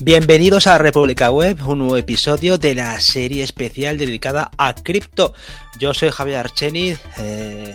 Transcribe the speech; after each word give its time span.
Bienvenidos 0.00 0.68
a 0.68 0.78
República 0.78 1.32
Web, 1.32 1.58
un 1.66 1.78
nuevo 1.80 1.96
episodio 1.96 2.56
de 2.56 2.76
la 2.76 3.00
serie 3.00 3.42
especial 3.42 3.98
dedicada 3.98 4.52
a 4.56 4.72
cripto. 4.72 5.34
Yo 5.80 5.92
soy 5.92 6.10
Javier 6.10 6.38
Archeni 6.38 6.94
eh, 7.18 7.74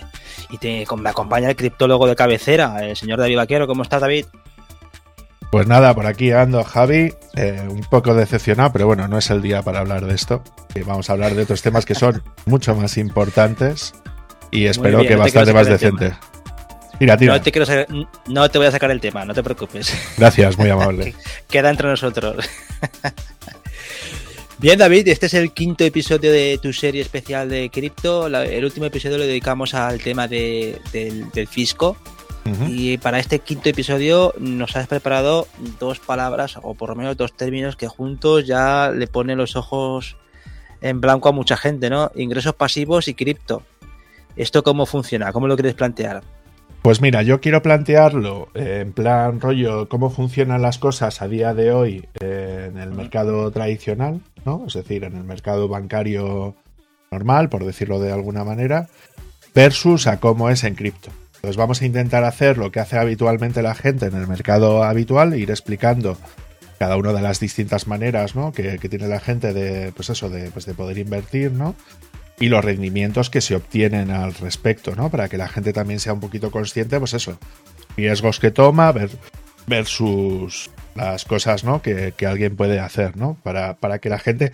y 0.49 0.65
me 0.95 1.09
acompaña 1.09 1.49
el 1.49 1.57
criptólogo 1.57 2.07
de 2.07 2.15
cabecera, 2.15 2.77
el 2.85 2.95
señor 2.95 3.19
David 3.19 3.35
Vaquero. 3.35 3.67
¿Cómo 3.67 3.83
estás, 3.83 3.99
David? 3.99 4.25
Pues 5.51 5.67
nada, 5.67 5.93
por 5.93 6.05
aquí 6.05 6.31
ando 6.31 6.63
Javi, 6.63 7.13
eh, 7.35 7.67
un 7.69 7.81
poco 7.81 8.13
decepcionado, 8.15 8.71
pero 8.71 8.87
bueno, 8.87 9.09
no 9.09 9.17
es 9.17 9.29
el 9.29 9.41
día 9.41 9.61
para 9.61 9.81
hablar 9.81 10.05
de 10.05 10.15
esto. 10.15 10.43
vamos 10.85 11.09
a 11.09 11.13
hablar 11.13 11.35
de 11.35 11.43
otros 11.43 11.61
temas 11.61 11.85
que 11.85 11.93
son 11.93 12.23
mucho 12.45 12.73
más 12.73 12.97
importantes 12.97 13.93
y 14.49 14.67
espero 14.67 15.01
que 15.01 15.17
bastante 15.17 15.51
más 15.51 15.67
decente. 15.67 16.13
No 16.99 17.41
te, 17.41 17.51
quiero 17.51 17.65
no 18.27 18.49
te 18.49 18.57
voy 18.57 18.67
a 18.67 18.71
sacar 18.71 18.91
el 18.91 19.01
tema, 19.01 19.25
no 19.25 19.33
te 19.33 19.43
preocupes. 19.43 19.93
Gracias, 20.17 20.57
muy 20.57 20.69
amable. 20.69 21.13
Queda 21.49 21.69
entre 21.69 21.89
nosotros. 21.89 22.47
Bien, 24.59 24.79
David, 24.79 25.09
este 25.09 25.25
es 25.25 25.33
el 25.33 25.51
quinto 25.51 25.83
episodio 25.83 26.31
de 26.31 26.57
tu 26.61 26.71
serie 26.71 27.01
especial 27.01 27.49
de 27.49 27.69
cripto. 27.69 28.27
El 28.27 28.63
último 28.63 28.85
episodio 28.85 29.17
lo 29.17 29.25
dedicamos 29.25 29.73
al 29.73 29.99
tema 29.99 30.27
del, 30.27 30.79
fisco. 31.49 31.97
Y 32.69 32.97
para 32.97 33.19
este 33.19 33.39
quinto 33.39 33.69
episodio 33.69 34.33
nos 34.37 34.75
has 34.75 34.87
preparado 34.87 35.47
dos 35.79 35.99
palabras, 35.99 36.57
o 36.61 36.75
por 36.75 36.89
lo 36.89 36.95
menos 36.95 37.17
dos 37.17 37.33
términos 37.33 37.75
que 37.75 37.87
juntos 37.87 38.45
ya 38.45 38.91
le 38.93 39.07
ponen 39.07 39.37
los 39.37 39.55
ojos 39.55 40.17
en 40.81 41.01
blanco 41.01 41.29
a 41.29 41.31
mucha 41.31 41.57
gente, 41.57 41.89
¿no? 41.89 42.11
Ingresos 42.15 42.55
pasivos 42.55 43.07
y 43.07 43.15
cripto. 43.15 43.63
¿Esto 44.35 44.63
cómo 44.63 44.85
funciona? 44.85 45.31
¿Cómo 45.31 45.47
lo 45.47 45.55
quieres 45.55 45.73
plantear? 45.73 46.21
Pues 46.83 46.99
mira, 46.99 47.21
yo 47.21 47.39
quiero 47.39 47.61
plantearlo 47.61 48.49
en 48.55 48.91
plan 48.91 49.39
rollo, 49.39 49.87
cómo 49.87 50.09
funcionan 50.09 50.61
las 50.61 50.79
cosas 50.79 51.21
a 51.21 51.29
día 51.29 51.53
de 51.53 51.71
hoy 51.71 52.05
en 52.19 52.77
el 52.77 52.91
mercado 52.91 53.49
tradicional, 53.51 54.19
¿no? 54.43 54.65
Es 54.67 54.73
decir, 54.73 55.05
en 55.05 55.15
el 55.15 55.23
mercado 55.23 55.69
bancario 55.69 56.57
normal, 57.09 57.47
por 57.47 57.63
decirlo 57.63 58.01
de 58.01 58.11
alguna 58.11 58.43
manera, 58.43 58.89
versus 59.55 60.07
a 60.07 60.19
cómo 60.19 60.49
es 60.49 60.65
en 60.65 60.75
cripto. 60.75 61.09
Entonces 61.35 61.55
vamos 61.55 61.81
a 61.81 61.85
intentar 61.85 62.25
hacer 62.25 62.57
lo 62.57 62.69
que 62.69 62.81
hace 62.81 62.97
habitualmente 62.97 63.61
la 63.61 63.75
gente 63.75 64.07
en 64.07 64.15
el 64.15 64.27
mercado 64.27 64.83
habitual, 64.83 65.35
ir 65.35 65.51
explicando 65.51 66.17
cada 66.79 66.97
una 66.97 67.13
de 67.13 67.21
las 67.21 67.39
distintas 67.39 67.87
maneras 67.87 68.35
¿no? 68.35 68.51
que, 68.51 68.77
tiene 68.77 69.07
la 69.07 69.21
gente 69.21 69.53
de, 69.53 69.93
pues 69.93 70.09
eso, 70.09 70.29
de, 70.29 70.51
pues 70.51 70.65
de 70.65 70.73
poder 70.73 70.97
invertir, 70.97 71.53
¿no? 71.53 71.75
Y 72.39 72.49
los 72.49 72.63
rendimientos 72.63 73.29
que 73.29 73.41
se 73.41 73.55
obtienen 73.55 74.11
al 74.11 74.33
respecto, 74.33 74.95
¿no? 74.95 75.09
Para 75.09 75.29
que 75.29 75.37
la 75.37 75.47
gente 75.47 75.73
también 75.73 75.99
sea 75.99 76.13
un 76.13 76.19
poquito 76.19 76.51
consciente, 76.51 76.99
pues 76.99 77.13
eso, 77.13 77.37
riesgos 77.95 78.39
que 78.39 78.51
toma 78.51 78.91
ver, 78.91 79.11
versus 79.67 80.69
las 80.95 81.25
cosas, 81.25 81.63
¿no? 81.63 81.81
Que, 81.81 82.13
alguien 82.25 82.55
puede 82.55 82.79
hacer, 82.79 83.17
¿no? 83.17 83.37
Para, 83.43 83.77
para 83.77 83.99
que 83.99 84.09
la 84.09 84.19
gente 84.19 84.51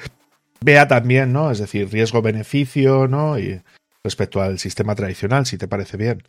vea 0.61 0.87
también, 0.87 1.33
¿no? 1.33 1.51
Es 1.51 1.59
decir, 1.59 1.89
riesgo-beneficio, 1.89 3.07
¿no? 3.07 3.39
Y 3.39 3.61
respecto 4.03 4.41
al 4.41 4.59
sistema 4.59 4.95
tradicional, 4.95 5.45
si 5.45 5.57
te 5.57 5.67
parece 5.67 5.97
bien. 5.97 6.23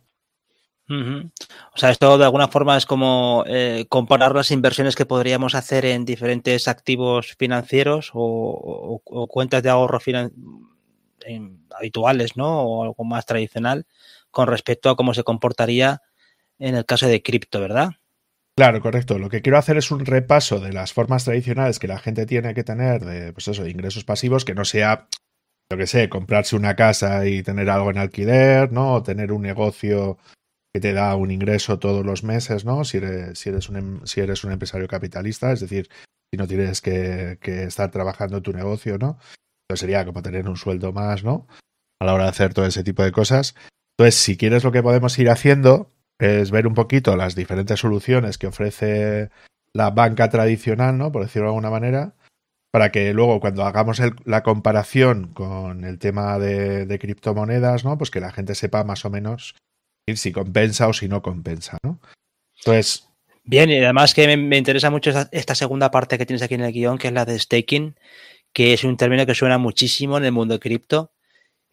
O 0.89 1.77
sea, 1.77 1.89
esto 1.89 2.17
de 2.17 2.25
alguna 2.25 2.49
forma 2.49 2.75
es 2.75 2.85
como 2.85 3.45
eh, 3.47 3.85
comparar 3.87 4.35
las 4.35 4.51
inversiones 4.51 4.97
que 4.97 5.05
podríamos 5.05 5.55
hacer 5.55 5.85
en 5.85 6.03
diferentes 6.03 6.67
activos 6.67 7.33
financieros 7.39 8.11
o, 8.13 9.01
o 9.05 9.27
cuentas 9.27 9.63
de 9.63 9.69
ahorro 9.69 10.01
financiero 10.01 10.70
habituales, 11.77 12.37
¿no? 12.37 12.61
O 12.61 12.83
algo 12.83 13.03
más 13.03 13.25
tradicional 13.25 13.85
con 14.31 14.47
respecto 14.47 14.89
a 14.89 14.95
cómo 14.95 15.13
se 15.13 15.23
comportaría 15.23 16.01
en 16.59 16.75
el 16.75 16.85
caso 16.85 17.07
de 17.07 17.21
cripto, 17.21 17.59
¿verdad? 17.59 17.91
Claro, 18.55 18.81
correcto. 18.81 19.17
Lo 19.17 19.29
que 19.29 19.41
quiero 19.41 19.57
hacer 19.57 19.77
es 19.77 19.91
un 19.91 20.05
repaso 20.05 20.59
de 20.59 20.73
las 20.73 20.93
formas 20.93 21.23
tradicionales 21.23 21.79
que 21.79 21.87
la 21.87 21.99
gente 21.99 22.25
tiene 22.25 22.53
que 22.53 22.63
tener 22.63 23.03
de, 23.05 23.33
pues 23.33 23.47
eso, 23.47 23.67
ingresos 23.67 24.03
pasivos, 24.03 24.45
que 24.45 24.53
no 24.53 24.65
sea, 24.65 25.07
lo 25.69 25.77
que 25.77 25.87
sé, 25.87 26.09
comprarse 26.09 26.55
una 26.55 26.75
casa 26.75 27.25
y 27.25 27.43
tener 27.43 27.69
algo 27.69 27.89
en 27.91 27.97
alquiler, 27.97 28.71
¿no? 28.71 28.95
O 28.95 29.03
tener 29.03 29.31
un 29.31 29.41
negocio 29.41 30.17
que 30.73 30.79
te 30.81 30.93
da 30.93 31.15
un 31.15 31.31
ingreso 31.31 31.79
todos 31.79 32.05
los 32.05 32.23
meses, 32.23 32.65
¿no? 32.65 32.83
Si 32.83 32.97
eres, 32.97 33.39
si 33.39 33.49
eres, 33.49 33.69
un, 33.69 33.77
em, 33.77 34.05
si 34.05 34.21
eres 34.21 34.43
un 34.43 34.51
empresario 34.51 34.87
capitalista, 34.87 35.51
es 35.51 35.61
decir, 35.61 35.89
si 36.31 36.37
no 36.37 36.47
tienes 36.47 36.81
que, 36.81 37.37
que 37.41 37.63
estar 37.63 37.89
trabajando 37.91 38.41
tu 38.41 38.53
negocio, 38.53 38.97
¿no? 38.97 39.17
Sería 39.75 40.05
como 40.05 40.21
tener 40.21 40.47
un 40.47 40.57
sueldo 40.57 40.91
más, 40.91 41.23
¿no? 41.23 41.47
A 41.99 42.05
la 42.05 42.13
hora 42.13 42.23
de 42.25 42.29
hacer 42.29 42.53
todo 42.53 42.65
ese 42.65 42.83
tipo 42.83 43.03
de 43.03 43.11
cosas. 43.11 43.55
Entonces, 43.97 44.15
si 44.15 44.37
quieres 44.37 44.63
lo 44.63 44.71
que 44.71 44.83
podemos 44.83 45.17
ir 45.19 45.29
haciendo 45.29 45.91
es 46.19 46.51
ver 46.51 46.67
un 46.67 46.73
poquito 46.73 47.15
las 47.15 47.35
diferentes 47.35 47.79
soluciones 47.79 48.37
que 48.37 48.47
ofrece 48.47 49.29
la 49.73 49.89
banca 49.89 50.29
tradicional, 50.29 50.97
¿no? 50.97 51.11
Por 51.11 51.23
decirlo 51.23 51.47
de 51.47 51.51
alguna 51.51 51.69
manera, 51.69 52.13
para 52.71 52.91
que 52.91 53.13
luego 53.13 53.39
cuando 53.39 53.65
hagamos 53.65 54.01
la 54.25 54.43
comparación 54.43 55.33
con 55.33 55.83
el 55.83 55.99
tema 55.99 56.39
de, 56.39 56.97
criptomonedas, 56.99 57.83
¿no? 57.83 57.97
Pues 57.97 58.11
que 58.11 58.21
la 58.21 58.31
gente 58.31 58.55
sepa 58.55 58.83
más 58.83 59.05
o 59.05 59.09
menos 59.09 59.55
si 60.13 60.31
compensa 60.31 60.87
o 60.87 60.93
si 60.93 61.07
no 61.07 61.21
compensa, 61.21 61.77
¿no? 61.83 61.99
Entonces... 62.57 63.07
Bien, 63.43 63.69
y 63.69 63.77
además 63.77 64.13
que 64.13 64.37
me, 64.37 64.57
interesa 64.57 64.89
mucho 64.89 65.11
esta, 65.31 65.55
segunda 65.55 65.89
parte 65.89 66.17
que 66.17 66.25
tienes 66.25 66.43
aquí 66.43 66.55
en 66.55 66.61
el 66.61 66.71
guion, 66.71 66.97
que 66.97 67.07
es 67.07 67.13
la 67.13 67.25
de 67.25 67.39
staking, 67.39 67.95
que 68.53 68.73
es 68.73 68.83
un 68.83 68.97
término 68.97 69.25
que 69.25 69.35
suena 69.35 69.57
muchísimo 69.57 70.17
en 70.17 70.25
el 70.25 70.31
mundo 70.31 70.59
cripto. 70.59 71.11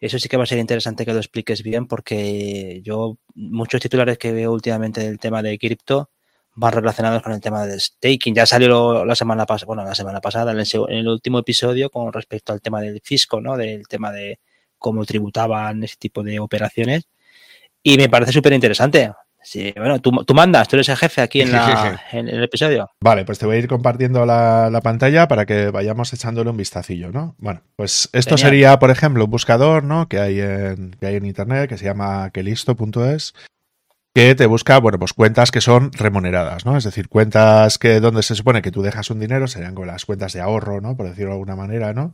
Eso 0.00 0.19
sí 0.19 0.28
que 0.28 0.37
va 0.37 0.44
a 0.44 0.47
ser 0.47 0.59
interesante 0.59 1.05
que 1.05 1.12
lo 1.12 1.19
expliques 1.19 1.62
bien 1.62 1.87
porque 1.87 2.81
yo 2.84 3.19
muchos 3.34 3.81
titulares 3.81 4.19
que 4.19 4.33
veo 4.33 4.53
últimamente 4.53 5.00
del 5.00 5.19
tema 5.19 5.43
de 5.43 5.59
cripto 5.59 6.11
van 6.55 6.72
relacionados 6.72 7.22
con 7.22 7.33
el 7.33 7.41
tema 7.41 7.66
de 7.66 7.78
staking. 7.78 8.34
Ya 8.34 8.47
salió 8.47 9.05
la 9.05 9.15
semana 9.15 9.47
pasada, 9.47 9.66
bueno, 9.66 9.84
la 9.84 9.94
semana 9.94 10.21
pasada, 10.21 10.53
en 10.53 10.59
el, 10.89 11.09
último 11.09 11.39
episodio 11.39 11.91
con 11.91 12.12
respecto 12.12 12.53
al 12.53 12.61
tema 12.61 12.81
del 12.81 13.00
fisco, 13.03 13.41
¿no? 13.41 13.56
Del 13.56 13.87
tema 13.89 14.12
de 14.12 14.41
cómo 14.78 15.05
tributaban 15.05 15.83
ese 15.84 15.97
tipo 15.99 16.22
de 16.22 16.41
operaciones. 16.41 17.09
Y 17.83 17.97
me 17.97 18.09
parece 18.09 18.33
súper 18.33 18.53
interesante. 18.53 19.12
Sí, 19.48 19.72
bueno, 19.78 19.98
tú, 19.98 20.12
mandas, 20.34 20.69
tú 20.69 20.76
eres 20.76 20.91
el 20.91 20.98
jefe 20.98 21.22
aquí 21.22 21.41
en, 21.41 21.48
el 22.12 22.44
episodio. 22.44 22.91
Vale, 23.00 23.25
pues 23.25 23.38
te 23.38 23.47
voy 23.47 23.56
a 23.56 23.59
ir 23.59 23.66
compartiendo 23.66 24.26
la, 24.26 24.78
pantalla 24.84 25.26
para 25.26 25.47
que 25.47 25.70
vayamos 25.70 26.12
echándole 26.12 26.50
un 26.50 26.59
vistacillo, 26.59 27.12
¿no? 27.12 27.34
Bueno, 27.38 27.62
pues 27.75 28.10
esto 28.12 28.36
sería, 28.36 28.78
por 28.78 28.91
ejemplo, 28.91 29.25
un 29.25 29.31
buscador, 29.31 29.84
¿no? 29.84 30.06
Que 30.06 30.19
hay 30.19 30.38
en, 30.38 30.91
que 31.00 31.06
hay 31.06 31.16
en 31.16 31.25
internet 31.25 31.66
que 31.66 31.78
se 31.78 31.86
llama 31.86 32.28
quelisto.es 32.31 33.32
que 34.14 34.34
te 34.34 34.44
busca, 34.44 34.81
bueno, 34.81 34.98
pues 34.98 35.14
cuentas 35.14 35.50
que 35.50 35.62
son 35.62 35.92
remuneradas, 35.92 36.66
¿no? 36.66 36.76
Es 36.76 36.84
decir, 36.84 37.09
cuentas 37.09 37.78
que 37.78 38.00
donde 38.00 38.22
se 38.22 38.34
supone 38.34 38.60
que 38.60 38.70
tú 38.70 38.82
dejas 38.82 39.09
un 39.09 39.19
dinero, 39.19 39.48
serían 39.48 39.75
con 39.75 39.86
las 39.86 40.04
cuentas 40.04 40.34
de 40.34 40.42
ahorro, 40.42 40.82
¿no? 40.82 40.94
Por 40.94 41.09
decirlo 41.09 41.30
de 41.30 41.36
alguna 41.36 41.56
manera, 41.56 41.94
¿no? 41.94 42.12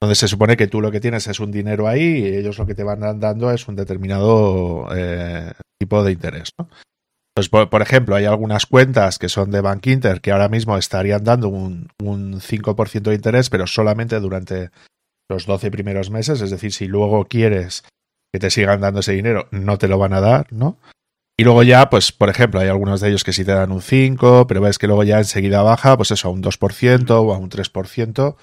donde 0.00 0.14
se 0.14 0.28
supone 0.28 0.56
que 0.56 0.66
tú 0.66 0.80
lo 0.80 0.90
que 0.90 1.00
tienes 1.00 1.26
es 1.26 1.40
un 1.40 1.52
dinero 1.52 1.86
ahí 1.86 2.00
y 2.00 2.26
ellos 2.28 2.56
lo 2.56 2.64
que 2.64 2.74
te 2.74 2.84
van 2.84 3.20
dando 3.20 3.50
es 3.50 3.68
un 3.68 3.76
determinado 3.76 4.88
eh, 4.96 5.52
tipo 5.80 6.04
de 6.04 6.12
interés. 6.12 6.50
¿no? 6.58 6.68
Pues, 7.34 7.48
por, 7.48 7.82
ejemplo, 7.82 8.16
hay 8.16 8.26
algunas 8.26 8.66
cuentas 8.66 9.18
que 9.18 9.28
son 9.28 9.50
de 9.50 9.60
Bank 9.60 9.86
Inter 9.86 10.20
que 10.20 10.32
ahora 10.32 10.48
mismo 10.48 10.76
estarían 10.76 11.24
dando 11.24 11.48
un, 11.48 11.88
un 12.02 12.40
5% 12.40 13.00
de 13.00 13.14
interés, 13.14 13.50
pero 13.50 13.66
solamente 13.66 14.20
durante 14.20 14.70
los 15.30 15.46
12 15.46 15.70
primeros 15.70 16.10
meses. 16.10 16.40
Es 16.40 16.50
decir, 16.50 16.72
si 16.72 16.86
luego 16.86 17.24
quieres 17.24 17.84
que 18.32 18.40
te 18.40 18.50
sigan 18.50 18.80
dando 18.80 19.00
ese 19.00 19.12
dinero, 19.12 19.48
no 19.50 19.78
te 19.78 19.88
lo 19.88 19.98
van 19.98 20.12
a 20.12 20.20
dar, 20.20 20.52
¿no? 20.52 20.78
Y 21.38 21.44
luego 21.44 21.62
ya, 21.62 21.88
pues, 21.88 22.12
por 22.12 22.28
ejemplo, 22.28 22.60
hay 22.60 22.68
algunos 22.68 23.00
de 23.00 23.08
ellos 23.08 23.24
que 23.24 23.32
sí 23.32 23.46
te 23.46 23.52
dan 23.52 23.72
un 23.72 23.80
5, 23.80 24.46
pero 24.46 24.60
ves 24.60 24.76
que 24.76 24.86
luego 24.86 25.04
ya 25.04 25.16
enseguida 25.16 25.62
baja, 25.62 25.96
pues 25.96 26.10
eso, 26.10 26.28
a 26.28 26.30
un 26.30 26.42
2% 26.42 27.10
o 27.10 27.32
a 27.32 27.38
un 27.38 27.48
3% 27.48 28.36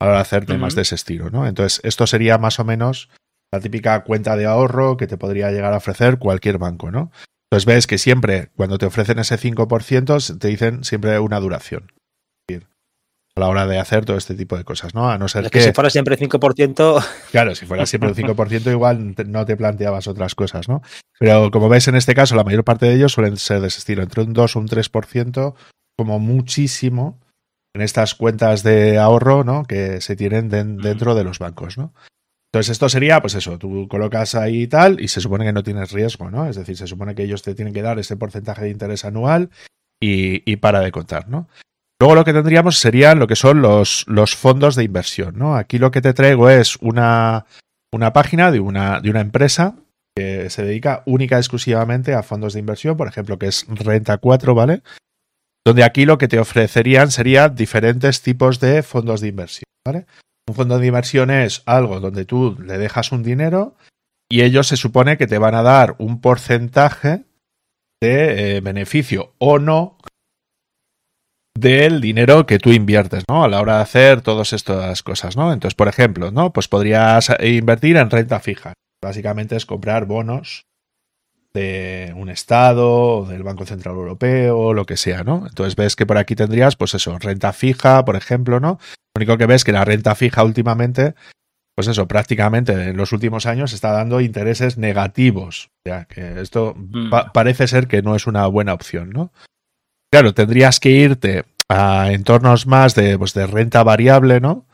a 0.00 0.04
la 0.04 0.10
hora 0.10 0.18
de 0.18 0.22
hacer 0.22 0.46
temas 0.46 0.76
de 0.76 0.82
ese 0.82 0.94
estilo, 0.94 1.30
¿no? 1.30 1.48
Entonces, 1.48 1.80
esto 1.82 2.06
sería 2.06 2.38
más 2.38 2.60
o 2.60 2.64
menos 2.64 3.08
la 3.54 3.60
típica 3.60 4.02
cuenta 4.02 4.36
de 4.36 4.46
ahorro 4.46 4.96
que 4.96 5.06
te 5.06 5.16
podría 5.16 5.52
llegar 5.52 5.72
a 5.72 5.76
ofrecer 5.76 6.18
cualquier 6.18 6.58
banco, 6.58 6.90
¿no? 6.90 7.12
Entonces 7.48 7.66
ves 7.66 7.86
que 7.86 7.98
siempre, 7.98 8.50
cuando 8.56 8.78
te 8.78 8.86
ofrecen 8.86 9.20
ese 9.20 9.38
5%, 9.38 10.38
te 10.38 10.48
dicen 10.48 10.82
siempre 10.82 11.20
una 11.20 11.38
duración. 11.38 11.92
A 13.36 13.40
la 13.40 13.48
hora 13.48 13.66
de 13.66 13.78
hacer 13.78 14.04
todo 14.04 14.16
este 14.16 14.34
tipo 14.34 14.56
de 14.56 14.64
cosas, 14.64 14.94
¿no? 14.94 15.08
A 15.08 15.18
no 15.18 15.26
ser 15.28 15.44
que, 15.44 15.50
que. 15.50 15.60
si 15.60 15.72
fuera 15.72 15.90
siempre 15.90 16.16
5%. 16.16 17.04
Claro, 17.30 17.54
si 17.54 17.66
fuera 17.66 17.86
siempre 17.86 18.10
un 18.10 18.16
5%, 18.16 18.70
igual 18.70 19.14
no 19.26 19.44
te 19.44 19.56
planteabas 19.56 20.08
otras 20.08 20.34
cosas, 20.34 20.68
¿no? 20.68 20.82
Pero 21.18 21.50
como 21.52 21.68
ves 21.68 21.86
en 21.86 21.94
este 21.94 22.14
caso, 22.14 22.34
la 22.34 22.44
mayor 22.44 22.64
parte 22.64 22.86
de 22.86 22.94
ellos 22.94 23.12
suelen 23.12 23.36
ser 23.36 23.60
de 23.60 23.68
ese 23.68 23.78
estilo, 23.78 24.02
entre 24.02 24.22
un 24.22 24.32
2 24.32 24.56
o 24.56 24.58
un 24.58 24.68
3%, 24.68 25.54
como 25.96 26.18
muchísimo, 26.18 27.20
en 27.72 27.82
estas 27.82 28.14
cuentas 28.14 28.64
de 28.64 28.98
ahorro, 28.98 29.44
¿no? 29.44 29.64
Que 29.64 30.00
se 30.00 30.16
tienen 30.16 30.48
dentro 30.48 31.14
de 31.14 31.24
los 31.24 31.38
bancos, 31.38 31.76
¿no? 31.76 31.92
Entonces 32.54 32.70
esto 32.70 32.88
sería, 32.88 33.20
pues 33.20 33.34
eso, 33.34 33.58
tú 33.58 33.88
colocas 33.88 34.36
ahí 34.36 34.62
y 34.62 34.66
tal 34.68 35.00
y 35.00 35.08
se 35.08 35.20
supone 35.20 35.44
que 35.44 35.52
no 35.52 35.64
tienes 35.64 35.90
riesgo, 35.90 36.30
¿no? 36.30 36.46
Es 36.46 36.54
decir, 36.54 36.76
se 36.76 36.86
supone 36.86 37.16
que 37.16 37.24
ellos 37.24 37.42
te 37.42 37.52
tienen 37.52 37.74
que 37.74 37.82
dar 37.82 37.98
ese 37.98 38.16
porcentaje 38.16 38.62
de 38.62 38.70
interés 38.70 39.04
anual 39.04 39.50
y, 40.00 40.54
para 40.58 40.78
de 40.78 40.92
contar, 40.92 41.28
¿no? 41.28 41.48
Luego 41.98 42.14
lo 42.14 42.24
que 42.24 42.32
tendríamos 42.32 42.78
serían 42.78 43.18
lo 43.18 43.26
que 43.26 43.34
son 43.34 43.60
los, 43.60 44.06
fondos 44.36 44.76
de 44.76 44.84
inversión, 44.84 45.36
¿no? 45.36 45.56
Aquí 45.56 45.78
lo 45.78 45.90
que 45.90 46.00
te 46.00 46.14
traigo 46.14 46.48
es 46.48 46.76
una, 46.76 47.44
página 48.12 48.52
de 48.52 48.60
una, 48.60 49.00
de 49.00 49.10
una 49.10 49.20
empresa 49.20 49.74
que 50.14 50.48
se 50.48 50.62
dedica 50.64 51.02
única 51.06 51.34
y 51.34 51.40
exclusivamente 51.40 52.14
a 52.14 52.22
fondos 52.22 52.52
de 52.52 52.60
inversión, 52.60 52.96
por 52.96 53.08
ejemplo, 53.08 53.36
que 53.36 53.48
es 53.48 53.66
Renta 53.66 54.18
4, 54.18 54.54
¿vale? 54.54 54.82
donde 55.66 55.82
aquí 55.82 56.04
lo 56.04 56.18
que 56.18 56.28
te 56.28 56.38
ofrecerían 56.38 57.10
sería 57.10 57.48
diferentes 57.48 58.22
tipos 58.22 58.60
de 58.60 58.84
fondos 58.84 59.20
de 59.20 59.28
inversión. 59.28 59.64
¿vale? 59.84 60.06
Un 60.46 60.54
fondo 60.54 60.78
de 60.78 60.86
inversión 60.86 61.30
es 61.30 61.62
algo 61.66 62.00
donde 62.00 62.24
tú 62.24 62.56
le 62.60 62.78
dejas 62.78 63.12
un 63.12 63.22
dinero 63.22 63.76
y 64.28 64.42
ellos 64.42 64.66
se 64.68 64.76
supone 64.76 65.16
que 65.16 65.26
te 65.26 65.38
van 65.38 65.54
a 65.54 65.62
dar 65.62 65.96
un 65.98 66.20
porcentaje 66.20 67.24
de 68.02 68.56
eh, 68.56 68.60
beneficio 68.60 69.34
o 69.38 69.58
no 69.58 69.98
del 71.56 72.00
dinero 72.00 72.46
que 72.46 72.58
tú 72.58 72.72
inviertes, 72.72 73.24
¿no? 73.28 73.44
A 73.44 73.48
la 73.48 73.60
hora 73.60 73.76
de 73.76 73.82
hacer 73.82 74.22
todas 74.22 74.52
estas 74.52 75.02
cosas, 75.02 75.36
¿no? 75.36 75.52
Entonces, 75.52 75.76
por 75.76 75.88
ejemplo, 75.88 76.30
¿no? 76.30 76.52
Pues 76.52 76.68
podrías 76.68 77.30
invertir 77.40 77.96
en 77.96 78.10
renta 78.10 78.40
fija. 78.40 78.74
Básicamente 79.02 79.56
es 79.56 79.64
comprar 79.64 80.04
bonos 80.06 80.66
de 81.54 82.12
un 82.16 82.28
Estado, 82.28 83.24
del 83.26 83.44
Banco 83.44 83.64
Central 83.64 83.94
Europeo, 83.94 84.74
lo 84.74 84.86
que 84.86 84.96
sea, 84.96 85.22
¿no? 85.22 85.46
Entonces 85.46 85.76
ves 85.76 85.94
que 85.94 86.04
por 86.04 86.18
aquí 86.18 86.34
tendrías, 86.34 86.74
pues 86.74 86.94
eso, 86.94 87.16
renta 87.18 87.52
fija, 87.52 88.04
por 88.04 88.16
ejemplo, 88.16 88.58
¿no? 88.58 88.80
Lo 89.14 89.20
único 89.20 89.38
que 89.38 89.46
ves 89.46 89.62
que 89.62 89.70
la 89.70 89.84
renta 89.84 90.16
fija 90.16 90.42
últimamente, 90.42 91.14
pues 91.76 91.86
eso, 91.86 92.08
prácticamente 92.08 92.72
en 92.72 92.96
los 92.96 93.12
últimos 93.12 93.46
años 93.46 93.72
está 93.72 93.92
dando 93.92 94.20
intereses 94.20 94.78
negativos. 94.78 95.70
Ya 95.86 96.06
que 96.06 96.40
esto 96.40 96.74
mm. 96.76 97.10
parece 97.32 97.68
ser 97.68 97.86
que 97.86 98.02
no 98.02 98.16
es 98.16 98.26
una 98.26 98.46
buena 98.48 98.74
opción, 98.74 99.10
¿no? 99.10 99.32
Claro, 100.12 100.34
tendrías 100.34 100.80
que 100.80 100.90
irte 100.90 101.44
a 101.68 102.10
entornos 102.10 102.66
más 102.66 102.96
de, 102.96 103.16
pues, 103.16 103.32
de 103.32 103.46
renta 103.46 103.84
variable, 103.84 104.40
¿no? 104.40 104.66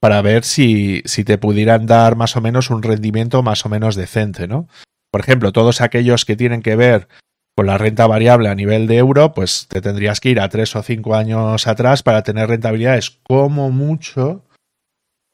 Para 0.00 0.22
ver 0.22 0.44
si, 0.44 1.02
si 1.04 1.24
te 1.24 1.38
pudieran 1.38 1.86
dar 1.86 2.14
más 2.14 2.36
o 2.36 2.40
menos 2.40 2.70
un 2.70 2.84
rendimiento 2.84 3.42
más 3.42 3.66
o 3.66 3.68
menos 3.68 3.96
decente, 3.96 4.46
¿no? 4.46 4.68
Por 5.10 5.20
ejemplo, 5.20 5.52
todos 5.52 5.80
aquellos 5.80 6.24
que 6.24 6.36
tienen 6.36 6.62
que 6.62 6.76
ver 6.76 7.08
con 7.56 7.66
la 7.66 7.78
renta 7.78 8.06
variable 8.06 8.48
a 8.48 8.54
nivel 8.54 8.86
de 8.86 8.98
euro, 8.98 9.34
pues 9.34 9.66
te 9.68 9.80
tendrías 9.80 10.20
que 10.20 10.30
ir 10.30 10.40
a 10.40 10.48
tres 10.48 10.76
o 10.76 10.82
cinco 10.82 11.14
años 11.14 11.66
atrás 11.66 12.02
para 12.02 12.22
tener 12.22 12.48
rentabilidades 12.48 13.18
como 13.22 13.70
mucho 13.70 14.44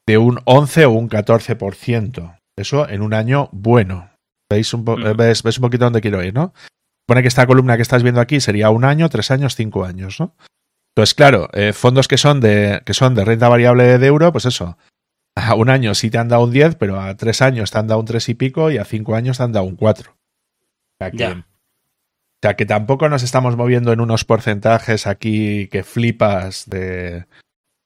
de 0.07 0.17
un 0.17 0.39
11 0.45 0.85
o 0.85 0.91
un 0.91 1.09
14%. 1.09 2.39
Eso 2.57 2.89
en 2.89 3.01
un 3.01 3.13
año 3.13 3.49
bueno. 3.51 4.11
¿Veis 4.49 4.73
un, 4.73 4.81
mm. 4.81 5.17
ves, 5.17 5.43
un 5.43 5.61
poquito 5.61 5.85
dónde 5.85 6.01
quiero 6.01 6.23
ir, 6.23 6.33
no? 6.33 6.53
Pone 7.07 7.21
que 7.21 7.27
esta 7.27 7.45
columna 7.45 7.75
que 7.75 7.83
estás 7.83 8.03
viendo 8.03 8.21
aquí 8.21 8.39
sería 8.39 8.69
un 8.69 8.85
año, 8.85 9.09
tres 9.09 9.29
años, 9.29 9.55
cinco 9.55 9.85
años, 9.85 10.19
¿no? 10.19 10.35
Entonces, 10.95 11.13
claro, 11.13 11.49
eh, 11.53 11.73
fondos 11.73 12.07
que 12.07 12.17
son, 12.17 12.39
de, 12.39 12.81
que 12.85 12.93
son 12.93 13.15
de 13.15 13.25
renta 13.25 13.49
variable 13.49 13.97
de 13.97 14.07
euro, 14.07 14.31
pues 14.31 14.45
eso, 14.45 14.77
a 15.35 15.53
un 15.55 15.69
año 15.69 15.93
sí 15.93 16.09
te 16.09 16.17
han 16.17 16.29
dado 16.29 16.45
un 16.45 16.51
10, 16.51 16.75
pero 16.75 16.99
a 16.99 17.15
tres 17.15 17.41
años 17.41 17.69
te 17.69 17.77
han 17.77 17.87
dado 17.87 17.99
un 17.99 18.05
3 18.05 18.29
y 18.29 18.33
pico 18.35 18.71
y 18.71 18.77
a 18.77 18.85
cinco 18.85 19.15
años 19.15 19.37
te 19.37 19.43
han 19.43 19.51
dado 19.51 19.65
un 19.65 19.75
4. 19.75 20.11
O 20.11 20.15
sea 20.97 21.11
que, 21.11 21.25
o 21.25 21.43
sea 22.41 22.55
que 22.55 22.65
tampoco 22.65 23.09
nos 23.09 23.21
estamos 23.21 23.57
moviendo 23.57 23.91
en 23.91 23.99
unos 23.99 24.23
porcentajes 24.23 25.07
aquí 25.07 25.67
que 25.67 25.83
flipas 25.83 26.69
de, 26.69 27.25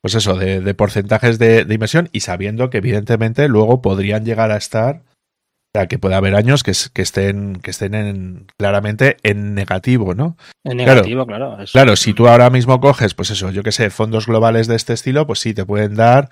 pues 0.01 0.13
eso, 0.13 0.35
de, 0.35 0.73
porcentajes 0.75 1.39
de, 1.39 1.65
inversión 1.69 2.09
y 2.11 2.19
sabiendo 2.19 2.69
que 2.69 2.77
evidentemente 2.77 3.47
luego 3.47 3.81
podrían 3.81 4.25
llegar 4.25 4.51
a 4.51 4.57
estar, 4.57 4.97
o 4.97 5.71
sea, 5.73 5.87
que 5.87 5.97
puede 5.97 6.15
haber 6.15 6.35
años 6.35 6.61
que, 6.61 6.71
estén, 6.71 7.55
que 7.55 7.71
estén 7.71 7.95
en, 7.95 8.47
claramente 8.57 9.17
en 9.23 9.55
negativo, 9.55 10.13
¿no? 10.13 10.37
En 10.63 10.77
negativo, 10.77 11.25
claro. 11.25 11.57
Claro, 11.71 11.95
si 11.95 12.13
tú 12.13 12.27
ahora 12.27 12.51
mismo 12.51 12.79
coges, 12.79 13.15
pues 13.15 13.31
eso, 13.31 13.49
yo 13.49 13.63
que 13.63 13.71
sé, 13.71 13.89
fondos 13.89 14.27
globales 14.27 14.67
de 14.67 14.75
este 14.75 14.93
estilo, 14.93 15.25
pues 15.25 15.39
sí, 15.39 15.55
te 15.55 15.65
pueden 15.65 15.95
dar 15.95 16.29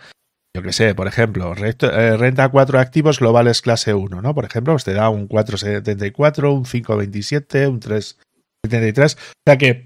yo 0.55 0.63
que 0.63 0.73
sé, 0.73 0.95
por 0.95 1.07
ejemplo, 1.07 1.53
eh, 1.55 2.17
renta 2.17 2.49
4 2.49 2.79
activos 2.79 3.19
globales 3.19 3.61
clase 3.61 3.93
1, 3.93 4.21
¿no? 4.21 4.33
Por 4.33 4.45
ejemplo, 4.45 4.73
pues 4.73 4.83
te 4.83 4.93
da 4.93 5.09
un 5.09 5.27
4,74, 5.27 6.53
un 6.53 6.65
5,27, 6.65 7.69
un 7.69 7.79
3,73. 7.79 9.15
O 9.15 9.19
sea 9.45 9.57
que, 9.57 9.85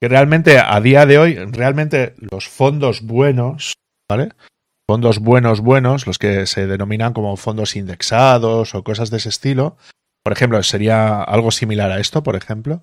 que 0.00 0.08
realmente 0.08 0.58
a 0.58 0.80
día 0.80 1.06
de 1.06 1.18
hoy, 1.18 1.34
realmente 1.36 2.14
los 2.18 2.48
fondos 2.48 3.02
buenos, 3.02 3.74
¿vale? 4.08 4.30
Fondos 4.88 5.20
buenos, 5.20 5.60
buenos, 5.60 6.06
los 6.06 6.18
que 6.18 6.46
se 6.46 6.66
denominan 6.66 7.12
como 7.12 7.36
fondos 7.36 7.76
indexados 7.76 8.74
o 8.74 8.82
cosas 8.82 9.10
de 9.10 9.18
ese 9.18 9.28
estilo. 9.28 9.76
Por 10.24 10.32
ejemplo, 10.32 10.60
sería 10.64 11.22
algo 11.22 11.52
similar 11.52 11.92
a 11.92 12.00
esto, 12.00 12.22
por 12.22 12.34
ejemplo 12.34 12.82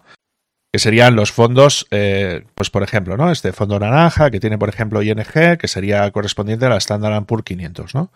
que 0.72 0.80
serían 0.80 1.16
los 1.16 1.32
fondos, 1.32 1.88
eh, 1.92 2.46
pues 2.56 2.70
por 2.70 2.84
ejemplo, 2.84 3.18
¿no? 3.18 3.32
Este 3.32 3.54
fondo 3.54 3.80
naranja 3.80 4.32
que 4.32 4.40
tiene, 4.40 4.58
por 4.58 4.70
ejemplo, 4.70 5.02
ING, 5.02 5.58
que 5.58 5.68
sería 5.68 6.10
correspondiente 6.12 6.66
a 6.66 6.70
la 6.70 6.78
Standard 6.78 7.26
Poor's 7.26 7.46
500, 7.46 7.96
¿no? 7.96 8.12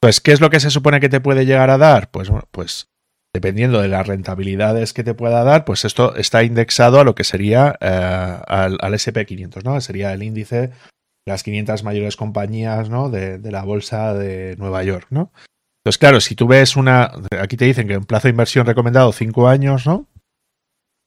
Pues, 0.00 0.20
¿qué 0.20 0.32
es 0.32 0.40
lo 0.40 0.50
que 0.50 0.60
se 0.60 0.70
supone 0.70 1.00
que 1.00 1.08
te 1.08 1.20
puede 1.20 1.46
llegar 1.46 1.70
a 1.70 1.78
dar? 1.78 2.10
Pues, 2.10 2.30
pues 2.50 2.88
dependiendo 3.34 3.80
de 3.80 3.88
las 3.88 4.06
rentabilidades 4.06 4.92
que 4.92 5.02
te 5.02 5.14
pueda 5.14 5.42
dar, 5.44 5.64
pues 5.64 5.84
esto 5.84 6.14
está 6.14 6.44
indexado 6.44 7.00
a 7.00 7.04
lo 7.04 7.14
que 7.14 7.24
sería 7.24 7.76
eh, 7.80 8.38
al, 8.46 8.78
SP500, 8.78 9.64
¿no? 9.64 9.80
Sería 9.80 10.12
el 10.12 10.22
índice 10.22 10.72
las 11.26 11.42
500 11.42 11.84
mayores 11.84 12.16
compañías, 12.16 12.90
¿no? 12.90 13.08
De, 13.08 13.38
de, 13.38 13.50
la 13.50 13.64
bolsa 13.64 14.12
de 14.12 14.56
Nueva 14.58 14.84
York, 14.84 15.06
¿no? 15.10 15.32
Entonces, 15.82 15.98
claro, 15.98 16.20
si 16.20 16.34
tú 16.34 16.46
ves 16.46 16.76
una, 16.76 17.10
aquí 17.40 17.56
te 17.56 17.64
dicen 17.64 17.88
que 17.88 17.94
en 17.94 18.04
plazo 18.04 18.28
de 18.28 18.32
inversión 18.32 18.66
recomendado 18.66 19.10
5 19.12 19.48
años, 19.48 19.86
¿no? 19.86 20.06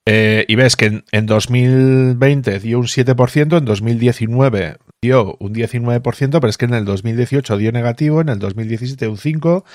Eh, 0.09 0.45
y 0.48 0.56
ves 0.56 0.77
que 0.77 1.04
en, 1.12 1.25
2020 1.25 2.59
dio 2.59 2.80
un 2.80 2.86
7%, 2.86 3.57
en 3.57 3.65
2019 3.65 4.77
dio 5.04 5.36
un 5.42 5.54
19%, 5.54 6.30
pero 6.31 6.48
es 6.48 6.57
que 6.57 6.63
en 6.63 6.75
el 6.75 6.86
2018 6.86 7.57
dio 7.57 7.74
negativo, 7.74 8.21
en 8.21 8.30
el 8.30 8.39
2017 8.39 9.09
un 9.09 9.18
5% 9.18 9.65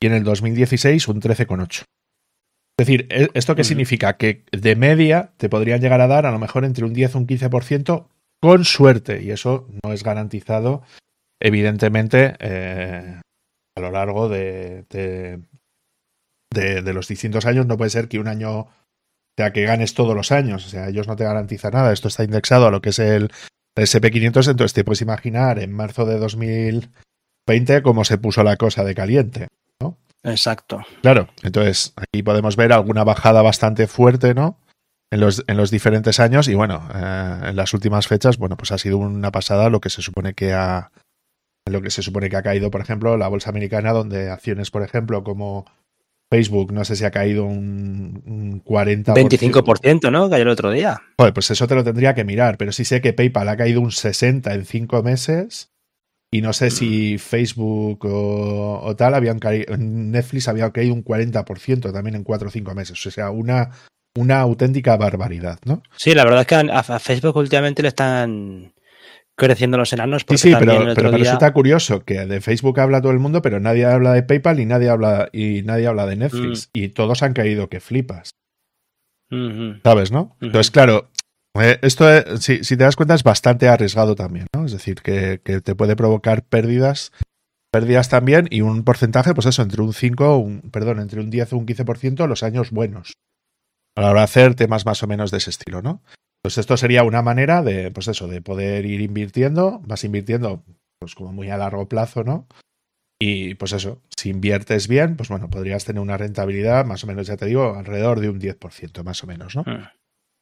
y 0.00 0.06
en 0.06 0.14
el 0.14 0.24
2016 0.24 1.06
un 1.08 1.20
13,8%. 1.20 1.82
Es 2.76 2.86
decir, 2.86 3.06
¿e-, 3.10 3.28
¿esto 3.34 3.54
qué 3.54 3.62
significa? 3.62 4.16
Que 4.16 4.46
de 4.52 4.74
media 4.74 5.32
te 5.36 5.50
podrían 5.50 5.82
llegar 5.82 6.00
a 6.00 6.06
dar 6.06 6.24
a 6.24 6.32
lo 6.32 6.38
mejor 6.38 6.64
entre 6.64 6.86
un 6.86 6.94
10 6.94 7.16
o 7.16 7.18
un 7.18 7.26
15% 7.26 8.06
con 8.40 8.64
suerte, 8.64 9.22
y 9.22 9.32
eso 9.32 9.68
no 9.84 9.92
es 9.92 10.02
garantizado, 10.02 10.82
evidentemente, 11.40 12.36
eh, 12.40 13.20
a 13.76 13.80
lo 13.80 13.90
largo 13.90 14.30
de, 14.30 14.86
de, 14.88 15.42
de 16.50 16.92
los 16.94 17.06
distintos 17.06 17.44
años. 17.44 17.66
No 17.66 17.76
puede 17.76 17.90
ser 17.90 18.08
que 18.08 18.18
un 18.18 18.28
año 18.28 18.68
o 19.36 19.42
sea, 19.42 19.52
que 19.52 19.64
ganes 19.64 19.94
todos 19.94 20.14
los 20.14 20.30
años. 20.30 20.64
O 20.64 20.68
sea, 20.68 20.88
ellos 20.88 21.08
no 21.08 21.16
te 21.16 21.24
garantizan 21.24 21.72
nada. 21.72 21.92
Esto 21.92 22.06
está 22.06 22.22
indexado 22.22 22.68
a 22.68 22.70
lo 22.70 22.80
que 22.80 22.90
es 22.90 23.00
el, 23.00 23.32
SP500. 23.76 24.50
Entonces 24.50 24.72
te 24.72 24.84
puedes 24.84 25.02
imaginar 25.02 25.58
en 25.58 25.72
marzo 25.72 26.06
de 26.06 26.18
2020 26.18 27.82
cómo 27.82 28.04
se 28.04 28.18
puso 28.18 28.44
la 28.44 28.56
cosa 28.56 28.84
de 28.84 28.94
caliente. 28.94 29.48
¿no? 29.80 29.98
Exacto. 30.22 30.82
Claro. 31.02 31.28
Entonces 31.42 31.94
aquí 31.96 32.22
podemos 32.22 32.54
ver 32.54 32.72
alguna 32.72 33.02
bajada 33.02 33.42
bastante 33.42 33.88
fuerte, 33.88 34.34
¿no? 34.34 34.60
En 35.10 35.18
los, 35.18 35.42
en 35.48 35.56
los 35.56 35.72
diferentes 35.72 36.20
años. 36.20 36.46
Y 36.46 36.54
bueno, 36.54 36.88
eh, 36.94 37.40
en 37.48 37.56
las 37.56 37.74
últimas 37.74 38.06
fechas, 38.06 38.38
bueno, 38.38 38.56
pues 38.56 38.70
ha 38.70 38.78
sido 38.78 38.98
una 38.98 39.32
pasada 39.32 39.68
lo 39.68 39.80
que 39.80 39.90
se 39.90 40.02
supone 40.02 40.34
que 40.34 40.52
ha. 40.52 40.92
Lo 41.66 41.80
que 41.80 41.90
se 41.90 42.02
supone 42.02 42.28
que 42.28 42.36
ha 42.36 42.42
caído, 42.42 42.70
por 42.70 42.82
ejemplo, 42.82 43.16
la 43.16 43.26
bolsa 43.26 43.48
americana, 43.48 43.92
donde 43.92 44.30
acciones, 44.30 44.70
por 44.70 44.82
ejemplo, 44.82 45.24
como 45.24 45.64
Facebook, 46.34 46.72
no 46.72 46.84
sé 46.84 46.96
si 46.96 47.04
ha 47.04 47.12
caído 47.12 47.44
un, 47.44 48.60
40%. 48.64 49.14
25%, 49.14 50.10
¿no? 50.10 50.28
Cayó 50.28 50.42
el 50.42 50.48
otro 50.48 50.72
día. 50.72 51.00
Joder, 51.16 51.32
pues 51.32 51.48
eso 51.52 51.68
te 51.68 51.76
lo 51.76 51.84
tendría 51.84 52.12
que 52.12 52.24
mirar, 52.24 52.56
pero 52.58 52.72
sí 52.72 52.84
sé 52.84 53.00
que 53.00 53.12
PayPal 53.12 53.48
ha 53.48 53.56
caído 53.56 53.80
un 53.80 53.90
60% 53.90 54.52
en 54.52 54.64
5 54.64 55.02
meses. 55.04 55.70
Y 56.32 56.40
no 56.40 56.52
sé 56.52 56.72
si 56.72 57.18
Facebook 57.18 58.00
o, 58.06 58.96
tal 58.98 59.14
habían 59.14 59.38
caído. 59.38 59.76
Netflix 59.76 60.48
había 60.48 60.68
caído 60.72 60.92
un 60.92 61.04
40% 61.04 61.92
también 61.92 62.16
en 62.16 62.24
4 62.24 62.48
o 62.48 62.50
5 62.50 62.74
meses. 62.74 63.06
O 63.06 63.10
sea, 63.12 63.30
una, 63.30 63.70
una 64.16 64.40
auténtica 64.40 64.96
barbaridad, 64.96 65.60
¿no? 65.64 65.84
Sí, 65.96 66.14
la 66.14 66.24
verdad 66.24 66.40
es 66.40 66.46
que 66.48 66.56
a 66.56 66.98
Facebook 66.98 67.36
últimamente 67.36 67.82
le 67.82 67.88
están 67.88 68.72
creciendo 69.36 69.76
los 69.76 69.92
enanos. 69.92 70.24
Sí, 70.28 70.38
sí, 70.38 70.54
pero, 70.58 70.94
pero 70.94 71.10
me 71.10 71.18
resulta 71.18 71.52
curioso 71.52 72.04
que 72.04 72.26
de 72.26 72.40
Facebook 72.40 72.80
habla 72.80 73.00
todo 73.00 73.12
el 73.12 73.18
mundo, 73.18 73.42
pero 73.42 73.60
nadie 73.60 73.84
habla 73.84 74.12
de 74.12 74.22
PayPal 74.22 74.60
y 74.60 74.66
nadie 74.66 74.88
habla, 74.88 75.28
y 75.32 75.62
nadie 75.62 75.86
habla 75.86 76.06
de 76.06 76.16
Netflix. 76.16 76.68
Mm. 76.68 76.78
Y 76.78 76.88
todos 76.88 77.22
han 77.22 77.32
caído 77.32 77.68
que 77.68 77.80
flipas. 77.80 78.30
¿Sabes, 79.82 80.12
no? 80.12 80.36
Entonces, 80.40 80.70
claro, 80.70 81.10
eh, 81.60 81.78
esto, 81.82 82.04
si, 82.38 82.62
si, 82.62 82.76
te 82.76 82.84
das 82.84 82.94
cuenta, 82.94 83.14
es 83.14 83.24
bastante 83.24 83.68
arriesgado 83.68 84.14
también, 84.14 84.46
¿no? 84.54 84.64
Es 84.64 84.72
decir, 84.72 84.96
que, 85.02 85.40
que, 85.42 85.60
te 85.60 85.74
puede 85.74 85.96
provocar 85.96 86.44
pérdidas, 86.44 87.12
pérdidas 87.72 88.08
también 88.08 88.46
y 88.50 88.60
un 88.60 88.84
porcentaje, 88.84 89.34
pues 89.34 89.46
eso, 89.46 89.62
entre 89.62 89.82
un 89.82 89.92
5, 89.92 90.36
un, 90.38 90.60
perdón, 90.70 91.00
entre 91.00 91.20
un 91.20 91.30
10 91.30 91.52
o 91.52 91.56
un 91.58 91.66
15% 91.66 92.28
los 92.28 92.42
años 92.44 92.70
buenos. 92.70 93.14
A 93.96 94.02
la 94.02 94.10
hora 94.10 94.20
de 94.20 94.24
hacer 94.24 94.54
temas 94.54 94.86
más 94.86 95.02
o 95.02 95.06
menos 95.06 95.30
de 95.30 95.38
ese 95.38 95.50
estilo, 95.50 95.82
¿no? 95.82 96.02
Pues 96.44 96.58
esto 96.58 96.76
sería 96.76 97.04
una 97.04 97.22
manera 97.22 97.62
de, 97.62 97.90
pues 97.90 98.06
eso, 98.06 98.28
de 98.28 98.42
poder 98.42 98.84
ir 98.84 99.00
invirtiendo, 99.00 99.80
vas 99.86 100.04
invirtiendo, 100.04 100.62
pues 100.98 101.14
como 101.14 101.32
muy 101.32 101.48
a 101.48 101.56
largo 101.56 101.88
plazo, 101.88 102.22
¿no? 102.22 102.46
Y 103.18 103.54
pues 103.54 103.72
eso, 103.72 104.02
si 104.14 104.28
inviertes 104.28 104.86
bien, 104.86 105.16
pues 105.16 105.30
bueno, 105.30 105.48
podrías 105.48 105.86
tener 105.86 106.02
una 106.02 106.18
rentabilidad 106.18 106.84
más 106.84 107.02
o 107.02 107.06
menos, 107.06 107.28
ya 107.28 107.38
te 107.38 107.46
digo, 107.46 107.74
alrededor 107.74 108.20
de 108.20 108.28
un 108.28 108.38
10%, 108.38 109.02
más 109.04 109.24
o 109.24 109.26
menos, 109.26 109.56
¿no? 109.56 109.62
Hmm. 109.62 109.88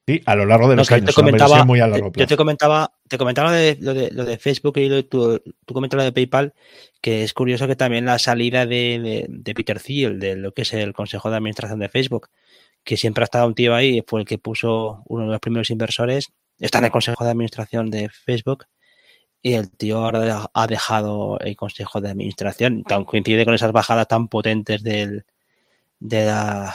Sí, 0.09 0.21
a 0.26 0.35
lo 0.35 0.44
largo 0.44 0.68
de 0.68 0.75
los 0.75 0.90
años. 0.90 1.06
Te 1.06 1.12
comentaba, 1.12 1.64
muy 1.64 1.78
a 1.78 1.87
largo 1.87 2.11
plazo. 2.11 2.25
Yo 2.25 2.26
te 2.26 2.37
comentaba, 2.37 2.92
te 3.06 3.16
comentaba 3.16 3.52
lo 3.52 3.56
de, 3.56 3.78
lo 3.80 3.94
de, 3.94 4.11
lo 4.11 4.25
de 4.25 4.38
Facebook 4.38 4.78
y 4.78 4.88
lo 4.88 5.04
tú, 5.04 5.40
tú 5.64 5.73
comentabas 5.73 6.02
lo 6.02 6.06
de 6.06 6.12
PayPal, 6.12 6.54
que 7.00 7.23
es 7.23 7.32
curioso 7.32 7.68
que 7.68 7.76
también 7.76 8.06
la 8.06 8.18
salida 8.18 8.66
de, 8.66 9.26
de 9.28 9.54
Peter 9.54 9.78
Thiel, 9.78 10.18
de 10.18 10.35
lo 10.35 10.52
que 10.52 10.62
es 10.62 10.73
el 10.73 10.94
Consejo 10.94 11.30
de 11.30 11.37
Administración 11.37 11.78
de 11.78 11.88
Facebook, 11.88 12.30
que 12.84 12.96
siempre 12.96 13.22
ha 13.22 13.26
estado 13.26 13.46
un 13.46 13.54
tío 13.54 13.74
ahí, 13.74 14.02
fue 14.06 14.20
el 14.20 14.26
que 14.26 14.38
puso 14.38 15.02
uno 15.06 15.26
de 15.26 15.32
los 15.32 15.40
primeros 15.40 15.70
inversores, 15.70 16.32
está 16.58 16.78
en 16.78 16.86
el 16.86 16.90
consejo 16.90 17.24
de 17.24 17.30
administración 17.30 17.90
de 17.90 18.08
Facebook 18.08 18.66
y 19.42 19.54
el 19.54 19.70
tío 19.70 19.98
ahora 19.98 20.50
ha 20.54 20.66
dejado 20.66 21.38
el 21.40 21.56
consejo 21.56 22.00
de 22.00 22.10
administración. 22.10 22.84
coincide 23.06 23.44
con 23.44 23.54
esas 23.54 23.72
bajadas 23.72 24.06
tan 24.06 24.28
potentes 24.28 24.82
del, 24.84 25.24
de, 25.98 26.26
la, 26.26 26.74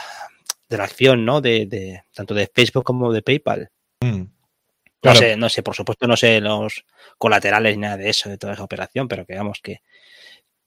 de 0.68 0.76
la 0.76 0.84
acción, 0.84 1.24
¿no? 1.24 1.40
De, 1.40 2.02
tanto 2.14 2.34
de 2.34 2.50
Facebook 2.54 2.84
como 2.84 3.12
de 3.12 3.22
PayPal. 3.22 3.70
Mm. 4.00 4.24
No 5.02 5.14
sé, 5.14 5.36
no 5.36 5.48
sé, 5.48 5.62
por 5.62 5.76
supuesto, 5.76 6.06
no 6.06 6.16
sé 6.16 6.40
los 6.40 6.84
colaterales 7.16 7.76
ni 7.76 7.82
nada 7.82 7.96
de 7.96 8.10
eso, 8.10 8.28
de 8.28 8.36
toda 8.36 8.54
esa 8.54 8.64
operación, 8.64 9.06
pero 9.06 9.24
que 9.24 9.36
vamos 9.36 9.60
que, 9.62 9.80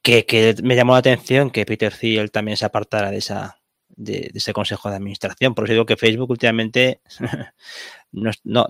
que, 0.01 0.55
me 0.63 0.75
llamó 0.75 0.93
la 0.93 1.00
atención 1.00 1.51
que 1.51 1.65
Peter 1.65 1.93
Thiel 1.93 2.31
también 2.31 2.57
se 2.57 2.65
apartara 2.65 3.12
de 3.12 3.17
esa 3.17 3.61
de, 3.95 4.31
ese 4.33 4.53
consejo 4.53 4.89
de 4.89 4.95
administración. 4.95 5.53
Por 5.53 5.65
eso 5.65 5.74
digo 5.74 5.86
que 5.86 5.98
Facebook 5.98 6.29
últimamente 6.29 7.01
no, 8.12 8.31
no, 8.43 8.67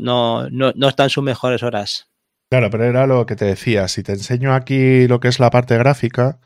no, 0.49 0.49
no 0.49 0.87
está 0.87 1.03
en 1.03 1.09
sus 1.09 1.23
mejores 1.23 1.63
horas. 1.63 2.11
Claro, 2.51 2.69
pero 2.69 2.83
era 2.83 3.07
lo 3.07 3.25
que 3.25 3.35
te 3.35 3.45
decía. 3.45 3.87
Si 3.87 4.03
te 4.03 4.11
enseño 4.11 4.53
aquí 4.53 5.07
lo 5.07 5.19
que 5.19 5.29
es 5.29 5.39
la 5.39 5.49
parte 5.49 5.77
gráfica, 5.77 6.39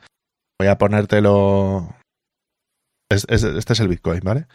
voy 0.59 0.67
a 0.67 0.77
ponértelo. 0.77 1.95
este 3.09 3.73
es 3.73 3.79
el 3.79 3.87
Bitcoin, 3.87 4.21
¿vale? 4.23 4.45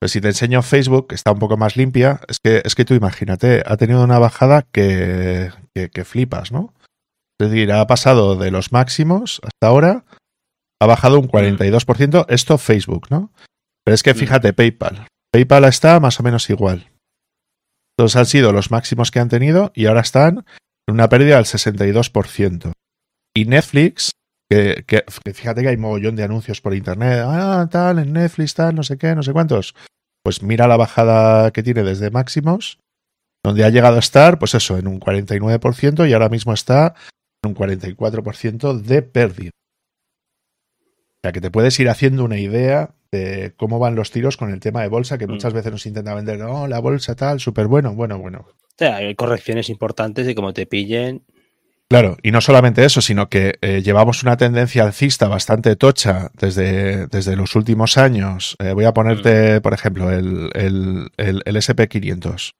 Pues 0.00 0.12
si 0.12 0.20
te 0.20 0.28
enseño 0.28 0.62
Facebook, 0.62 1.08
que 1.08 1.14
está 1.14 1.32
un 1.32 1.38
poco 1.38 1.56
más 1.56 1.76
limpia, 1.76 2.20
es 2.28 2.38
que, 2.38 2.62
es 2.64 2.74
que 2.74 2.84
tú 2.84 2.94
imagínate, 2.94 3.62
ha 3.66 3.76
tenido 3.76 4.04
una 4.04 4.18
bajada 4.18 4.62
que, 4.62 5.50
que, 5.74 6.04
flipas, 6.04 6.52
¿no? 6.52 6.74
Es 7.38 7.50
decir, 7.50 7.72
ha 7.72 7.86
pasado 7.86 8.36
de 8.36 8.50
los 8.50 8.72
máximos 8.72 9.40
hasta 9.42 9.66
ahora, 9.66 10.04
ha 10.80 10.86
bajado 10.86 11.18
un 11.18 11.28
42%, 11.28 12.26
esto 12.28 12.58
Facebook, 12.58 13.06
¿no? 13.10 13.32
Pero 13.86 13.94
es 13.94 14.02
que 14.02 14.14
fíjate, 14.14 14.52
PayPal. 14.52 15.06
PayPal 15.32 15.64
está 15.64 16.00
más 16.00 16.18
o 16.18 16.24
menos 16.24 16.50
igual. 16.50 16.90
Entonces 17.96 18.16
han 18.16 18.26
sido 18.26 18.52
los 18.52 18.72
máximos 18.72 19.12
que 19.12 19.20
han 19.20 19.28
tenido 19.28 19.70
y 19.76 19.86
ahora 19.86 20.00
están 20.00 20.44
una 20.88 21.08
pérdida 21.08 21.36
del 21.36 21.44
62%. 21.44 22.72
Y 23.32 23.44
Netflix, 23.44 24.10
que, 24.50 24.84
fíjate 25.32 25.62
que 25.62 25.68
hay 25.68 25.76
mogollón 25.76 26.16
de 26.16 26.24
anuncios 26.24 26.60
por 26.60 26.74
internet, 26.74 27.22
ah, 27.24 27.68
tal, 27.70 28.00
en 28.00 28.12
Netflix, 28.12 28.54
tal, 28.54 28.74
no 28.74 28.82
sé 28.82 28.98
qué, 28.98 29.14
no 29.14 29.22
sé 29.22 29.32
cuántos. 29.32 29.76
Pues 30.24 30.42
mira 30.42 30.66
la 30.66 30.76
bajada 30.76 31.52
que 31.52 31.62
tiene 31.62 31.84
desde 31.84 32.10
máximos, 32.10 32.80
donde 33.44 33.64
ha 33.64 33.70
llegado 33.70 33.96
a 33.96 34.00
estar, 34.00 34.40
pues 34.40 34.54
eso, 34.56 34.76
en 34.78 34.88
un 34.88 34.98
49% 34.98 36.08
y 36.08 36.12
ahora 36.12 36.28
mismo 36.28 36.52
está 36.52 36.94
en 37.44 37.50
un 37.50 37.54
44% 37.54 38.80
de 38.80 39.02
pérdida. 39.02 39.52
O 41.26 41.28
sea 41.28 41.32
que 41.32 41.40
te 41.40 41.50
puedes 41.50 41.80
ir 41.80 41.88
haciendo 41.88 42.24
una 42.24 42.38
idea 42.38 42.94
de 43.10 43.52
cómo 43.56 43.80
van 43.80 43.96
los 43.96 44.12
tiros 44.12 44.36
con 44.36 44.52
el 44.52 44.60
tema 44.60 44.82
de 44.82 44.88
bolsa, 44.88 45.18
que 45.18 45.26
mm. 45.26 45.30
muchas 45.30 45.52
veces 45.52 45.72
nos 45.72 45.84
intenta 45.84 46.14
vender, 46.14 46.38
no, 46.38 46.68
la 46.68 46.78
bolsa 46.78 47.16
tal, 47.16 47.40
súper 47.40 47.66
bueno, 47.66 47.94
bueno, 47.94 48.18
bueno 48.18 48.46
hay 48.78 49.14
correcciones 49.16 49.68
importantes 49.68 50.28
y 50.28 50.36
como 50.36 50.52
te 50.52 50.66
pillen. 50.66 51.24
Claro, 51.88 52.16
y 52.22 52.30
no 52.30 52.40
solamente 52.40 52.84
eso, 52.84 53.00
sino 53.00 53.28
que 53.28 53.58
eh, 53.60 53.82
llevamos 53.82 54.22
una 54.22 54.36
tendencia 54.36 54.84
alcista 54.84 55.26
bastante 55.26 55.74
tocha 55.74 56.30
desde, 56.34 57.08
desde 57.08 57.34
los 57.34 57.56
últimos 57.56 57.96
años. 57.96 58.56
Eh, 58.60 58.72
voy 58.72 58.84
a 58.84 58.92
ponerte, 58.92 59.58
mm. 59.58 59.62
por 59.62 59.72
ejemplo, 59.72 60.12
el, 60.12 60.50
el, 60.54 61.10
el, 61.16 61.56
SP500. 61.56 62.52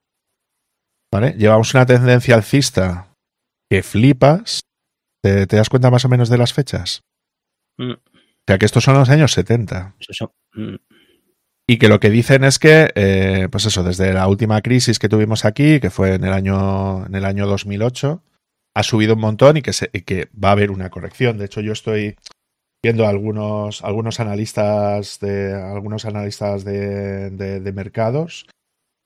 ¿Vale? 1.13 1.35
Llevamos 1.39 1.73
una 1.73 1.87
tendencia 1.87 2.35
alcista 2.35 3.13
que 3.71 3.85
flipas. 3.85 4.63
¿Te, 5.23 5.47
das 5.47 5.69
cuenta 5.69 5.91
más 5.91 6.05
o 6.05 6.09
menos 6.09 6.29
de 6.29 6.39
las 6.39 6.53
fechas? 6.53 7.03
Mm. 7.79 7.95
O 8.47 8.53
sea, 8.53 8.59
que 8.59 8.67
estos 8.67 8.85
son 8.85 8.95
los 8.95 9.11
años 9.11 9.33
70. 9.33 9.97
Eso, 10.09 10.33
y 11.69 11.79
que 11.79 11.89
lo 11.89 11.99
que 11.99 12.11
dicen 12.11 12.45
es 12.45 12.61
que, 12.61 12.93
eh, 12.95 13.49
pues 13.51 13.67
eso, 13.67 13.83
desde 13.83 14.13
la 14.13 14.29
última 14.29 14.63
crisis 14.63 15.01
que 15.01 15.09
tuvimos 15.09 15.45
aquí, 15.45 15.81
que 15.81 15.91
fue 15.91 16.15
en 16.15 16.23
el 16.23 16.33
año, 16.33 17.05
en 17.07 17.15
el 17.17 17.25
año 17.25 17.47
2008, 17.47 18.23
ha 18.75 18.83
subido 18.85 19.15
un 19.15 19.21
montón 19.21 19.57
y 19.57 19.63
que, 19.63 19.73
se, 19.73 19.89
que 19.91 20.29
va 20.33 20.51
a 20.51 20.53
haber 20.53 20.71
una 20.71 20.91
corrección. 20.91 21.39
De 21.39 21.47
hecho, 21.47 21.61
yo 21.61 21.73
estoy 21.73 22.17
viendo 22.85 23.09
algunos, 23.09 23.83
algunos 23.83 24.21
analistas 24.21 25.19
de 25.19 25.55
algunos 25.55 26.05
analistas 26.05 26.63
de, 26.65 27.31
de, 27.31 27.73
mercados 27.73 28.47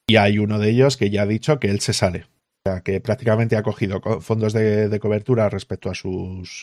y 0.07 0.17
hay 0.17 0.39
uno 0.39 0.59
de 0.59 0.69
ellos 0.69 0.99
que 0.99 1.09
ya 1.09 1.23
ha 1.23 1.27
dicho 1.27 1.59
que 1.61 1.69
él 1.69 1.81
se 1.81 1.95
sale. 1.95 2.27
O 2.67 2.71
sea, 2.71 2.83
que 2.83 3.01
prácticamente 3.01 3.57
ha 3.57 3.63
cogido 3.63 4.03
fondos 4.21 4.53
de, 4.53 4.91
de 4.91 5.01
cobertura 5.01 5.49
respecto 5.49 5.89
a 5.89 5.95
sus 5.95 6.63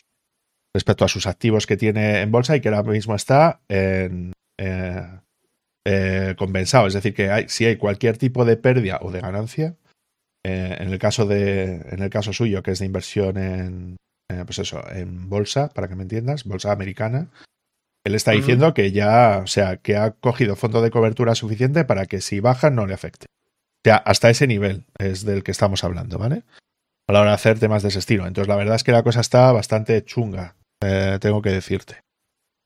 respecto 0.74 1.04
a 1.04 1.08
sus 1.08 1.26
activos 1.26 1.66
que 1.66 1.76
tiene 1.76 2.20
en 2.20 2.30
bolsa 2.30 2.56
y 2.56 2.60
que 2.60 2.68
ahora 2.68 2.82
mismo 2.90 3.14
está 3.14 3.60
en, 3.68 4.32
eh, 4.58 5.20
eh, 5.86 6.34
compensado. 6.36 6.86
Es 6.86 6.94
decir, 6.94 7.14
que 7.14 7.30
hay, 7.30 7.48
si 7.48 7.64
hay 7.64 7.76
cualquier 7.76 8.18
tipo 8.18 8.44
de 8.44 8.56
pérdida 8.56 8.98
o 9.00 9.10
de 9.10 9.20
ganancia, 9.20 9.76
eh, 10.44 10.76
en, 10.78 10.88
el 10.88 10.98
caso 10.98 11.26
de, 11.26 11.86
en 11.90 12.02
el 12.02 12.10
caso 12.10 12.32
suyo, 12.32 12.62
que 12.62 12.72
es 12.72 12.78
de 12.78 12.86
inversión 12.86 13.38
en, 13.38 13.96
pues 14.44 14.58
eso, 14.58 14.82
en 14.90 15.28
bolsa, 15.28 15.70
para 15.70 15.88
que 15.88 15.96
me 15.96 16.02
entiendas, 16.02 16.44
bolsa 16.44 16.72
americana, 16.72 17.30
él 18.04 18.14
está 18.14 18.32
diciendo 18.32 18.74
que 18.74 18.92
ya, 18.92 19.40
o 19.42 19.46
sea, 19.46 19.78
que 19.78 19.96
ha 19.96 20.12
cogido 20.12 20.56
fondo 20.56 20.82
de 20.82 20.90
cobertura 20.90 21.34
suficiente 21.34 21.84
para 21.84 22.06
que 22.06 22.20
si 22.20 22.40
baja 22.40 22.70
no 22.70 22.86
le 22.86 22.94
afecte. 22.94 23.26
O 23.26 23.80
sea, 23.84 23.96
hasta 23.96 24.30
ese 24.30 24.46
nivel 24.46 24.84
es 24.98 25.24
del 25.24 25.42
que 25.42 25.50
estamos 25.50 25.84
hablando, 25.84 26.18
¿vale? 26.18 26.42
A 27.06 27.12
la 27.12 27.20
hora 27.20 27.30
de 27.30 27.34
hacer 27.36 27.58
temas 27.58 27.82
de 27.82 27.88
ese 27.88 27.98
estilo. 27.98 28.26
Entonces, 28.26 28.48
la 28.48 28.56
verdad 28.56 28.76
es 28.76 28.84
que 28.84 28.92
la 28.92 29.02
cosa 29.02 29.20
está 29.20 29.50
bastante 29.52 30.04
chunga, 30.04 30.56
tengo 30.80 31.42
que 31.42 31.50
decirte. 31.50 32.02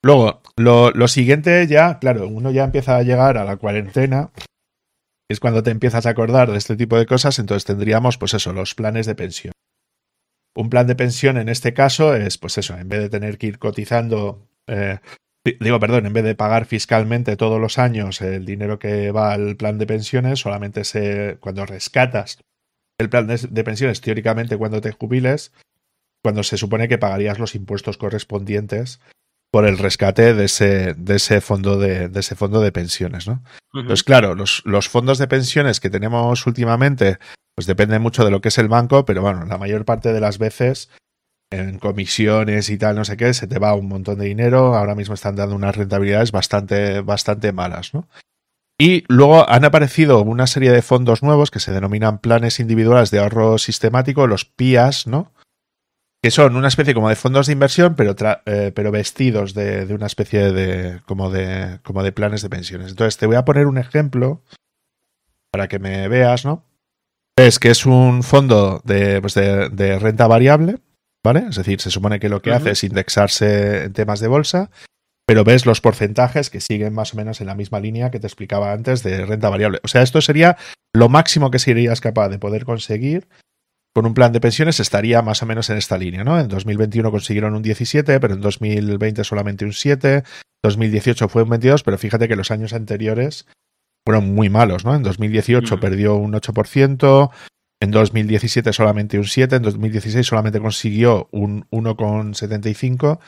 Luego, 0.05 0.43
lo, 0.57 1.09
siguiente 1.09 1.67
ya, 1.69 2.01
claro, 2.01 2.27
uno 2.27 2.51
ya 2.51 2.65
empieza 2.65 2.97
a 2.97 3.03
llegar 3.03 3.39
a 3.39 3.45
la 3.45 3.57
cuarentena, 3.57 4.33
es 5.31 5.39
cuando 5.39 5.63
te 5.63 5.71
empiezas 5.71 6.07
a 6.07 6.11
acordar 6.11 6.51
de 6.51 6.59
este 6.59 6.77
tipo 6.77 6.99
de 6.99 7.07
cosas, 7.07 7.39
entonces 7.39 7.65
tendríamos, 7.65 8.19
pues 8.19 8.35
eso, 8.35 8.53
los 8.53 8.75
planes 8.75 9.07
de 9.07 9.15
pensión. 9.15 9.53
Un 10.57 10.69
plan 10.69 10.89
de 10.89 10.97
pensión 10.97 11.39
en 11.39 11.49
este 11.49 11.73
caso 11.73 12.15
es, 12.15 12.37
pues 12.37 12.59
eso, 12.59 12.77
en 12.77 12.89
vez 12.89 13.01
de 13.01 13.11
tener 13.11 13.39
que 13.39 13.47
ir 13.47 13.59
cotizando, 13.61 14.49
eh, 14.67 14.99
digo, 15.61 15.79
perdón, 15.79 16.07
en 16.07 16.13
vez 16.13 16.25
de 16.25 16.35
pagar 16.35 16.67
fiscalmente 16.67 17.37
todos 17.37 17.61
los 17.61 17.79
años 17.79 18.21
el 18.21 18.45
dinero 18.45 18.81
que 18.81 19.13
va 19.13 19.33
al 19.33 19.57
plan 19.57 19.79
de 19.79 19.87
pensiones, 19.87 20.41
solamente 20.41 20.83
se, 20.85 21.39
cuando 21.41 21.65
rescatas 21.65 22.39
el 22.99 23.09
plan 23.09 23.29
de 23.29 23.65
pensiones, 23.65 24.01
teóricamente 24.01 24.57
cuando 24.57 24.81
te 24.81 24.91
jubiles, 24.91 25.53
cuando 26.23 26.43
se 26.43 26.57
supone 26.57 26.89
que 26.89 26.99
pagarías 26.99 27.39
los 27.39 27.55
impuestos 27.55 27.99
correspondientes 27.99 29.01
por 29.53 29.67
el 29.67 29.77
rescate 29.77 30.35
de 30.35 30.47
ese, 30.47 30.95
de 30.95 31.17
ese 31.17 31.41
fondo 31.41 31.79
de, 31.79 32.09
de 32.09 32.21
ese 32.21 32.35
fondo 32.35 32.61
de 32.61 32.73
pensiones, 32.73 33.29
¿no? 33.29 33.43
Entonces, 33.75 34.03
claro, 34.03 34.35
los, 34.35 34.63
los 34.65 34.89
fondos 34.89 35.19
de 35.19 35.29
pensiones 35.29 35.81
que 35.81 35.91
tenemos 35.91 36.47
últimamente, 36.47 37.19
pues 37.55 37.67
depende 37.67 37.99
mucho 37.99 38.25
de 38.25 38.31
lo 38.31 38.41
que 38.41 38.49
es 38.49 38.59
el 38.59 38.69
banco, 38.69 39.05
pero 39.05 39.21
bueno, 39.21 39.45
la 39.45 39.59
mayor 39.59 39.85
parte 39.85 40.13
de 40.13 40.21
las 40.21 40.39
veces 40.39 40.89
en 41.53 41.79
comisiones 41.79 42.71
y 42.71 42.79
tal, 42.79 42.97
no 42.97 43.05
sé 43.05 43.17
qué, 43.17 43.35
se 43.35 43.47
te 43.47 43.59
va 43.59 43.75
un 43.75 43.89
montón 43.89 44.19
de 44.19 44.27
dinero. 44.27 44.75
Ahora 44.75 44.95
mismo 44.95 45.15
están 45.15 45.37
dando 45.37 45.55
unas 45.55 45.77
rentabilidades 45.77 46.33
bastante, 46.33 47.01
bastante 47.03 47.53
malas, 47.53 47.95
¿no? 47.95 48.09
Y 48.79 49.05
luego 49.09 49.49
han 49.49 49.65
aparecido 49.65 50.23
una 50.23 50.47
serie 50.47 50.73
de 50.73 50.83
fondos 50.83 51.23
nuevos 51.23 51.51
que 51.51 51.61
se 51.61 51.73
denominan 51.73 52.19
planes 52.19 52.59
individuales 52.59 53.11
de 53.11 53.21
ahorro 53.21 53.59
sistemático, 53.59 54.27
los 54.27 54.45
PIAs, 54.45 55.07
¿no? 55.07 55.33
Que 56.23 56.31
son 56.31 56.55
una 56.55 56.69
especie 56.69 56.95
como 56.95 57.09
de 57.09 57.17
fondos 57.17 57.49
de 57.49 57.53
inversión, 57.53 57.97
pero, 57.97 58.15
eh, 58.47 58.71
pero 58.75 58.93
vestidos 58.93 59.55
de, 59.55 59.93
una 59.93 60.07
especie 60.07 60.53
de 60.53 61.01
como, 61.05 61.31
de 61.31 61.81
como 61.83 62.05
de 62.05 62.13
planes 62.13 62.43
de 62.43 62.49
pensiones. 62.49 62.91
Entonces, 62.91 63.17
te 63.17 63.27
voy 63.27 63.35
a 63.35 63.45
poner 63.45 63.67
un 63.67 63.77
ejemplo 63.77 64.45
para 65.51 65.67
que 65.67 65.81
me 65.81 66.07
veas, 66.07 66.45
¿no? 66.45 66.65
Es 67.37 67.59
que 67.59 67.71
es 67.71 67.87
un 67.87 68.23
fondo 68.23 68.81
de, 68.85 69.21
pues 69.21 69.35
de, 69.35 69.99
renta 69.99 70.29
variable, 70.29 70.79
¿vale? 71.25 71.47
Es 71.51 71.57
decir, 71.57 71.81
se 71.81 71.91
supone 71.91 72.21
que 72.21 72.29
lo 72.29 72.41
que 72.41 72.53
hace 72.53 72.71
es 72.71 72.85
indexarse 72.85 73.85
en 73.85 73.93
temas 73.93 74.21
de 74.21 74.29
bolsa, 74.29 74.71
pero 75.27 75.43
ves 75.43 75.67
los 75.67 75.81
porcentajes 75.81 76.51
que 76.51 76.61
siguen 76.61 76.95
más 76.95 77.15
o 77.15 77.17
menos 77.17 77.41
en 77.41 77.49
la 77.49 77.57
misma 77.57 77.81
línea 77.81 78.13
que 78.13 78.21
te 78.21 78.29
explicaba 78.29 78.73
antes 78.73 79.03
de 79.03 79.27
renta 79.27 79.49
variable. 79.49 79.81
O 79.83 79.89
sea, 79.89 80.03
esto 80.03 80.21
sería 80.21 80.57
lo 80.95 81.09
máximo 81.09 81.51
que 81.51 81.59
serías 81.59 82.01
capaz 82.01 82.29
de 82.29 82.39
poder 82.39 82.65
conseguir 82.65 83.27
con 83.95 84.07
un 84.07 84.15
plan 84.15 84.33
de 84.33 84.41
pensiones 84.41 84.81
estaría 84.81 85.21
más 85.23 85.43
o 85.43 85.47
menos 85.47 85.69
en 85.71 85.77
esta 85.77 85.99
línea, 85.99 86.25
¿no? 86.25 86.41
En 86.41 86.49
2021 86.49 87.11
consiguieron 87.11 87.55
un 87.55 87.63
17, 87.63 88.21
pero 88.21 88.35
en 88.35 88.41
2020 88.41 89.25
solamente 89.25 89.65
un 89.65 89.73
7, 89.73 90.23
2018 90.63 91.29
fue 91.29 91.43
un 91.43 91.51
22, 91.51 91.83
pero 91.83 91.99
fíjate 91.99 92.29
que 92.29 92.37
los 92.37 92.51
años 92.51 92.73
anteriores 92.73 93.47
fueron 94.07 94.35
muy 94.35 94.49
malos, 94.49 94.85
¿no? 94.85 94.95
En 94.95 95.03
2018 95.03 95.77
mm. 95.77 95.81
perdió 95.81 96.17
un 96.17 96.33
8%, 96.33 97.31
en 97.83 97.91
2017 97.91 98.73
solamente 98.73 99.19
un 99.19 99.25
7, 99.25 99.57
en 99.57 99.63
2016 99.63 100.27
solamente 100.27 100.61
consiguió 100.61 101.29
un 101.31 101.69
1,75 101.71 103.19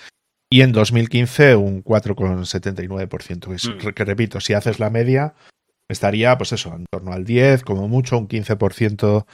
y 0.50 0.62
en 0.62 0.73
2015 0.73 1.56
un 1.56 1.85
4,79%. 1.85 3.54
Es 3.54 3.68
mm. 3.68 3.88
que 3.90 4.04
repito, 4.04 4.40
si 4.40 4.54
haces 4.54 4.78
la 4.78 4.88
media, 4.90 5.35
estaría, 5.90 6.38
pues 6.38 6.52
eso, 6.52 6.75
en 6.75 6.87
torno 6.90 7.12
al 7.12 7.25
10, 7.25 7.64
como 7.64 7.88
mucho, 7.88 8.16
un 8.16 8.28
15% 8.28 9.26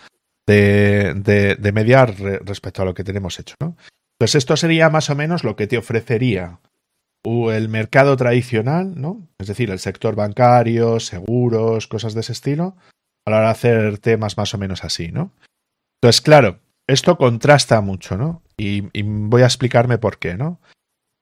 de, 0.50 1.70
mediar 1.72 2.14
respecto 2.44 2.82
a 2.82 2.84
lo 2.84 2.94
que 2.94 3.04
tenemos 3.04 3.38
hecho. 3.38 3.54
¿no? 3.60 3.76
Entonces, 4.18 4.36
esto 4.36 4.56
sería 4.56 4.90
más 4.90 5.10
o 5.10 5.16
menos 5.16 5.44
lo 5.44 5.56
que 5.56 5.66
te 5.66 5.78
ofrecería 5.78 6.60
el 7.24 7.68
mercado 7.68 8.16
tradicional, 8.16 8.98
¿no? 8.98 9.28
Es 9.38 9.46
decir, 9.46 9.70
el 9.70 9.78
sector 9.78 10.14
bancario, 10.14 11.00
seguros, 11.00 11.86
cosas 11.86 12.14
de 12.14 12.20
ese 12.20 12.32
estilo, 12.32 12.76
a 13.26 13.30
la 13.30 13.36
hora 13.38 13.46
de 13.46 13.52
hacer 13.52 13.98
temas 13.98 14.38
más 14.38 14.54
o 14.54 14.58
menos 14.58 14.84
así, 14.84 15.12
¿no? 15.12 15.32
Entonces, 16.00 16.22
claro, 16.22 16.60
esto 16.86 17.18
contrasta 17.18 17.80
mucho, 17.82 18.16
¿no? 18.16 18.42
Y, 18.56 18.88
voy 19.02 19.42
a 19.42 19.46
explicarme 19.46 19.98
por 19.98 20.18
qué, 20.18 20.36
¿no? 20.36 20.60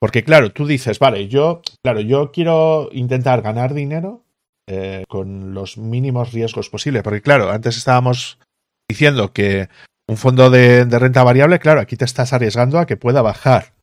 Porque, 0.01 0.23
claro, 0.23 0.53
tú 0.53 0.67
dices, 0.67 1.01
vale, 1.01 1.27
yo, 1.27 1.63
claro, 1.83 2.01
yo 2.01 2.31
quiero 2.31 2.89
intentar 2.93 3.43
ganar 3.43 3.75
dinero 3.75 4.25
eh, 4.69 5.05
con 5.09 5.55
los 5.55 5.79
mínimos 5.79 6.33
riesgos 6.33 6.71
posibles. 6.71 7.03
Porque, 7.03 7.23
claro, 7.23 7.51
antes 7.51 7.77
estábamos 7.77 8.39
diciendo 8.89 9.33
que 9.33 9.69
un 10.09 10.17
fondo 10.17 10.51
de, 10.51 10.85
renta 10.85 11.23
variable, 11.23 11.59
claro, 11.59 11.81
aquí 11.81 11.97
te 11.97 12.05
estás 12.05 12.33
arriesgando 12.33 12.79
a 12.79 12.87
que 12.87 12.97
pueda 12.97 13.23
bajar. 13.23 13.75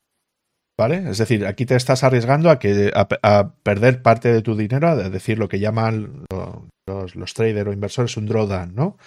¿Vale? 0.77 1.09
Es 1.09 1.19
decir, 1.19 1.45
aquí 1.45 1.65
te 1.65 1.75
estás 1.75 2.03
arriesgando 2.03 2.49
a 2.49 2.59
que 2.59 2.91
a, 2.93 3.53
perder 3.63 4.01
parte 4.01 4.33
de 4.33 4.41
tu 4.41 4.57
dinero, 4.57 4.89
a 4.89 5.09
decir 5.09 5.39
lo 5.39 5.47
que 5.47 5.59
llaman 5.59 6.25
los, 6.85 7.15
los 7.15 7.33
traders 7.33 7.69
o 7.69 7.73
inversores 7.73 8.17
un 8.17 8.25
drawdown, 8.25 8.75
¿no? 8.75 8.97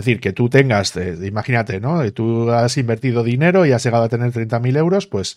Es 0.00 0.06
decir, 0.06 0.20
que 0.20 0.32
tú 0.32 0.48
tengas, 0.48 0.96
imagínate, 0.96 1.78
¿no? 1.78 2.10
Tú 2.12 2.50
has 2.50 2.78
invertido 2.78 3.22
dinero 3.22 3.66
y 3.66 3.72
has 3.72 3.84
llegado 3.84 4.04
a 4.04 4.08
tener 4.08 4.32
30.000 4.32 4.78
euros, 4.78 5.06
pues 5.06 5.36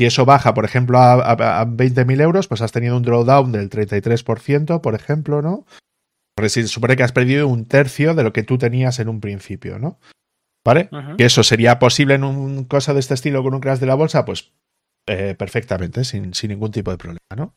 si 0.00 0.06
eso 0.06 0.24
baja, 0.24 0.52
por 0.52 0.64
ejemplo, 0.64 0.98
a, 0.98 1.12
a, 1.14 1.64
20.000 1.64 2.20
euros, 2.20 2.48
pues 2.48 2.60
has 2.60 2.72
tenido 2.72 2.96
un 2.96 3.04
drawdown 3.04 3.52
del 3.52 3.70
33%, 3.70 4.80
por 4.80 4.96
ejemplo, 4.96 5.42
¿no? 5.42 5.64
Porque 6.34 6.48
se 6.48 6.66
supone 6.68 6.96
que 6.96 7.02
has 7.02 7.12
perdido 7.12 7.48
un 7.48 7.66
tercio 7.66 8.14
de 8.14 8.22
lo 8.22 8.32
que 8.32 8.42
tú 8.42 8.58
tenías 8.58 8.98
en 8.98 9.08
un 9.08 9.20
principio, 9.20 9.78
¿no? 9.78 9.98
¿Vale? 10.64 10.90
Que 11.16 11.24
eso 11.24 11.42
sería 11.42 11.78
posible 11.78 12.14
en 12.14 12.24
un 12.24 12.64
cosa 12.64 12.92
de 12.92 13.00
este 13.00 13.14
estilo 13.14 13.42
con 13.42 13.54
un 13.54 13.60
crash 13.60 13.78
de 13.78 13.86
la 13.86 13.94
bolsa, 13.94 14.24
pues 14.24 14.52
eh, 15.06 15.34
perfectamente, 15.38 16.04
sin, 16.04 16.34
sin, 16.34 16.50
ningún 16.50 16.70
tipo 16.70 16.90
de 16.90 16.98
problema, 16.98 17.20
¿no? 17.34 17.54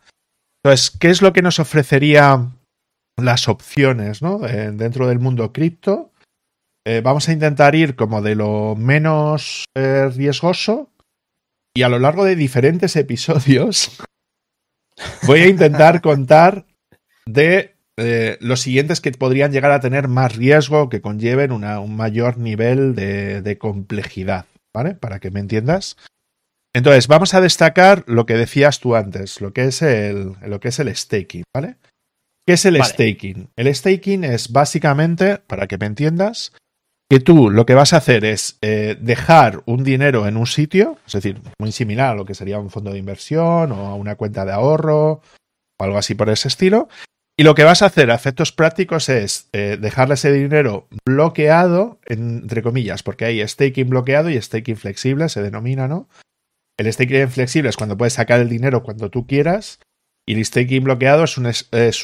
Entonces, 0.64 0.92
¿qué 0.92 1.10
es 1.10 1.22
lo 1.22 1.34
que 1.34 1.42
nos 1.42 1.60
ofrecería 1.60 2.50
las 3.18 3.48
opciones, 3.48 4.22
¿no? 4.22 4.40
dentro 4.40 5.08
del 5.08 5.20
mundo 5.20 5.52
cripto 5.54 6.14
eh, 6.86 7.02
vamos 7.02 7.30
a 7.30 7.32
intentar 7.32 7.76
ir 7.76 7.96
como 7.96 8.22
de 8.22 8.36
lo 8.36 8.76
menos 8.76 9.66
eh, 9.74 10.10
riesgoso 10.10 10.90
y 11.74 11.84
a 11.84 11.90
lo 11.90 11.98
largo 11.98 12.26
de 12.26 12.36
diferentes 12.36 12.96
episodios 12.98 13.98
voy 15.26 15.42
a 15.42 15.48
intentar 15.48 16.02
contar 16.02 16.66
de 17.26 17.73
eh, 17.98 18.38
los 18.42 18.62
siguientes 18.62 19.02
que 19.02 19.12
podrían 19.12 19.52
llegar 19.52 19.72
a 19.72 19.80
tener 19.80 20.08
más 20.08 20.36
riesgo, 20.36 20.90
que 20.90 21.02
conlleven 21.02 21.52
un 21.52 21.96
mayor 21.96 22.38
nivel 22.38 22.96
de, 22.96 23.58
complejidad, 23.60 24.46
¿vale? 24.74 24.96
Para 24.96 25.20
que 25.20 25.32
me 25.32 25.40
entiendas. 25.40 25.98
Entonces, 26.76 27.08
vamos 27.08 27.36
a 27.36 27.42
destacar 27.42 28.04
lo 28.08 28.26
que 28.26 28.34
decías 28.34 28.80
tú 28.80 28.96
antes, 28.96 29.42
lo 29.42 29.54
que 29.54 29.66
es 29.66 29.82
el, 29.84 30.34
lo 30.42 30.60
que 30.60 30.70
es 30.70 30.80
el 30.80 30.96
staking, 30.96 31.44
¿vale? 31.54 31.76
¿Qué 32.48 32.54
es 32.54 32.66
el 32.66 32.84
staking? 32.84 33.50
El 33.56 33.74
staking 33.74 34.24
es 34.24 34.52
básicamente, 34.52 35.38
para 35.38 35.68
que 35.68 35.78
me 35.78 35.86
entiendas, 35.86 36.52
que 37.10 37.20
tú 37.20 37.52
lo 37.52 37.66
que 37.66 37.76
vas 37.76 37.94
a 37.94 37.98
hacer 37.98 38.26
es 38.26 38.58
eh, 38.62 38.98
dejar 39.00 39.62
un 39.66 39.84
dinero 39.84 40.28
en 40.28 40.36
un 40.36 40.48
sitio, 40.48 40.98
es 41.06 41.14
decir, 41.14 41.40
muy 41.60 41.72
similar 41.72 42.14
a 42.14 42.16
lo 42.16 42.26
que 42.26 42.34
sería 42.34 42.60
un 42.60 42.72
fondo 42.72 42.92
de 42.92 42.98
inversión 42.98 43.72
o 43.72 43.96
una 43.96 44.16
cuenta 44.16 44.46
de 44.46 44.52
ahorro 44.52 45.22
o 45.80 45.84
algo 45.84 45.98
así 46.00 46.16
por 46.16 46.30
ese 46.30 46.48
estilo. 46.48 46.90
Y 47.36 47.44
lo 47.44 47.56
que 47.56 47.64
vas 47.64 47.82
a 47.82 47.88
hacer 47.88 48.12
a 48.12 48.16
efectos 48.16 48.52
prácticos 48.52 49.10
es 49.10 49.50
eh, 49.54 49.78
dejarle 49.80 50.14
ese 50.14 50.32
dinero 50.32 50.88
bloqueado, 51.04 52.00
entre 52.06 52.62
comillas, 52.62 53.02
porque 53.02 53.26
hay 53.26 53.48
staking 53.48 53.90
bloqueado 53.90 54.30
y 54.30 54.40
staking 54.40 54.78
flexible, 54.78 55.30
se 55.30 55.42
denomina, 55.42 55.88
¿no? 55.88 56.08
El 56.78 56.92
staking 56.92 57.30
flexible 57.30 57.70
es 57.70 57.78
cuando 57.78 57.98
puedes 57.98 58.14
sacar 58.14 58.40
el 58.40 58.50
dinero 58.50 58.84
cuando 58.84 59.10
tú 59.10 59.26
quieras. 59.26 59.80
Y 60.28 60.36
el 60.36 60.46
staking 60.46 60.84
bloqueado 60.84 61.24
es 61.24 61.38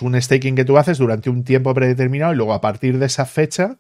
un, 0.02 0.22
staking 0.22 0.56
que 0.56 0.66
tú 0.66 0.78
haces 0.78 0.98
durante 0.98 1.30
un 1.30 1.44
tiempo 1.44 1.74
predeterminado 1.74 2.34
y 2.34 2.36
luego 2.36 2.54
a 2.54 2.62
partir 2.62 2.98
de 2.98 3.06
esa 3.06 3.26
fecha 3.26 3.78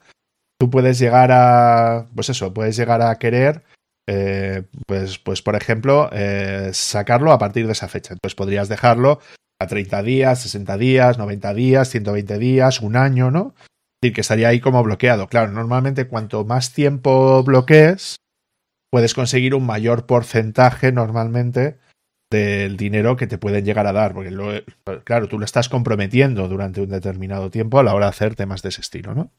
tú 0.59 0.69
puedes 0.69 0.99
llegar 0.99 1.31
a, 1.31 2.07
pues 2.15 2.29
eso, 2.29 2.53
puedes 2.53 2.77
llegar 2.77 3.01
a 3.01 3.17
querer, 3.17 3.63
eh, 4.07 4.63
pues, 4.87 5.19
pues 5.19 5.41
por 5.41 5.55
ejemplo, 5.55 6.09
eh, 6.13 6.69
sacarlo 6.73 7.31
a 7.31 7.37
partir 7.37 7.65
de 7.65 7.73
esa 7.73 7.87
fecha. 7.87 8.13
Entonces 8.13 8.35
podrías 8.35 8.69
dejarlo 8.69 9.19
a 9.59 9.67
30 9.67 10.03
días, 10.03 10.41
60 10.41 10.77
días, 10.77 11.17
90 11.17 11.53
días, 11.53 11.89
120 11.89 12.37
días, 12.39 12.81
un 12.81 12.95
año, 12.95 13.29
¿no? 13.29 13.53
Es 13.57 14.01
decir, 14.01 14.15
que 14.15 14.21
estaría 14.21 14.47
ahí 14.47 14.61
como 14.61 14.81
bloqueado. 14.81 15.27
Claro, 15.27 15.51
normalmente 15.51 16.07
cuanto 16.07 16.45
más 16.45 16.73
tiempo 16.73 17.43
bloquees, 17.43 18.15
puedes 18.89 19.13
conseguir 19.13 19.53
un 19.55 19.65
mayor 19.65 20.05
porcentaje 20.05 20.91
normalmente 20.91 21.77
del 22.31 22.77
dinero 22.77 23.17
que 23.17 23.27
te 23.27 23.37
pueden 23.37 23.65
llegar 23.65 23.87
a 23.87 23.91
dar, 23.91 24.13
porque 24.13 24.63
claro, 25.03 25.27
tú 25.27 25.39
lo 25.39 25.45
estás 25.45 25.67
comprometiendo 25.67 26.47
durante 26.47 26.79
un 26.81 26.89
determinado 26.89 27.49
tiempo 27.49 27.79
a 27.79 27.83
la 27.83 27.93
hora 27.93 28.05
de 28.05 28.11
hacer 28.11 28.35
temas 28.35 28.61
de 28.61 28.69
ese 28.69 28.81
estilo, 28.81 29.15
¿no? 29.15 29.31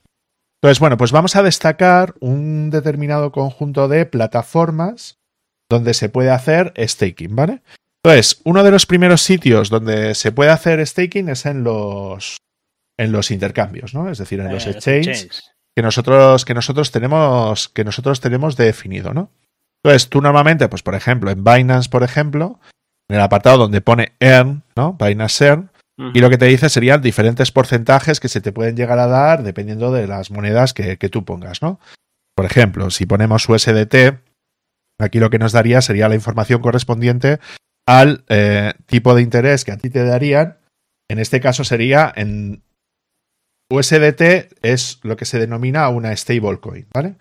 Entonces, 0.61 0.81
bueno, 0.81 0.99
pues 0.99 1.13
vamos 1.13 1.37
a 1.37 1.43
destacar 1.43 2.15
un 2.21 2.69
determinado 2.69 3.33
conjunto 3.33 3.89
de 3.89 4.05
plataformas 4.05 5.19
donde 5.71 5.95
se 5.95 6.11
puede 6.11 6.31
hacer 6.31 6.75
staking, 6.77 7.35
¿vale? 7.35 7.63
Entonces, 8.03 8.41
uno 8.45 8.63
de 8.63 8.71
los 8.71 8.87
primeros 8.87 9.23
sitios 9.23 9.69
donde 9.69 10.15
se 10.15 10.33
puede 10.33 10.51
hacer 10.51 10.85
staking 10.87 11.29
es 11.29 11.45
en 11.47 11.65
los 11.65 12.39
en 12.99 13.13
los 13.13 13.31
intercambios, 13.31 13.95
¿no? 13.95 14.11
Es 14.11 14.19
decir, 14.19 14.41
en 14.41 14.53
los 14.53 14.67
eh, 14.67 14.71
exchanges 14.71 15.53
que 15.75 15.83
nosotros 15.83 16.45
que 16.45 16.55
nosotros 16.55 16.91
tenemos 16.91 17.69
que 17.69 17.85
nosotros 17.85 18.21
tenemos 18.21 18.57
definido, 18.57 19.13
¿no? 19.13 19.31
Entonces, 19.83 20.09
tú 20.09 20.21
normalmente, 20.21 20.69
pues 20.69 20.83
por 20.83 20.95
ejemplo, 20.95 21.31
en 21.31 21.43
Binance, 21.43 21.89
por 21.89 22.03
ejemplo, 22.03 22.61
en 23.09 23.17
el 23.17 23.23
apartado 23.23 23.59
donde 23.59 23.81
pone 23.81 24.13
earn, 24.21 24.63
¿no? 24.77 24.95
Binance 24.99 25.47
earn, 25.47 25.71
y 26.15 26.21
lo 26.21 26.31
que 26.31 26.39
te 26.39 26.47
dice 26.47 26.71
serían 26.71 27.03
diferentes 27.03 27.53
porcentajes 27.53 28.21
que 28.21 28.29
se 28.29 28.41
te 28.41 28.53
pueden 28.53 28.75
llegar 28.75 28.99
a 28.99 29.07
dar 29.07 29.43
dependiendo 29.43 29.93
de 29.93 30.07
las 30.07 30.31
monedas 30.31 30.73
que, 30.73 30.97
tú 30.97 31.27
pongas, 31.27 31.61
¿no? 31.61 31.79
Por 32.35 32.47
ejemplo, 32.47 32.91
si 32.91 33.05
ponemos 33.05 33.47
USDT, 33.47 34.19
aquí 34.99 35.19
lo 35.19 35.29
que 35.29 35.39
nos 35.39 35.53
daría 35.53 35.83
sería 35.83 36.09
la 36.09 36.15
información 36.15 36.63
correspondiente 36.63 37.39
al 37.91 38.23
eh, 38.29 38.73
tipo 38.87 39.17
de 39.17 39.23
interés 39.23 39.65
que 39.65 39.73
a 39.73 39.77
ti 39.77 39.91
te 39.91 40.05
darían. 40.05 40.59
En 41.09 41.19
este 41.19 41.41
caso 41.41 41.65
sería 41.65 42.13
en 42.15 42.63
USDT 43.69 44.55
es 44.63 45.01
lo 45.03 45.17
que 45.17 45.25
se 45.25 45.41
denomina 45.41 45.89
una 45.89 46.17
stablecoin, 46.17 46.87
¿vale? 46.95 47.17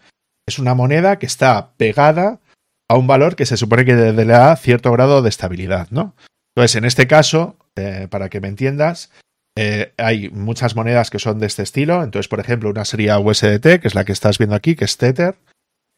Es 0.48 0.60
una 0.60 0.76
moneda 0.76 1.18
que 1.18 1.26
está 1.26 1.74
pegada 1.78 2.40
a 2.88 2.98
un 2.98 3.08
valor 3.08 3.36
que 3.36 3.48
se 3.48 3.58
supone 3.58 3.84
que 3.84 3.96
le 3.96 4.26
da 4.26 4.56
cierto 4.58 4.92
grado 4.92 5.24
de 5.24 5.30
estabilidad, 5.30 5.88
¿no? 5.90 6.14
Entonces, 6.56 6.76
en 6.76 6.86
este 6.86 7.08
caso, 7.08 7.58
eh, 7.76 8.08
para 8.08 8.30
que 8.30 8.40
me 8.40 8.48
entiendas, 8.48 9.10
eh, 9.58 9.94
hay 9.98 10.30
muchas 10.30 10.76
monedas 10.76 11.10
que 11.10 11.18
son 11.18 11.40
de 11.40 11.48
este 11.48 11.64
estilo. 11.64 12.04
Entonces, 12.04 12.28
por 12.28 12.40
ejemplo, 12.40 12.70
una 12.70 12.86
sería 12.86 13.18
USDT, 13.18 13.80
que 13.80 13.88
es 13.88 13.96
la 13.96 14.06
que 14.06 14.12
estás 14.12 14.38
viendo 14.38 14.56
aquí, 14.56 14.76
que 14.76 14.86
es 14.86 14.98
Tether, 14.98 15.36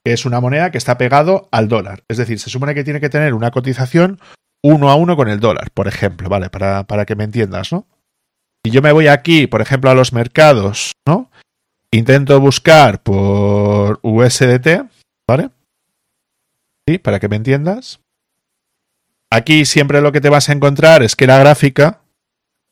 que 0.05 0.13
es 0.13 0.25
una 0.25 0.39
moneda 0.39 0.71
que 0.71 0.77
está 0.77 0.97
pegado 0.97 1.49
al 1.51 1.67
dólar. 1.67 2.03
Es 2.07 2.15
decir, 2.15 2.39
se 2.39 2.49
supone 2.49 2.73
que 2.73 2.85
tiene 2.85 3.01
que 3.01 3.09
tener 3.09 3.33
una 3.33 3.51
cotización 3.51 4.19
uno 4.63 4.89
a 4.89 4.95
uno 4.95 5.15
con 5.15 5.29
el 5.29 5.39
dólar, 5.39 5.71
por 5.73 5.87
ejemplo, 5.87 6.29
¿vale? 6.29 6.49
Para, 6.49 6.83
para 6.83 7.05
que 7.05 7.15
me 7.15 7.23
entiendas, 7.23 7.71
¿no? 7.71 7.87
Si 8.63 8.71
yo 8.71 8.81
me 8.81 8.91
voy 8.91 9.07
aquí, 9.07 9.47
por 9.47 9.61
ejemplo, 9.61 9.89
a 9.89 9.95
los 9.95 10.13
mercados, 10.13 10.91
¿no? 11.07 11.31
Intento 11.91 12.39
buscar 12.39 13.01
por 13.01 13.99
USDT, 14.03 14.85
¿vale? 15.27 15.49
Sí, 16.87 16.97
para 16.97 17.19
que 17.19 17.27
me 17.27 17.35
entiendas. 17.35 17.99
Aquí 19.31 19.65
siempre 19.65 20.01
lo 20.01 20.11
que 20.11 20.21
te 20.21 20.29
vas 20.29 20.49
a 20.49 20.53
encontrar 20.53 21.03
es 21.03 21.15
que 21.15 21.27
la 21.27 21.39
gráfica 21.39 22.01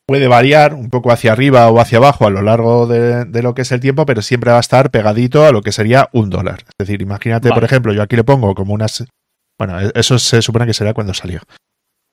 puede 0.06 0.28
variar 0.28 0.74
un 0.74 0.90
poco 0.90 1.12
hacia 1.12 1.32
arriba 1.32 1.70
o 1.70 1.80
hacia 1.80 1.98
abajo 1.98 2.26
a 2.26 2.30
lo 2.30 2.42
largo 2.42 2.86
de, 2.86 3.42
lo 3.42 3.54
que 3.54 3.62
es 3.62 3.72
el 3.72 3.80
tiempo, 3.80 4.06
pero 4.06 4.22
siempre 4.22 4.50
va 4.50 4.56
a 4.56 4.60
estar 4.60 4.90
pegadito 4.90 5.46
a 5.46 5.52
lo 5.52 5.62
que 5.62 5.72
sería 5.72 6.08
un 6.12 6.30
dólar. 6.30 6.64
Es 6.66 6.86
decir, 6.86 7.00
imagínate, 7.00 7.48
por 7.50 7.64
ejemplo, 7.64 7.92
yo 7.92 8.02
aquí 8.02 8.16
le 8.16 8.24
pongo 8.24 8.54
como 8.54 8.74
unas... 8.74 9.04
Bueno, 9.58 9.80
e, 9.80 9.92
eso 9.94 10.18
se 10.18 10.42
supone 10.42 10.66
que 10.66 10.74
será 10.74 10.94
cuando 10.94 11.14
salió. 11.14 11.40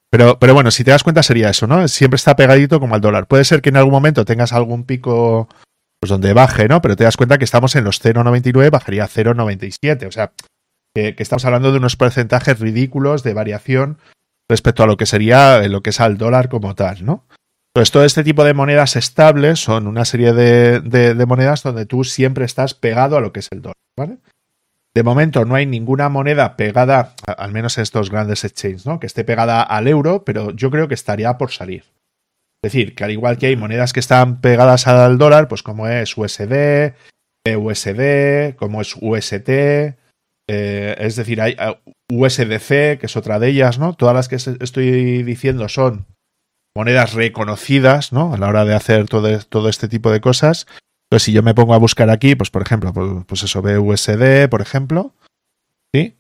Pero, 0.10 0.39
pero 0.39 0.54
bueno, 0.54 0.72
si 0.72 0.84
te 0.84 0.91
das 0.91 1.04
cuenta 1.04 1.22
sería 1.24 1.50
eso, 1.50 1.67
¿no? 1.67 1.88
Siempre 1.88 2.15
está 2.15 2.36
pegadito 2.36 2.80
como 2.80 2.96
al 2.96 3.02
dólar. 3.02 3.28
Puede 3.28 3.43
ser 3.43 3.62
que 3.62 3.70
en 3.70 3.78
algún 3.78 3.91
momento 3.91 4.26
tengas 4.26 4.54
algún 4.54 4.84
pico 4.86 5.50
pues 6.00 6.10
donde 6.10 6.34
baje, 6.34 6.67
¿no? 6.67 6.82
Pero 6.82 6.96
te 6.96 7.04
das 7.04 7.17
cuenta 7.17 7.38
que 7.38 7.46
estamos 7.46 7.76
en 7.76 7.84
los 7.84 8.04
0,99, 8.04 8.70
bajaría 8.70 9.04
a 9.04 9.10
0,97. 9.10 10.08
O 10.08 10.12
sea, 10.12 10.32
que, 10.93 11.15
estamos 11.17 11.46
hablando 11.46 11.72
de 11.72 11.78
unos 11.78 11.96
porcentajes 11.96 12.60
ridículos 12.60 13.24
de 13.24 13.34
variación 13.34 13.98
respecto 14.50 14.84
a 14.84 14.88
lo 14.88 14.98
que 14.98 15.06
sería 15.06 15.63
eh, 15.63 15.70
lo 15.70 15.82
que 15.82 15.89
es 15.89 16.00
al 16.00 16.17
dólar 16.17 16.50
como 16.50 16.76
tal, 16.76 17.06
¿no? 17.06 17.26
Entonces, 17.74 17.91
todo 17.91 18.06
este 18.06 18.24
tipo 18.24 18.43
de 18.43 18.54
monedas 18.54 18.96
estables 18.96 19.60
son 19.60 19.86
una 19.86 20.06
serie 20.06 20.34
de, 20.34 21.26
monedas 21.28 21.62
donde 21.62 21.86
tú 21.86 22.04
siempre 22.04 22.46
estás 22.46 22.74
pegado 22.74 23.17
a 23.17 23.22
lo 23.22 23.32
que 23.32 23.41
es 23.41 23.48
el 23.52 23.62
dólar, 23.62 23.76
¿vale? 23.96 24.17
De 24.95 25.04
momento 25.04 25.45
no 25.45 25.56
hay 25.56 25.65
ninguna 25.65 26.10
moneda 26.10 26.58
pegada, 26.58 27.13
al 27.26 27.52
menos 27.52 27.78
estos 27.78 28.10
grandes 28.10 28.43
exchanges, 28.43 28.86
¿no? 28.86 29.00
Que 29.00 29.08
esté 29.08 29.23
pegada 29.23 29.62
al 29.62 29.88
euro, 29.88 30.23
pero 30.26 30.52
yo 30.52 30.71
creo 30.71 30.88
que 30.88 30.95
estaría 30.95 31.38
por 31.38 31.52
salir. 31.52 31.84
Es 32.63 32.73
decir, 32.73 32.95
que 32.95 33.04
al 33.04 33.12
igual 33.12 33.38
que 33.38 33.47
hay 33.47 33.56
monedas 33.56 33.93
que 33.93 34.00
están 34.00 34.41
pegadas 34.41 34.88
al 34.88 35.17
dólar, 35.19 35.47
pues 35.47 35.62
como 35.62 35.88
es 35.88 36.17
USD, 36.17 36.93
USD, 37.45 38.56
como 38.56 38.82
es 38.82 38.95
UST, 39.00 39.50
eh, 40.50 40.95
es 40.97 41.15
decir, 41.15 41.41
hay 41.41 41.56
USDC, 42.12 42.97
que 43.00 43.06
es 43.06 43.17
otra 43.17 43.39
de 43.39 43.50
ellas, 43.50 43.80
¿no? 43.80 43.93
Todas 43.93 44.15
las 44.15 44.28
que 44.28 44.36
estoy 44.36 45.23
diciendo 45.23 45.69
son 45.69 46.08
monedas 46.76 47.13
reconocidas, 47.13 48.13
¿no? 48.13 48.34
A 48.34 48.38
la 48.38 48.47
hora 48.47 48.65
de 48.65 48.73
hacer 48.73 49.08
todo 49.08 49.69
este 49.69 49.88
tipo 49.88 50.12
de 50.12 50.21
cosas. 50.21 50.67
Entonces, 51.10 51.24
si 51.24 51.32
yo 51.32 51.41
me 51.41 51.56
pongo 51.56 51.74
a 51.74 51.78
buscar 51.78 52.10
aquí, 52.10 52.36
pues 52.36 52.50
por 52.50 52.62
ejemplo, 52.62 52.91
pues, 52.93 53.26
pues 53.26 53.43
eso, 53.43 53.62
BUSD, 53.62 54.50
por 54.50 54.62
ejemplo, 54.62 55.13
¿sí? 55.93 56.15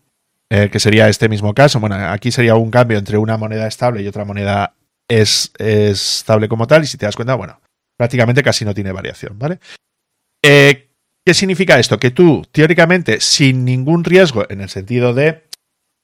Eh, 0.49 0.69
que 0.71 0.79
sería 0.79 1.09
este 1.09 1.27
mismo 1.27 1.53
caso. 1.53 1.79
Bueno, 1.79 1.95
aquí 1.95 2.31
sería 2.31 2.55
un 2.55 2.71
cambio 2.71 2.97
entre 2.97 3.17
una 3.17 3.37
moneda 3.37 3.67
estable 3.67 4.01
y 4.01 4.07
otra 4.07 4.23
moneda 4.23 4.75
es, 5.09 5.51
estable 5.59 6.47
como 6.47 6.67
tal. 6.67 6.83
Y 6.83 6.87
si 6.87 6.97
te 6.97 7.05
das 7.05 7.17
cuenta, 7.17 7.35
bueno, 7.35 7.59
prácticamente 7.97 8.43
casi 8.43 8.63
no 8.63 8.73
tiene 8.73 8.93
variación, 8.93 9.37
¿vale? 9.37 9.59
Eh, 10.41 10.87
¿Qué 11.25 11.33
significa 11.33 11.77
esto? 11.77 11.99
Que 11.99 12.11
tú, 12.11 12.47
teóricamente, 12.53 13.19
sin 13.19 13.65
ningún 13.65 14.05
riesgo, 14.05 14.45
en 14.49 14.61
el 14.61 14.69
sentido 14.69 15.13
de 15.13 15.43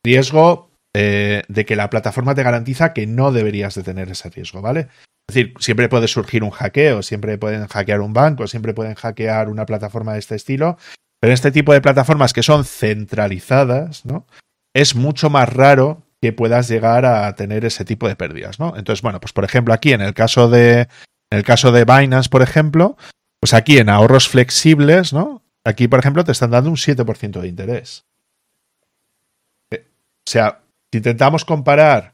riesgo 0.06 0.70
eh, 0.94 1.44
de 1.48 1.66
que 1.66 1.78
la 1.78 1.90
plataforma 1.90 2.36
te 2.36 2.44
garantiza 2.44 2.94
que 2.94 3.08
no 3.08 3.32
deberías 3.32 3.76
de 3.76 3.84
tener 3.84 4.10
ese 4.10 4.30
riesgo, 4.30 4.62
¿vale? 4.62 4.90
Es 5.28 5.36
decir, 5.36 5.54
siempre 5.60 5.90
puede 5.90 6.08
surgir 6.08 6.44
un 6.44 6.50
hackeo, 6.50 7.02
siempre 7.02 7.38
pueden 7.38 7.68
hackear 7.68 8.02
un 8.02 8.14
banco, 8.14 8.48
siempre 8.48 8.74
pueden 8.74 8.96
hackear 8.96 9.50
una 9.50 9.66
plataforma 9.66 10.14
de 10.14 10.20
este 10.20 10.36
estilo, 10.36 10.78
pero 11.20 11.34
este 11.34 11.52
tipo 11.52 11.72
de 11.74 11.82
plataformas 11.82 12.34
que 12.34 12.44
son 12.44 12.66
centralizadas, 12.66 14.06
¿no? 14.06 14.28
Es 14.74 14.96
mucho 14.96 15.30
más 15.30 15.48
raro 15.48 16.04
que 16.22 16.34
puedas 16.34 16.68
llegar 16.68 17.06
a 17.06 17.34
tener 17.36 17.64
ese 17.64 17.86
tipo 17.86 18.08
de 18.08 18.16
pérdidas, 18.16 18.60
¿no? 18.60 18.76
Entonces, 18.76 19.02
bueno, 19.02 19.20
pues 19.20 19.34
por 19.34 19.46
ejemplo, 19.46 19.74
aquí 19.74 19.94
en 19.94 20.02
el 20.02 20.14
caso 20.14 20.50
de 20.50 20.88
en 21.34 21.40
el 21.40 21.44
caso 21.44 21.72
de 21.72 21.86
Binance, 21.86 22.30
por 22.30 22.42
ejemplo, 22.42 22.98
pues 23.40 23.54
aquí 23.54 23.78
en 23.78 23.90
ahorros 23.90 24.30
flexibles, 24.30 25.14
¿no? 25.14 25.42
Aquí, 25.66 25.88
por 25.88 26.00
ejemplo, 26.00 26.24
te 26.24 26.32
están 26.32 26.52
dando 26.52 26.70
un 26.70 26.76
7% 26.76 27.42
de 27.42 27.48
interés. 27.48 28.06
Eh, 29.72 29.88
o 30.28 30.30
sea, 30.30 30.62
si 30.92 31.00
intentamos 31.00 31.44
comparar 31.44 32.13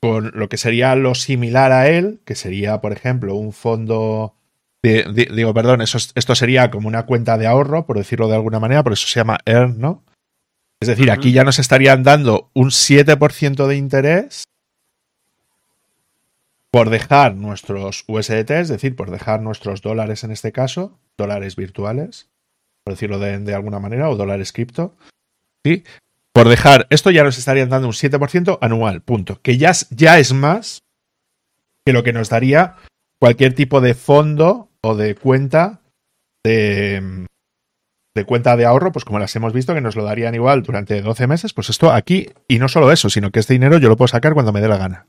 con 0.00 0.32
lo 0.34 0.48
que 0.48 0.56
sería 0.56 0.94
lo 0.96 1.14
similar 1.14 1.72
a 1.72 1.88
él, 1.88 2.20
que 2.24 2.34
sería, 2.34 2.80
por 2.80 2.92
ejemplo, 2.92 3.34
un 3.34 3.52
fondo. 3.52 4.34
digo, 4.82 5.54
perdón, 5.54 5.82
eso, 5.82 5.98
esto 6.14 6.34
sería 6.34 6.70
como 6.70 6.88
una 6.88 7.04
cuenta 7.04 7.36
de 7.36 7.46
ahorro, 7.46 7.86
por 7.86 7.98
decirlo 7.98 8.28
de 8.28 8.36
alguna 8.36 8.60
manera, 8.60 8.82
por 8.82 8.94
eso 8.94 9.06
se 9.06 9.20
llama 9.20 9.38
Earn, 9.44 9.78
¿no? 9.78 10.04
Es 10.80 10.88
decir, 10.88 11.10
aquí 11.10 11.32
ya 11.32 11.44
nos 11.44 11.58
estarían 11.58 12.02
dando 12.02 12.50
un 12.54 12.70
7% 12.70 13.66
de 13.66 13.76
interés 13.76 14.44
por 16.70 16.88
dejar 16.88 17.34
nuestros 17.34 18.04
USDT, 18.06 18.50
es 18.52 18.68
decir, 18.68 18.96
por 18.96 19.10
dejar 19.10 19.42
nuestros 19.42 19.82
dólares 19.82 20.24
en 20.24 20.30
este 20.30 20.52
caso, 20.52 20.98
dólares 21.18 21.56
virtuales, 21.56 22.30
por 22.84 22.94
decirlo 22.94 23.18
de, 23.18 23.54
alguna 23.54 23.80
manera, 23.80 24.08
o 24.08 24.16
dólares 24.16 24.52
cripto, 24.52 24.96
¿sí? 25.64 25.84
Por 26.32 26.48
dejar, 26.48 26.86
esto 26.90 27.10
ya 27.10 27.24
nos 27.24 27.38
estarían 27.38 27.68
dando 27.68 27.88
un 27.88 27.94
7% 27.94 28.58
anual, 28.60 29.02
punto. 29.02 29.40
Que 29.42 29.58
ya, 29.58 29.72
ya 29.90 30.18
es 30.18 30.32
más 30.32 30.82
que 31.84 31.92
lo 31.92 32.02
que 32.02 32.12
nos 32.12 32.28
daría 32.28 32.76
cualquier 33.20 33.54
tipo 33.54 33.80
de 33.80 33.94
fondo 33.94 34.68
o 34.80 34.94
de 34.94 35.14
cuenta 35.14 35.80
de, 36.44 37.26
cuenta 38.26 38.56
de 38.56 38.64
ahorro, 38.64 38.92
pues 38.92 39.04
como 39.04 39.18
las 39.18 39.34
hemos 39.36 39.52
visto, 39.52 39.74
que 39.74 39.80
nos 39.80 39.96
lo 39.96 40.04
darían 40.04 40.34
igual 40.34 40.62
durante 40.62 41.00
12 41.00 41.26
meses, 41.26 41.52
pues 41.52 41.70
esto 41.70 41.90
aquí, 41.92 42.28
y 42.48 42.58
no 42.58 42.68
solo 42.68 42.92
eso, 42.92 43.10
sino 43.10 43.30
que 43.30 43.40
este 43.40 43.54
dinero 43.54 43.78
yo 43.78 43.88
lo 43.88 43.96
puedo 43.96 44.08
sacar 44.08 44.34
cuando 44.34 44.52
me 44.52 44.60
dé 44.60 44.68
la 44.68 44.76
gana. 44.76 45.06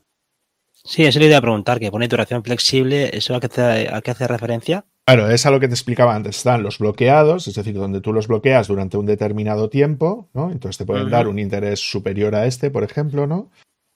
Sí, 0.72 1.04
eso 1.04 1.20
le 1.20 1.26
iba 1.26 1.36
a 1.36 1.42
preguntar, 1.42 1.78
que 1.78 1.90
pone 1.90 2.08
duración 2.08 2.42
flexible, 2.42 3.10
¿eso 3.16 3.36
a 3.36 3.40
qué, 3.40 4.10
hace 4.10 4.26
referencia? 4.26 4.84
Claro, 5.06 5.28
es 5.30 5.46
a 5.46 5.50
lo 5.50 5.58
que 5.58 5.66
te 5.66 5.74
explicaba 5.74 6.14
antes. 6.14 6.36
Están 6.36 6.62
los 6.62 6.78
bloqueados, 6.78 7.48
es 7.48 7.54
decir, 7.54 7.74
donde 7.74 8.00
tú 8.00 8.12
los 8.12 8.28
bloqueas 8.28 8.68
durante 8.68 8.96
un 8.96 9.06
determinado 9.06 9.68
tiempo, 9.68 10.28
¿no? 10.32 10.52
Entonces 10.52 10.78
te 10.78 10.86
pueden 10.86 11.10
dar 11.10 11.26
un 11.26 11.38
interés 11.38 11.80
superior 11.80 12.34
a 12.36 12.46
este, 12.46 12.70
por 12.70 12.84
ejemplo, 12.84 13.26
¿no? 13.26 13.50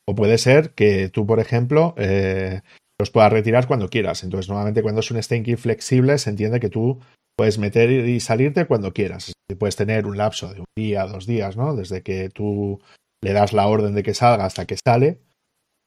O 0.08 0.14
puede 0.14 0.38
ser 0.38 0.70
que 0.70 1.08
tú, 1.08 1.26
por 1.26 1.38
ejemplo, 1.38 1.94
eh, 1.96 2.62
los 2.98 3.10
puedas 3.10 3.32
retirar 3.32 3.68
cuando 3.68 3.88
quieras. 3.88 4.24
Entonces, 4.24 4.48
normalmente 4.48 4.82
cuando 4.82 5.00
es 5.00 5.10
un 5.10 5.22
staking 5.22 5.58
flexible, 5.58 6.18
se 6.18 6.30
entiende 6.30 6.60
que 6.60 6.70
tú 6.70 7.00
puedes 7.36 7.58
meter 7.58 7.90
y 7.90 8.18
salirte 8.20 8.66
cuando 8.66 8.92
quieras. 8.92 9.32
Puedes 9.58 9.76
tener 9.76 10.06
un 10.06 10.16
lapso 10.16 10.52
de 10.52 10.60
un 10.60 10.66
día, 10.76 11.06
dos 11.06 11.26
días, 11.26 11.56
¿no? 11.56 11.76
Desde 11.76 12.02
que 12.02 12.30
tú 12.30 12.80
le 13.22 13.32
das 13.32 13.52
la 13.52 13.68
orden 13.68 13.94
de 13.94 14.02
que 14.02 14.14
salga 14.14 14.44
hasta 14.44 14.66
que 14.66 14.76
sale, 14.76 15.20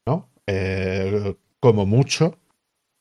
¿no? 0.06 0.30
Eh, 0.46 1.34
como 1.60 1.84
mucho, 1.84 2.38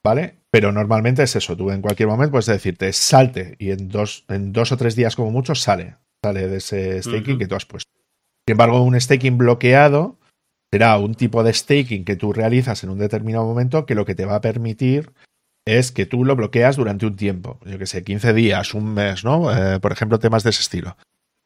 ¿vale? 0.03 0.38
Pero 0.51 0.71
normalmente 0.71 1.23
es 1.23 1.35
eso, 1.35 1.55
tú 1.55 1.69
en 1.69 1.81
cualquier 1.81 2.09
momento 2.09 2.31
puedes 2.31 2.47
decirte 2.47 2.91
salte 2.91 3.55
y 3.59 3.71
en 3.71 3.87
dos, 3.89 4.25
en 4.29 4.51
dos 4.51 4.71
o 4.71 4.77
tres 4.77 4.95
días 4.95 5.15
como 5.15 5.31
mucho 5.31 5.53
sale, 5.53 5.97
sale 6.23 6.47
de 6.47 6.57
ese 6.57 7.01
staking 7.03 7.37
que 7.37 7.47
tú 7.47 7.55
has 7.55 7.65
puesto. 7.65 7.91
Sin 8.47 8.53
embargo, 8.53 8.81
un 8.81 8.99
staking 8.99 9.37
bloqueado 9.37 10.17
será 10.71 10.97
un 10.97 11.13
tipo 11.13 11.43
de 11.43 11.53
staking 11.53 12.03
que 12.03 12.15
tú 12.15 12.33
realizas 12.33 12.83
en 12.83 12.89
un 12.89 12.97
determinado 12.97 13.45
momento 13.45 13.85
que 13.85 13.95
lo 13.95 14.05
que 14.05 14.15
te 14.15 14.25
va 14.25 14.35
a 14.35 14.41
permitir 14.41 15.13
es 15.65 15.91
que 15.91 16.07
tú 16.07 16.25
lo 16.25 16.35
bloqueas 16.35 16.77
durante 16.77 17.05
un 17.05 17.15
tiempo, 17.15 17.59
yo 17.65 17.77
que 17.77 17.85
sé, 17.85 18.03
15 18.03 18.33
días, 18.33 18.73
un 18.73 18.93
mes, 18.93 19.23
¿no? 19.23 19.55
Eh, 19.55 19.79
por 19.79 19.91
ejemplo, 19.91 20.17
temas 20.17 20.43
de 20.43 20.49
ese 20.49 20.61
estilo. 20.61 20.97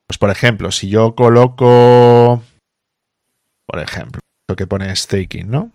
Pues 0.07 0.17
por 0.17 0.29
ejemplo, 0.29 0.71
si 0.71 0.89
yo 0.89 1.15
coloco, 1.15 2.41
por 3.65 3.79
ejemplo, 3.79 4.21
lo 4.47 4.55
que 4.55 4.67
pone 4.67 4.95
staking, 4.95 5.49
¿no? 5.49 5.71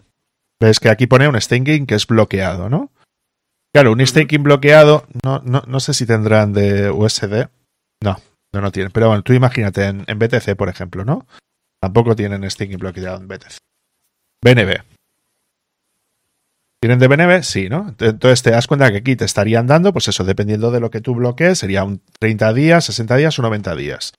Ves 0.61 0.81
que 0.81 0.89
aquí 0.89 1.07
pone 1.07 1.29
un 1.29 1.41
staking 1.41 1.87
que 1.87 1.95
es 1.95 2.07
bloqueado, 2.07 2.71
¿no? 2.71 2.91
Claro, 3.73 3.93
un 3.93 4.05
staking 4.05 4.43
bloqueado, 4.43 5.07
no, 5.25 5.41
no, 5.45 5.63
no 5.67 5.81
sé 5.81 5.95
si 5.95 6.07
tendrán 6.07 6.53
de 6.53 6.91
USD. 6.91 7.49
No, 8.03 8.19
no, 8.53 8.61
no 8.61 8.73
tienen. 8.73 8.93
Pero 8.93 9.09
bueno, 9.09 9.23
tú 9.23 9.33
imagínate 9.33 9.85
en, 9.85 10.05
BTC, 10.19 10.57
por 10.57 10.69
ejemplo, 10.69 11.05
¿no? 11.05 11.27
Tampoco 11.81 12.17
tienen 12.17 12.49
staking 12.51 12.79
bloqueado 12.79 13.19
en 13.19 13.29
BTC. 13.29 13.59
BNB. 14.43 14.83
¿Tienen 16.81 16.99
de 16.99 17.09
BNB? 17.09 17.43
Sí, 17.43 17.69
¿no? 17.69 17.95
Entonces 17.99 18.43
te 18.43 18.51
das 18.51 18.67
cuenta 18.67 18.91
que 18.91 18.99
aquí 18.99 19.17
te 19.17 19.25
estarían 19.25 19.67
dando, 19.67 19.93
pues 19.93 20.09
eso, 20.09 20.25
dependiendo 20.25 20.71
de 20.71 20.81
lo 20.81 20.91
que 20.91 21.01
tú 21.01 21.15
bloquees, 21.15 21.59
sería 21.59 21.85
un 21.85 22.01
30 22.21 22.53
días, 22.55 22.85
60 22.85 23.17
días 23.17 23.39
o 23.39 23.43
90 23.43 23.75
días. 23.75 24.13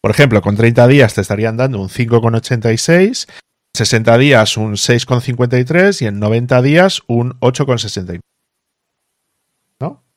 Por 0.00 0.10
ejemplo, 0.10 0.40
con 0.40 0.56
30 0.56 0.86
días 0.88 1.14
te 1.14 1.20
estarían 1.20 1.56
dando 1.56 1.80
un 1.80 1.88
5,86 1.88 3.26
60 3.76 4.18
días 4.18 4.56
un 4.56 4.72
6,53 4.72 6.02
y 6.02 6.06
en 6.06 6.18
90 6.18 6.62
días 6.62 7.02
un 7.06 7.38
8,69. 7.40 8.20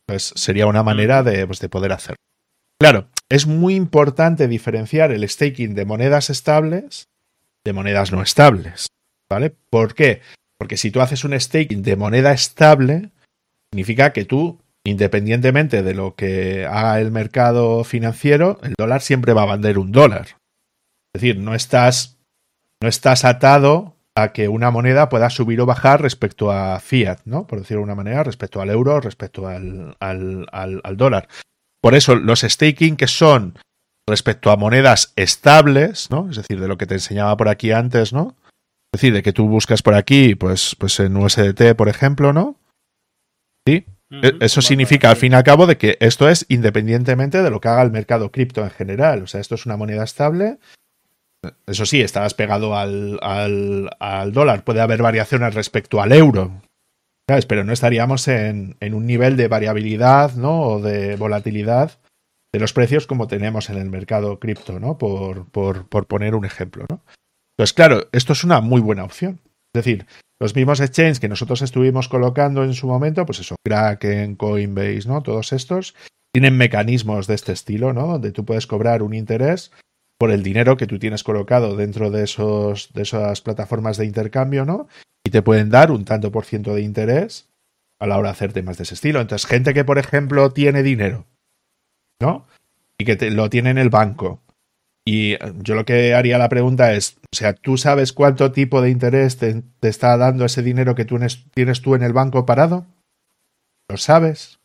Pues 0.10 0.34
sería 0.36 0.66
una 0.66 0.82
manera 0.82 1.22
de, 1.22 1.46
pues, 1.46 1.60
de 1.60 1.70
poder 1.70 1.92
hacerlo. 1.92 2.18
Claro, 2.80 3.10
es 3.30 3.46
muy 3.46 3.76
importante 3.76 4.48
diferenciar 4.48 5.12
el 5.12 5.28
staking 5.28 5.76
de 5.76 5.86
monedas 5.86 6.30
estables 6.30 7.06
de 7.66 7.74
monedas 7.74 8.12
no 8.12 8.22
estables. 8.22 8.88
¿Vale? 9.30 9.54
¿Por 9.70 9.94
qué? 9.94 10.22
Porque 10.58 10.78
si 10.78 10.90
tú 10.90 11.02
haces 11.02 11.24
un 11.24 11.40
staking 11.40 11.84
de 11.84 11.96
moneda 11.96 12.32
estable, 12.32 13.12
significa 13.72 14.12
que 14.12 14.26
tú, 14.26 14.60
independientemente 14.84 15.84
de 15.84 15.94
lo 15.94 16.16
que 16.16 16.66
haga 16.66 17.00
el 17.00 17.12
mercado 17.12 17.84
financiero, 17.84 18.60
el 18.64 18.74
dólar 18.78 19.02
siempre 19.02 19.34
va 19.34 19.44
a 19.44 19.58
valer 19.58 19.78
un 19.78 19.92
dólar. 19.92 20.38
Es 21.14 21.22
decir, 21.22 21.38
no 21.38 21.54
estás 21.54 22.18
no 22.82 22.90
estás 22.90 23.26
atado 23.26 23.96
a 24.22 24.34
que 24.34 24.48
una 24.48 24.72
moneda 24.72 25.10
pueda 25.10 25.30
subir 25.30 25.62
o 25.62 25.66
bajar 25.66 26.02
respecto 26.02 26.52
a 26.52 26.80
fiat, 26.80 27.20
¿no? 27.26 27.48
Por 27.48 27.60
decirlo 27.60 27.82
de 27.82 27.86
una 27.86 27.96
manera, 27.96 28.24
respecto 28.24 28.62
al 28.62 28.70
euro, 28.70 29.00
respecto 29.00 29.48
al, 29.48 29.96
al, 30.00 30.98
dólar. 30.98 31.28
Por 31.82 31.96
eso, 31.96 32.16
los 32.16 32.42
staking 32.42 32.98
que 32.98 33.08
son 33.08 33.58
respecto 34.08 34.52
a 34.52 34.58
monedas 34.58 35.14
estables, 35.16 36.10
¿no? 36.10 36.30
Es 36.30 36.38
decir, 36.38 36.60
de 36.60 36.68
lo 36.68 36.78
que 36.78 36.86
te 36.86 36.96
enseñaba 36.96 37.36
por 37.38 37.48
aquí 37.48 37.72
antes, 37.72 38.14
¿no? 38.14 38.36
Es 38.92 39.02
decir, 39.02 39.14
de 39.14 39.22
que 39.22 39.34
tú 39.34 39.48
buscas 39.48 39.82
por 39.82 39.94
aquí, 39.94 40.36
pues, 40.36 40.76
pues 40.80 41.00
en 41.00 41.16
USDT, 41.16 41.76
por 41.76 41.90
ejemplo, 41.90 42.34
¿no? 42.34 42.60
Sí. 43.68 43.86
E, 44.12 44.34
eso 44.42 44.62
significa, 44.62 45.12
al 45.12 45.16
fin 45.16 45.34
y 45.34 45.36
al 45.36 45.44
cabo, 45.44 45.68
de 45.68 45.78
que 45.78 45.98
esto 46.00 46.28
es 46.28 46.46
independientemente 46.50 47.44
de 47.44 47.50
lo 47.52 47.60
que 47.60 47.68
haga 47.68 47.84
el 47.84 47.92
mercado 47.92 48.32
cripto 48.32 48.64
en 48.64 48.72
general. 48.72 49.24
O 49.24 49.28
sea, 49.28 49.40
esto 49.40 49.56
es 49.56 49.66
una 49.66 49.78
moneda 49.78 50.04
estable 50.04 50.58
eso 51.68 51.86
sí, 51.86 52.02
estarás 52.02 52.34
pegado 52.34 52.76
al, 52.76 53.20
al, 53.22 54.32
dólar. 54.34 54.64
Puede 54.64 54.82
haber 54.82 55.02
variaciones 55.02 55.54
respecto 55.54 56.02
al 56.02 56.12
euro. 56.12 56.62
¿sabes? 57.28 57.46
Pero 57.46 57.64
no 57.64 57.74
estaríamos 57.74 58.28
en, 58.28 58.76
en, 58.80 58.94
un 58.94 59.06
nivel 59.06 59.38
de 59.38 59.48
variabilidad 59.48 60.34
¿no? 60.36 60.62
o 60.62 60.82
de 60.82 61.16
volatilidad 61.16 62.00
de 62.52 62.60
los 62.60 62.74
precios 62.74 63.06
como 63.06 63.28
tenemos 63.28 63.70
en 63.70 63.78
el 63.78 63.90
mercado 63.90 64.40
cripto, 64.40 64.80
¿no? 64.80 64.98
Por, 64.98 65.48
por, 65.52 65.88
por, 65.88 66.08
poner 66.08 66.34
un 66.34 66.46
ejemplo. 66.46 66.86
¿no? 66.90 67.04
Entonces, 67.56 67.74
claro, 67.74 68.08
esto 68.12 68.34
es 68.34 68.44
una 68.44 68.62
muy 68.62 68.82
buena 68.82 69.04
opción. 69.04 69.40
Es 69.74 69.86
decir, 69.86 70.08
los 70.42 70.56
mismos 70.56 70.80
exchanges 70.80 71.20
que 71.20 71.30
nosotros 71.30 71.62
estuvimos 71.62 72.10
colocando 72.10 72.64
en 72.64 72.74
su 72.74 72.88
momento, 72.88 73.26
pues 73.26 73.40
eso, 73.40 73.56
Kraken, 73.64 74.36
Coinbase, 74.36 75.08
¿no? 75.08 75.22
Todos 75.22 75.54
estos 75.54 75.94
tienen 76.34 76.58
mecanismos 76.58 77.28
de 77.28 77.36
este 77.36 77.52
estilo, 77.52 77.94
¿no? 77.94 78.08
Donde 78.08 78.32
tú 78.32 78.46
puedes 78.46 78.66
cobrar 78.66 79.04
un 79.04 79.14
interés 79.14 79.72
por 80.20 80.32
el 80.32 80.44
dinero 80.44 80.76
que 80.78 80.86
tú 80.86 81.00
tienes 81.00 81.24
colocado 81.24 81.78
dentro 81.78 82.12
de, 82.12 82.24
esos, 82.24 82.92
de 82.94 83.04
esas 83.04 83.40
plataformas 83.42 83.98
de 83.98 84.06
intercambio, 84.06 84.66
¿no? 84.66 84.88
Y 85.24 85.32
te 85.32 85.42
pueden 85.42 85.70
dar 85.70 85.92
un 85.92 86.04
tanto 86.04 86.32
por 86.32 86.46
ciento 86.46 86.76
de 86.76 86.82
interés 86.82 87.48
a 88.00 88.06
la 88.06 88.18
hora 88.18 88.28
de 88.28 88.34
hacer 88.34 88.54
temas 88.54 88.78
de 88.78 88.84
ese 88.84 88.96
estilo. 88.96 89.22
Entonces, 89.22 89.50
gente 89.50 89.74
que, 89.74 89.86
por 89.86 89.98
ejemplo, 89.98 90.52
tiene 90.52 90.84
dinero, 90.84 91.26
¿no? 92.22 92.46
Y 92.98 93.06
que 93.06 93.32
lo 93.32 93.50
tiene 93.50 93.70
en 93.70 93.78
el 93.78 93.90
banco. 93.90 94.42
Y 95.06 95.34
eh, 95.34 95.40
yo 95.60 95.76
lo 95.76 95.86
que 95.86 96.14
haría 96.14 96.38
la 96.38 96.50
pregunta 96.50 96.94
es, 96.94 97.18
o 97.32 97.36
sea, 97.36 97.54
¿tú 97.54 97.78
sabes 97.78 98.12
cuánto 98.12 98.52
tipo 98.52 98.82
de 98.82 98.90
interés 98.90 99.38
te, 99.38 99.64
te 99.80 99.88
está 99.88 100.18
dando 100.18 100.44
ese 100.44 100.62
dinero 100.62 100.96
que 100.96 101.06
tú 101.06 101.18
tienes 101.54 101.82
tú 101.82 101.96
en 101.96 102.04
el 102.04 102.12
banco 102.12 102.46
parado? 102.46 102.86
¿Lo 103.90 103.98
sabes? 103.98 104.59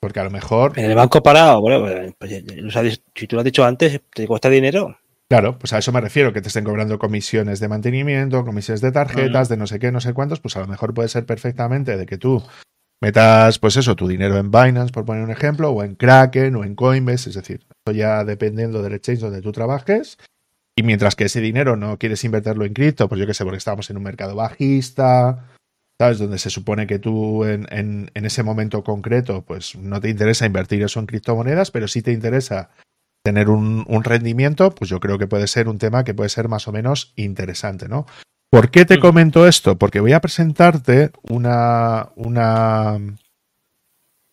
Porque 0.00 0.20
a 0.20 0.24
lo 0.24 0.30
mejor. 0.30 0.78
En 0.78 0.84
el 0.84 0.94
banco 0.94 1.22
parado, 1.22 1.60
bueno, 1.60 1.80
pues, 1.80 2.14
pues, 2.18 2.30
si 3.14 3.26
tú 3.26 3.36
lo 3.36 3.40
has 3.40 3.44
dicho 3.44 3.64
antes, 3.64 4.00
te 4.14 4.26
cuesta 4.26 4.48
dinero. 4.48 4.96
Claro, 5.28 5.58
pues 5.58 5.74
a 5.74 5.78
eso 5.78 5.92
me 5.92 6.00
refiero, 6.00 6.32
que 6.32 6.40
te 6.40 6.48
estén 6.48 6.64
cobrando 6.64 6.98
comisiones 6.98 7.60
de 7.60 7.68
mantenimiento, 7.68 8.46
comisiones 8.46 8.80
de 8.80 8.92
tarjetas, 8.92 9.50
de 9.50 9.58
no 9.58 9.66
sé 9.66 9.78
qué, 9.78 9.92
no 9.92 10.00
sé 10.00 10.14
cuántos, 10.14 10.40
pues 10.40 10.56
a 10.56 10.60
lo 10.60 10.66
mejor 10.66 10.94
puede 10.94 11.10
ser 11.10 11.26
perfectamente 11.26 11.98
de 11.98 12.06
que 12.06 12.16
tú 12.16 12.42
metas, 13.02 13.58
pues 13.58 13.76
eso, 13.76 13.94
tu 13.94 14.08
dinero 14.08 14.38
en 14.38 14.50
Binance, 14.50 14.90
por 14.90 15.04
poner 15.04 15.22
un 15.22 15.30
ejemplo, 15.30 15.70
o 15.70 15.84
en 15.84 15.96
Kraken, 15.96 16.56
o 16.56 16.64
en 16.64 16.74
Coinbase, 16.74 17.28
es 17.28 17.36
decir, 17.36 17.60
esto 17.68 17.92
ya 17.92 18.24
dependiendo 18.24 18.82
del 18.82 18.94
exchange 18.94 19.20
donde 19.20 19.42
tú 19.42 19.52
trabajes. 19.52 20.16
Y 20.76 20.82
mientras 20.82 21.14
que 21.14 21.24
ese 21.24 21.42
dinero 21.42 21.76
no 21.76 21.98
quieres 21.98 22.24
invertirlo 22.24 22.64
en 22.64 22.72
cripto, 22.72 23.06
pues 23.08 23.20
yo 23.20 23.26
qué 23.26 23.34
sé, 23.34 23.44
porque 23.44 23.58
estamos 23.58 23.90
en 23.90 23.98
un 23.98 24.04
mercado 24.04 24.34
bajista, 24.34 25.44
¿sabes? 25.98 26.18
Donde 26.18 26.38
se 26.38 26.50
supone 26.50 26.86
que 26.86 26.98
tú 26.98 27.44
en, 27.44 27.66
en, 27.70 28.10
en 28.14 28.24
ese 28.24 28.42
momento 28.42 28.84
concreto, 28.84 29.42
pues 29.42 29.76
no 29.76 30.00
te 30.00 30.08
interesa 30.08 30.46
invertir 30.46 30.82
eso 30.82 31.00
en 31.00 31.06
criptomonedas, 31.06 31.70
pero 31.70 31.88
sí 31.88 32.02
te 32.02 32.12
interesa 32.12 32.70
tener 33.22 33.50
un, 33.50 34.04
rendimiento, 34.04 34.70
pues 34.70 34.88
yo 34.88 35.00
creo 35.00 35.18
que 35.18 35.26
puede 35.26 35.46
ser 35.48 35.68
un 35.68 35.78
tema 35.78 36.04
que 36.04 36.14
puede 36.14 36.30
ser 36.30 36.48
más 36.48 36.66
o 36.68 36.72
menos 36.72 37.12
interesante, 37.16 37.88
¿no? 37.88 38.06
¿Por 38.50 38.70
qué 38.70 38.86
te 38.86 38.96
mm. 38.96 39.00
comento 39.00 39.46
esto? 39.46 39.76
Porque 39.76 40.00
voy 40.00 40.14
a 40.14 40.20
presentarte 40.20 41.10
una, 41.22 42.08
una, 42.16 42.98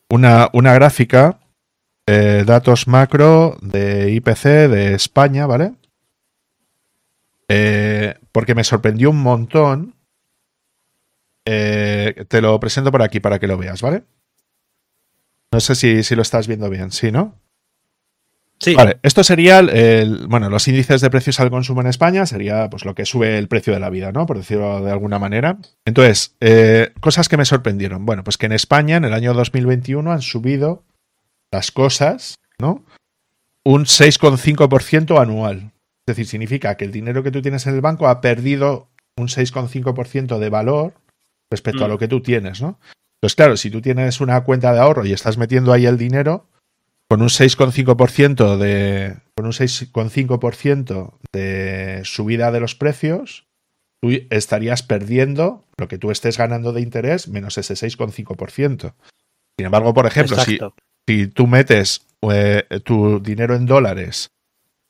una, 0.09 0.49
una 0.53 0.73
gráfica, 0.73 1.39
de 2.07 2.45
datos 2.45 2.87
macro 2.87 3.57
de 3.61 4.11
IPC 4.11 4.43
de 4.69 4.93
España, 4.93 5.47
¿vale? 5.47 5.73
Eh, 7.49 8.15
porque 8.31 8.55
me 8.55 8.63
sorprendió 8.63 9.09
un 9.09 9.21
montón. 9.21 9.94
Eh, 11.45 12.25
te 12.27 12.41
lo 12.41 12.59
presento 12.59 12.91
por 12.91 13.03
aquí 13.03 13.19
para 13.19 13.39
que 13.39 13.47
lo 13.47 13.57
veas, 13.57 13.81
¿vale? 13.81 14.03
No 15.51 15.59
sé 15.59 15.75
si, 15.75 16.03
si 16.03 16.15
lo 16.15 16.21
estás 16.21 16.47
viendo 16.47 16.69
bien, 16.69 16.91
¿sí, 16.91 17.11
no? 17.11 17.39
Vale, 18.75 18.99
esto 19.03 19.23
sería 19.23 19.59
el, 19.59 20.27
bueno, 20.27 20.49
los 20.49 20.67
índices 20.67 21.01
de 21.01 21.09
precios 21.09 21.39
al 21.39 21.49
consumo 21.49 21.81
en 21.81 21.87
España, 21.87 22.25
sería 22.25 22.69
pues 22.69 22.85
lo 22.85 22.95
que 22.95 23.05
sube 23.05 23.37
el 23.37 23.47
precio 23.47 23.73
de 23.73 23.79
la 23.79 23.89
vida, 23.89 24.11
¿no? 24.11 24.25
Por 24.25 24.37
decirlo 24.37 24.81
de 24.81 24.91
alguna 24.91 25.19
manera. 25.19 25.57
Entonces, 25.83 26.35
eh, 26.39 26.93
cosas 27.01 27.27
que 27.27 27.37
me 27.37 27.45
sorprendieron. 27.45 28.05
Bueno, 28.05 28.23
pues 28.23 28.37
que 28.37 28.45
en 28.45 28.53
España 28.53 28.95
en 28.95 29.05
el 29.05 29.13
año 29.13 29.33
2021 29.33 30.11
han 30.11 30.21
subido 30.21 30.83
las 31.51 31.71
cosas, 31.71 32.39
¿no? 32.57 32.85
Un 33.63 33.85
6,5% 33.85 35.21
anual. 35.21 35.73
Es 36.07 36.15
decir, 36.15 36.25
significa 36.25 36.75
que 36.77 36.85
el 36.85 36.91
dinero 36.91 37.23
que 37.23 37.31
tú 37.31 37.41
tienes 37.41 37.67
en 37.67 37.75
el 37.75 37.81
banco 37.81 38.07
ha 38.07 38.21
perdido 38.21 38.89
un 39.17 39.27
6,5% 39.27 40.39
de 40.39 40.49
valor 40.49 40.93
respecto 41.51 41.83
a 41.83 41.87
mm. 41.87 41.91
lo 41.91 41.97
que 41.97 42.07
tú 42.07 42.21
tienes, 42.21 42.61
¿no? 42.61 42.79
Entonces, 43.21 43.35
claro, 43.35 43.57
si 43.57 43.71
tú 43.71 43.81
tienes 43.81 44.21
una 44.21 44.43
cuenta 44.43 44.73
de 44.73 44.79
ahorro 44.79 45.05
y 45.05 45.13
estás 45.13 45.37
metiendo 45.37 45.73
ahí 45.73 45.85
el 45.85 45.97
dinero, 45.97 46.47
con 47.09 47.21
un 47.21 47.29
6,5% 47.29 48.57
de 48.57 49.17
con 49.35 49.45
un 49.45 49.51
6,5% 49.51 51.13
de 51.31 52.01
subida 52.03 52.51
de 52.51 52.59
los 52.59 52.75
precios, 52.75 53.47
tú 54.01 54.11
estarías 54.29 54.83
perdiendo 54.83 55.65
lo 55.77 55.87
que 55.87 55.97
tú 55.97 56.11
estés 56.11 56.37
ganando 56.37 56.71
de 56.73 56.81
interés 56.81 57.27
menos 57.27 57.57
ese 57.57 57.73
6,5%. 57.73 58.93
Sin 59.57 59.65
embargo, 59.65 59.93
por 59.93 60.05
ejemplo, 60.05 60.37
si, 60.37 60.59
si, 61.07 61.27
tú 61.27 61.47
metes 61.47 62.07
eh, 62.31 62.63
tu 62.83 63.19
dinero 63.19 63.55
en 63.55 63.65
dólares, 63.65 64.29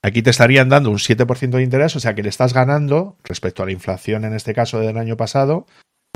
aquí 0.02 0.22
te 0.22 0.30
estarían 0.30 0.68
dando 0.68 0.90
un 0.90 0.98
7% 0.98 1.50
de 1.50 1.62
interés, 1.62 1.96
o 1.96 2.00
sea 2.00 2.14
que 2.14 2.22
le 2.22 2.28
estás 2.28 2.52
ganando, 2.52 3.16
respecto 3.24 3.62
a 3.62 3.66
la 3.66 3.72
inflación 3.72 4.24
en 4.24 4.34
este 4.34 4.54
caso 4.54 4.80
del 4.80 4.96
año 4.96 5.16
pasado, 5.16 5.66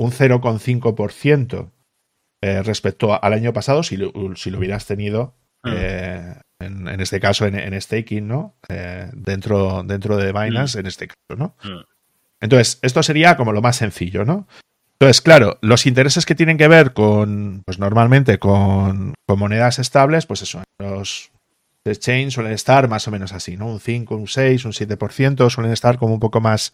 un 0.01 0.11
0,5% 0.11 1.71
eh, 2.41 2.63
respecto 2.63 3.23
al 3.23 3.33
año 3.33 3.53
pasado 3.53 3.83
si 3.83 3.97
si 4.35 4.49
lo 4.51 4.57
hubieras 4.57 4.85
tenido 4.85 5.35
Mm. 5.63 5.73
Eh, 5.73 6.35
en, 6.59 7.01
este 7.01 7.19
caso 7.19 7.45
en, 7.45 7.81
staking, 7.81 8.27
¿no? 8.27 8.55
Eh, 8.69 9.09
dentro, 9.13 9.83
dentro 9.83 10.17
de 10.17 10.31
Binance, 10.31 10.77
mm. 10.77 10.79
en 10.79 10.85
este 10.87 11.07
caso, 11.07 11.37
¿no? 11.37 11.55
Mm. 11.63 11.83
Entonces, 12.39 12.79
esto 12.81 13.03
sería 13.03 13.37
como 13.37 13.51
lo 13.51 13.61
más 13.61 13.77
sencillo, 13.77 14.25
¿no? 14.25 14.47
Entonces, 14.93 15.21
claro, 15.21 15.57
los 15.61 15.87
intereses 15.87 16.25
que 16.25 16.35
tienen 16.35 16.57
que 16.57 16.67
ver 16.67 16.93
con, 16.93 17.63
pues 17.65 17.79
normalmente 17.79 18.37
con, 18.37 19.15
monedas 19.27 19.79
estables, 19.79 20.25
pues 20.25 20.41
eso, 20.41 20.61
los 20.77 21.31
exchange 21.85 22.33
suelen 22.33 22.51
estar 22.51 22.87
más 22.87 23.07
o 23.07 23.11
menos 23.11 23.31
así, 23.33 23.57
¿no? 23.57 23.67
Un 23.67 23.79
5, 23.79 24.15
un 24.15 24.27
6, 24.27 24.65
un 24.65 24.73
7%, 24.73 25.49
suelen 25.49 25.71
estar 25.71 25.97
como 25.97 26.13
un 26.13 26.19
poco 26.19 26.41
más 26.41 26.73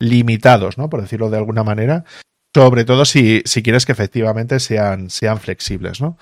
limitados, 0.00 0.78
¿no? 0.78 0.88
Por 0.88 1.02
decirlo 1.02 1.30
de 1.30 1.36
alguna 1.36 1.62
manera. 1.62 2.04
Sobre 2.58 2.84
todo 2.84 3.04
si, 3.04 3.44
quieres 3.62 3.86
que 3.86 3.92
efectivamente 3.92 4.58
sean, 4.58 5.10
flexibles, 5.40 6.00
¿no? 6.00 6.18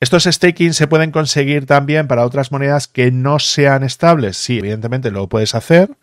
¿Estos 0.00 0.24
staking 0.24 0.74
se 0.74 0.86
pueden 0.86 1.12
conseguir 1.12 1.64
también 1.64 2.08
para 2.08 2.26
otras 2.26 2.52
monedas 2.52 2.88
que 2.88 3.10
no 3.10 3.38
sean 3.38 3.84
estables? 3.84 4.36
Sí, 4.36 4.58
evidentemente 4.58 5.10
lo 5.10 5.30
puedes 5.30 5.54
hacer. 5.54 5.96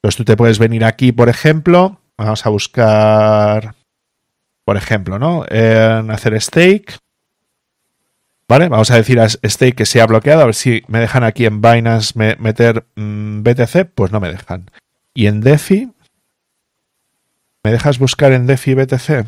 Pues 0.00 0.16
tú 0.16 0.24
te 0.24 0.36
puedes 0.36 0.58
venir 0.58 0.84
aquí, 0.84 1.12
por 1.12 1.28
ejemplo, 1.28 2.00
vamos 2.16 2.44
a 2.44 2.48
buscar, 2.48 3.76
por 4.64 4.76
ejemplo, 4.76 5.20
¿no? 5.20 5.44
En 5.48 6.10
hacer 6.10 6.40
stake. 6.40 6.98
¿Vale? 8.48 8.68
Vamos 8.68 8.90
a 8.90 8.96
decir 8.96 9.20
a 9.20 9.28
stake 9.28 9.76
que 9.76 9.86
sea 9.86 10.06
bloqueado, 10.06 10.42
a 10.42 10.46
ver 10.46 10.56
si 10.56 10.82
me 10.88 10.98
dejan 10.98 11.22
aquí 11.22 11.46
en 11.46 11.60
Binance 11.60 12.18
meter 12.18 12.84
mm, 12.96 13.44
BTC, 13.44 13.92
pues 13.94 14.10
no 14.10 14.18
me 14.18 14.32
dejan. 14.32 14.72
Y 15.14 15.26
en 15.26 15.40
DeFi, 15.40 15.92
¿me 17.64 17.72
dejas 17.72 17.98
buscar 17.98 18.32
en 18.32 18.46
DeFi 18.46 18.74
BTC? 18.74 19.26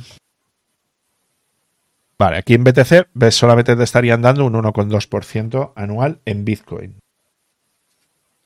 Vale, 2.18 2.38
aquí 2.38 2.54
en 2.54 2.64
BTC 2.64 3.08
ves, 3.14 3.34
solamente 3.34 3.74
te 3.74 3.82
estarían 3.82 4.22
dando 4.22 4.44
un 4.44 4.54
1,2% 4.54 5.72
anual 5.74 6.20
en 6.24 6.44
Bitcoin. 6.44 7.00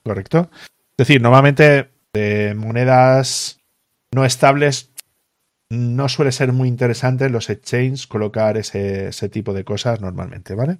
¿Correcto? 0.03 0.51
Es 0.53 0.97
decir, 0.97 1.21
normalmente 1.21 1.91
de 2.13 2.55
monedas 2.55 3.59
no 4.13 4.25
estables 4.25 4.93
no 5.69 6.09
suele 6.09 6.33
ser 6.33 6.53
muy 6.53 6.69
interesante 6.69 7.27
en 7.27 7.33
los 7.33 7.51
exchanges 7.51 8.07
colocar 8.07 8.57
ese, 8.57 9.29
tipo 9.31 9.53
de 9.53 9.65
cosas 9.65 10.01
normalmente, 10.01 10.55
¿vale? 10.55 10.79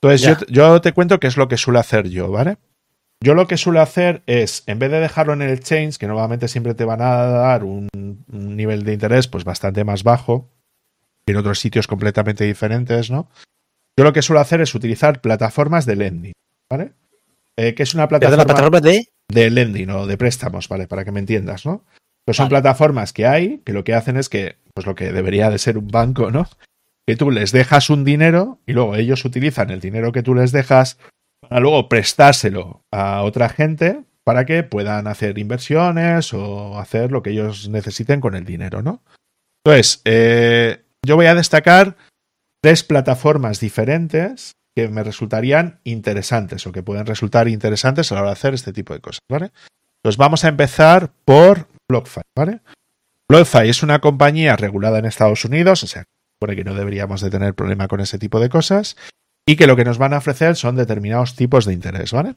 Entonces 0.00 0.46
yo, 0.48 0.80
te 0.80 0.92
cuento 0.92 1.20
qué 1.20 1.26
es 1.26 1.36
lo 1.36 1.48
que 1.48 1.56
suelo 1.56 1.78
hacer 1.78 2.08
yo, 2.08 2.30
¿vale? 2.30 2.56
Yo 3.22 3.34
lo 3.34 3.46
que 3.48 3.56
suelo 3.56 3.80
hacer 3.80 4.22
es, 4.26 4.62
en 4.66 4.78
vez 4.78 4.90
de 4.90 5.00
dejarlo 5.00 5.32
en 5.32 5.42
el 5.42 5.50
exchange, 5.50 5.98
que 5.98 6.06
normalmente 6.06 6.46
siempre 6.46 6.74
te 6.74 6.84
van 6.84 7.02
a 7.02 7.24
dar 7.24 7.64
un, 7.64 7.88
un 7.92 8.56
nivel 8.56 8.84
de 8.84 8.92
interés 8.92 9.26
pues 9.26 9.44
bastante 9.44 9.82
más 9.84 10.04
bajo, 10.04 10.48
en 11.26 11.36
otros 11.36 11.58
sitios 11.58 11.86
completamente 11.86 12.44
diferentes, 12.44 13.10
¿no? 13.10 13.28
Yo 13.96 14.04
lo 14.04 14.12
que 14.12 14.22
suelo 14.22 14.40
hacer 14.40 14.60
es 14.60 14.74
utilizar 14.74 15.20
plataformas 15.20 15.84
de 15.84 15.96
lending, 15.96 16.32
¿vale? 16.70 16.92
Eh, 17.56 17.74
que 17.74 17.82
es 17.82 17.94
una 17.94 18.06
plataforma, 18.06 18.80
de... 18.80 19.08
de 19.28 19.50
lending 19.50 19.90
o 19.90 20.06
de 20.06 20.16
préstamos, 20.16 20.68
¿vale? 20.68 20.86
Para 20.86 21.04
que 21.04 21.10
me 21.10 21.20
entiendas, 21.20 21.66
¿no? 21.66 21.84
Pues 22.24 22.36
son 22.36 22.48
plataformas 22.48 23.12
que 23.12 23.26
hay 23.26 23.58
que 23.64 23.72
lo 23.72 23.84
que 23.84 23.94
hacen 23.94 24.16
es 24.16 24.28
que, 24.28 24.58
pues 24.74 24.86
lo 24.86 24.94
que 24.94 25.12
debería 25.12 25.50
de 25.50 25.58
ser 25.58 25.78
un 25.78 25.88
banco, 25.88 26.30
¿no? 26.30 26.48
Que 27.06 27.16
tú 27.16 27.30
les 27.30 27.50
dejas 27.50 27.90
un 27.90 28.04
dinero 28.04 28.60
y 28.66 28.74
luego 28.74 28.94
ellos 28.94 29.24
utilizan 29.24 29.70
el 29.70 29.80
dinero 29.80 30.12
que 30.12 30.22
tú 30.22 30.34
les 30.34 30.52
dejas 30.52 30.98
luego 31.50 31.88
prestárselo 31.88 32.84
a 32.90 33.22
otra 33.22 33.48
gente 33.48 34.04
para 34.24 34.44
que 34.44 34.62
puedan 34.62 35.06
hacer 35.06 35.38
inversiones 35.38 36.34
o 36.34 36.78
hacer 36.78 37.12
lo 37.12 37.22
que 37.22 37.30
ellos 37.30 37.68
necesiten 37.68 38.20
con 38.20 38.34
el 38.34 38.44
dinero, 38.44 38.82
¿no? 38.82 39.02
Entonces, 39.64 40.02
eh, 40.04 40.84
yo 41.04 41.16
voy 41.16 41.26
a 41.26 41.34
destacar 41.34 41.96
tres 42.62 42.84
plataformas 42.84 43.60
diferentes 43.60 44.52
que 44.76 44.88
me 44.88 45.02
resultarían 45.02 45.80
interesantes 45.84 46.66
o 46.66 46.72
que 46.72 46.82
pueden 46.82 47.06
resultar 47.06 47.48
interesantes 47.48 48.12
a 48.12 48.14
la 48.14 48.20
hora 48.20 48.30
de 48.30 48.34
hacer 48.34 48.54
este 48.54 48.72
tipo 48.72 48.94
de 48.94 49.00
cosas, 49.00 49.20
¿vale? 49.30 49.50
Entonces 49.96 50.18
vamos 50.18 50.44
a 50.44 50.48
empezar 50.48 51.10
por 51.24 51.66
BlockFi, 51.88 52.20
¿vale? 52.36 52.60
BlockFi 53.28 53.68
es 53.68 53.82
una 53.82 54.00
compañía 54.00 54.56
regulada 54.56 54.98
en 54.98 55.06
Estados 55.06 55.44
Unidos, 55.44 55.82
o 55.82 55.86
sea, 55.86 56.04
supone 56.38 56.54
que 56.54 56.64
no 56.64 56.74
deberíamos 56.74 57.20
de 57.20 57.30
tener 57.30 57.54
problema 57.54 57.88
con 57.88 58.00
ese 58.00 58.18
tipo 58.18 58.40
de 58.40 58.48
cosas 58.48 58.96
y 59.48 59.56
que 59.56 59.66
lo 59.66 59.76
que 59.76 59.84
nos 59.84 59.96
van 59.96 60.12
a 60.12 60.18
ofrecer 60.18 60.56
son 60.56 60.76
determinados 60.76 61.34
tipos 61.34 61.64
de 61.64 61.72
interés, 61.72 62.12
¿vale? 62.12 62.34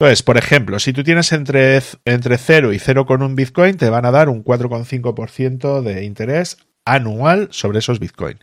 Entonces, 0.00 0.24
por 0.24 0.36
ejemplo, 0.36 0.80
si 0.80 0.92
tú 0.92 1.04
tienes 1.04 1.30
entre, 1.30 1.80
entre 2.04 2.36
0 2.36 2.72
y 2.72 2.78
0,1 2.78 3.36
Bitcoin, 3.36 3.76
te 3.76 3.88
van 3.88 4.04
a 4.06 4.10
dar 4.10 4.28
un 4.28 4.42
4,5% 4.42 5.82
de 5.82 6.04
interés 6.04 6.56
anual 6.84 7.46
sobre 7.52 7.78
esos 7.78 8.00
Bitcoin. 8.00 8.40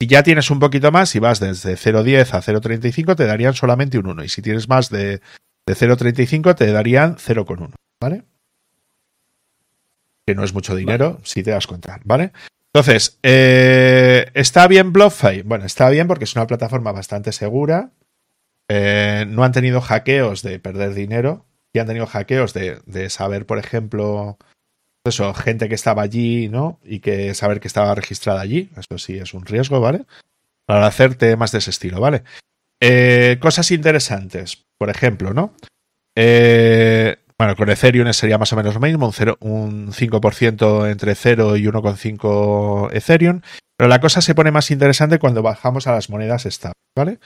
Si 0.00 0.08
ya 0.08 0.24
tienes 0.24 0.50
un 0.50 0.58
poquito 0.58 0.90
más, 0.90 1.08
si 1.08 1.20
vas 1.20 1.38
desde 1.38 1.76
0.10 1.76 2.34
a 2.34 2.42
0.35, 2.42 3.14
te 3.14 3.26
darían 3.26 3.54
solamente 3.54 3.96
un 3.96 4.08
1. 4.08 4.24
Y 4.24 4.28
si 4.28 4.42
tienes 4.42 4.68
más 4.68 4.90
de, 4.90 5.20
de 5.66 5.74
0.35, 5.74 6.56
te 6.56 6.72
darían 6.72 7.14
0,1. 7.14 7.70
¿Vale? 8.00 8.24
Que 10.26 10.34
no 10.34 10.42
es 10.42 10.52
mucho 10.52 10.74
dinero, 10.74 11.20
si 11.22 11.44
te 11.44 11.52
das 11.52 11.68
cuenta. 11.68 12.00
¿Vale? 12.04 12.32
Entonces, 12.76 13.18
eh, 13.22 14.30
¿está 14.34 14.68
bien 14.68 14.92
BlockFi? 14.92 15.40
Bueno, 15.46 15.64
está 15.64 15.88
bien 15.88 16.06
porque 16.06 16.24
es 16.24 16.36
una 16.36 16.46
plataforma 16.46 16.92
bastante 16.92 17.32
segura. 17.32 17.92
Eh, 18.68 19.24
no 19.26 19.44
han 19.44 19.52
tenido 19.52 19.80
hackeos 19.80 20.42
de 20.42 20.58
perder 20.58 20.92
dinero. 20.92 21.46
Y 21.72 21.78
han 21.78 21.86
tenido 21.86 22.06
hackeos 22.06 22.52
de, 22.52 22.82
de 22.84 23.08
saber, 23.08 23.46
por 23.46 23.56
ejemplo, 23.56 24.36
eso, 25.06 25.32
gente 25.32 25.70
que 25.70 25.74
estaba 25.74 26.02
allí, 26.02 26.50
¿no? 26.50 26.78
Y 26.84 27.00
que 27.00 27.32
saber 27.32 27.60
que 27.60 27.68
estaba 27.68 27.94
registrada 27.94 28.42
allí. 28.42 28.68
Eso 28.76 28.98
sí 28.98 29.16
es 29.16 29.32
un 29.32 29.46
riesgo, 29.46 29.80
¿vale? 29.80 30.04
Para 30.66 30.86
hacer 30.86 31.14
temas 31.14 31.52
de 31.52 31.58
ese 31.58 31.70
estilo, 31.70 31.98
¿vale? 31.98 32.24
Eh, 32.80 33.38
cosas 33.40 33.70
interesantes, 33.70 34.66
por 34.76 34.90
ejemplo, 34.90 35.32
¿no? 35.32 35.54
Eh, 36.14 37.16
bueno, 37.38 37.56
con 37.56 37.68
Ethereum 37.68 38.12
sería 38.12 38.38
más 38.38 38.52
o 38.52 38.56
menos 38.56 38.74
lo 38.74 38.80
mismo, 38.80 39.12
un, 39.40 39.50
un 39.50 39.92
5% 39.92 40.90
entre 40.90 41.14
0 41.14 41.56
y 41.56 41.64
1,5 41.64 42.90
Ethereum. 42.92 43.40
Pero 43.76 43.88
la 43.88 44.00
cosa 44.00 44.22
se 44.22 44.34
pone 44.34 44.50
más 44.50 44.70
interesante 44.70 45.18
cuando 45.18 45.42
bajamos 45.42 45.86
a 45.86 45.92
las 45.92 46.08
monedas 46.08 46.46
estables, 46.46 46.80
¿vale? 46.96 47.18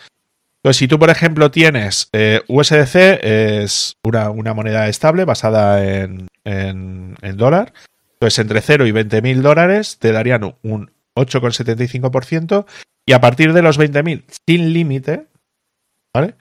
Entonces, 0.63 0.79
si 0.79 0.89
tú, 0.89 0.99
por 0.99 1.09
ejemplo, 1.09 1.51
tienes 1.51 2.11
eh, 2.13 2.43
USDC, 2.49 3.21
es 3.23 3.97
una, 4.05 4.53
moneda 4.53 4.89
estable 4.89 5.25
basada 5.25 5.83
en, 5.87 6.29
en, 6.45 7.17
dólar. 7.37 7.73
Entonces, 8.15 8.41
entre 8.41 8.61
0 8.61 8.87
y 8.87 8.93
20 8.93 9.23
mil 9.23 9.43
dólares 9.43 9.99
te 9.99 10.13
darían 10.13 10.57
un 10.63 10.91
8,75% 11.17 12.67
y 13.07 13.13
a 13.13 13.21
partir 13.23 13.55
de 13.55 13.63
los 13.63 13.79
20.000 13.79 14.25
sin 14.47 14.73
límite, 14.75 15.29
¿vale? 16.13 16.35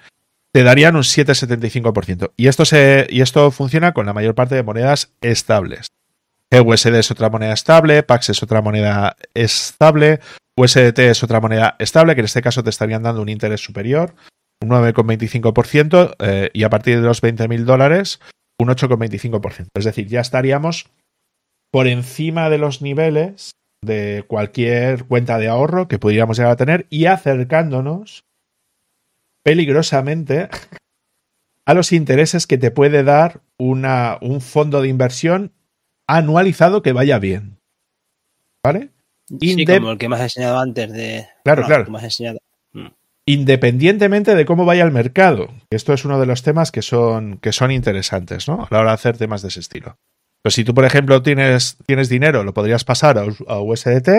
Te 0.52 0.64
darían 0.64 0.96
un 0.96 1.04
7,75%. 1.04 2.32
Y 2.36 2.48
esto, 2.48 2.66
se, 2.66 3.08
y 3.10 3.22
esto 3.22 3.52
funciona 3.52 3.94
con 3.94 4.06
la 4.06 4.14
mayor 4.14 4.36
parte 4.36 4.56
de 4.56 4.64
monedas 4.64 5.14
estables. 5.22 5.88
USD 6.52 6.96
es 6.96 7.12
otra 7.12 7.30
moneda 7.30 7.54
estable, 7.54 8.02
Pax 8.02 8.30
es 8.30 8.42
otra 8.42 8.62
moneda 8.62 9.16
estable, 9.36 10.20
USDT 10.58 11.00
es 11.00 11.24
otra 11.24 11.40
moneda 11.40 11.76
estable, 11.80 12.16
que 12.16 12.22
en 12.22 12.26
este 12.26 12.42
caso 12.42 12.64
te 12.64 12.72
estarían 12.72 13.04
dando 13.04 13.22
un 13.22 13.30
interés 13.30 13.62
superior, 13.62 14.16
un 14.62 14.70
9,25%, 14.70 16.16
eh, 16.20 16.50
y 16.54 16.64
a 16.64 16.70
partir 16.70 17.00
de 17.00 17.06
los 17.06 17.22
20.000 17.22 17.64
dólares, 17.66 18.20
un 18.60 18.70
8,25%. 18.70 19.68
Es 19.76 19.86
decir, 19.86 20.08
ya 20.08 20.22
estaríamos 20.22 20.90
por 21.72 21.88
encima 21.88 22.50
de 22.50 22.58
los 22.58 22.82
niveles 22.82 23.52
de 23.84 24.26
cualquier 24.28 25.06
cuenta 25.06 25.38
de 25.38 25.48
ahorro 25.48 25.88
que 25.88 26.00
pudiéramos 26.00 26.38
llegar 26.38 26.52
a 26.52 26.58
tener 26.58 26.88
y 26.90 27.06
acercándonos 27.06 28.24
peligrosamente 29.50 30.48
a 31.66 31.74
los 31.74 31.92
intereses 31.92 32.46
que 32.46 32.60
te 32.60 32.70
puede 32.70 33.02
dar 33.04 33.42
una, 33.58 34.20
un 34.22 34.42
fondo 34.42 34.80
de 34.80 34.90
inversión 34.90 35.54
anualizado 36.06 36.84
que 36.84 36.94
vaya 36.94 37.18
bien. 37.18 37.58
¿Vale? 38.64 38.92
Sí, 39.40 39.66
como 39.66 39.94
el 39.94 39.98
que 39.98 40.08
me 40.08 40.18
has 40.18 40.22
enseñado 40.22 40.60
antes 40.60 40.94
de... 40.94 41.26
Claro, 41.44 41.66
claro. 41.66 41.92
Mm. 42.74 42.90
Independientemente 43.26 44.36
de 44.36 44.46
cómo 44.46 44.66
vaya 44.66 44.84
el 44.84 44.92
mercado. 44.92 45.48
Esto 45.72 45.94
es 45.94 46.06
uno 46.06 46.20
de 46.20 46.28
los 46.28 46.44
temas 46.44 46.72
que 46.72 46.84
son, 46.84 47.40
que 47.40 47.52
son 47.52 47.72
interesantes, 47.72 48.48
¿no? 48.48 48.66
A 48.66 48.68
la 48.70 48.82
hora 48.82 48.92
de 48.92 48.96
hacer 48.96 49.18
temas 49.18 49.42
de 49.42 49.48
ese 49.48 49.62
estilo. 49.62 49.98
Pues 50.44 50.54
si 50.54 50.64
tú, 50.64 50.76
por 50.76 50.86
ejemplo, 50.86 51.24
tienes, 51.24 51.76
tienes 51.88 52.08
dinero, 52.08 52.44
lo 52.44 52.54
podrías 52.54 52.84
pasar 52.84 53.18
a, 53.18 53.60
USDT, 53.60 54.10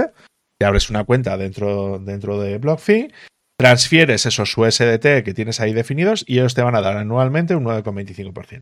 te 0.59 0.67
abres 0.67 0.91
una 0.91 1.05
cuenta 1.05 1.37
dentro, 1.37 2.01
dentro 2.01 2.41
de 2.41 2.59
BlockFi, 2.59 3.13
transfieres 3.61 4.25
esos 4.25 4.57
USDT 4.57 5.23
que 5.23 5.35
tienes 5.35 5.61
ahí 5.61 5.75
definidos 5.75 6.25
y 6.27 6.39
ellos 6.39 6.55
te 6.55 6.63
van 6.63 6.75
a 6.75 6.81
dar 6.81 6.97
anualmente 6.97 7.55
un 7.55 7.65
9,25%. 7.65 8.61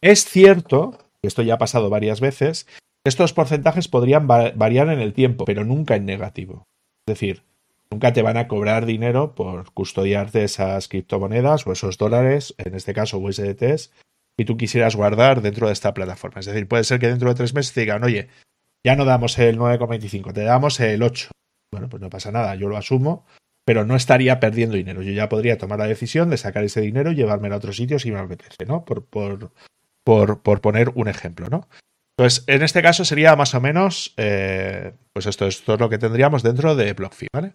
Es 0.00 0.24
cierto, 0.24 0.96
y 1.20 1.26
esto 1.26 1.42
ya 1.42 1.54
ha 1.54 1.58
pasado 1.58 1.90
varias 1.90 2.18
veces, 2.18 2.66
estos 3.04 3.34
porcentajes 3.34 3.86
podrían 3.86 4.26
variar 4.26 4.88
en 4.88 5.00
el 5.00 5.12
tiempo, 5.12 5.44
pero 5.44 5.66
nunca 5.66 5.94
en 5.94 6.06
negativo. 6.06 6.64
Es 7.06 7.16
decir, 7.16 7.42
nunca 7.90 8.14
te 8.14 8.22
van 8.22 8.38
a 8.38 8.48
cobrar 8.48 8.86
dinero 8.86 9.34
por 9.34 9.70
custodiarte 9.72 10.42
esas 10.42 10.88
criptomonedas 10.88 11.66
o 11.66 11.72
esos 11.72 11.98
dólares, 11.98 12.54
en 12.56 12.74
este 12.74 12.94
caso 12.94 13.18
USDTs, 13.18 13.92
y 14.38 14.46
tú 14.46 14.56
quisieras 14.56 14.96
guardar 14.96 15.42
dentro 15.42 15.66
de 15.66 15.74
esta 15.74 15.92
plataforma. 15.92 16.40
Es 16.40 16.46
decir, 16.46 16.66
puede 16.66 16.84
ser 16.84 16.98
que 16.98 17.08
dentro 17.08 17.28
de 17.28 17.34
tres 17.34 17.52
meses 17.52 17.74
te 17.74 17.82
digan, 17.82 18.02
oye, 18.02 18.28
ya 18.82 18.96
no 18.96 19.04
damos 19.04 19.38
el 19.38 19.58
9,25, 19.58 20.32
te 20.32 20.44
damos 20.44 20.80
el 20.80 21.02
8. 21.02 21.30
Bueno, 21.70 21.90
pues 21.90 22.00
no 22.00 22.08
pasa 22.08 22.32
nada, 22.32 22.54
yo 22.54 22.68
lo 22.68 22.78
asumo, 22.78 23.26
pero 23.68 23.84
no 23.84 23.96
estaría 23.96 24.40
perdiendo 24.40 24.76
dinero. 24.76 25.02
Yo 25.02 25.12
ya 25.12 25.28
podría 25.28 25.58
tomar 25.58 25.78
la 25.78 25.86
decisión 25.86 26.30
de 26.30 26.38
sacar 26.38 26.64
ese 26.64 26.80
dinero 26.80 27.12
y 27.12 27.16
llevármelo 27.16 27.54
a 27.54 27.58
otros 27.58 27.76
sitios 27.76 28.00
si 28.00 28.10
me 28.10 28.18
apetece, 28.18 28.64
¿no? 28.66 28.86
Por, 28.86 29.04
por, 29.04 29.52
por, 30.04 30.40
por 30.40 30.62
poner 30.62 30.90
un 30.94 31.06
ejemplo, 31.06 31.48
¿no? 31.50 31.68
Pues 32.16 32.44
en 32.46 32.62
este 32.62 32.80
caso 32.80 33.04
sería 33.04 33.36
más 33.36 33.54
o 33.54 33.60
menos, 33.60 34.14
eh, 34.16 34.94
pues 35.12 35.26
esto, 35.26 35.46
es 35.46 35.64
todo 35.64 35.76
lo 35.76 35.90
que 35.90 35.98
tendríamos 35.98 36.42
dentro 36.42 36.76
de 36.76 36.94
BlockFi, 36.94 37.26
¿vale? 37.30 37.52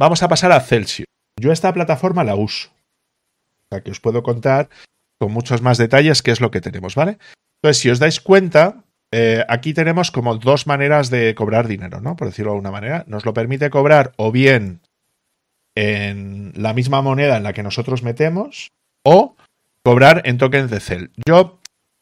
Vamos 0.00 0.24
a 0.24 0.28
pasar 0.28 0.50
a 0.50 0.58
Celsius. 0.58 1.06
Yo 1.40 1.52
esta 1.52 1.72
plataforma 1.72 2.24
la 2.24 2.34
uso. 2.34 2.70
O 2.70 3.68
sea 3.70 3.84
que 3.84 3.92
os 3.92 4.00
puedo 4.00 4.24
contar 4.24 4.68
con 5.20 5.30
muchos 5.30 5.62
más 5.62 5.78
detalles 5.78 6.22
qué 6.22 6.32
es 6.32 6.40
lo 6.40 6.50
que 6.50 6.60
tenemos, 6.60 6.96
¿vale? 6.96 7.18
Entonces, 7.62 7.80
si 7.80 7.88
os 7.88 8.00
dais 8.00 8.18
cuenta, 8.18 8.82
eh, 9.12 9.44
aquí 9.48 9.74
tenemos 9.74 10.10
como 10.10 10.38
dos 10.38 10.66
maneras 10.66 11.08
de 11.08 11.36
cobrar 11.36 11.68
dinero, 11.68 12.00
¿no? 12.00 12.16
Por 12.16 12.26
decirlo 12.26 12.50
de 12.50 12.56
alguna 12.56 12.72
manera. 12.72 13.04
Nos 13.06 13.24
lo 13.24 13.32
permite 13.32 13.70
cobrar 13.70 14.10
o 14.16 14.32
bien 14.32 14.80
en 15.76 16.52
la 16.56 16.74
misma 16.74 17.02
moneda 17.02 17.36
en 17.36 17.44
la 17.44 17.52
que 17.52 17.62
nosotros 17.62 18.02
metemos 18.02 18.72
o 19.04 19.36
cobrar 19.84 20.22
en 20.24 20.38
tokens 20.38 20.70
de 20.70 20.80
Cel. 20.80 21.10
Yo, 21.28 21.60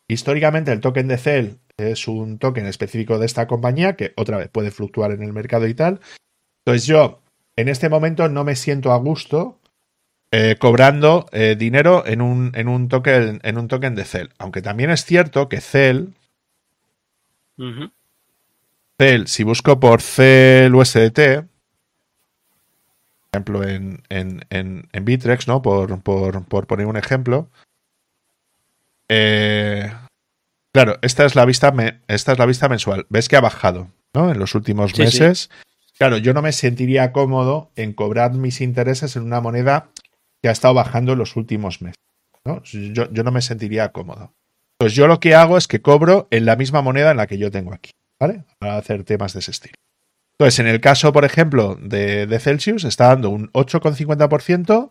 históricamente, 0.08 0.72
el 0.72 0.80
token 0.80 1.08
de 1.08 1.18
Cel 1.18 1.58
es 1.76 2.08
un 2.08 2.38
token 2.38 2.66
específico 2.66 3.18
de 3.18 3.26
esta 3.26 3.46
compañía 3.46 3.96
que 3.96 4.14
otra 4.16 4.38
vez 4.38 4.48
puede 4.48 4.70
fluctuar 4.70 5.10
en 5.10 5.22
el 5.22 5.32
mercado 5.32 5.66
y 5.66 5.74
tal. 5.74 6.00
Entonces 6.64 6.86
yo 6.86 7.20
en 7.56 7.68
este 7.68 7.88
momento 7.88 8.28
no 8.28 8.44
me 8.44 8.56
siento 8.56 8.92
a 8.92 8.96
gusto 8.96 9.60
eh, 10.30 10.56
cobrando 10.58 11.26
eh, 11.32 11.56
dinero 11.58 12.04
en 12.06 12.20
un, 12.20 12.52
en, 12.54 12.68
un 12.68 12.88
token, 12.88 13.40
en 13.42 13.58
un 13.58 13.68
token 13.68 13.94
de 13.94 14.04
Cel. 14.04 14.30
Aunque 14.38 14.62
también 14.62 14.90
es 14.90 15.04
cierto 15.04 15.48
que 15.48 15.60
Cel, 15.60 16.14
Cel, 18.98 19.26
si 19.26 19.42
busco 19.42 19.78
por 19.78 20.00
Cel 20.00 20.74
USDT, 20.74 21.44
ejemplo 23.34 23.66
en, 23.66 24.02
en, 24.08 24.44
en, 24.50 24.88
en 24.92 25.04
Bitrex, 25.04 25.48
¿no? 25.48 25.62
Por, 25.62 26.00
por, 26.02 26.44
por, 26.44 26.66
poner 26.66 26.86
un 26.86 26.96
ejemplo, 26.96 27.50
eh, 29.08 29.90
Claro, 30.74 30.98
esta 31.02 31.24
es 31.24 31.36
la 31.36 31.44
vista, 31.44 31.72
esta 32.08 32.32
es 32.32 32.38
la 32.38 32.46
vista 32.46 32.68
mensual. 32.68 33.06
Ves 33.08 33.28
que 33.28 33.36
ha 33.36 33.40
bajado, 33.40 33.92
¿no? 34.12 34.32
En 34.32 34.40
los 34.40 34.56
últimos 34.56 34.98
meses. 34.98 35.48
Claro, 35.96 36.18
yo 36.18 36.34
no 36.34 36.42
me 36.42 36.50
sentiría 36.50 37.12
cómodo 37.12 37.70
en 37.76 37.92
cobrar 37.92 38.32
mis 38.32 38.60
intereses 38.60 39.14
en 39.14 39.22
una 39.22 39.40
moneda 39.40 39.90
que 40.42 40.48
ha 40.48 40.52
estado 40.52 40.74
bajando 40.74 41.12
en 41.12 41.20
los 41.20 41.36
últimos 41.36 41.80
meses. 41.80 41.94
¿no? 42.44 42.60
Yo, 42.64 43.06
no 43.06 43.30
me 43.30 43.40
sentiría 43.40 43.92
cómodo. 43.92 44.32
Pues 44.76 44.94
yo 44.94 45.06
lo 45.06 45.20
que 45.20 45.36
hago 45.36 45.56
es 45.56 45.68
que 45.68 45.80
cobro 45.80 46.26
en 46.32 46.44
la 46.44 46.56
misma 46.56 46.82
moneda 46.82 47.12
en 47.12 47.18
la 47.18 47.28
que 47.28 47.38
yo 47.38 47.52
tengo 47.52 47.72
aquí, 47.72 47.92
¿vale? 48.18 48.42
Para 48.58 48.76
hacer 48.76 49.04
temas 49.04 49.32
de 49.32 49.38
ese 49.38 49.52
estilo. 49.52 49.76
Entonces, 50.38 50.58
en 50.58 50.66
el 50.66 50.80
caso, 50.80 51.12
por 51.12 51.24
ejemplo, 51.24 51.76
de, 51.80 52.26
de 52.26 52.38
Celsius, 52.40 52.84
está 52.84 53.08
dando 53.08 53.30
un 53.30 53.52
8,50% 53.52 54.90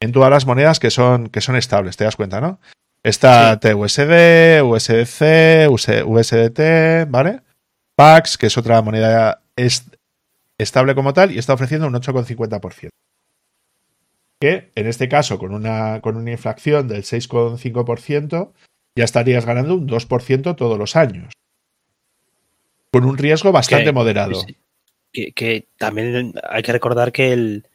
en 0.00 0.12
todas 0.12 0.30
las 0.30 0.46
monedas 0.46 0.78
que 0.80 0.90
son, 0.90 1.28
que 1.28 1.40
son 1.40 1.56
estables, 1.56 1.96
te 1.96 2.04
das 2.04 2.16
cuenta, 2.16 2.40
¿no? 2.40 2.58
Está 3.02 3.60
TUSD, 3.60 4.62
USDC, 4.62 5.70
USDT, 5.70 7.08
¿vale? 7.08 7.42
PAX, 7.94 8.36
que 8.36 8.46
es 8.46 8.58
otra 8.58 8.82
moneda 8.82 9.42
estable 10.58 10.94
como 10.94 11.12
tal, 11.12 11.32
y 11.32 11.38
está 11.38 11.54
ofreciendo 11.54 11.86
un 11.86 11.94
8,50%. 11.94 12.88
Que 14.40 14.70
en 14.74 14.86
este 14.86 15.08
caso, 15.08 15.38
con 15.38 15.54
una, 15.54 16.00
con 16.00 16.16
una 16.16 16.32
inflación 16.32 16.88
del 16.88 17.04
6,5%, 17.04 18.52
ya 18.96 19.04
estarías 19.04 19.46
ganando 19.46 19.74
un 19.74 19.88
2% 19.88 20.56
todos 20.56 20.78
los 20.78 20.96
años. 20.96 21.32
Con 22.92 23.04
un 23.04 23.18
riesgo 23.18 23.52
bastante 23.52 23.92
moderado. 23.92 24.44
Que, 25.12 25.68
también 25.78 26.34
hay 26.48 26.62
que 26.62 26.72
recordar 26.72 27.12
que 27.12 27.32
el 27.32 27.68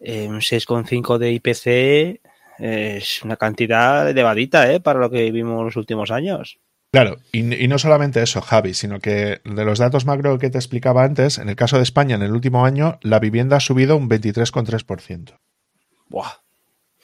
eh, 0.00 0.28
6,5 0.28 1.18
de 1.18 1.32
IPC 1.32 2.20
es 2.58 3.22
una 3.22 3.36
cantidad 3.36 4.08
elevadita 4.08 4.72
¿eh? 4.72 4.80
para 4.80 4.98
lo 4.98 5.10
que 5.10 5.22
vivimos 5.22 5.64
los 5.64 5.76
últimos 5.76 6.10
años. 6.10 6.58
Claro, 6.92 7.18
y, 7.32 7.42
no 7.42 7.78
solamente 7.78 8.22
eso, 8.22 8.40
Javi, 8.40 8.72
sino 8.72 9.00
que 9.00 9.40
de 9.44 9.64
los 9.64 9.78
datos 9.78 10.06
macro 10.06 10.38
que 10.38 10.50
te 10.50 10.58
explicaba 10.58 11.04
antes, 11.04 11.38
en 11.38 11.48
el 11.48 11.56
caso 11.56 11.76
de 11.76 11.82
España, 11.82 12.14
en 12.14 12.22
el 12.22 12.32
último 12.32 12.64
año, 12.64 12.98
la 13.02 13.18
vivienda 13.18 13.56
ha 13.56 13.60
subido 13.60 13.96
un 13.96 14.08
23,3%. 14.08 15.38
Buah. 16.08 16.45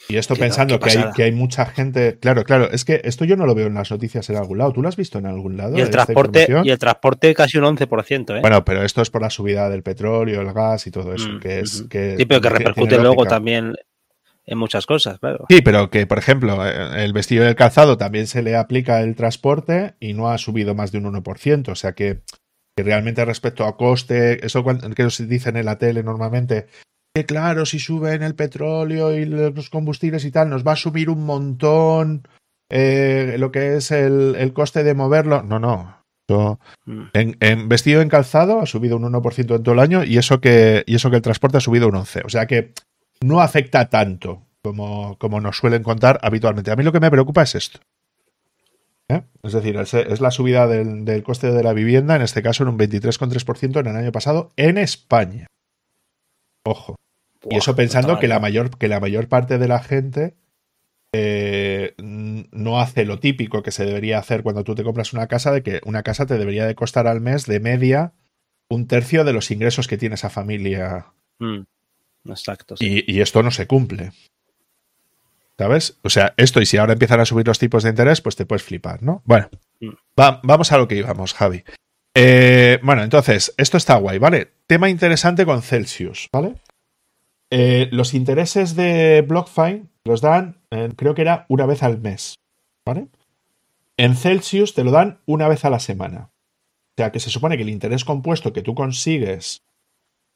Y 0.09 0.17
esto 0.17 0.37
pensando 0.37 0.79
que 0.81 0.91
hay, 0.91 1.05
que 1.15 1.23
hay, 1.23 1.33
mucha 1.33 1.67
gente. 1.67 2.19
Claro, 2.19 2.45
claro, 2.45 2.71
es 2.71 2.85
que 2.85 3.01
esto 3.05 3.25
yo 3.25 3.37
no 3.37 3.47
lo 3.47 3.55
veo 3.55 3.67
en 3.67 3.75
las 3.75 3.91
noticias 3.91 4.29
en 4.31 4.37
algún 4.37 4.59
lado. 4.59 4.73
¿Tú 4.73 4.83
lo 4.83 4.89
has 4.89 4.97
visto 4.97 5.19
en 5.19 5.27
algún 5.27 5.57
lado? 5.57 5.77
Y 5.77 5.81
el, 5.81 5.91
transporte, 5.91 6.47
y 6.65 6.71
el 6.71 6.79
transporte 6.79 7.35
casi 7.35 7.59
un 7.59 7.65
11%. 7.65 8.37
¿eh? 8.37 8.41
Bueno, 8.41 8.65
pero 8.65 8.83
esto 8.83 9.03
es 9.03 9.11
por 9.11 9.23
la 9.23 9.31
subida 9.31 9.69
del 9.69 9.83
petróleo, 9.83 10.41
el 10.41 10.53
gas 10.53 10.87
y 10.87 10.91
todo 10.91 11.15
eso. 11.15 11.29
Mm, 11.29 11.41
que 11.41 11.61
es, 11.61 11.85
que 11.89 12.17
sí, 12.17 12.27
pero 12.27 12.41
que 12.41 12.49
repercute 12.49 12.99
luego 12.99 13.25
también 13.27 13.75
en 14.45 14.59
muchas 14.59 14.87
cosas, 14.87 15.19
claro. 15.19 15.47
Sí, 15.49 15.63
pero 15.63 15.91
que, 15.91 16.07
por 16.07 16.19
ejemplo, 16.19 16.67
eh, 16.67 17.05
el 17.05 17.13
vestido 17.13 17.45
del 17.45 17.55
calzado 17.55 17.97
también 17.97 18.27
se 18.27 18.43
le 18.43 18.57
aplica 18.57 19.01
el 19.01 19.15
transporte 19.15 19.95
y 20.01 20.15
no 20.15 20.31
ha 20.31 20.39
subido 20.39 20.75
más 20.75 20.91
de 20.91 20.99
un 20.99 21.05
1%. 21.05 21.69
O 21.69 21.75
sea 21.75 21.93
que, 21.93 22.23
realmente 22.77 23.25
respecto 23.25 23.65
a 23.65 23.77
coste, 23.77 24.45
eso 24.45 24.65
que 24.65 25.11
se 25.11 25.27
dicen 25.27 25.57
en 25.57 25.67
la 25.67 25.79
tele 25.79 26.03
normalmente, 26.03 26.67
que 27.15 27.27
claro, 27.27 27.67
si 27.67 27.79
suben 27.79 28.23
el 28.23 28.35
petróleo 28.35 29.13
y 29.15 29.27
los 29.27 29.71
combustibles 29.71 30.25
y 30.25 30.31
tal, 30.31 30.49
nos 30.49 30.67
va 30.67 30.73
a 30.73 30.77
subir 30.77 31.11
un 31.11 31.25
montón 31.27 32.27
eh, 32.71 33.37
lo 33.39 33.53
que 33.53 33.77
es 33.77 33.91
el, 33.91 34.53
coste 34.55 34.83
de 34.83 34.95
moverlo. 34.95 35.43
No, 35.43 35.59
no. 35.59 36.03
Mm. 36.87 37.03
en, 37.13 37.37
en, 37.41 37.69
vestido 37.69 38.01
en 38.01 38.09
calzado 38.09 38.61
ha 38.61 38.67
subido 38.67 38.97
un 38.97 39.03
1% 39.03 39.57
en 39.57 39.63
todo 39.63 39.75
el 39.75 39.81
año 39.81 40.03
y 40.03 40.17
eso 40.17 40.41
que, 40.41 40.83
y 40.87 40.95
eso 40.95 41.11
que 41.11 41.17
el 41.17 41.23
transporte 41.23 41.59
ha 41.59 41.61
subido 41.61 41.89
un 41.89 41.95
11%. 41.95 42.23
O 42.25 42.29
sea 42.31 42.47
que 42.47 42.73
no 43.21 43.41
afecta 43.41 43.91
tanto 43.91 44.47
como, 44.63 45.19
como 45.19 45.41
nos 45.41 45.59
suelen 45.59 45.83
contar 45.83 46.19
habitualmente. 46.23 46.71
A 46.71 46.77
mí 46.77 46.85
lo 46.85 46.93
que 46.93 47.01
me 47.01 47.11
preocupa 47.11 47.43
es 47.43 47.55
esto. 47.55 47.81
¿eh? 49.09 49.23
Es 49.43 49.53
decir, 49.53 49.77
es, 49.77 50.21
la 50.21 50.31
subida 50.31 50.67
del, 50.67 51.23
coste 51.23 51.53
de 51.53 51.63
la 51.63 51.73
vivienda, 51.73 52.17
en 52.17 52.23
este 52.23 52.43
caso 52.43 52.63
en 52.63 52.71
un 52.71 52.79
23,3% 52.79 53.81
en 53.81 53.87
el 53.87 53.97
año 53.97 54.13
pasado 54.13 54.53
en 54.57 54.79
España. 54.79 55.47
Ojo. 56.65 56.97
y 57.51 57.57
eso 57.57 57.75
pensando 57.75 58.19
que 58.19 58.29
la, 58.29 58.39
mayor, 58.39 58.77
que 58.77 58.89
la 58.89 59.01
mayor 59.01 59.29
parte 59.29 59.59
de 59.59 59.69
la 59.69 59.83
gente 59.83 60.37
eh, 61.15 61.95
no 61.99 62.81
hace 62.81 63.05
lo 63.05 63.19
típico 63.19 63.63
que 63.63 63.71
se 63.71 63.85
debería 63.85 64.19
hacer 64.19 64.43
cuando 64.43 64.65
tú 64.65 64.75
te 64.75 64.83
compras 64.83 65.13
una 65.13 65.27
casa, 65.27 65.53
de 65.53 65.63
que 65.63 65.81
una 65.85 66.03
casa 66.03 66.25
te 66.25 66.39
debería 66.39 66.67
de 66.67 66.75
costar 66.75 67.07
al 67.07 67.21
mes 67.21 67.45
de 67.45 67.61
media 67.61 68.15
un 68.69 68.87
tercio 68.87 69.25
de 69.25 69.35
los 69.35 69.51
ingresos 69.51 69.87
que 69.87 69.99
tiene 69.99 70.15
esa 70.15 70.31
familia. 70.31 71.13
Mm, 71.39 71.63
exacto. 72.27 72.77
Y, 72.79 73.21
esto 73.21 73.43
no 73.43 73.51
se 73.51 73.67
cumple. 73.67 74.13
¿Sabes? 75.59 75.99
O 76.03 76.09
sea, 76.09 76.33
esto 76.39 76.63
y 76.63 76.67
si 76.67 76.79
ahora 76.79 76.95
empiezan 76.95 77.21
a 77.21 77.27
subir 77.27 77.47
los 77.47 77.59
tipos 77.59 77.83
de 77.83 77.91
interés, 77.91 78.23
pues 78.23 78.35
te 78.35 78.47
puedes 78.47 78.63
flipar, 78.63 79.03
¿no? 79.03 79.23
Bueno, 79.27 79.51
mm. 79.81 79.91
vamos 80.17 80.73
a 80.73 80.79
lo 80.79 80.89
que 80.89 80.97
íbamos, 80.97 81.35
Javi. 81.35 81.63
Eh, 82.15 82.79
bueno, 82.83 83.03
entonces, 83.03 83.55
esto 83.57 83.77
está 83.77 83.97
guay, 83.97 84.19
¿vale? 84.19 84.53
Tema 84.67 84.91
interesante 84.91 85.47
con 85.47 85.63
Celsius, 85.63 86.29
¿vale? 86.33 86.55
Eh, 87.51 87.89
los 87.93 88.15
intereses 88.15 88.77
de 88.77 89.25
BlockFi 89.27 89.85
los 90.05 90.21
dan, 90.21 90.57
creo 90.97 91.15
que 91.15 91.23
era 91.23 91.47
una 91.49 91.67
vez 91.67 91.83
al 91.83 92.01
mes, 92.01 92.35
¿vale? 92.85 93.09
En 93.97 94.17
Celsius 94.17 94.75
te 94.75 94.85
lo 94.85 94.91
dan 94.91 95.21
una 95.27 95.49
vez 95.49 95.65
a 95.65 95.71
la 95.71 95.79
semana. 95.79 96.31
O 96.93 96.95
sea 96.97 97.13
que 97.13 97.21
se 97.21 97.31
supone 97.31 97.57
que 97.57 97.63
el 97.63 97.71
interés 97.71 98.05
compuesto 98.05 98.53
que 98.53 98.63
tú 98.63 98.75
consigues 98.75 99.63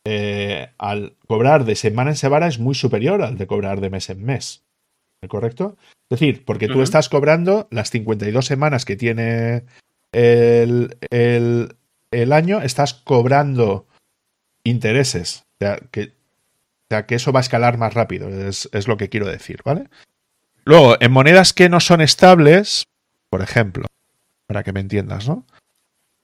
eh, 0.07 0.69
al 0.79 1.17
cobrar 1.27 1.65
de 1.65 1.75
semana 1.75 2.11
en 2.11 2.17
semana 2.17 2.47
es 2.47 2.59
muy 2.59 2.75
superior 2.75 3.23
al 3.23 3.37
de 3.37 3.47
cobrar 3.47 3.81
de 3.81 3.91
mes 3.91 4.09
en 4.09 4.25
mes. 4.25 4.65
¿Correcto? 5.29 5.77
Es 6.09 6.21
decir, 6.21 6.45
porque 6.45 6.69
tú 6.69 6.83
estás 6.83 7.09
cobrando 7.09 7.67
las 7.71 7.91
52 7.91 8.47
semanas 8.47 8.85
que 8.85 8.95
tiene 8.95 9.65
el, 10.17 11.77
el, 12.11 12.33
año, 12.33 12.63
estás 12.63 12.95
cobrando 12.95 13.87
intereses. 14.65 15.45
O 15.55 15.65
sea, 15.65 15.79
que, 15.91 16.13
sea, 16.89 17.07
que 17.07 17.17
eso 17.17 17.33
va 17.33 17.41
a 17.41 17.43
escalar 17.43 17.77
más 17.77 17.95
rápido, 17.95 18.29
es, 18.29 18.69
es 18.73 18.89
lo 18.89 18.97
que 18.97 19.09
quiero 19.09 19.27
decir, 19.27 19.61
¿vale? 19.65 19.89
Luego, 20.65 20.97
en 21.01 21.13
monedas 21.13 21.53
que 21.53 21.69
no 21.69 21.81
son 21.81 22.01
estables, 22.01 22.85
por 23.31 23.43
ejemplo, 23.43 23.87
para 24.47 24.63
que 24.63 24.73
me 24.73 24.81
entiendas, 24.81 25.29
¿no? 25.29 25.45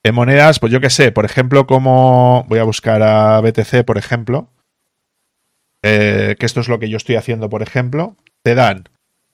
En 0.03 0.15
monedas, 0.15 0.59
pues 0.59 0.73
yo 0.73 0.81
qué 0.81 0.89
sé, 0.89 1.11
por 1.11 1.25
ejemplo, 1.25 1.65
como 1.65 2.45
voy 2.49 2.59
a 2.59 2.63
buscar 2.63 3.01
a 3.03 3.39
BTC, 3.39 3.85
por 3.85 3.97
ejemplo, 3.97 4.49
eh, 5.81 6.35
que 6.39 6.45
esto 6.45 6.59
es 6.59 6.67
lo 6.67 6.79
que 6.79 6.89
yo 6.89 6.97
estoy 6.97 7.15
haciendo, 7.15 7.49
por 7.49 7.61
ejemplo, 7.61 8.17
te 8.41 8.55
dan 8.55 8.89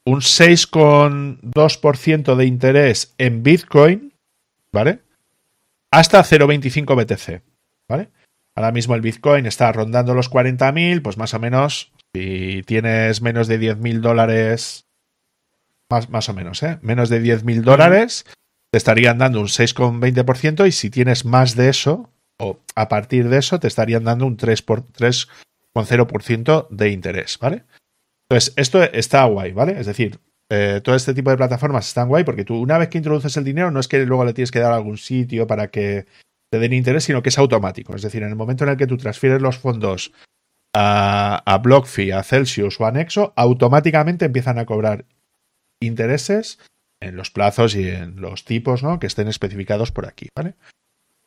un 0.05 0.21
6,2% 0.21 2.35
de 2.35 2.45
interés 2.45 3.15
en 3.17 3.41
Bitcoin, 3.41 4.13
¿vale? 4.71 5.01
Hasta 5.91 6.23
0,25 6.23 6.95
BTC, 6.95 7.43
¿vale? 7.87 8.11
Ahora 8.55 8.71
mismo 8.71 8.95
el 8.95 9.01
Bitcoin 9.01 9.45
está 9.45 9.71
rondando 9.71 10.13
los 10.13 10.29
40.000, 10.29 11.01
pues 11.01 11.17
más 11.17 11.33
o 11.33 11.39
menos, 11.39 11.91
si 12.13 12.61
tienes 12.63 13.21
menos 13.21 13.47
de 13.47 13.59
10.000 13.59 14.01
dólares, 14.01 14.85
más, 15.89 16.09
más 16.09 16.29
o 16.29 16.33
menos, 16.33 16.61
¿eh? 16.63 16.79
Menos 16.81 17.09
de 17.09 17.21
10.000 17.21 17.61
dólares, 17.61 18.25
te 18.71 18.77
estarían 18.77 19.17
dando 19.17 19.39
un 19.39 19.47
6,20% 19.47 20.67
y 20.67 20.71
si 20.71 20.89
tienes 20.89 21.25
más 21.25 21.55
de 21.55 21.69
eso, 21.69 22.11
o 22.37 22.59
a 22.75 22.87
partir 22.87 23.29
de 23.29 23.37
eso, 23.37 23.59
te 23.59 23.67
estarían 23.67 24.03
dando 24.03 24.25
un 24.25 24.37
3,0% 24.37 26.67
de 26.69 26.89
interés, 26.89 27.37
¿vale? 27.39 27.63
Entonces, 28.29 28.53
esto 28.57 28.83
está 28.83 29.23
guay, 29.25 29.53
¿vale? 29.53 29.79
Es 29.79 29.87
decir, 29.87 30.19
eh, 30.49 30.81
todo 30.83 30.95
este 30.95 31.13
tipo 31.13 31.29
de 31.29 31.37
plataformas 31.37 31.87
están 31.87 32.07
guay 32.07 32.23
porque 32.23 32.43
tú 32.43 32.59
una 32.59 32.77
vez 32.77 32.89
que 32.89 32.97
introduces 32.97 33.37
el 33.37 33.43
dinero 33.43 33.69
no 33.69 33.79
es 33.79 33.87
que 33.87 34.05
luego 34.05 34.25
le 34.25 34.33
tienes 34.33 34.51
que 34.51 34.59
dar 34.59 34.71
a 34.71 34.75
algún 34.75 34.97
sitio 34.97 35.45
para 35.45 35.67
que 35.67 36.05
te 36.49 36.59
den 36.59 36.73
interés, 36.73 37.03
sino 37.03 37.21
que 37.21 37.29
es 37.29 37.37
automático. 37.37 37.95
Es 37.95 38.01
decir, 38.01 38.23
en 38.23 38.29
el 38.29 38.35
momento 38.35 38.63
en 38.63 38.71
el 38.71 38.77
que 38.77 38.87
tú 38.87 38.97
transfieres 38.97 39.41
los 39.41 39.59
fondos 39.59 40.11
a, 40.73 41.43
a 41.45 41.57
BlockFi, 41.59 42.11
a 42.11 42.23
Celsius 42.23 42.79
o 42.79 42.87
a 42.87 42.91
Nexo, 42.91 43.33
automáticamente 43.35 44.25
empiezan 44.25 44.57
a 44.57 44.65
cobrar 44.65 45.05
intereses 45.79 46.59
en 46.99 47.15
los 47.15 47.31
plazos 47.31 47.75
y 47.75 47.87
en 47.87 48.19
los 48.19 48.45
tipos 48.45 48.83
¿no? 48.83 48.99
que 48.99 49.07
estén 49.07 49.27
especificados 49.27 49.91
por 49.91 50.07
aquí, 50.07 50.29
¿vale? 50.35 50.55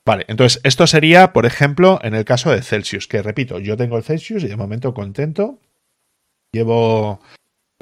Vale, 0.04 0.24
entonces 0.26 0.60
esto 0.64 0.88
sería, 0.88 1.32
por 1.32 1.46
ejemplo, 1.46 2.00
en 2.02 2.14
el 2.14 2.24
caso 2.24 2.50
de 2.50 2.62
Celsius, 2.62 3.06
que 3.06 3.22
repito, 3.22 3.60
yo 3.60 3.76
tengo 3.76 3.96
el 3.96 4.02
Celsius 4.02 4.42
y 4.42 4.48
de 4.48 4.56
momento 4.56 4.94
contento. 4.94 5.60
Llevo 6.52 7.20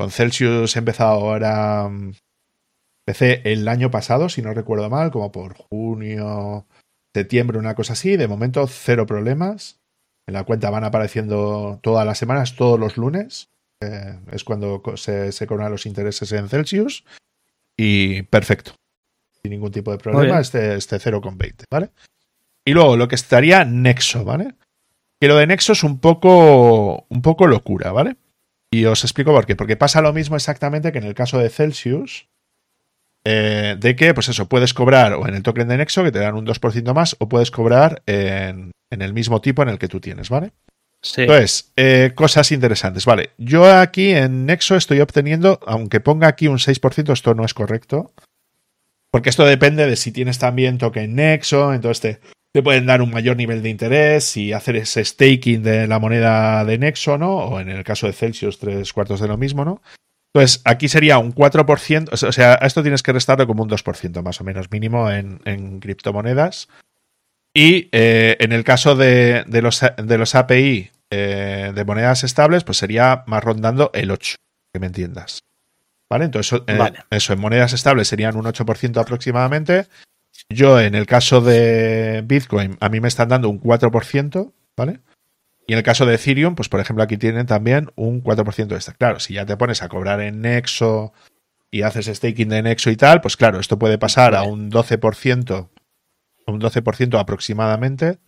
con 0.01 0.11
Celsius, 0.11 0.77
he 0.77 0.79
empezado 0.79 1.11
ahora, 1.11 1.91
empecé 3.07 3.43
el 3.45 3.69
año 3.69 3.91
pasado, 3.91 4.31
si 4.31 4.41
no 4.41 4.55
recuerdo 4.55 4.89
mal, 4.89 5.11
como 5.11 5.31
por 5.31 5.53
junio, 5.53 6.67
septiembre, 7.13 7.59
una 7.59 7.75
cosa 7.75 7.93
así. 7.93 8.17
De 8.17 8.27
momento, 8.27 8.67
cero 8.67 9.05
problemas. 9.05 9.79
En 10.27 10.33
la 10.33 10.45
cuenta 10.45 10.71
van 10.71 10.85
apareciendo 10.85 11.81
todas 11.83 12.07
las 12.07 12.17
semanas, 12.17 12.57
todos 12.57 12.81
los 12.81 12.97
lunes. 12.97 13.51
Eh, 13.83 14.19
es 14.33 14.43
cuando 14.43 14.83
se, 14.97 15.33
se 15.33 15.47
cobran 15.47 15.71
los 15.71 15.85
intereses 15.85 16.33
en 16.33 16.49
Celsius 16.49 17.05
y 17.77 18.23
perfecto. 18.23 18.77
Sin 19.43 19.51
ningún 19.51 19.71
tipo 19.71 19.93
de 19.93 19.99
problema, 19.99 20.41
este, 20.41 20.77
este 20.77 20.97
0,20, 20.97 21.65
¿vale? 21.71 21.91
Y 22.65 22.73
luego 22.73 22.97
lo 22.97 23.07
que 23.07 23.17
estaría 23.17 23.67
Nexo, 23.67 24.25
¿vale? 24.25 24.55
Que 25.21 25.29
lo 25.29 25.37
de 25.37 25.47
Nexo 25.47 25.73
es 25.73 25.85
un 25.85 25.99
poco, 25.99 27.05
un 27.11 27.21
poco 27.21 27.47
locura, 27.47 27.93
¿vale? 27.93 28.17
Y 28.71 28.85
os 28.85 29.03
explico 29.05 29.33
por 29.33 29.47
qué. 29.47 29.57
Porque 29.57 29.77
pasa 29.77 30.01
lo 30.01 30.13
mismo 30.13 30.37
exactamente 30.37 30.93
que 30.93 30.99
en 30.99 31.05
el 31.05 31.15
caso 31.15 31.39
de 31.39 31.51
Celsius, 31.51 32.29
eh, 33.25 33.77
de 33.79 33.97
que, 33.97 34.15
pues 34.15 34.29
eso, 34.29 34.49
puedes 34.49 34.73
cobrar 34.75 35.15
o 35.15 35.27
en 35.27 35.35
el 35.35 35.43
token 35.43 35.69
de 35.69 35.77
Nexo, 35.77 36.05
que 36.05 36.13
te 36.13 36.21
dan 36.21 36.37
un 36.37 36.47
2% 36.47 36.95
más, 36.95 37.17
o 37.19 37.29
puedes 37.29 37.51
cobrar 37.51 38.03
en, 38.07 38.73
en, 38.91 39.03
el 39.03 39.13
mismo 39.13 39.41
tipo 39.41 39.63
en 39.63 39.69
el 39.69 39.79
que 39.79 39.89
tú 39.89 40.01
tienes, 40.01 40.29
¿vale? 40.31 40.53
Entonces, 41.17 41.73
eh, 41.77 42.13
cosas 42.15 42.53
interesantes. 42.53 43.07
Vale, 43.07 43.31
yo 43.39 43.71
aquí 43.73 44.11
en 44.11 44.47
Nexo 44.47 44.77
estoy 44.77 45.01
obteniendo, 45.01 45.59
aunque 45.67 46.01
ponga 46.01 46.29
aquí 46.29 46.47
un 46.47 46.59
6%, 46.59 47.13
esto 47.13 47.35
no 47.35 47.45
es 47.45 47.55
correcto. 47.55 48.13
Porque 49.11 49.31
esto 49.31 49.45
depende 49.45 49.87
de 49.87 49.97
si 49.97 50.13
tienes 50.13 50.39
también 50.39 50.79
token 50.79 51.15
Nexo, 51.17 51.73
entonces 51.75 52.01
te, 52.01 52.21
pueden 52.63 52.87
dar 52.87 53.01
un 53.01 53.11
mayor 53.11 53.37
nivel 53.37 53.63
de 53.63 53.71
interés 53.71 54.37
y 54.37 54.53
hacer 54.53 54.77
ese 54.77 55.05
staking 55.05 55.63
de 55.63 55.87
la 55.87 55.99
moneda 55.99 56.65
de 56.65 56.79
Nexo, 56.79 57.17
¿no? 57.17 57.37
O 57.37 57.61
en 57.61 57.69
el 57.69 57.85
caso 57.85 58.07
de 58.07 58.13
Celsius, 58.13 58.59
tres 58.59 58.93
cuartos 58.93 59.21
de 59.21 59.29
lo 59.29 59.37
mismo, 59.37 59.65
¿no? 59.65 59.81
Entonces, 60.33 60.61
aquí 60.65 60.89
sería 60.89 61.19
un 61.19 61.35
4%, 61.35 62.09
o 62.13 62.33
sea, 62.33 62.59
a 62.61 62.67
esto 62.67 62.83
tienes 62.83 63.03
que 63.03 63.13
restarlo 63.13 63.47
como 63.47 63.65
un 63.65 63.69
2% 63.69 64.23
más 64.23 64.41
o 64.41 64.45
menos 64.45 64.71
mínimo 64.71 65.11
en, 65.11 65.41
en 65.45 65.81
criptomonedas. 65.81 66.69
Y 67.53 67.89
eh, 67.91 68.37
en 68.39 68.53
el 68.53 68.63
caso 68.63 68.95
de, 68.95 69.45
los, 69.61 69.81
de 69.81 70.19
los 70.19 70.35
API 70.37 70.91
eh, 71.11 71.73
de 71.75 71.85
monedas 71.85 72.23
estables, 72.23 72.63
pues 72.63 72.79
sería 72.79 73.25
más 73.27 73.43
rondando 73.43 73.91
el 73.93 74.13
8, 74.13 74.37
que 74.73 74.79
me 74.79 74.87
entiendas. 74.87 75.41
¿Vale? 76.09 76.27
Entonces, 76.27 76.61
eh, 76.67 76.93
eso, 77.11 77.33
en 77.33 77.41
monedas 77.41 77.73
estables 77.73 78.09
serían 78.09 78.37
un 78.37 78.45
8% 78.45 79.01
aproximadamente. 79.01 79.87
Yo, 80.51 80.81
en 80.81 80.95
el 80.95 81.07
caso 81.07 81.41
de 81.41 82.23
Bitcoin, 82.27 82.77
a 82.81 82.89
mí 82.89 83.01
me 83.01 83.09
están 83.09 83.29
dando 83.29 83.49
un 83.49 83.61
4%, 83.61 84.53
¿vale? 84.77 85.01
Y 85.67 85.73
en 85.73 85.79
el 85.79 85.85
caso 85.85 86.05
de 86.05 86.17
Ethereum, 86.17 86.57
pues 86.57 86.69
por 86.69 86.81
ejemplo, 86.81 87.05
aquí 87.05 87.17
tienen 87.17 87.47
también 87.47 87.91
un 87.95 88.23
4% 88.23 88.73
extra. 88.75 88.95
Claro, 88.95 89.21
si 89.21 89.35
ya 89.35 89.47
te 89.47 89.57
pones 89.57 89.83
a 89.83 89.89
cobrar 89.89 90.21
en 90.21 90.41
Nexo 90.41 91.13
y 91.71 91.83
haces 91.83 92.07
staking 92.07 92.49
de 92.49 92.63
Nexo 92.63 92.91
y 92.91 92.97
tal, 92.97 93.21
pues 93.21 93.37
claro, 93.37 93.61
esto 93.61 93.79
puede 93.79 93.97
pasar 93.97 94.35
a 94.35 94.43
un 94.43 94.71
12% 94.71 95.69
un 96.51 96.61
12% 96.61 97.19
aproximadamente, 97.19 98.19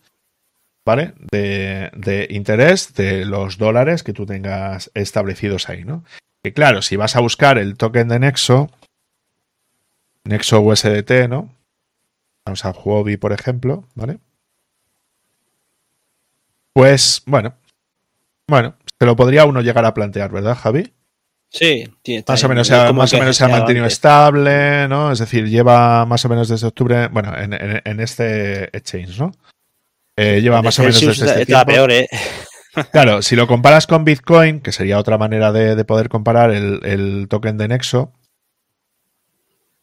¿vale? 0.85 1.13
De, 1.31 2.27
interés 2.29 2.93
de 2.93 3.25
los 3.25 3.57
dólares 3.57 4.03
que 4.03 4.13
tú 4.13 4.25
tengas 4.25 4.91
establecidos 4.93 5.69
ahí, 5.69 5.83
¿no? 5.83 6.03
Que 6.43 6.53
claro, 6.53 6.81
si 6.81 6.95
vas 6.95 7.15
a 7.15 7.21
buscar 7.21 7.57
el 7.57 7.77
token 7.77 8.07
de 8.09 8.19
Nexo, 8.19 8.69
Nexo 10.25 10.61
USDT, 10.61 11.27
¿no? 11.29 11.53
Vamos 12.45 12.65
a 12.65 12.71
Huobi, 12.71 13.17
por 13.17 13.33
ejemplo, 13.33 13.87
¿vale? 13.95 14.19
Pues, 16.73 17.21
bueno, 17.25 17.55
bueno, 18.47 18.75
se 18.99 19.05
lo 19.05 19.15
podría 19.15 19.45
uno 19.45 19.61
llegar 19.61 19.85
a 19.85 19.93
plantear, 19.93 20.31
¿verdad, 20.31 20.57
Javi? 20.57 20.93
Sí, 21.49 21.83
más 22.27 22.43
o 22.43 22.49
menos, 22.49 22.65
se 22.65 22.73
ha, 22.73 22.91
más 22.91 23.13
o 23.13 23.19
menos 23.19 23.37
se 23.37 23.45
ha 23.45 23.47
mantenido 23.47 23.85
estable, 23.85 24.87
¿no? 24.87 25.11
Es 25.11 25.19
decir, 25.19 25.47
lleva 25.47 26.03
más 26.07 26.25
o 26.25 26.29
menos 26.29 26.47
desde 26.47 26.65
octubre, 26.65 27.09
bueno, 27.09 27.31
en, 27.37 27.99
este 27.99 28.75
exchange, 28.75 29.19
¿no? 29.19 29.31
Eh, 30.15 30.41
lleva 30.41 30.63
más 30.63 30.79
o 30.79 30.81
menos 30.81 30.99
desde 30.99 31.27
este 31.27 31.45
tiempo. 31.45 31.65
peor, 31.67 31.91
¿eh? 31.91 32.09
Claro, 32.91 33.21
si 33.21 33.35
lo 33.35 33.45
comparas 33.45 33.85
con 33.85 34.03
Bitcoin, 34.03 34.59
que 34.59 34.71
sería 34.71 34.97
otra 34.97 35.19
manera 35.19 35.51
de, 35.51 35.85
poder 35.85 36.09
comparar 36.09 36.49
el, 36.49 37.27
token 37.29 37.57
de 37.57 37.67
Nexo, 37.67 38.13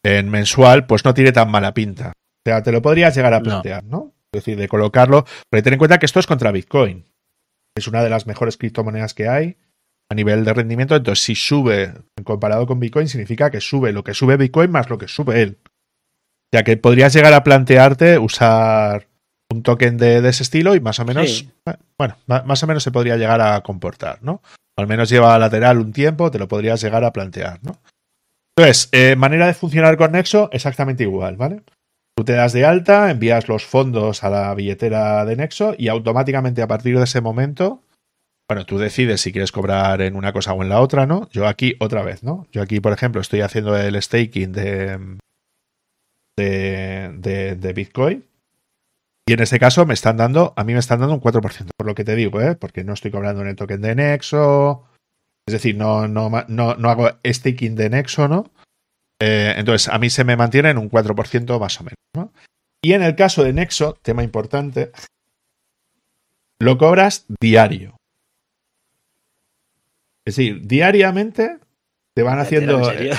en 0.03 0.29
mensual, 0.29 0.87
pues 0.87 1.05
no 1.05 1.15
tiene 1.15 1.31
tan 1.31 1.51
mala 1.53 1.73
pinta. 1.73 2.15
Sea, 2.51 2.63
te 2.63 2.73
lo 2.73 2.83
podrías 2.83 3.15
llegar 3.15 3.35
a 3.35 3.41
plantear, 3.41 3.85
¿no? 3.85 4.13
Es 4.33 4.43
decir, 4.43 4.57
de 4.57 4.69
colocarlo, 4.69 5.25
pero 5.49 5.63
ten 5.63 5.75
en 5.75 5.79
cuenta 5.79 5.99
que 5.99 6.07
esto 6.07 6.21
es 6.21 6.27
contra 6.27 6.53
Bitcoin. 6.53 7.05
Es 7.77 7.87
una 7.89 8.03
de 8.03 8.11
las 8.11 8.27
mejores 8.27 8.57
criptomonedas 8.57 9.15
que 9.15 9.29
hay 9.29 9.57
a 10.09 10.15
nivel 10.15 10.45
de 10.45 10.53
rendimiento. 10.53 10.97
Entonces, 10.97 11.25
si 11.25 11.35
sube 11.35 11.95
comparado 12.25 12.67
con 12.67 12.81
Bitcoin, 12.81 13.09
significa 13.09 13.51
que 13.51 13.61
sube 13.61 13.93
lo 13.93 14.05
que 14.05 14.15
sube 14.15 14.37
Bitcoin 14.37 14.71
más 14.71 14.91
lo 14.91 14.99
que 14.99 15.09
sube 15.09 15.43
él. 15.43 15.59
Ya 16.53 16.65
que 16.65 16.77
podrías 16.77 17.13
llegar 17.13 17.33
a 17.33 17.45
plantearte 17.45 18.19
usar 18.19 19.07
un 19.53 19.63
token 19.63 19.97
de, 19.97 20.29
ese 20.29 20.43
estilo 20.43 20.75
y 20.75 20.81
más 20.81 20.99
o 21.01 21.05
menos, 21.05 21.47
bueno, 21.99 22.17
más 22.27 22.63
o 22.63 22.67
menos 22.67 22.83
se 22.83 22.91
podría 22.91 23.17
llegar 23.17 23.41
a 23.41 23.61
comportar, 23.63 24.23
¿no? 24.23 24.43
al 24.81 24.87
menos 24.87 25.09
lleva 25.09 25.39
lateral 25.39 25.79
un 25.79 25.93
tiempo, 25.93 26.31
te 26.31 26.39
lo 26.39 26.49
podrías 26.49 26.81
llegar 26.83 27.05
a 27.05 27.13
plantear, 27.13 27.61
¿no? 27.63 27.79
Entonces, 28.57 28.89
eh, 28.93 29.17
manera 29.17 29.47
de 29.47 29.55
funcionar 29.55 29.97
con 29.97 30.13
Nexo, 30.13 30.51
exactamente 30.53 31.05
igual, 31.05 31.37
¿vale? 31.37 31.63
Tú 32.21 32.25
te 32.25 32.35
das 32.35 32.53
de 32.53 32.67
alta, 32.67 33.11
envías 33.11 33.49
los 33.49 33.65
fondos 33.65 34.25
a 34.25 34.29
la 34.29 34.55
billetera 34.55 35.25
de 35.25 35.37
Nexo 35.37 35.75
y 35.79 35.89
automáticamente 35.89 36.61
a 36.61 36.69
partir 36.69 36.99
de 36.99 37.05
ese 37.05 37.23
momento, 37.23 37.83
bueno, 38.47 38.67
tú 38.67 38.77
decides 38.77 39.23
si 39.23 39.33
quieres 39.33 39.53
cobrar 39.53 40.03
en 40.03 40.17
una 40.17 40.31
cosa 40.35 40.53
o 40.53 40.63
en 40.63 40.69
la 40.69 40.83
otra, 40.83 41.07
¿no? 41.07 41.31
Yo 41.31 41.49
aquí 41.49 41.77
otra 41.81 42.03
vez, 42.03 42.23
¿no? 42.23 42.47
Yo 42.53 42.61
aquí, 42.61 42.79
por 42.79 42.93
ejemplo, 42.93 43.23
estoy 43.23 43.41
haciendo 43.41 43.75
el 43.75 44.03
staking 44.03 44.53
de, 44.53 45.19
de, 46.37 47.57
de, 47.57 47.73
Bitcoin. 47.73 48.23
Y 49.27 49.33
en 49.33 49.41
este 49.41 49.59
caso 49.59 49.87
me 49.87 49.95
están 49.95 50.19
dando, 50.19 50.53
a 50.59 50.65
mí 50.65 50.75
me 50.75 50.79
están 50.79 51.01
dando 51.01 51.15
un 51.15 51.23
4%, 51.23 51.71
por 51.75 51.87
lo 51.87 51.95
que 51.95 52.05
te 52.05 52.17
digo, 52.17 52.43
¿eh? 52.43 52.55
porque 52.55 52.85
no 52.85 52.93
estoy 52.93 53.11
cobrando 53.11 53.41
en 53.41 53.49
el 53.49 53.57
token 53.57 53.81
de 53.81 53.95
Nexo. 53.95 54.85
Es 55.47 55.55
decir, 55.55 55.75
no, 55.75 56.07
no, 56.07 56.31
no, 56.49 56.75
no 56.75 56.91
hago 56.91 57.13
staking 57.25 57.77
de 57.77 57.89
Nexo, 57.89 58.29
¿no? 58.29 58.51
Eh, 59.21 59.55
entonces, 59.57 59.89
a 59.89 59.99
mí 59.99 60.09
se 60.09 60.25
me 60.25 60.37
mantiene 60.37 60.71
en 60.71 60.79
un 60.79 60.91
4% 60.91 61.61
más 61.61 61.81
o 61.81 61.85
menos. 61.85 61.99
¿no? 62.15 62.33
Y 62.83 62.95
en 62.95 63.03
el 63.03 63.15
caso 63.15 63.45
de 63.45 63.53
Nexo, 63.53 63.99
tema 64.03 64.23
importante, 64.23 64.91
lo 66.59 66.79
cobras 66.79 67.27
diario. 67.41 67.97
Es 70.25 70.37
decir, 70.37 70.67
diariamente 70.67 71.59
te 72.15 72.23
van 72.23 72.39
haciendo. 72.39 72.91
¿En 72.93 73.11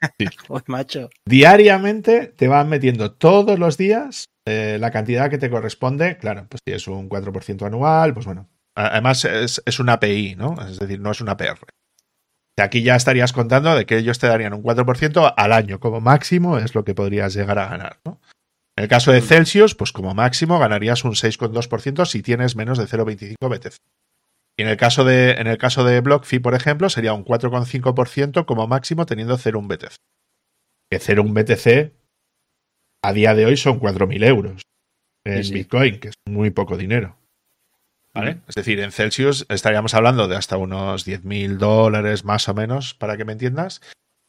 macho. 0.66 1.10
Diariamente 1.24 2.26
te 2.26 2.48
van 2.48 2.68
metiendo 2.68 3.12
todos 3.12 3.58
los 3.58 3.76
días 3.76 4.26
eh, 4.46 4.76
la 4.78 4.90
cantidad 4.90 5.30
que 5.30 5.38
te 5.38 5.50
corresponde. 5.50 6.16
Claro, 6.18 6.46
pues 6.48 6.60
si 6.66 6.74
es 6.74 6.86
un 6.86 7.08
4% 7.08 7.66
anual, 7.66 8.14
pues 8.14 8.26
bueno. 8.26 8.48
Además, 8.76 9.24
es, 9.24 9.62
es 9.64 9.78
una 9.78 9.94
API, 9.94 10.34
¿no? 10.36 10.56
Es 10.68 10.78
decir, 10.78 11.00
no 11.00 11.12
es 11.12 11.20
una 11.20 11.36
PR. 11.36 11.58
Aquí 12.56 12.82
ya 12.82 12.94
estarías 12.94 13.32
contando 13.32 13.74
de 13.74 13.84
que 13.84 13.98
ellos 13.98 14.18
te 14.18 14.28
darían 14.28 14.54
un 14.54 14.62
4% 14.62 15.34
al 15.36 15.52
año, 15.52 15.80
como 15.80 16.00
máximo 16.00 16.58
es 16.58 16.74
lo 16.74 16.84
que 16.84 16.94
podrías 16.94 17.34
llegar 17.34 17.58
a 17.58 17.68
ganar. 17.68 17.98
¿no? 18.04 18.20
En 18.76 18.84
el 18.84 18.88
caso 18.88 19.12
de. 19.12 19.20
Celsius, 19.20 19.74
pues 19.74 19.92
como 19.92 20.14
máximo 20.14 20.58
ganarías 20.58 21.04
un 21.04 21.12
6,2% 21.12 22.06
si 22.06 22.22
tienes 22.22 22.56
menos 22.56 22.78
de 22.78 22.84
0,25 22.84 23.48
BTC. 23.48 23.76
Y 24.56 24.62
en 24.62 24.68
el 24.68 24.76
caso 24.76 25.04
de, 25.04 25.32
en 25.32 25.48
el 25.48 25.58
caso 25.58 25.82
de 25.84 26.00
BlockFi, 26.00 26.38
por 26.38 26.54
ejemplo, 26.54 26.88
sería 26.88 27.12
un 27.12 27.24
4,5% 27.24 28.44
como 28.44 28.68
máximo 28.68 29.04
teniendo 29.04 29.36
0,1 29.36 29.66
BTC. 29.66 29.96
Que 30.90 31.00
0,1 31.00 31.32
BTC 31.32 31.92
a 33.02 33.12
día 33.12 33.34
de 33.34 33.46
hoy 33.46 33.56
son 33.56 33.80
4.000 33.80 34.24
euros 34.24 34.62
en 35.26 35.50
Bitcoin, 35.50 35.98
que 35.98 36.08
es 36.08 36.14
muy 36.28 36.50
poco 36.50 36.76
dinero. 36.76 37.16
Es 38.14 38.54
decir, 38.54 38.78
en 38.80 38.92
Celsius 38.92 39.44
estaríamos 39.48 39.94
hablando 39.94 40.28
de 40.28 40.36
hasta 40.36 40.56
unos 40.56 41.06
10.000 41.06 41.56
dólares 41.56 42.24
más 42.24 42.48
o 42.48 42.54
menos, 42.54 42.94
para 42.94 43.16
que 43.16 43.24
me 43.24 43.32
entiendas. 43.32 43.80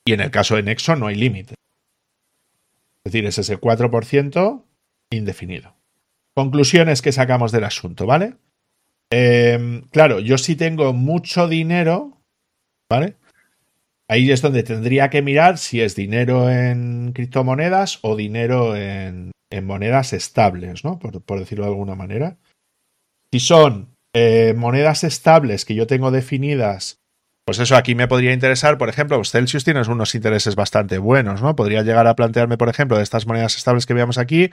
Y 0.06 0.14
en 0.14 0.22
el 0.22 0.32
caso 0.32 0.56
de 0.56 0.64
Nexo 0.64 0.96
no 0.96 1.08
hay 1.08 1.16
límite. 1.16 1.54
Es 3.04 3.12
decir, 3.12 3.26
es 3.26 3.38
ese 3.38 3.60
4% 3.60 4.64
indefinido. 5.12 5.76
Conclusiones 6.34 7.02
que 7.02 7.12
sacamos 7.12 7.52
del 7.52 7.64
asunto, 7.64 8.08
¿vale? 8.08 8.36
Em, 9.12 9.84
claro, 9.92 10.20
yo 10.20 10.38
sí 10.38 10.56
tengo 10.56 10.92
mucho 10.94 11.48
dinero, 11.48 12.18
¿vale? 12.90 13.16
Ahí 14.08 14.32
es 14.32 14.42
donde 14.42 14.64
tendría 14.64 15.10
que 15.10 15.22
mirar 15.22 15.58
si 15.58 15.82
es 15.82 15.96
dinero 15.96 16.50
en 16.50 17.12
criptomonedas 17.14 18.00
o 18.02 18.16
dinero 18.16 18.76
en, 18.76 19.32
monedas 19.64 20.12
estables, 20.12 20.84
¿no? 20.84 21.00
por, 21.00 21.40
decirlo 21.40 21.64
de 21.64 21.72
alguna 21.72 21.96
manera. 21.96 22.38
Si 23.36 23.42
son 23.42 23.98
eh, 24.14 24.54
monedas 24.56 25.04
estables 25.04 25.66
que 25.66 25.76
yo 25.76 25.88
tengo 25.88 26.10
definidas, 26.10 27.02
pues 27.46 27.60
eso 27.60 27.76
aquí 27.76 27.94
me 27.94 28.08
podría 28.08 28.32
interesar, 28.32 28.78
por 28.78 28.88
ejemplo, 28.88 29.18
pues 29.18 29.32
Celsius 29.32 29.66
tiene 29.66 29.82
unos 29.82 30.16
intereses 30.16 30.56
bastante 30.56 31.00
buenos, 31.00 31.42
¿no? 31.42 31.54
Podría 31.54 31.82
llegar 31.82 32.08
a 32.08 32.16
plantearme, 32.16 32.58
por 32.58 32.70
ejemplo, 32.70 32.96
de 32.96 33.04
estas 33.04 33.28
monedas 33.28 33.58
estables 33.58 33.86
que 33.86 33.94
veamos 33.94 34.18
aquí, 34.18 34.52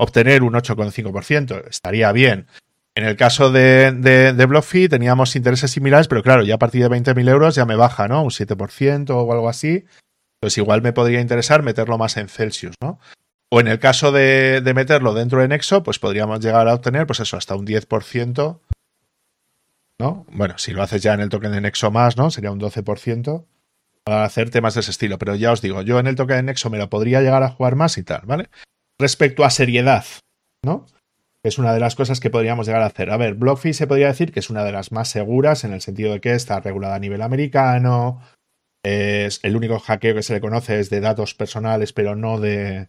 obtener 0.00 0.42
un 0.42 0.54
8,5%. 0.54 1.68
Estaría 1.70 2.10
bien. 2.10 2.48
En 2.96 3.04
el 3.04 3.14
caso 3.14 3.52
de, 3.52 3.92
de, 3.92 4.46
BlockFi 4.46 4.88
teníamos 4.88 5.36
intereses 5.36 5.70
similares, 5.70 6.08
pero 6.08 6.24
claro, 6.24 6.42
ya 6.42 6.56
a 6.56 6.58
partir 6.58 6.82
de 6.82 6.90
20.000 6.90 7.28
euros 7.28 7.54
ya 7.54 7.66
me 7.66 7.76
baja, 7.76 8.08
¿no? 8.08 8.20
Un 8.24 8.30
7% 8.30 9.10
o 9.10 9.32
algo 9.32 9.48
así. 9.48 9.84
Pues 10.40 10.58
igual 10.58 10.82
me 10.82 10.92
podría 10.92 11.20
interesar 11.20 11.62
meterlo 11.62 11.98
más 11.98 12.16
en 12.16 12.28
Celsius, 12.28 12.74
¿no? 12.82 12.98
O 13.54 13.60
en 13.60 13.68
el 13.68 13.78
caso 13.78 14.10
de, 14.10 14.60
meterlo 14.74 15.14
dentro 15.14 15.40
de 15.40 15.46
Nexo, 15.46 15.84
pues 15.84 16.00
podríamos 16.00 16.40
llegar 16.40 16.66
a 16.66 16.74
obtener, 16.74 17.06
pues 17.06 17.20
eso, 17.20 17.36
hasta 17.36 17.54
un 17.54 17.64
10%. 17.64 18.58
¿No? 20.00 20.26
Bueno, 20.28 20.58
si 20.58 20.72
lo 20.72 20.82
haces 20.82 21.04
ya 21.04 21.14
en 21.14 21.20
el 21.20 21.28
token 21.28 21.52
de 21.52 21.60
Nexo 21.60 21.92
más, 21.92 22.16
¿no? 22.16 22.32
Sería 22.32 22.50
un 22.50 22.58
12% 22.58 23.46
para 24.02 24.24
hacer 24.24 24.50
temas 24.50 24.74
de 24.74 24.80
ese 24.80 24.90
estilo. 24.90 25.18
Pero 25.18 25.36
ya 25.36 25.52
os 25.52 25.62
digo, 25.62 25.82
yo 25.82 26.00
en 26.00 26.08
el 26.08 26.16
token 26.16 26.38
de 26.38 26.42
Nexo 26.42 26.68
me 26.68 26.78
lo 26.78 26.90
podría 26.90 27.22
llegar 27.22 27.44
a 27.44 27.48
jugar 27.50 27.76
más 27.76 27.96
y 27.96 28.02
tal, 28.02 28.22
¿vale? 28.24 28.50
Respecto 28.98 29.44
a 29.44 29.50
seriedad, 29.50 30.04
¿no? 30.64 30.86
Es 31.44 31.56
una 31.56 31.72
de 31.72 31.78
las 31.78 31.94
cosas 31.94 32.18
que 32.18 32.30
podríamos 32.30 32.66
llegar 32.66 32.82
a 32.82 32.86
hacer. 32.86 33.12
A 33.12 33.16
ver, 33.16 33.34
BlockFi 33.34 33.72
se 33.72 33.86
podría 33.86 34.08
decir 34.08 34.32
que 34.32 34.40
es 34.40 34.50
una 34.50 34.64
de 34.64 34.72
las 34.72 34.90
más 34.90 35.10
seguras 35.10 35.62
en 35.62 35.72
el 35.72 35.80
sentido 35.80 36.12
de 36.12 36.20
que 36.20 36.34
está 36.34 36.58
regulada 36.58 36.96
a 36.96 36.98
nivel 36.98 37.22
americano. 37.22 38.20
Es 38.82 39.38
el 39.44 39.54
único 39.54 39.78
hackeo 39.78 40.16
que 40.16 40.24
se 40.24 40.32
le 40.32 40.40
conoce 40.40 40.80
es 40.80 40.90
de 40.90 40.98
datos 40.98 41.34
personales, 41.34 41.92
pero 41.92 42.16
no 42.16 42.40
de, 42.40 42.88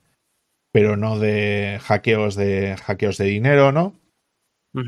pero 0.76 0.98
no 0.98 1.20
de 1.20 1.80
hackeos 1.84 2.36
de 2.36 2.76
hackeos 2.76 3.18
de 3.18 3.24
dinero, 3.24 3.72
¿no? 3.72 3.96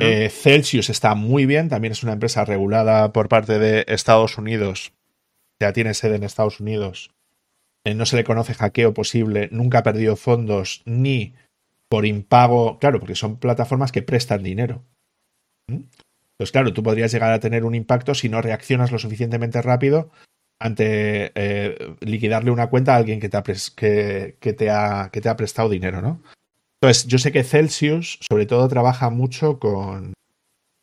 Eh, 0.01 0.27
Celsius 0.27 0.89
está 0.89 1.15
muy 1.15 1.45
bien, 1.45 1.69
también 1.69 1.93
es 1.93 2.03
una 2.03 2.11
empresa 2.11 2.43
regulada 2.43 3.13
por 3.13 3.29
parte 3.29 3.57
de 3.57 3.85
Estados 3.87 4.37
Unidos, 4.37 4.91
ya 5.61 5.71
tiene 5.71 5.93
sede 5.93 6.17
en 6.17 6.23
Estados 6.23 6.59
Unidos. 6.59 7.11
Eh, 7.85 7.93
no 7.93 8.05
se 8.05 8.17
le 8.17 8.25
conoce 8.25 8.53
hackeo 8.53 8.93
posible, 8.93 9.47
nunca 9.53 9.77
ha 9.77 9.83
perdido 9.83 10.17
fondos 10.17 10.81
ni 10.83 11.35
por 11.89 12.05
impago, 12.05 12.79
claro, 12.79 12.99
porque 12.99 13.15
son 13.15 13.37
plataformas 13.37 13.93
que 13.93 14.01
prestan 14.01 14.43
dinero. 14.43 14.83
¿Mm? 15.69 15.83
Pues 16.37 16.51
claro, 16.51 16.73
tú 16.73 16.83
podrías 16.83 17.13
llegar 17.13 17.31
a 17.31 17.39
tener 17.39 17.63
un 17.63 17.75
impacto 17.75 18.13
si 18.13 18.27
no 18.27 18.41
reaccionas 18.41 18.91
lo 18.91 18.99
suficientemente 18.99 19.61
rápido 19.61 20.11
ante 20.59 21.31
eh, 21.35 21.95
liquidarle 22.01 22.51
una 22.51 22.69
cuenta 22.69 22.93
a 22.93 22.97
alguien 22.97 23.19
que 23.19 23.29
te, 23.29 23.37
ha 23.37 23.43
que, 23.43 24.53
te 24.53 24.69
ha, 24.69 25.09
que 25.11 25.21
te 25.21 25.29
ha 25.29 25.37
prestado 25.37 25.69
dinero, 25.69 26.01
¿no? 26.01 26.21
Entonces, 26.81 27.07
yo 27.07 27.17
sé 27.17 27.31
que 27.31 27.43
Celsius 27.43 28.19
sobre 28.29 28.45
todo 28.45 28.67
trabaja 28.67 29.09
mucho 29.09 29.59
con 29.59 30.13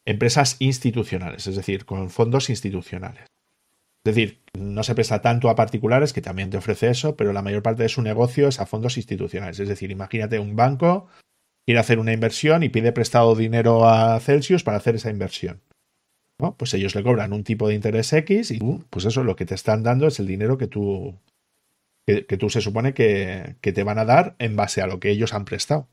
empresas 0.06 0.56
institucionales, 0.58 1.46
es 1.46 1.56
decir, 1.56 1.84
con 1.84 2.10
fondos 2.10 2.50
institucionales. 2.50 3.26
Es 4.04 4.14
decir, 4.14 4.42
no 4.58 4.82
se 4.82 4.94
presta 4.94 5.22
tanto 5.22 5.48
a 5.48 5.54
particulares, 5.54 6.12
que 6.12 6.20
también 6.20 6.50
te 6.50 6.58
ofrece 6.58 6.90
eso, 6.90 7.16
pero 7.16 7.32
la 7.32 7.42
mayor 7.42 7.62
parte 7.62 7.84
de 7.84 7.88
su 7.88 8.02
negocio 8.02 8.48
es 8.48 8.60
a 8.60 8.66
fondos 8.66 8.98
institucionales. 8.98 9.58
Es 9.60 9.68
decir, 9.68 9.90
imagínate 9.90 10.38
un 10.38 10.56
banco 10.56 11.08
quiere 11.64 11.80
hacer 11.80 11.98
una 11.98 12.12
inversión 12.12 12.62
y 12.62 12.68
pide 12.68 12.92
prestado 12.92 13.34
dinero 13.34 13.88
a 13.88 14.18
Celsius 14.20 14.62
para 14.62 14.76
hacer 14.76 14.96
esa 14.96 15.10
inversión. 15.10 15.62
Pues 16.36 16.74
ellos 16.74 16.94
le 16.94 17.02
cobran 17.02 17.32
un 17.32 17.44
tipo 17.44 17.68
de 17.68 17.74
interés 17.74 18.12
X 18.12 18.50
y 18.50 18.58
pues 18.90 19.04
eso, 19.04 19.24
lo 19.24 19.36
que 19.36 19.46
te 19.46 19.54
están 19.54 19.82
dando 19.82 20.06
es 20.06 20.18
el 20.18 20.26
dinero 20.26 20.58
que 20.58 20.66
tú, 20.66 21.18
que, 22.06 22.22
tú 22.36 22.50
se 22.50 22.60
supone 22.60 22.92
que, 22.92 23.56
te 23.60 23.82
van 23.84 23.98
a 23.98 24.04
dar 24.04 24.36
en 24.38 24.56
base 24.56 24.82
a 24.82 24.86
lo 24.86 25.00
que 25.00 25.10
ellos 25.10 25.32
han 25.32 25.44
prestado. 25.44 25.88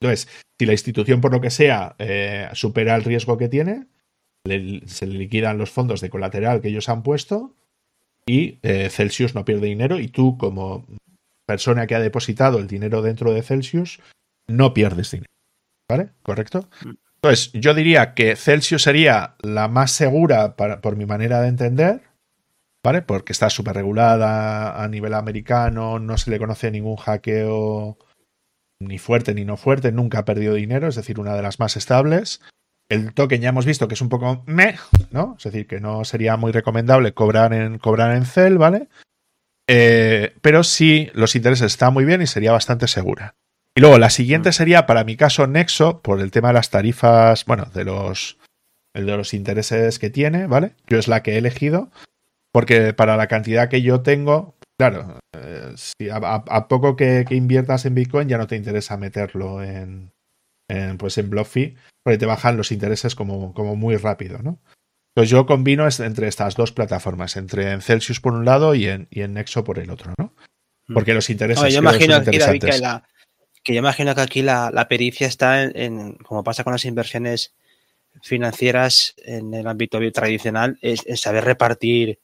Entonces, 0.00 0.28
si 0.58 0.66
la 0.66 0.72
institución, 0.72 1.20
por 1.20 1.32
lo 1.32 1.40
que 1.40 1.50
sea, 1.50 1.94
eh, 1.98 2.48
supera 2.52 2.96
el 2.96 3.04
riesgo 3.04 3.38
que 3.38 3.48
tiene, 3.48 3.86
se 4.44 5.06
le 5.06 5.18
liquidan 5.18 5.58
los 5.58 5.70
fondos 5.70 6.00
de 6.00 6.10
colateral 6.10 6.60
que 6.60 6.68
ellos 6.68 6.88
han 6.88 7.02
puesto 7.02 7.54
y 8.26 8.58
eh, 8.62 8.88
Celsius 8.90 9.34
no 9.34 9.44
pierde 9.44 9.66
dinero 9.66 9.98
y 9.98 10.08
tú, 10.08 10.38
como 10.38 10.86
persona 11.46 11.86
que 11.86 11.94
ha 11.94 12.00
depositado 12.00 12.58
el 12.58 12.66
dinero 12.66 13.02
dentro 13.02 13.32
de 13.32 13.42
Celsius, 13.42 14.00
no 14.46 14.72
pierdes 14.72 15.10
dinero. 15.10 15.30
¿Vale? 15.88 16.10
¿Correcto? 16.22 16.68
Entonces, 17.22 17.52
yo 17.52 17.74
diría 17.74 18.14
que 18.14 18.34
Celsius 18.34 18.82
sería 18.82 19.34
la 19.42 19.68
más 19.68 19.90
segura 19.90 20.56
para, 20.56 20.80
por 20.80 20.96
mi 20.96 21.04
manera 21.04 21.42
de 21.42 21.48
entender, 21.48 22.00
¿vale? 22.82 23.02
Porque 23.02 23.32
está 23.32 23.50
súper 23.50 23.76
regulada 23.76 24.82
a 24.82 24.88
nivel 24.88 25.12
americano, 25.12 25.98
no 25.98 26.16
se 26.16 26.30
le 26.30 26.38
conoce 26.38 26.70
ningún 26.70 26.96
hackeo 26.96 27.98
ni 28.80 28.96
fuerte 28.96 29.34
ni 29.34 29.44
no 29.44 29.58
fuerte, 29.58 29.92
nunca 29.92 30.20
ha 30.20 30.24
perdido 30.24 30.54
dinero, 30.54 30.88
es 30.88 30.94
decir, 30.94 31.20
una 31.20 31.34
de 31.34 31.42
las 31.42 31.60
más 31.60 31.76
estables. 31.76 32.40
El 32.88 33.12
token 33.12 33.42
ya 33.42 33.50
hemos 33.50 33.66
visto 33.66 33.86
que 33.86 33.94
es 33.94 34.00
un 34.00 34.08
poco 34.08 34.42
meh, 34.46 34.76
¿no? 35.10 35.34
Es 35.36 35.44
decir, 35.44 35.66
que 35.66 35.78
no 35.78 36.04
sería 36.04 36.38
muy 36.38 36.52
recomendable 36.52 37.12
cobrar 37.12 37.52
en, 37.52 37.78
cobrar 37.78 38.16
en 38.16 38.24
Cell, 38.24 38.56
¿vale? 38.56 38.88
Eh, 39.68 40.34
pero 40.40 40.64
sí, 40.64 41.10
los 41.12 41.36
intereses 41.36 41.66
están 41.66 41.92
muy 41.92 42.06
bien 42.06 42.22
y 42.22 42.26
sería 42.26 42.52
bastante 42.52 42.88
segura. 42.88 43.36
Y 43.76 43.80
luego 43.80 43.98
la 43.98 44.10
siguiente 44.10 44.50
mm. 44.50 44.52
sería, 44.52 44.86
para 44.86 45.04
mi 45.04 45.16
caso, 45.16 45.46
Nexo, 45.46 46.00
por 46.02 46.20
el 46.20 46.30
tema 46.30 46.48
de 46.48 46.54
las 46.54 46.70
tarifas, 46.70 47.44
bueno, 47.44 47.66
de 47.72 47.84
los 47.84 48.38
el 48.94 49.06
de 49.06 49.16
los 49.16 49.34
intereses 49.34 49.98
que 49.98 50.10
tiene, 50.10 50.46
¿vale? 50.46 50.72
Yo 50.86 50.98
es 50.98 51.08
la 51.08 51.22
que 51.22 51.34
he 51.34 51.38
elegido, 51.38 51.90
porque 52.52 52.92
para 52.92 53.16
la 53.16 53.28
cantidad 53.28 53.68
que 53.68 53.82
yo 53.82 54.02
tengo, 54.02 54.56
claro, 54.78 55.20
eh, 55.36 55.72
si 55.76 56.08
a, 56.10 56.68
poco 56.68 56.96
que, 56.96 57.24
inviertas 57.30 57.86
en 57.86 57.94
Bitcoin 57.94 58.28
ya 58.28 58.38
no 58.38 58.46
te 58.46 58.56
interesa 58.56 58.96
meterlo 58.96 59.62
en, 59.62 60.12
en 60.68 60.98
pues 60.98 61.18
en 61.18 61.30
BlockFi, 61.30 61.76
porque 62.02 62.18
te 62.18 62.26
bajan 62.26 62.56
los 62.56 62.72
intereses 62.72 63.14
como, 63.14 63.54
como 63.54 63.76
muy 63.76 63.96
rápido, 63.96 64.38
¿no? 64.42 64.58
Entonces 65.14 65.30
yo 65.30 65.44
combino 65.46 65.86
entre 65.86 66.28
estas 66.28 66.54
dos 66.54 66.72
plataformas, 66.72 67.36
entre 67.36 67.72
en 67.72 67.82
Celsius 67.82 68.20
por 68.20 68.32
un 68.32 68.44
lado 68.44 68.74
y 68.74 68.86
en, 68.86 69.08
y 69.10 69.22
en 69.22 69.34
Nexo 69.34 69.64
por 69.64 69.78
el 69.78 69.90
otro, 69.90 70.14
¿no? 70.18 70.34
Mm. 70.88 70.94
Porque 70.94 71.14
los 71.14 71.30
intereses 71.30 71.72
yo 71.72 71.80
imagino 71.80 72.22
que, 72.24 72.38
que, 73.62 73.74
yo 73.74 73.78
imagino 73.78 74.14
que 74.14 74.20
aquí 74.20 74.42
la, 74.42 74.86
pericia 74.88 75.26
está 75.26 75.62
en, 75.62 76.14
como 76.16 76.44
pasa 76.44 76.64
con 76.64 76.72
las 76.72 76.84
inversiones 76.84 77.54
financieras 78.22 79.14
en 79.24 79.54
el 79.54 79.66
ámbito 79.66 79.98
tradicional, 80.12 80.78
es, 80.82 81.04
saber 81.20 81.44
repartir, 81.44 82.18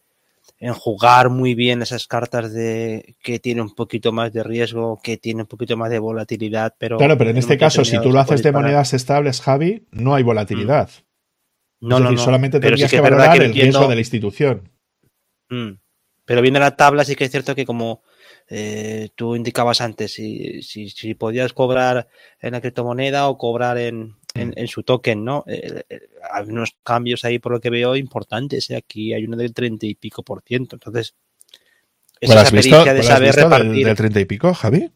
en 0.59 0.73
jugar 0.73 1.29
muy 1.29 1.55
bien 1.55 1.83
esas 1.83 2.07
cartas 2.07 2.53
de 2.53 3.17
que 3.23 3.39
tiene 3.39 3.61
un 3.61 3.75
poquito 3.75 4.13
más 4.13 4.33
de 4.33 4.43
riesgo, 4.43 5.01
que 5.03 5.17
tiene 5.17 5.43
un 5.43 5.49
poquito 5.49 5.77
más 5.77 5.91
de 5.91 5.99
volatilidad, 5.99 6.75
pero... 6.79 6.97
Claro, 6.97 7.19
pero 7.19 7.31
en 7.31 7.37
este 7.37 7.59
caso, 7.59 7.85
si 7.85 8.01
tú 8.01 8.11
lo 8.11 8.21
haces 8.21 8.43
de 8.43 8.53
monedas 8.53 8.95
estables, 8.95 9.41
Javi, 9.41 9.87
no 9.91 10.15
hay 10.15 10.23
volatilidad. 10.23 10.91
Mm. 11.81 11.89
No, 11.89 12.01
no, 12.01 12.17
solamente 12.17 12.59
tendrías 12.59 12.91
que, 12.91 13.01
valorar 13.01 13.43
el 13.43 13.53
riesgo 13.53 13.87
de 13.87 13.95
la 13.95 14.01
institución. 14.01 14.71
Mm. 15.51 15.73
Pero 16.25 16.43
viendo 16.43 16.59
la 16.59 16.75
tabla, 16.75 17.05
sí 17.05 17.15
que 17.15 17.25
es 17.25 17.31
cierto 17.31 17.55
que 17.55 17.67
como 17.67 18.03
eh, 18.49 19.09
tú 19.17 19.35
indicabas 19.35 19.81
antes, 19.81 20.13
si, 20.15 20.63
si, 20.63 21.15
podías 21.15 21.53
cobrar 21.53 22.09
en 22.41 22.53
la 22.53 22.61
criptomoneda 22.61 23.29
o 23.29 23.39
cobrar 23.39 23.77
en, 23.79 24.17
en, 24.35 24.69
su 24.69 24.85
token, 24.85 25.25
¿no? 25.25 25.45
Eh, 25.49 25.83
eh, 25.89 26.01
hay 26.33 26.45
unos 26.49 26.77
cambios 26.85 27.25
ahí, 27.25 27.39
por 27.39 27.53
lo 27.53 27.61
que 27.61 27.71
veo, 27.71 27.97
importantes. 27.97 28.71
Aquí 28.71 29.13
hay 29.15 29.25
uno 29.25 29.37
del 29.37 29.53
30 29.53 29.87
y 29.87 29.95
pico 29.97 30.23
por 30.23 30.43
ciento. 30.43 30.77
Entonces, 30.77 31.15
esa 32.21 32.45
pericia 32.45 32.95
de 32.95 33.03
saber 33.03 33.35
repartir. 33.35 33.87
Del, 33.87 33.97
30 33.97 34.21
y 34.21 34.25
pico, 34.27 34.55
Javi? 34.55 34.91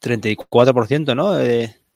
34%, 0.00 1.16
¿no? 1.16 1.32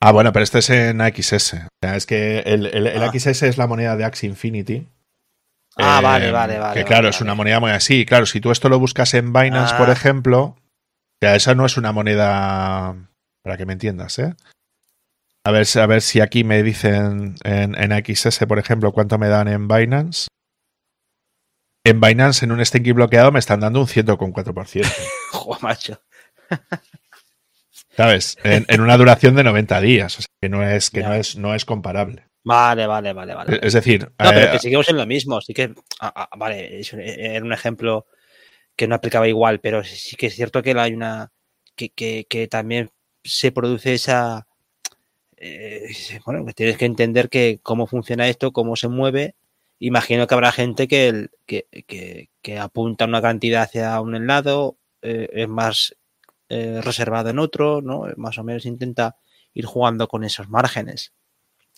Ah, 0.00 0.12
bueno, 0.12 0.32
pero 0.32 0.42
este 0.42 0.58
es 0.58 0.70
en 0.70 1.00
XS. 1.00 1.54
O 1.54 1.68
sea, 1.82 1.94
es 1.94 2.06
que 2.06 2.40
el, 2.40 2.66
el, 2.66 3.02
ah. 3.02 3.12
XS 3.12 3.42
es 3.44 3.58
la 3.58 3.68
moneda 3.68 3.96
de 3.96 4.04
Axie 4.04 4.28
Infinity. 4.28 4.88
Ah, 5.82 6.00
vale, 6.00 6.30
vale, 6.30 6.58
vale. 6.58 6.74
Que 6.74 6.84
claro, 6.84 7.08
es 7.08 7.20
una 7.20 7.34
moneda 7.34 7.60
muy 7.60 7.70
así. 7.70 8.04
Claro, 8.04 8.26
si 8.26 8.40
tú 8.40 8.50
esto 8.50 8.68
lo 8.68 8.78
buscas 8.78 9.14
en 9.14 9.32
Binance, 9.32 9.74
por 9.74 9.90
ah. 9.90 9.92
ejemplo, 9.92 10.56
ya 11.20 11.34
esa 11.34 11.54
no 11.54 11.66
es 11.66 11.76
una 11.76 11.92
moneda. 11.92 12.96
Para 13.42 13.56
que 13.56 13.66
me 13.66 13.72
entiendas, 13.72 14.18
¿eh? 14.18 14.34
A 15.44 15.50
ver, 15.50 15.66
a 15.74 15.86
ver 15.86 16.02
si 16.02 16.20
aquí 16.20 16.44
me 16.44 16.62
dicen 16.62 17.36
en, 17.44 17.74
en 17.74 18.04
XS, 18.04 18.44
por 18.46 18.58
ejemplo, 18.58 18.92
cuánto 18.92 19.18
me 19.18 19.28
dan 19.28 19.48
en 19.48 19.66
Binance. 19.66 20.28
En 21.84 22.00
Binance, 22.00 22.44
en 22.44 22.52
un 22.52 22.64
staking 22.64 22.94
bloqueado, 22.94 23.32
me 23.32 23.38
están 23.38 23.60
dando 23.60 23.80
un 23.80 23.86
100,4%. 23.86 24.86
Joder, 25.32 25.62
macho. 25.62 26.02
¿Sabes? 27.96 28.38
En, 28.44 28.80
una 28.80 28.96
duración 28.96 29.34
de 29.34 29.44
90 29.44 29.80
días. 29.80 30.18
O 30.18 30.22
sea, 30.22 30.28
que 30.40 30.48
no 30.48 30.62
es, 30.62 30.90
que 30.90 31.02
no 31.02 31.14
es, 31.14 31.36
no 31.36 31.54
es 31.54 31.64
comparable. 31.64 32.29
Vale, 32.42 32.86
vale, 32.86 33.12
vale, 33.12 33.34
vale. 33.34 33.60
Es 33.62 33.74
decir. 33.74 34.04
No, 34.04 34.30
pero 34.30 34.46
eh, 34.46 34.50
que 34.52 34.58
seguimos 34.58 34.88
en 34.88 34.96
lo 34.96 35.06
mismo. 35.06 35.36
Así 35.36 35.52
que. 35.52 35.74
Ah, 36.00 36.12
ah, 36.14 36.28
vale, 36.36 36.80
era 36.92 37.44
un 37.44 37.52
ejemplo 37.52 38.06
que 38.76 38.88
no 38.88 38.94
aplicaba 38.94 39.28
igual, 39.28 39.60
pero 39.60 39.84
sí 39.84 40.16
que 40.16 40.26
es 40.26 40.34
cierto 40.34 40.62
que 40.62 40.78
hay 40.78 40.94
una. 40.94 41.32
que, 41.76 41.90
que, 41.90 42.48
también 42.48 42.90
se 43.22 43.52
produce 43.52 43.94
esa. 43.94 44.46
Eh, 45.36 45.90
bueno, 46.24 46.44
que 46.46 46.54
tienes 46.54 46.76
que 46.76 46.86
entender 46.86 47.28
que 47.28 47.60
cómo 47.62 47.86
funciona 47.86 48.28
esto, 48.28 48.52
cómo 48.52 48.76
se 48.76 48.88
mueve. 48.88 49.34
Imagino 49.78 50.26
que 50.26 50.34
habrá 50.34 50.52
gente 50.52 50.88
que, 50.88 51.28
que, 51.46 52.28
que, 52.42 52.58
apunta 52.58 53.06
una 53.06 53.22
cantidad 53.22 53.62
hacia 53.62 53.98
un 54.00 54.26
lado, 54.26 54.76
eh, 55.02 55.28
es 55.32 55.48
más 55.48 55.96
reservado 56.50 57.30
en 57.30 57.38
otro, 57.38 57.80
¿no? 57.80 58.06
Más 58.16 58.36
o 58.38 58.42
menos 58.42 58.66
intenta 58.66 59.16
ir 59.54 59.66
jugando 59.66 60.08
con 60.08 60.24
esos 60.24 60.48
márgenes 60.48 61.12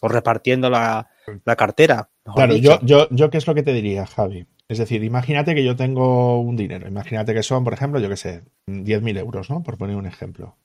o 0.03 0.09
repartiendo 0.09 0.69
la, 0.69 1.09
cartera. 1.57 2.11
Claro, 2.35 2.57
yo, 2.57 2.81
yo, 2.83 3.09
yo, 3.11 3.31
¿qué 3.31 3.39
es 3.39 3.47
lo 3.47 3.55
que 3.55 3.63
te 3.63 3.73
diría, 3.73 4.05
Javi? 4.05 4.47
Es 4.69 4.79
decir, 4.79 5.05
imagínate 5.05 5.55
que 5.55 5.65
yo 5.65 5.77
tengo 5.77 6.41
un 6.41 6.57
dinero, 6.57 6.89
imagínate 6.89 7.33
que 7.35 7.43
son, 7.45 7.63
por 7.63 7.73
ejemplo, 7.73 8.01
yo 8.01 8.09
qué 8.09 8.17
sé, 8.17 8.43
10.000 8.67 9.19
euros, 9.19 9.49
¿no? 9.49 9.63
Por 9.63 9.79
poner 9.79 9.97
un 9.97 10.07
ejemplo. 10.07 10.57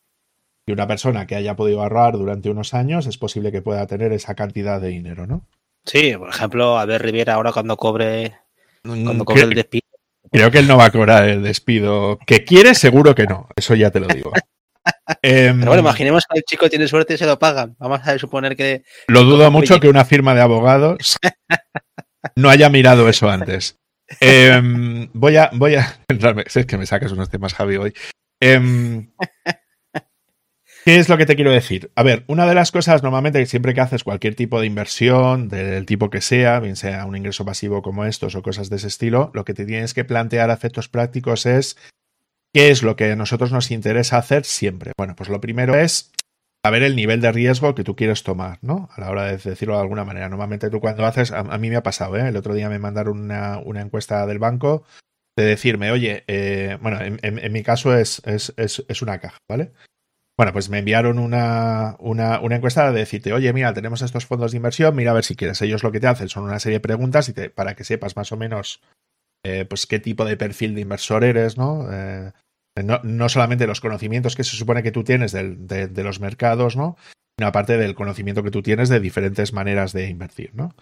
Y 0.65 0.71
una 0.71 0.87
persona 0.87 1.27
que 1.27 1.35
haya 1.35 1.55
podido 1.55 1.83
ahorrar 1.83 2.17
durante 2.17 2.49
unos 2.49 2.73
años 2.73 3.05
es 3.05 3.17
posible 3.19 3.51
que 3.51 3.61
pueda 3.61 3.85
tener 3.85 4.11
esa 4.11 4.33
cantidad 4.33 4.81
de 4.81 4.87
dinero, 4.87 5.27
¿no? 5.27 5.45
Sí, 5.85 6.15
por 6.17 6.29
ejemplo, 6.29 6.79
a 6.79 6.85
ver 6.85 7.03
Riviera 7.03 7.35
ahora 7.35 7.53
cuando 7.53 7.77
cobre, 7.77 8.37
cuando 8.81 9.23
cobre 9.23 9.43
el 9.43 9.53
despido. 9.53 9.85
Creo 10.31 10.49
que 10.49 10.59
él 10.59 10.67
no 10.67 10.77
va 10.77 10.85
a 10.85 10.91
cobrar 10.91 11.29
el 11.29 11.43
despido. 11.43 12.17
Que 12.25 12.43
quiere, 12.43 12.73
seguro 12.73 13.13
que 13.13 13.25
no. 13.25 13.47
Eso 13.55 13.75
ya 13.75 13.91
te 13.91 13.99
lo 13.99 14.07
digo. 14.07 14.31
Em, 15.21 15.59
Pero 15.59 15.71
bueno, 15.71 15.81
imaginemos 15.81 16.25
que 16.29 16.39
el 16.39 16.43
chico 16.43 16.69
tiene 16.69 16.87
suerte 16.87 17.13
y 17.13 17.17
se 17.17 17.25
lo 17.25 17.39
pagan. 17.39 17.75
Vamos 17.79 18.01
a 18.03 18.17
suponer 18.17 18.55
que. 18.55 18.83
Lo 19.07 19.23
dudo 19.23 19.49
mucho 19.51 19.79
que 19.79 19.87
una 19.87 20.05
firma 20.05 20.35
de 20.35 20.41
abogados 20.41 21.17
no 22.35 22.49
haya 22.49 22.69
mirado 22.69 23.07
eso 23.07 23.29
antes. 23.29 23.77
Em, 24.19 25.09
voy 25.13 25.37
a. 25.37 25.49
Voy 25.53 25.75
a. 25.75 25.99
Es 26.45 26.65
que 26.65 26.77
me 26.77 26.85
sacas 26.85 27.11
unos 27.11 27.29
temas, 27.29 27.53
Javi, 27.53 27.77
hoy. 27.77 27.93
Em, 28.41 29.09
¿Qué 30.87 30.99
es 30.99 31.09
lo 31.09 31.17
que 31.17 31.25
te 31.25 31.35
quiero 31.35 31.51
decir? 31.51 31.91
A 31.95 32.03
ver, 32.03 32.23
una 32.27 32.45
de 32.45 32.55
las 32.55 32.71
cosas 32.71 33.03
normalmente 33.03 33.39
que 33.39 33.45
siempre 33.45 33.73
que 33.73 33.81
haces 33.81 34.05
cualquier 34.05 34.35
tipo 34.35 34.61
de 34.61 34.67
inversión, 34.67 35.49
del 35.49 35.85
tipo 35.85 36.09
que 36.09 36.21
sea, 36.21 36.61
bien 36.61 36.77
sea 36.77 37.05
un 37.05 37.17
ingreso 37.17 37.43
pasivo 37.43 37.81
como 37.81 38.05
estos 38.05 38.35
o 38.35 38.41
cosas 38.41 38.69
de 38.69 38.77
ese 38.77 38.87
estilo, 38.87 39.29
lo 39.33 39.43
que 39.43 39.53
te 39.53 39.65
tienes 39.65 39.93
que 39.93 40.05
plantear 40.05 40.49
a 40.49 40.53
efectos 40.53 40.87
prácticos 40.87 41.45
es 41.45 41.75
¿Qué 42.57 42.69
es 42.71 42.81
lo 42.81 42.95
que 42.95 43.11
a 43.11 43.15
nosotros 43.15 43.51
nos 43.51 43.69
interesa 43.69 44.17
hacer 44.17 44.43
siempre? 44.43 44.91
Bueno, 44.97 45.15
pues 45.15 45.29
lo 45.29 45.39
primero 45.39 45.75
es 45.75 46.11
saber 46.65 46.81
el 46.81 46.95
nivel 46.95 47.21
de 47.21 47.31
riesgo 47.31 47.75
que 47.75 47.83
tú 47.83 47.95
quieres 47.95 48.23
tomar, 48.23 48.57
¿no? 48.63 48.89
A 48.95 48.99
la 48.99 49.11
hora 49.11 49.25
de 49.25 49.37
decirlo 49.37 49.75
de 49.75 49.81
alguna 49.81 50.05
manera. 50.05 50.27
Normalmente 50.27 50.71
tú 50.71 50.79
cuando 50.79 51.05
haces, 51.05 51.31
a, 51.31 51.43
mí 51.59 51.69
me 51.69 51.75
ha 51.75 51.83
pasado, 51.83 52.17
¿eh? 52.17 52.27
El 52.27 52.35
otro 52.35 52.55
día 52.55 52.67
me 52.67 52.79
mandaron 52.79 53.19
una, 53.19 53.61
encuesta 53.79 54.25
del 54.25 54.39
banco 54.39 54.85
de 55.37 55.45
decirme, 55.45 55.91
oye, 55.91 56.23
eh, 56.25 56.79
bueno, 56.81 56.97
en, 56.99 57.53
mi 57.53 57.61
caso 57.61 57.95
es, 57.95 58.23
es, 58.25 58.51
es, 58.57 59.01
una 59.03 59.19
caja, 59.19 59.37
¿vale? 59.47 59.71
Bueno, 60.35 60.51
pues 60.51 60.71
me 60.71 60.79
enviaron 60.79 61.19
una, 61.19 61.95
una, 61.99 62.39
una, 62.39 62.55
encuesta 62.55 62.91
de 62.91 62.97
decirte, 62.97 63.33
oye, 63.33 63.53
mira, 63.53 63.75
tenemos 63.75 64.01
estos 64.01 64.25
fondos 64.25 64.49
de 64.49 64.57
inversión, 64.57 64.95
mira 64.95 65.11
a 65.11 65.13
ver 65.13 65.25
si 65.25 65.35
quieres. 65.35 65.61
Ellos 65.61 65.83
lo 65.83 65.91
que 65.91 65.99
te 65.99 66.07
hacen 66.07 66.27
son 66.27 66.45
una 66.45 66.57
serie 66.57 66.77
de 66.77 66.81
preguntas 66.81 67.31
para 67.53 67.75
que 67.75 67.83
sepas 67.83 68.15
más 68.15 68.31
o 68.31 68.37
menos 68.37 68.81
eh, 69.43 69.65
pues 69.65 69.85
qué 69.85 69.99
tipo 69.99 70.25
de 70.25 70.37
perfil 70.37 70.73
de 70.73 70.81
inversor 70.81 71.23
eres, 71.23 71.55
¿no? 71.55 71.87
Eh, 71.91 72.31
no, 72.83 73.29
solamente 73.29 73.67
los 73.67 73.81
conocimientos 73.81 74.35
que 74.35 74.43
se 74.43 74.55
supone 74.55 74.83
que 74.83 74.91
tú 74.91 75.03
tienes 75.03 75.31
de, 75.31 76.03
los 76.03 76.19
mercados, 76.19 76.75
¿no? 76.75 76.97
Sino 77.37 77.47
aparte 77.47 77.77
del 77.77 77.95
conocimiento 77.95 78.43
que 78.43 78.51
tú 78.51 78.61
tienes 78.61 78.89
de 78.89 78.99
diferentes 78.99 79.53
maneras 79.53 79.93
de 79.93 80.09
invertir, 80.09 80.51
¿no? 80.53 80.75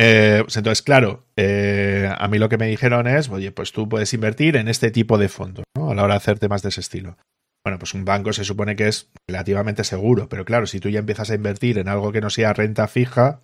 Eh, 0.00 0.40
pues 0.44 0.56
entonces, 0.56 0.82
claro, 0.82 1.26
eh, 1.36 2.08
a 2.16 2.28
mí 2.28 2.38
lo 2.38 2.48
que 2.48 2.58
me 2.58 2.68
dijeron 2.68 3.08
es, 3.08 3.28
oye, 3.28 3.50
pues 3.50 3.72
tú 3.72 3.88
puedes 3.88 4.14
invertir 4.14 4.56
en 4.56 4.68
este 4.68 4.90
tipo 4.90 5.18
de 5.18 5.28
fondos, 5.28 5.64
¿no? 5.76 5.90
A 5.90 5.94
la 5.94 6.04
hora 6.04 6.14
de 6.14 6.18
hacer 6.18 6.38
temas 6.38 6.62
de 6.62 6.68
ese 6.68 6.80
estilo. 6.80 7.16
Bueno, 7.64 7.78
pues 7.78 7.94
un 7.94 8.04
banco 8.04 8.32
se 8.32 8.44
supone 8.44 8.76
que 8.76 8.88
es 8.88 9.10
relativamente 9.28 9.84
seguro, 9.84 10.28
pero 10.28 10.44
claro, 10.44 10.66
si 10.66 10.78
tú 10.80 10.88
ya 10.88 11.00
empiezas 11.00 11.30
a 11.30 11.34
invertir 11.34 11.78
en 11.78 11.88
algo 11.88 12.12
que 12.12 12.20
no 12.20 12.30
sea 12.30 12.52
renta 12.52 12.86
fija, 12.86 13.42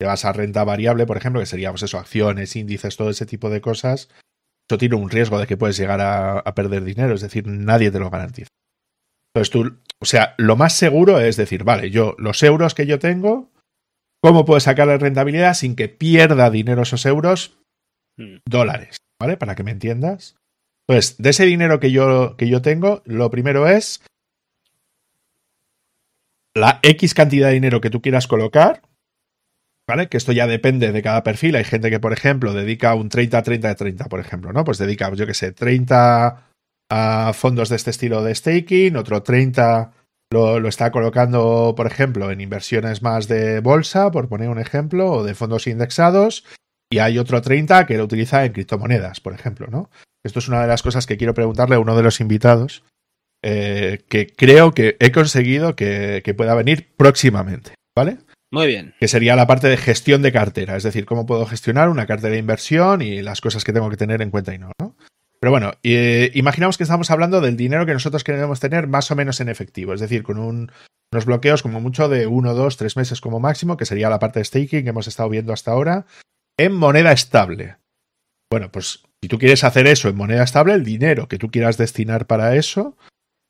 te 0.00 0.06
vas 0.06 0.24
a 0.24 0.32
renta 0.32 0.64
variable, 0.64 1.06
por 1.06 1.16
ejemplo, 1.16 1.40
que 1.40 1.46
seríamos 1.46 1.82
eso, 1.82 1.98
acciones, 1.98 2.56
índices, 2.56 2.96
todo 2.96 3.10
ese 3.10 3.26
tipo 3.26 3.50
de 3.50 3.60
cosas, 3.60 4.08
tiene 4.78 4.96
un 4.96 5.10
riesgo 5.10 5.38
de 5.38 5.46
que 5.46 5.56
puedes 5.56 5.76
llegar 5.76 6.00
a, 6.00 6.54
perder 6.54 6.84
dinero, 6.84 7.14
es 7.14 7.20
decir, 7.20 7.46
nadie 7.46 7.90
te 7.90 7.98
lo 7.98 8.10
garantiza. 8.10 8.48
Entonces 9.34 9.50
tú, 9.50 9.78
o 9.98 10.04
sea, 10.04 10.34
lo 10.38 10.56
más 10.56 10.74
seguro 10.74 11.20
es 11.20 11.36
decir, 11.36 11.64
vale, 11.64 11.90
yo 11.90 12.14
los 12.18 12.42
euros 12.42 12.74
que 12.74 12.86
yo 12.86 12.98
tengo, 12.98 13.50
¿cómo 14.22 14.44
puedo 14.44 14.60
sacar 14.60 14.86
la 14.86 14.98
rentabilidad 14.98 15.54
sin 15.54 15.74
que 15.74 15.88
pierda 15.88 16.50
dinero 16.50 16.82
esos 16.82 17.06
euros? 17.06 17.58
Hmm. 18.16 18.36
Dólares, 18.46 18.98
¿vale? 19.20 19.36
Para 19.36 19.54
que 19.54 19.62
me 19.62 19.70
entiendas. 19.70 20.36
Entonces, 20.86 21.16
de 21.18 21.30
ese 21.30 21.46
dinero 21.46 21.80
que 21.80 21.92
yo, 21.92 22.36
que 22.36 22.48
yo 22.48 22.60
tengo, 22.60 23.02
lo 23.06 23.30
primero 23.30 23.68
es 23.68 24.02
la 26.54 26.80
X 26.82 27.14
cantidad 27.14 27.48
de 27.48 27.54
dinero 27.54 27.80
que 27.80 27.90
tú 27.90 28.02
quieras 28.02 28.26
colocar, 28.26 28.82
¿Vale? 29.88 30.08
Que 30.08 30.16
esto 30.16 30.32
ya 30.32 30.46
depende 30.46 30.92
de 30.92 31.02
cada 31.02 31.24
perfil. 31.24 31.56
Hay 31.56 31.64
gente 31.64 31.90
que, 31.90 32.00
por 32.00 32.12
ejemplo, 32.12 32.54
dedica 32.54 32.94
un 32.94 33.08
30, 33.08 33.42
30, 33.42 33.74
30, 33.74 34.04
por 34.06 34.20
ejemplo, 34.20 34.52
¿no? 34.52 34.64
Pues 34.64 34.78
dedica, 34.78 35.12
yo 35.12 35.26
qué 35.26 35.34
sé, 35.34 35.52
30 35.52 36.48
a 36.90 37.32
fondos 37.32 37.68
de 37.68 37.76
este 37.76 37.90
estilo 37.90 38.22
de 38.22 38.34
staking, 38.34 38.96
otro 38.96 39.22
30 39.22 39.92
lo, 40.30 40.60
lo, 40.60 40.68
está 40.68 40.90
colocando, 40.90 41.74
por 41.76 41.86
ejemplo, 41.86 42.30
en 42.30 42.40
inversiones 42.40 43.02
más 43.02 43.28
de 43.28 43.60
bolsa, 43.60 44.10
por 44.10 44.28
poner 44.28 44.48
un 44.50 44.58
ejemplo, 44.58 45.10
o 45.10 45.24
de 45.24 45.34
fondos 45.34 45.66
indexados, 45.66 46.44
y 46.90 46.98
hay 46.98 47.18
otro 47.18 47.40
30 47.40 47.86
que 47.86 47.96
lo 47.96 48.04
utiliza 48.04 48.44
en 48.44 48.52
criptomonedas, 48.52 49.20
por 49.20 49.32
ejemplo, 49.32 49.66
¿no? 49.70 49.90
Esto 50.24 50.38
es 50.38 50.48
una 50.48 50.60
de 50.60 50.68
las 50.68 50.82
cosas 50.82 51.06
que 51.06 51.16
quiero 51.16 51.34
preguntarle 51.34 51.76
a 51.76 51.80
uno 51.80 51.96
de 51.96 52.02
los 52.02 52.20
invitados, 52.20 52.84
eh, 53.42 54.04
que 54.08 54.26
creo 54.26 54.72
que 54.72 54.96
he 55.00 55.10
conseguido 55.10 55.74
que, 55.74 56.20
que 56.24 56.34
pueda 56.34 56.54
venir 56.54 56.94
próximamente, 56.96 57.74
¿vale? 57.96 58.18
Muy 58.52 58.66
bien. 58.66 58.94
Que 59.00 59.08
sería 59.08 59.34
la 59.34 59.46
parte 59.46 59.66
de 59.68 59.78
gestión 59.78 60.20
de 60.20 60.30
cartera, 60.30 60.76
es 60.76 60.82
decir, 60.82 61.06
cómo 61.06 61.24
puedo 61.24 61.46
gestionar 61.46 61.88
una 61.88 62.06
cartera 62.06 62.34
de 62.34 62.38
inversión 62.38 63.00
y 63.00 63.22
las 63.22 63.40
cosas 63.40 63.64
que 63.64 63.72
tengo 63.72 63.88
que 63.88 63.96
tener 63.96 64.20
en 64.20 64.30
cuenta 64.30 64.54
y 64.54 64.58
no, 64.58 64.72
¿no? 64.78 64.94
Pero 65.40 65.50
bueno, 65.50 65.72
eh, 65.82 66.30
imaginamos 66.34 66.76
que 66.76 66.82
estamos 66.82 67.10
hablando 67.10 67.40
del 67.40 67.56
dinero 67.56 67.86
que 67.86 67.94
nosotros 67.94 68.22
queremos 68.22 68.60
tener 68.60 68.88
más 68.88 69.10
o 69.10 69.16
menos 69.16 69.40
en 69.40 69.48
efectivo, 69.48 69.94
es 69.94 70.00
decir, 70.00 70.22
con 70.22 70.38
unos 70.38 71.24
bloqueos 71.24 71.62
como 71.62 71.80
mucho 71.80 72.10
de 72.10 72.26
uno, 72.26 72.52
dos, 72.52 72.76
tres 72.76 72.96
meses 72.96 73.22
como 73.22 73.40
máximo, 73.40 73.78
que 73.78 73.86
sería 73.86 74.10
la 74.10 74.18
parte 74.18 74.38
de 74.38 74.44
staking 74.44 74.84
que 74.84 74.90
hemos 74.90 75.08
estado 75.08 75.30
viendo 75.30 75.54
hasta 75.54 75.72
ahora, 75.72 76.04
en 76.58 76.74
moneda 76.74 77.10
estable. 77.10 77.78
Bueno, 78.50 78.70
pues 78.70 79.02
si 79.22 79.28
tú 79.28 79.38
quieres 79.38 79.64
hacer 79.64 79.86
eso 79.86 80.10
en 80.10 80.16
moneda 80.16 80.44
estable, 80.44 80.74
el 80.74 80.84
dinero 80.84 81.26
que 81.26 81.38
tú 81.38 81.50
quieras 81.50 81.78
destinar 81.78 82.26
para 82.26 82.54
eso, 82.54 82.98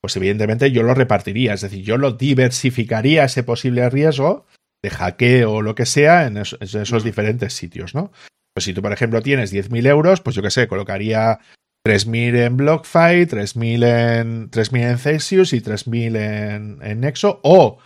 pues 0.00 0.16
evidentemente 0.16 0.70
yo 0.70 0.84
lo 0.84 0.94
repartiría, 0.94 1.54
es 1.54 1.60
decir, 1.62 1.84
yo 1.84 1.98
lo 1.98 2.12
diversificaría 2.12 3.24
ese 3.24 3.42
posible 3.42 3.90
riesgo 3.90 4.46
de 4.82 4.90
hackeo 4.90 5.52
o 5.52 5.62
lo 5.62 5.74
que 5.74 5.86
sea 5.86 6.26
en, 6.26 6.36
esos 6.36 7.04
diferentes 7.04 7.54
sitios, 7.54 7.94
¿no? 7.94 8.12
Pues 8.54 8.64
si 8.64 8.74
tú, 8.74 8.82
por 8.82 8.92
ejemplo, 8.92 9.22
tienes 9.22 9.52
10.000 9.52 9.86
euros, 9.86 10.20
pues 10.20 10.36
yo 10.36 10.42
qué 10.42 10.50
sé, 10.50 10.68
colocaría 10.68 11.38
3.000 11.86 12.46
en 12.46 12.56
BlockFi, 12.56 13.26
3.000 13.26 14.18
en, 14.20 14.50
3.000 14.50 14.90
en 14.90 14.98
Celsius 14.98 15.52
y 15.52 15.60
3.000 15.60 16.16
en, 16.16 16.78
en 16.82 17.00
Nexo. 17.00 17.40
O 17.42 17.78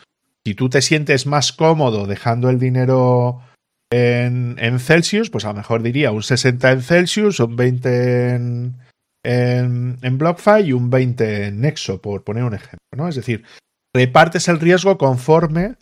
si 0.44 0.54
tú 0.54 0.68
te 0.68 0.82
sientes 0.82 1.26
más 1.26 1.52
cómodo 1.52 2.06
dejando 2.06 2.50
el 2.50 2.58
dinero 2.58 3.42
en, 3.92 4.56
en, 4.58 4.80
Celsius, 4.80 5.30
pues 5.30 5.44
a 5.44 5.48
lo 5.48 5.54
mejor 5.54 5.82
diría 5.82 6.10
un 6.10 6.22
60 6.22 6.72
en 6.72 6.82
Celsius, 6.82 7.38
un 7.38 7.54
20 7.54 8.30
en, 8.30 8.76
en, 9.24 9.98
en, 10.02 10.18
BlockFi 10.18 10.62
y 10.64 10.72
un 10.72 10.90
20 10.90 11.46
en 11.46 11.60
Nexo, 11.60 12.00
por 12.00 12.24
poner 12.24 12.42
un 12.42 12.54
ejemplo. 12.54 12.78
¿no? 12.96 13.08
Es 13.08 13.14
decir, 13.14 13.44
repartes 13.94 14.48
el 14.48 14.58
riesgo 14.58 14.98
conforme 14.98 15.76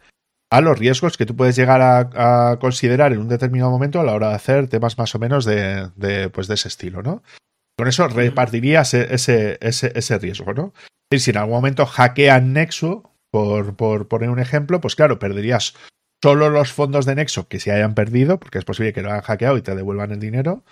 a 0.55 0.61
los 0.61 0.79
riesgos 0.79 1.17
que 1.17 1.27
tú 1.27 1.35
puedes 1.35 1.57
llegar 1.57 1.83
a, 1.83 2.53
a, 2.53 2.59
considerar 2.61 3.13
en 3.13 3.19
un 3.19 3.29
determinado 3.29 3.73
momento 3.73 3.99
a 3.99 4.05
la 4.05 4.13
hora 4.13 4.29
de 4.29 4.35
hacer 4.35 4.69
temas 4.69 4.97
más 4.99 5.13
o 5.17 5.19
menos 5.19 5.45
de, 5.45 5.91
de, 5.97 6.31
pues 6.31 6.47
de 6.47 6.55
ese 6.55 6.69
estilo, 6.69 7.03
¿no? 7.03 7.25
Con 7.77 7.89
eso 7.89 8.07
repartirías 8.07 8.95
ese, 8.95 9.59
ese, 9.61 9.93
ese, 9.95 10.19
riesgo, 10.19 10.55
¿no? 10.55 10.73
Y 11.11 11.19
si 11.19 11.33
en 11.33 11.39
algún 11.39 11.55
momento 11.55 11.87
hackean 11.87 12.53
Nexo, 12.53 13.11
por, 13.33 13.75
por 13.75 14.07
poner 14.07 14.31
un 14.31 14.39
ejemplo, 14.39 14.81
pues 14.81 14.95
claro, 14.95 15.19
perderías 15.19 15.75
solo 16.23 16.49
los 16.51 16.73
fondos 16.73 17.05
de 17.05 17.17
Nexo 17.17 17.49
que 17.49 17.59
se 17.59 17.73
hayan 17.73 17.97
perdido, 17.97 18.39
porque 18.39 18.59
es 18.59 18.65
posible 18.65 18.93
que 18.93 19.03
lo 19.03 19.11
hayan 19.11 19.23
hackeado 19.23 19.57
y 19.57 19.63
te 19.63 19.75
devuelvan 19.75 20.13
el 20.13 20.21
dinero, 20.21 20.63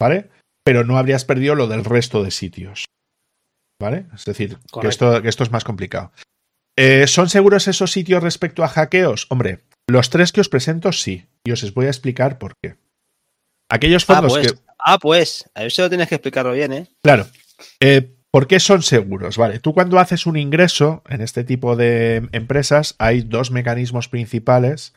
¿vale? 0.00 0.28
Pero 0.64 0.82
no 0.82 0.98
habrías 0.98 1.24
perdido 1.24 1.54
lo 1.54 1.68
del 1.68 1.84
resto 1.84 2.24
de 2.24 2.32
sitios, 2.32 2.86
¿vale? 3.80 4.06
Es 4.12 4.24
decir, 4.24 4.58
que 4.80 4.88
esto, 4.88 5.22
que 5.22 5.28
esto, 5.28 5.44
es 5.44 5.52
más 5.52 5.62
complicado. 5.62 6.10
Eh, 6.76 7.06
¿Son 7.06 7.28
seguros 7.28 7.68
esos 7.68 7.92
sitios 7.92 8.22
respecto 8.22 8.64
a 8.64 8.68
hackeos? 8.68 9.26
Hombre, 9.30 9.60
los 9.88 10.10
tres 10.10 10.32
que 10.32 10.40
os 10.40 10.48
presento 10.48 10.92
sí, 10.92 11.26
y 11.44 11.52
os 11.52 11.74
voy 11.74 11.86
a 11.86 11.90
explicar 11.90 12.38
por 12.38 12.54
qué. 12.62 12.76
Aquellos 13.70 14.04
fondos 14.04 14.32
ah, 14.32 14.34
pues, 14.34 14.52
que. 14.52 14.58
Ah, 14.78 14.98
pues, 14.98 15.50
a 15.54 15.64
eso 15.64 15.88
tienes 15.88 16.08
que 16.08 16.16
explicarlo 16.16 16.52
bien, 16.52 16.72
¿eh? 16.72 16.88
Claro. 17.02 17.26
Eh, 17.80 18.14
¿Por 18.30 18.48
qué 18.48 18.58
son 18.58 18.82
seguros? 18.82 19.38
Vale, 19.38 19.60
tú 19.60 19.72
cuando 19.72 20.00
haces 20.00 20.26
un 20.26 20.36
ingreso 20.36 21.04
en 21.08 21.20
este 21.20 21.44
tipo 21.44 21.76
de 21.76 22.28
empresas 22.32 22.96
hay 22.98 23.20
dos 23.20 23.52
mecanismos 23.52 24.08
principales 24.08 24.92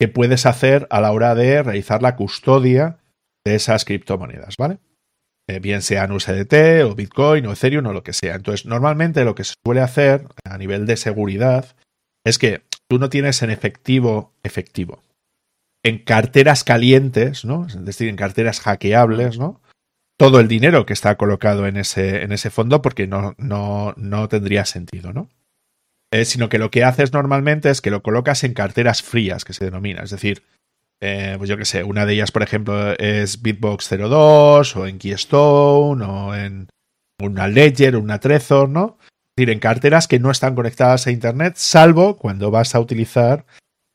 que 0.00 0.06
puedes 0.06 0.46
hacer 0.46 0.86
a 0.90 1.00
la 1.00 1.10
hora 1.10 1.34
de 1.34 1.60
realizar 1.60 2.02
la 2.02 2.14
custodia 2.14 2.98
de 3.44 3.56
esas 3.56 3.84
criptomonedas, 3.84 4.54
¿vale? 4.56 4.78
Eh, 5.48 5.60
bien 5.60 5.80
sean 5.80 6.12
USDT 6.12 6.84
o 6.84 6.94
Bitcoin 6.94 7.46
o 7.46 7.52
Ethereum 7.52 7.86
o 7.86 7.92
lo 7.92 8.02
que 8.02 8.12
sea. 8.12 8.34
Entonces, 8.34 8.66
normalmente 8.66 9.24
lo 9.24 9.34
que 9.34 9.44
se 9.44 9.54
suele 9.64 9.80
hacer 9.80 10.26
a 10.44 10.58
nivel 10.58 10.86
de 10.86 10.98
seguridad 10.98 11.74
es 12.24 12.38
que 12.38 12.62
tú 12.86 12.98
no 12.98 13.08
tienes 13.08 13.42
en 13.42 13.50
efectivo 13.50 14.34
efectivo 14.42 15.02
en 15.82 15.98
carteras 15.98 16.64
calientes, 16.64 17.44
¿no? 17.44 17.66
Es 17.66 17.82
decir, 17.84 18.08
en 18.08 18.16
carteras 18.16 18.60
hackeables, 18.60 19.38
¿no? 19.38 19.62
Todo 20.18 20.40
el 20.40 20.48
dinero 20.48 20.84
que 20.84 20.92
está 20.92 21.16
colocado 21.16 21.66
en 21.66 21.76
ese, 21.76 22.22
en 22.22 22.32
ese 22.32 22.50
fondo 22.50 22.82
porque 22.82 23.06
no, 23.06 23.34
no, 23.38 23.94
no 23.96 24.28
tendría 24.28 24.66
sentido, 24.66 25.12
¿no? 25.12 25.30
Eh, 26.10 26.24
sino 26.24 26.48
que 26.48 26.58
lo 26.58 26.70
que 26.70 26.84
haces 26.84 27.12
normalmente 27.12 27.70
es 27.70 27.80
que 27.80 27.90
lo 27.90 28.02
colocas 28.02 28.44
en 28.44 28.54
carteras 28.54 29.02
frías, 29.02 29.44
que 29.44 29.52
se 29.52 29.64
denomina. 29.64 30.02
Es 30.02 30.10
decir, 30.10 30.42
eh, 31.00 31.34
pues 31.38 31.48
yo 31.48 31.56
qué 31.56 31.64
sé, 31.64 31.84
una 31.84 32.06
de 32.06 32.14
ellas, 32.14 32.32
por 32.32 32.42
ejemplo, 32.42 32.92
es 32.98 33.40
Bitbox 33.40 33.88
02 33.88 34.76
o 34.76 34.86
en 34.86 34.98
Keystone 34.98 36.04
o 36.04 36.34
en 36.34 36.68
una 37.22 37.48
Ledger 37.48 37.96
o 37.96 38.00
una 38.00 38.18
Trezor, 38.18 38.68
¿no? 38.68 38.98
Es 39.00 39.44
decir, 39.44 39.50
en 39.50 39.60
carteras 39.60 40.08
que 40.08 40.18
no 40.18 40.30
están 40.30 40.54
conectadas 40.54 41.06
a 41.06 41.12
Internet, 41.12 41.54
salvo 41.56 42.16
cuando 42.16 42.50
vas 42.50 42.74
a 42.74 42.80
utilizar 42.80 43.46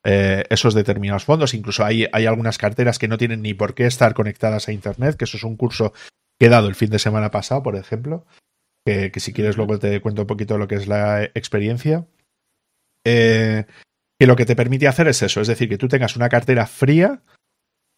eh, 0.05 0.43
esos 0.49 0.73
determinados 0.73 1.25
fondos. 1.25 1.53
Incluso 1.53 1.83
hay, 1.83 2.07
hay 2.11 2.25
algunas 2.25 2.57
carteras 2.57 2.99
que 2.99 3.09
no 3.09 3.17
tienen 3.17 3.41
ni 3.41 3.53
por 3.53 3.73
qué 3.73 3.85
estar 3.85 4.13
conectadas 4.13 4.67
a 4.67 4.71
Internet, 4.71 5.17
que 5.17 5.25
eso 5.25 5.37
es 5.37 5.43
un 5.43 5.57
curso 5.57 5.93
que 6.39 6.47
he 6.47 6.49
dado 6.49 6.67
el 6.67 6.75
fin 6.75 6.89
de 6.89 6.99
semana 6.99 7.31
pasado, 7.31 7.61
por 7.63 7.75
ejemplo, 7.75 8.25
que, 8.85 9.11
que 9.11 9.19
si 9.19 9.33
quieres 9.33 9.57
luego 9.57 9.79
te 9.79 9.99
cuento 9.99 10.21
un 10.21 10.27
poquito 10.27 10.57
lo 10.57 10.67
que 10.67 10.75
es 10.75 10.87
la 10.87 11.23
experiencia. 11.23 12.07
Eh, 13.05 13.65
que 14.23 14.27
lo 14.27 14.37
que 14.37 14.45
te 14.45 14.55
permite 14.55 14.87
hacer 14.87 15.09
es 15.09 15.21
eso, 15.21 15.41
es 15.41 15.49
decir, 15.49 15.67
que 15.67 15.77
tú 15.77 15.89
tengas 15.89 16.15
una 16.15 16.29
cartera 16.29 16.65
fría, 16.65 17.23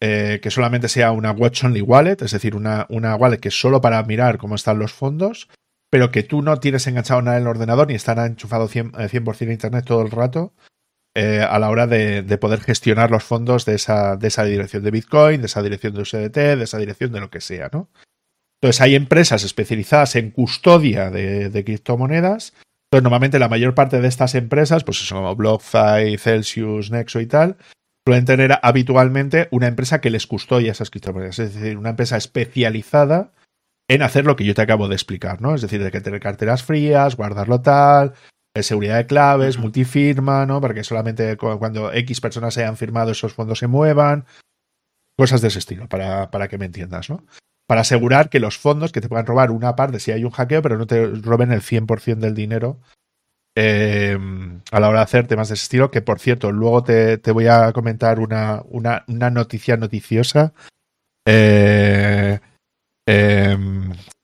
eh, 0.01 0.39
que 0.41 0.49
solamente 0.49 0.87
sea 0.87 1.11
una 1.11 1.29
watch 1.29 1.63
only 1.63 1.81
wallet, 1.81 2.17
es 2.23 2.31
decir, 2.31 2.55
una, 2.55 2.87
una 2.89 3.15
wallet 3.15 3.37
que 3.37 3.49
es 3.49 3.59
solo 3.59 3.79
para 3.79 4.01
mirar 4.01 4.39
cómo 4.39 4.55
están 4.55 4.79
los 4.79 4.91
fondos, 4.91 5.49
pero 5.91 6.09
que 6.09 6.23
tú 6.23 6.41
no 6.41 6.59
tienes 6.59 6.87
enganchado 6.87 7.21
nada 7.21 7.37
en 7.37 7.43
el 7.43 7.47
ordenador 7.47 7.87
ni 7.87 7.93
están 7.93 8.17
enchufado 8.17 8.67
100%, 8.67 9.07
100 9.35 9.49
a 9.49 9.53
internet 9.53 9.85
todo 9.85 10.01
el 10.01 10.09
rato, 10.09 10.55
eh, 11.15 11.45
a 11.47 11.59
la 11.59 11.69
hora 11.69 11.85
de, 11.85 12.23
de, 12.23 12.37
poder 12.39 12.59
gestionar 12.61 13.11
los 13.11 13.23
fondos 13.23 13.65
de 13.65 13.75
esa, 13.75 14.17
de 14.17 14.27
esa 14.27 14.45
dirección 14.45 14.81
de 14.81 14.89
Bitcoin, 14.89 15.41
de 15.41 15.45
esa 15.45 15.61
dirección 15.61 15.93
de 15.93 16.01
USDT, 16.01 16.37
de 16.57 16.63
esa 16.63 16.79
dirección 16.79 17.11
de 17.11 17.19
lo 17.19 17.29
que 17.29 17.39
sea, 17.39 17.69
¿no? 17.71 17.91
Entonces 18.59 18.81
hay 18.81 18.95
empresas 18.95 19.43
especializadas 19.43 20.15
en 20.15 20.31
custodia 20.31 21.11
de, 21.11 21.51
de 21.51 21.63
criptomonedas. 21.63 22.55
Entonces 22.91 23.03
normalmente 23.03 23.39
la 23.39 23.49
mayor 23.49 23.75
parte 23.75 23.99
de 23.99 24.07
estas 24.07 24.35
empresas, 24.35 24.83
pues 24.83 24.97
son 24.99 25.19
como 25.19 25.35
BlockFi, 25.35 26.17
Celsius, 26.17 26.91
Nexo 26.91 27.19
y 27.19 27.25
tal, 27.25 27.57
suelen 28.07 28.25
tener 28.25 28.59
habitualmente 28.61 29.47
una 29.51 29.67
empresa 29.67 29.99
que 30.01 30.09
les 30.09 30.27
custodia 30.27 30.71
esas 30.71 30.89
criptomonedas. 30.89 31.39
Es 31.39 31.55
decir, 31.55 31.77
una 31.77 31.89
empresa 31.89 32.17
especializada 32.17 33.33
en 33.89 34.01
hacer 34.01 34.25
lo 34.25 34.35
que 34.35 34.45
yo 34.45 34.53
te 34.53 34.61
acabo 34.61 34.87
de 34.87 34.95
explicar, 34.95 35.41
¿no? 35.41 35.55
Es 35.55 35.61
decir, 35.61 35.83
de 35.83 35.91
que 35.91 36.01
tener 36.01 36.19
carteras 36.19 36.63
frías, 36.63 37.15
guardarlo 37.15 37.61
tal, 37.61 38.13
seguridad 38.63 38.97
de 38.97 39.07
claves, 39.07 39.57
multifirma, 39.57 40.45
¿no? 40.45 40.61
Para 40.61 40.73
que 40.73 40.83
solamente 40.83 41.37
cuando 41.37 41.91
X 41.91 42.21
personas 42.21 42.57
hayan 42.57 42.77
firmado 42.77 43.11
esos 43.11 43.33
fondos 43.33 43.59
se 43.59 43.67
muevan. 43.67 44.25
Cosas 45.17 45.41
de 45.41 45.47
ese 45.47 45.59
estilo, 45.59 45.87
para, 45.87 46.29
para 46.29 46.47
que 46.47 46.57
me 46.57 46.65
entiendas, 46.65 47.09
¿no? 47.09 47.25
Para 47.67 47.81
asegurar 47.81 48.29
que 48.29 48.39
los 48.39 48.57
fondos 48.57 48.91
que 48.91 49.01
te 49.01 49.09
puedan 49.09 49.25
robar 49.25 49.51
una 49.51 49.75
parte 49.75 49.99
si 49.99 50.11
hay 50.11 50.23
un 50.23 50.31
hackeo, 50.31 50.61
pero 50.61 50.77
no 50.77 50.85
te 50.85 51.07
roben 51.07 51.51
el 51.51 51.61
100% 51.61 52.17
del 52.17 52.35
dinero 52.35 52.79
eh, 53.57 54.17
a 54.71 54.79
la 54.81 54.89
hora 54.89 54.99
de 54.99 55.03
hacer 55.03 55.27
temas 55.27 55.47
de 55.47 55.55
ese 55.55 55.63
estilo. 55.63 55.89
Que 55.89 56.01
por 56.01 56.19
cierto, 56.19 56.51
luego 56.51 56.83
te, 56.83 57.17
voy 57.31 57.47
a 57.47 57.71
comentar 57.71 58.19
una, 58.19 58.61
una, 58.67 59.03
noticia 59.07 59.77
noticiosa. 59.77 60.53
Eh, 61.25 62.39
eh, 63.07 63.57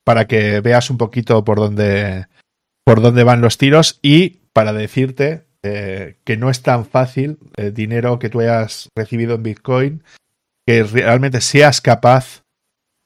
para 0.03 0.27
que 0.27 0.59
veas 0.61 0.89
un 0.89 0.97
poquito 0.97 1.43
por 1.43 1.57
dónde, 1.57 2.27
por 2.83 3.01
dónde 3.01 3.23
van 3.23 3.41
los 3.41 3.57
tiros 3.57 3.99
y 4.01 4.41
para 4.53 4.73
decirte 4.73 5.45
que 5.61 6.37
no 6.37 6.49
es 6.49 6.63
tan 6.63 6.87
fácil 6.87 7.37
el 7.55 7.71
dinero 7.71 8.17
que 8.17 8.29
tú 8.29 8.39
hayas 8.39 8.89
recibido 8.95 9.35
en 9.35 9.43
Bitcoin, 9.43 10.03
que 10.65 10.81
realmente 10.81 11.39
seas 11.39 11.81
capaz 11.81 12.40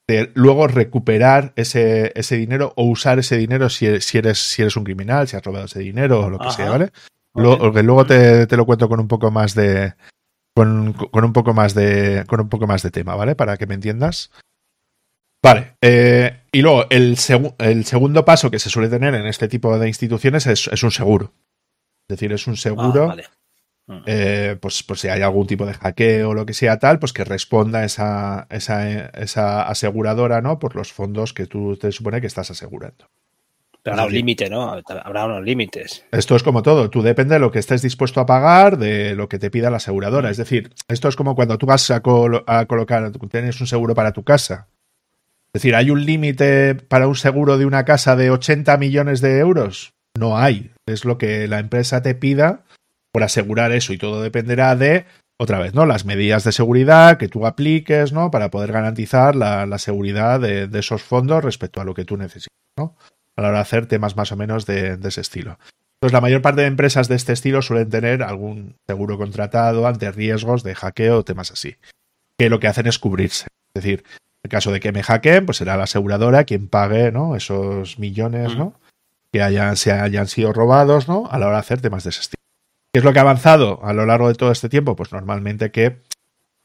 de 0.07 0.31
luego 0.35 0.67
recuperar 0.67 1.53
ese, 1.55 2.11
ese 2.15 2.37
dinero 2.37 2.73
o 2.75 2.85
usar 2.85 3.19
ese 3.19 3.37
dinero 3.37 3.69
si, 3.69 4.01
si, 4.01 4.17
eres, 4.17 4.37
si 4.37 4.61
eres 4.61 4.75
un 4.77 4.83
criminal, 4.83 5.27
si 5.27 5.35
has 5.35 5.43
robado 5.43 5.65
ese 5.65 5.79
dinero 5.79 6.21
o 6.21 6.29
lo 6.29 6.37
que 6.37 6.47
Ajá. 6.47 6.55
sea, 6.55 6.69
¿vale? 6.69 6.91
Luego, 7.33 7.69
luego 7.81 8.05
te, 8.05 8.47
te, 8.47 8.55
lo 8.55 8.65
cuento 8.65 8.87
con 8.87 8.99
un 8.99 9.07
poco 9.07 9.29
más 9.29 9.55
de. 9.55 9.93
Con, 10.55 10.93
con, 10.93 11.25
un 11.25 11.33
poco 11.33 11.53
más 11.53 11.73
de. 11.73 12.23
Con 12.27 12.39
un 12.39 12.49
poco 12.49 12.65
más 12.65 12.81
de 12.81 12.91
tema, 12.91 13.15
¿vale? 13.15 13.35
Para 13.35 13.57
que 13.57 13.67
me 13.67 13.75
entiendas. 13.75 14.31
Vale. 15.43 15.75
Eh, 15.81 16.43
y 16.51 16.61
luego, 16.61 16.85
el, 16.89 17.17
seg 17.17 17.53
el, 17.57 17.83
segundo 17.83 18.23
paso 18.23 18.49
que 18.49 18.59
se 18.59 18.69
suele 18.69 18.89
tener 18.89 19.13
en 19.15 19.25
este 19.25 19.49
tipo 19.49 19.77
de 19.77 19.87
instituciones 19.87 20.47
es, 20.47 20.69
es 20.71 20.81
un 20.81 20.91
seguro. 20.91 21.33
Es 22.07 22.17
decir, 22.17 22.31
es 22.31 22.47
un 22.47 22.55
seguro. 22.55 23.03
Ah, 23.03 23.07
vale. 23.07 23.25
Eh, 24.05 24.57
pues, 24.59 24.83
pues 24.83 24.99
si 24.99 25.07
hay 25.09 25.21
algún 25.21 25.47
tipo 25.47 25.65
de 25.65 25.73
hackeo 25.73 26.29
o 26.29 26.33
lo 26.33 26.45
que 26.45 26.53
sea 26.53 26.79
tal, 26.79 26.99
pues 26.99 27.13
que 27.13 27.23
responda 27.23 27.83
esa, 27.83 28.47
esa, 28.49 29.07
esa 29.09 29.67
aseguradora, 29.67 30.41
¿no? 30.41 30.59
Por 30.59 30.75
los 30.75 30.91
fondos 30.91 31.33
que 31.33 31.45
tú 31.45 31.77
te 31.77 31.91
supone 31.91 32.21
que 32.21 32.27
estás 32.27 32.51
asegurando. 32.51 33.07
Pero 33.83 33.93
habrá 33.93 34.07
un 34.07 34.13
límite, 34.13 34.49
¿no? 34.49 34.71
Habrá 34.71 35.25
unos 35.25 35.43
límites. 35.43 36.05
Esto 36.11 36.35
es 36.35 36.41
como 36.41 36.63
todo. 36.63 36.89
Tú 36.89 37.03
depende 37.03 37.35
de 37.35 37.39
lo 37.39 37.51
que 37.51 37.59
estés 37.59 37.83
dispuesto 37.83 38.19
a 38.19 38.25
pagar, 38.25 38.79
de 38.79 39.13
lo 39.13 39.29
que 39.29 39.37
te 39.37 39.51
pida 39.51 39.69
la 39.69 39.77
aseguradora. 39.77 40.31
Es 40.31 40.37
decir, 40.37 40.71
esto 40.87 41.07
es 41.07 41.15
como 41.15 41.35
cuando 41.35 41.59
tú 41.59 41.67
vas 41.67 41.91
a, 41.91 42.01
col 42.01 42.43
a 42.47 42.65
colocar, 42.65 43.11
tienes 43.29 43.61
un 43.61 43.67
seguro 43.67 43.93
para 43.93 44.11
tu 44.11 44.23
casa 44.23 44.69
es 45.55 45.61
decir, 45.61 45.75
¿hay 45.75 45.89
un 45.89 46.03
límite 46.03 46.75
para 46.75 47.07
un 47.07 47.15
seguro 47.15 47.57
de 47.57 47.65
una 47.65 47.85
casa 47.85 48.17
de 48.17 48.29
80 48.29 48.75
millones 48.75 49.21
de 49.21 49.39
euros? 49.39 49.93
No 50.19 50.37
hay. 50.37 50.73
Es 50.85 51.05
lo 51.05 51.17
que 51.17 51.47
la 51.47 51.59
empresa 51.59 52.01
te 52.01 52.13
pida 52.13 52.64
por 53.15 53.23
asegurar 53.23 53.71
eso 53.71 53.93
y 53.93 53.97
todo 53.97 54.21
dependerá 54.21 54.75
de, 54.75 55.05
otra 55.37 55.57
vez, 55.59 55.73
¿no? 55.73 55.85
Las 55.85 56.03
medidas 56.03 56.43
de 56.43 56.51
seguridad 56.51 57.17
que 57.17 57.29
tú 57.29 57.45
apliques, 57.45 58.11
¿no? 58.11 58.29
Para 58.29 58.51
poder 58.51 58.73
garantizar 58.73 59.37
la, 59.37 59.77
seguridad 59.77 60.41
de, 60.41 60.67
esos 60.77 61.01
fondos 61.01 61.41
respecto 61.41 61.79
a 61.79 61.85
lo 61.85 61.93
que 61.93 62.03
tú 62.03 62.17
necesitas, 62.17 62.51
¿no? 62.77 62.97
A 63.37 63.41
la 63.41 63.47
hora 63.47 63.57
de 63.59 63.61
hacer 63.61 63.85
temas 63.85 64.17
más 64.17 64.33
o 64.33 64.35
menos 64.35 64.65
de, 64.65 64.99
ese 65.01 65.21
estilo. 65.21 65.57
Entonces, 65.93 66.11
la 66.11 66.19
mayor 66.19 66.41
parte 66.41 66.59
de 66.59 66.67
empresas 66.67 67.07
de 67.07 67.15
este 67.15 67.31
estilo 67.31 67.61
suelen 67.61 67.89
tener 67.89 68.21
algún 68.21 68.75
seguro 68.85 69.17
contratado 69.17 69.87
ante 69.87 70.11
riesgos 70.11 70.63
de 70.63 70.75
hackeo 70.75 71.19
o 71.19 71.23
temas 71.23 71.51
así. 71.53 71.77
Que 72.37 72.49
lo 72.49 72.59
que 72.59 72.67
hacen 72.67 72.85
es 72.85 72.99
cubrirse. 72.99 73.47
Es 73.73 73.81
decir, 73.81 74.03
en 74.09 74.41
el 74.43 74.49
caso 74.49 74.73
de 74.73 74.81
que 74.81 74.91
me 74.91 75.03
hackeen, 75.03 75.45
pues 75.45 75.59
será 75.59 75.77
la 75.77 75.85
aseguradora 75.85 76.43
quien 76.43 76.67
pague, 76.67 77.13
¿no? 77.13 77.37
Esos 77.37 77.97
millones, 77.97 78.57
¿no? 78.57 78.77
Que 79.31 79.41
hayan, 79.41 79.77
se 79.77 79.93
hayan 79.93 80.27
sido 80.27 80.51
robados, 80.51 81.07
¿no? 81.07 81.29
A 81.31 81.39
la 81.39 81.45
hora 81.45 81.55
de 81.55 81.61
hacer 81.61 81.79
temas 81.79 82.03
de 82.03 82.09
ese 82.09 82.19
estilo. 82.19 82.44
¿Qué 82.95 82.99
es 82.99 83.03
lo 83.03 83.11
que 83.11 83.19
ha 83.19 83.23
avanzado 83.23 83.83
a 83.83 83.91
lo 83.91 84.05
largo 84.05 84.29
de 84.29 84.35
todo 84.35 84.53
este 84.53 84.69
tiempo? 84.69 84.95
Pues 84.95 85.11
normalmente 85.11 85.69
que 85.69 85.97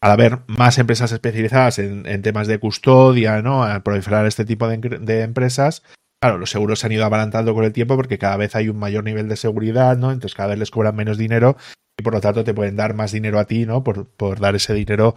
al 0.01 0.13
haber 0.13 0.39
más 0.47 0.79
empresas 0.79 1.11
especializadas 1.11 1.81
en, 1.81 2.23
temas 2.23 2.47
de 2.47 2.61
custodia, 2.61 3.43
¿no? 3.43 3.65
Al 3.65 3.83
proliferar 3.83 4.25
este 4.27 4.45
tipo 4.45 4.69
de, 4.69 5.23
empresas, 5.23 5.83
claro, 6.21 6.39
los 6.39 6.53
seguros 6.53 6.79
se 6.79 6.87
han 6.87 6.93
ido 6.93 7.05
abalantando 7.05 7.53
con 7.53 7.65
el 7.65 7.73
tiempo 7.73 7.97
porque 7.97 8.17
cada 8.17 8.37
vez 8.37 8.55
hay 8.55 8.69
un 8.69 8.79
mayor 8.79 9.03
nivel 9.03 9.29
de 9.29 9.35
seguridad, 9.35 9.97
¿no? 9.97 10.13
Entonces 10.13 10.37
cada 10.37 10.51
vez 10.51 10.61
les 10.61 10.71
cobran 10.71 10.95
menos 10.95 11.19
dinero 11.19 11.57
y 11.99 12.05
por 12.05 12.13
lo 12.13 12.21
tanto 12.21 12.45
te 12.45 12.55
pueden 12.55 12.77
dar 12.77 12.95
más 12.95 13.11
dinero 13.11 13.41
a 13.41 13.47
ti, 13.47 13.67
¿no? 13.67 13.83
Por, 13.83 14.07
por 14.07 14.39
dar 14.39 14.55
ese 14.55 14.73
dinero 14.73 15.17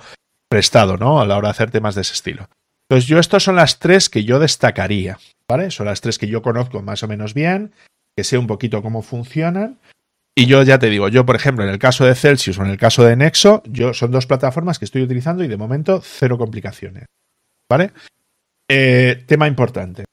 prestado, 0.50 0.98
¿no? 0.98 1.22
A 1.22 1.28
la 1.28 1.38
hora 1.38 1.50
de 1.50 1.52
hacer 1.52 1.70
temas 1.70 1.94
de 1.94 2.02
ese 2.02 2.14
estilo. 2.14 2.50
Entonces 2.90 3.08
yo 3.08 3.20
estas 3.20 3.44
son 3.44 3.56
las 3.56 3.78
tres 3.78 4.10
que 4.10 4.24
yo 4.24 4.40
destacaría, 4.40 5.20
¿vale? 5.48 5.70
Son 5.70 5.86
las 5.86 6.02
tres 6.02 6.18
que 6.18 6.26
yo 6.26 6.42
conozco 6.42 6.82
más 6.82 7.04
o 7.04 7.08
menos 7.08 7.36
bien, 7.36 7.72
que 8.18 8.24
sé 8.24 8.40
un 8.40 8.48
poquito 8.48 8.82
cómo 8.82 9.04
funcionan 9.04 9.78
y 10.36 10.48
yo 10.48 10.64
ya 10.64 10.80
te 10.80 10.90
digo, 10.90 11.10
yo 11.10 11.26
por 11.26 11.36
ejemplo, 11.36 11.64
en 11.64 11.70
el 11.70 11.80
caso 11.80 12.06
de 12.06 12.16
Celsius 12.16 12.58
o 12.58 12.64
en 12.64 12.72
el 12.72 12.78
caso 12.78 13.04
de 13.04 13.16
Nexo, 13.16 13.62
yo 13.66 13.94
son 13.94 14.12
dos 14.12 14.26
plataformas 14.26 14.80
que 14.80 14.86
estoy 14.86 15.04
utilizando 15.04 15.44
y 15.44 15.48
de 15.48 15.58
momento 15.58 16.02
cero 16.04 16.38
complicaciones. 16.38 17.06
¿Vale? 17.70 17.92
Eh, 18.68 19.24
tema 19.28 19.48
importante. 19.48 20.06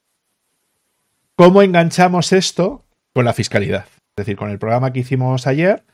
¿Cómo 1.36 1.62
enganchamos 1.62 2.32
esto 2.32 2.84
con 3.14 3.24
la 3.24 3.32
fiscalidad? 3.32 3.86
Es 4.16 4.26
decir, 4.26 4.36
con 4.36 4.50
el 4.50 4.58
programa 4.58 4.92
que 4.92 5.00
hicimos 5.00 5.46
ayer, 5.46 5.84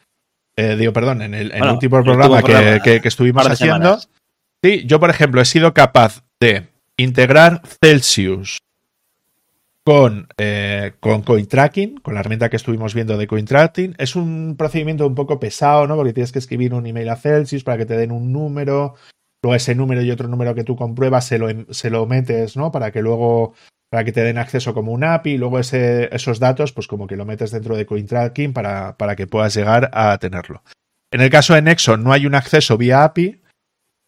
eh, 0.56 0.74
digo, 0.76 0.92
perdón, 0.92 1.22
en 1.22 1.34
el, 1.34 1.52
último 1.62 2.02
programa, 2.02 2.42
que, 2.42 3.00
que, 3.00 3.08
estuvimos 3.08 3.46
haciendo. 3.46 3.98
Sí, 4.62 4.84
yo 4.86 4.98
por 4.98 5.10
ejemplo 5.10 5.40
he 5.40 5.44
sido 5.44 5.72
capaz 5.72 6.24
de 6.40 6.68
integrar 6.96 7.62
Celsius 7.80 8.58
con, 9.86 10.26
eh, 10.36 10.94
con 10.98 11.22
CoinTracking, 11.22 11.98
con 11.98 12.14
la 12.14 12.20
herramienta 12.20 12.50
que 12.50 12.56
estuvimos 12.56 12.92
viendo 12.92 13.16
de 13.16 13.28
CoinTracking. 13.28 13.94
Es 13.98 14.16
un 14.16 14.56
procedimiento 14.58 15.06
un 15.06 15.14
poco 15.14 15.38
pesado, 15.38 15.86
¿no? 15.86 15.94
Porque 15.94 16.12
tienes 16.12 16.32
que 16.32 16.40
escribir 16.40 16.74
un 16.74 16.86
email 16.86 17.08
a 17.08 17.14
Celsius 17.14 17.62
para 17.62 17.78
que 17.78 17.86
te 17.86 17.96
den 17.96 18.10
un 18.10 18.32
número, 18.32 18.96
luego 19.44 19.54
ese 19.54 19.76
número 19.76 20.02
y 20.02 20.10
otro 20.10 20.26
número 20.26 20.56
que 20.56 20.64
tú 20.64 20.74
compruebas 20.74 21.26
se 21.26 21.38
lo, 21.38 21.72
se 21.72 21.90
lo 21.90 22.04
metes, 22.04 22.56
¿no? 22.56 22.72
Para 22.72 22.90
que 22.90 23.00
luego, 23.00 23.54
para 23.88 24.02
que 24.02 24.10
te 24.10 24.22
den 24.22 24.38
acceso 24.38 24.74
como 24.74 24.90
un 24.90 25.04
API, 25.04 25.34
y 25.34 25.38
luego 25.38 25.60
ese, 25.60 26.12
esos 26.12 26.40
datos, 26.40 26.72
pues 26.72 26.88
como 26.88 27.06
que 27.06 27.14
lo 27.14 27.24
metes 27.24 27.52
dentro 27.52 27.76
de 27.76 27.86
CoinTracking 27.86 28.52
para, 28.52 28.96
para 28.96 29.14
que 29.14 29.28
puedas 29.28 29.54
llegar 29.54 29.88
a 29.92 30.18
tenerlo. 30.18 30.64
En 31.12 31.20
el 31.20 31.30
caso 31.30 31.54
de 31.54 31.62
Nexo 31.62 31.96
no 31.96 32.12
hay 32.12 32.26
un 32.26 32.34
acceso 32.34 32.76
vía 32.76 33.04
API, 33.04 33.40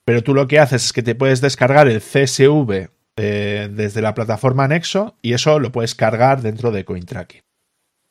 pero 0.05 0.25
tú 0.25 0.35
lo 0.35 0.49
que 0.49 0.59
haces 0.59 0.87
es 0.87 0.93
que 0.93 1.05
te 1.05 1.15
puedes 1.15 1.41
descargar 1.41 1.87
el 1.87 2.01
CSV 2.01 2.98
eh, 3.19 3.69
desde 3.71 4.01
la 4.01 4.15
plataforma 4.15 4.69
Nexo 4.69 5.17
y 5.23 5.33
eso 5.33 5.59
lo 5.59 5.73
puedes 5.73 5.95
cargar 5.95 6.41
dentro 6.41 6.71
de 6.71 6.85
CoinTracking. 6.85 7.43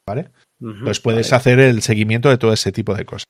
¿Vale? 0.07 0.29
pues 0.83 0.99
puedes 0.99 1.33
hacer 1.33 1.59
el 1.59 1.81
seguimiento 1.81 2.29
de 2.29 2.37
todo 2.37 2.51
ese 2.53 2.71
tipo 2.71 2.95
de 2.95 3.05
cosas. 3.05 3.25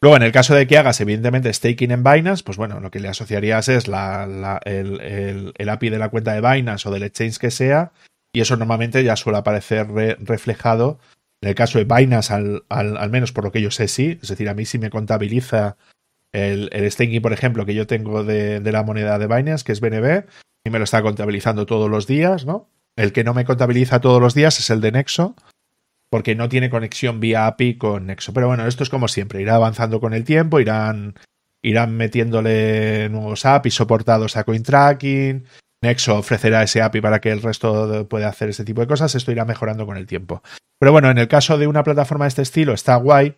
Luego, 0.00 0.16
en 0.16 0.22
el 0.22 0.32
caso 0.32 0.54
de 0.54 0.66
que 0.66 0.76
hagas, 0.76 1.00
evidentemente, 1.00 1.52
staking 1.52 1.90
en 1.90 2.04
Binance, 2.04 2.44
pues 2.44 2.58
bueno, 2.58 2.80
lo 2.80 2.90
que 2.90 3.00
le 3.00 3.08
asociarías 3.08 3.68
es 3.68 3.88
la, 3.88 4.60
el, 4.64 5.68
API 5.68 5.88
de 5.88 5.98
la 5.98 6.10
cuenta 6.10 6.34
de 6.34 6.42
Binance 6.42 6.88
o 6.88 6.92
del 6.92 7.04
exchange 7.04 7.38
que 7.38 7.50
sea, 7.50 7.92
y 8.32 8.40
eso 8.40 8.56
normalmente 8.56 9.02
ya 9.02 9.16
suele 9.16 9.38
aparecer 9.38 9.86
reflejado. 10.20 10.98
En 11.42 11.48
el 11.48 11.54
caso 11.54 11.78
de 11.78 11.84
Binance, 11.84 12.34
al, 12.34 12.64
al, 12.68 13.10
menos 13.10 13.32
por 13.32 13.44
lo 13.44 13.52
que 13.52 13.62
yo 13.62 13.70
sé, 13.70 13.88
sí. 13.88 14.18
Es 14.20 14.28
decir, 14.28 14.48
a 14.48 14.54
mí 14.54 14.66
sí 14.66 14.78
me 14.78 14.90
contabiliza 14.90 15.76
el, 16.32 16.68
staking, 16.90 17.22
por 17.22 17.32
ejemplo, 17.32 17.64
que 17.64 17.74
yo 17.74 17.86
tengo 17.86 18.24
de, 18.24 18.60
de, 18.60 18.72
la 18.72 18.82
moneda 18.82 19.18
de 19.18 19.26
Binance, 19.26 19.64
que 19.64 19.72
es 19.72 19.80
BNB, 19.80 20.24
y 20.64 20.70
me 20.70 20.78
lo 20.78 20.84
está 20.84 21.02
contabilizando 21.02 21.66
todos 21.66 21.90
los 21.90 22.06
días, 22.06 22.46
¿no? 22.46 22.70
El 22.96 23.12
que 23.12 23.22
no 23.22 23.34
me 23.34 23.44
contabiliza 23.44 24.00
todos 24.00 24.20
los 24.20 24.34
días 24.34 24.58
es 24.58 24.70
el 24.70 24.80
de 24.80 24.92
Nexo, 24.92 25.36
porque 26.10 26.34
no 26.34 26.48
tiene 26.48 26.70
conexión 26.70 27.20
vía 27.20 27.46
API 27.46 27.76
con 27.76 28.06
Nexo. 28.06 28.32
Pero 28.32 28.46
bueno, 28.46 28.66
esto 28.66 28.82
es 28.82 28.90
como 28.90 29.08
siempre, 29.08 29.42
irá 29.42 29.56
avanzando 29.56 30.00
con 30.00 30.14
el 30.14 30.24
tiempo, 30.24 30.60
irán, 30.60 31.14
irán 31.60 31.96
metiéndole 31.96 33.08
nuevos 33.10 33.44
APIs 33.44 33.74
soportados 33.74 34.36
a 34.36 34.44
CoinTracking. 34.44 35.44
Nexo 35.82 36.16
ofrecerá 36.16 36.62
ese 36.62 36.80
API 36.80 37.02
para 37.02 37.20
que 37.20 37.30
el 37.30 37.42
resto 37.42 38.08
pueda 38.08 38.28
hacer 38.28 38.48
ese 38.48 38.64
tipo 38.64 38.80
de 38.80 38.86
cosas. 38.86 39.14
Esto 39.14 39.32
irá 39.32 39.44
mejorando 39.44 39.84
con 39.84 39.98
el 39.98 40.06
tiempo. 40.06 40.42
Pero 40.78 40.92
bueno, 40.92 41.10
en 41.10 41.18
el 41.18 41.28
caso 41.28 41.58
de 41.58 41.66
una 41.66 41.84
plataforma 41.84 42.24
de 42.24 42.30
este 42.30 42.42
estilo 42.42 42.72
está 42.72 42.96
guay, 42.96 43.36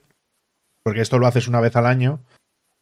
porque 0.85 1.01
esto 1.01 1.19
lo 1.19 1.27
haces 1.27 1.49
una 1.49 1.61
vez 1.61 1.75
al 1.75 1.87
año 1.87 2.21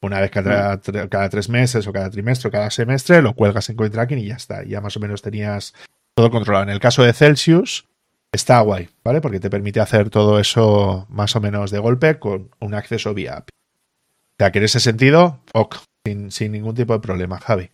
una 0.05 0.21
vez 0.21 0.31
cada, 0.31 0.81
cada, 0.81 1.29
tres 1.29 1.49
meses 1.49 1.87
o 1.87 1.93
cada 1.93 2.11
trimestre 2.11 2.49
o 2.49 2.53
cada 2.53 2.71
semestre, 2.71 3.23
lo 3.23 3.35
cuelgas 3.35 3.69
en 3.71 3.77
CoinTracking 3.77 4.19
y 4.19 4.27
ya 4.27 4.37
está. 4.37 4.63
Ya 4.65 4.81
más 4.81 4.97
o 4.97 5.01
menos 5.01 5.23
tenías 5.23 5.75
todo 6.15 6.31
controlado. 6.31 6.65
En 6.65 6.71
el 6.71 6.81
caso 6.81 7.03
de 7.03 7.13
Celsius, 7.13 7.89
está 8.33 8.61
guay, 8.61 8.89
¿vale? 9.03 9.21
Porque 9.21 9.41
te 9.41 9.51
permite 9.51 9.81
hacer 9.81 10.11
todo 10.11 10.39
eso 10.39 11.07
más 11.09 11.35
o 11.37 11.41
menos 11.41 11.71
de 11.71 11.79
golpe 11.79 12.19
con 12.19 12.51
un 12.61 12.75
acceso 12.75 13.15
vía 13.15 13.39
API. 13.39 13.51
O 13.51 14.37
sea, 14.39 14.53
que 14.53 14.59
en 14.59 14.65
ese 14.65 14.81
sentido, 14.81 15.41
ok, 15.53 15.77
sin, 16.05 16.53
ningún 16.53 16.75
tipo 16.75 16.93
de 16.93 17.01
problema, 17.01 17.39
Javi. 17.39 17.71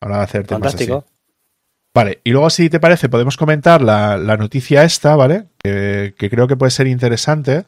Ahora 0.00 0.16
va 0.16 0.22
a 0.22 0.24
hacer 0.24 0.46
temas 0.46 0.72
Fantástico. 0.72 1.06
Vale, 1.94 2.20
y 2.24 2.30
luego 2.30 2.50
si 2.50 2.68
te 2.68 2.78
parece 2.78 3.08
podemos 3.08 3.38
comentar 3.38 3.80
la, 3.80 4.18
noticia 4.36 4.84
esta, 4.84 5.16
¿vale? 5.16 5.46
Que, 5.62 6.14
que, 6.18 6.28
creo 6.28 6.46
que 6.46 6.56
puede 6.56 6.70
ser 6.70 6.86
interesante. 6.86 7.64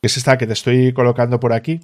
Que 0.00 0.06
es 0.06 0.16
esta 0.16 0.38
que 0.38 0.46
te 0.46 0.52
estoy 0.52 0.92
colocando 0.92 1.40
por 1.40 1.52
aquí. 1.52 1.80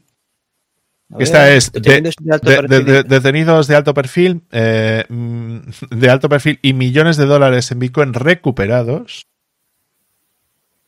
Esta 1.18 1.52
es 1.52 1.70
detenidos 1.72 3.66
de 3.66 3.76
alto 3.76 3.94
perfil, 3.94 4.42
eh, 4.50 5.04
mm, 5.08 5.58
de 5.90 6.10
alto 6.10 6.28
perfil 6.28 6.58
y 6.62 6.72
millones 6.72 7.16
de 7.16 7.26
dólares 7.26 7.70
en 7.70 7.78
Bitcoin 7.78 8.14
recuperados. 8.14 9.26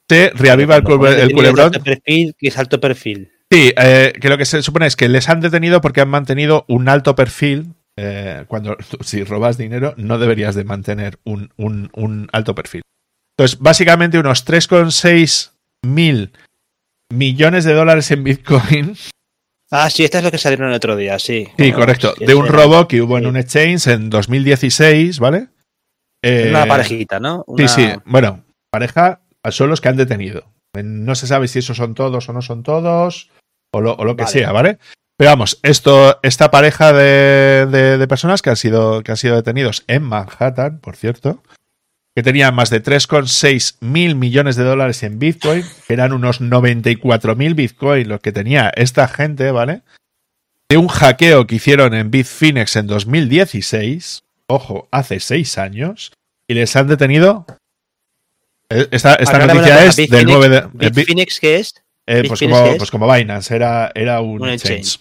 Se 0.09 0.31
reaviva 0.35 0.77
el, 0.77 0.83
culebrón. 0.83 1.73
perfil, 1.73 2.35
que 2.39 2.49
es 2.49 2.59
alto 2.59 2.81
perfil. 2.81 3.33
Sí, 3.51 3.73
eh, 3.77 4.13
que 4.21 4.29
lo 4.29 4.37
que 4.37 4.45
se 4.45 4.63
supone 4.63 4.87
es 4.87 4.97
que 4.97 5.09
les 5.09 5.29
han 5.29 5.41
detenido 5.41 5.81
porque 5.81 6.01
han 6.01 6.11
mantenido 6.11 6.65
un 6.69 6.89
alto 6.89 7.15
perfil. 7.15 7.75
Eh, 7.97 8.45
cuando 8.49 8.77
si 9.01 9.23
robas 9.25 9.57
dinero, 9.57 9.95
no 9.97 10.19
deberías 10.19 10.55
de 10.55 10.65
mantener 10.65 11.19
un, 11.25 11.51
un 11.57 12.29
alto 12.33 12.55
perfil. 12.55 12.83
Entonces, 13.37 13.59
básicamente 13.59 14.19
unos 14.19 14.47
3,6 14.47 15.53
mil 15.83 16.33
millones 17.11 17.65
de 17.65 17.75
dólares 17.75 18.11
en 18.11 18.25
Bitcoin 18.25 18.97
Ah, 19.77 19.91
sí, 19.91 20.05
esta 20.05 20.19
es 20.19 20.25
lo 20.25 20.31
que 20.31 20.39
salieron 20.39 20.69
el 20.69 20.77
otro 20.77 20.95
día, 20.95 21.19
sí. 21.19 21.49
Sí, 21.59 21.73
correcto. 21.73 22.15
De 22.17 22.37
un 22.37 22.47
robo 22.47 22.87
que 22.87 23.03
hubo 23.03 23.19
en 23.19 23.27
un 23.27 23.37
exchange 23.37 23.89
en 23.89 24.09
2016, 24.09 25.19
¿vale? 25.19 25.49
una 26.23 26.63
eh, 26.63 26.67
parejita, 26.69 27.19
¿no? 27.19 27.45
Sí, 27.57 27.67
sí. 27.67 27.89
Bueno, 28.05 28.45
pareja 28.71 29.23
son 29.51 29.71
los 29.71 29.81
que 29.81 29.89
han 29.89 29.97
detenido. 29.97 30.45
No 30.81 31.17
se 31.17 31.27
sabe 31.27 31.49
si 31.49 31.59
esos 31.59 31.77
son 31.77 31.95
todos 31.95 32.29
o 32.29 32.33
no 32.33 32.41
son 32.41 32.63
todos, 32.63 33.33
o 33.73 33.81
lo, 33.81 34.17
que 34.17 34.29
sea, 34.29 34.53
¿vale? 34.53 34.79
Pero 35.17 35.33
vamos, 35.33 35.59
esto, 35.65 36.21
esta 36.23 36.53
pareja 36.53 36.93
de, 36.93 38.07
personas 38.09 38.43
que 38.43 38.51
han, 38.51 38.57
sido, 38.57 39.03
que 39.03 39.11
han 39.11 39.17
sido 39.17 39.35
detenidos 39.35 39.83
en 39.89 40.05
Manhattan, 40.05 40.79
por 40.79 40.95
cierto, 40.95 41.43
que 42.15 42.23
tenían 42.23 42.55
más 42.55 42.71
de 42.71 42.83
3,6 42.83 43.77
mil 43.81 44.15
millones 44.15 44.55
de 44.55 44.63
dólares 44.63 45.03
en 45.03 45.19
Bitcoin, 45.19 45.65
que 45.87 45.95
eran 45.95 46.13
unos 46.13 46.41
94 46.41 47.35
mil 47.35 47.55
Bitcoin 47.55 48.09
los 48.09 48.21
que 48.21 48.31
tenía 48.31 48.71
esta 48.77 49.09
gente, 49.09 49.51
¿vale? 49.51 49.83
De 50.69 50.77
un 50.77 50.87
hackeo 50.87 51.47
que 51.47 51.57
hicieron 51.57 51.93
en 51.93 52.11
Bitfinex 52.13 52.77
en 52.77 52.87
2016, 52.87 54.23
ojo, 54.47 54.89
hace 54.93 55.19
seis 55.19 55.59
años, 55.59 56.13
y 56.47 56.55
les 56.55 56.75
han 56.77 56.87
detenido. 56.87 57.47
Eh, 58.71 58.87
esta, 58.93 59.17
noticia 59.47 59.85
es 59.85 59.97
del 59.97 60.27
9 60.27 60.49
de. 60.49 60.91
¿Bitfinex 60.91 61.41
qué 61.41 61.57
es? 61.57 61.75
Eh, 62.07 62.25
pues, 62.29 62.41
como, 62.41 62.77
pues, 62.77 62.91
como, 62.91 63.13
Binance, 63.13 63.55
era, 63.55 63.91
era 63.95 64.21
un, 64.21 64.49
exchange. 64.49 65.01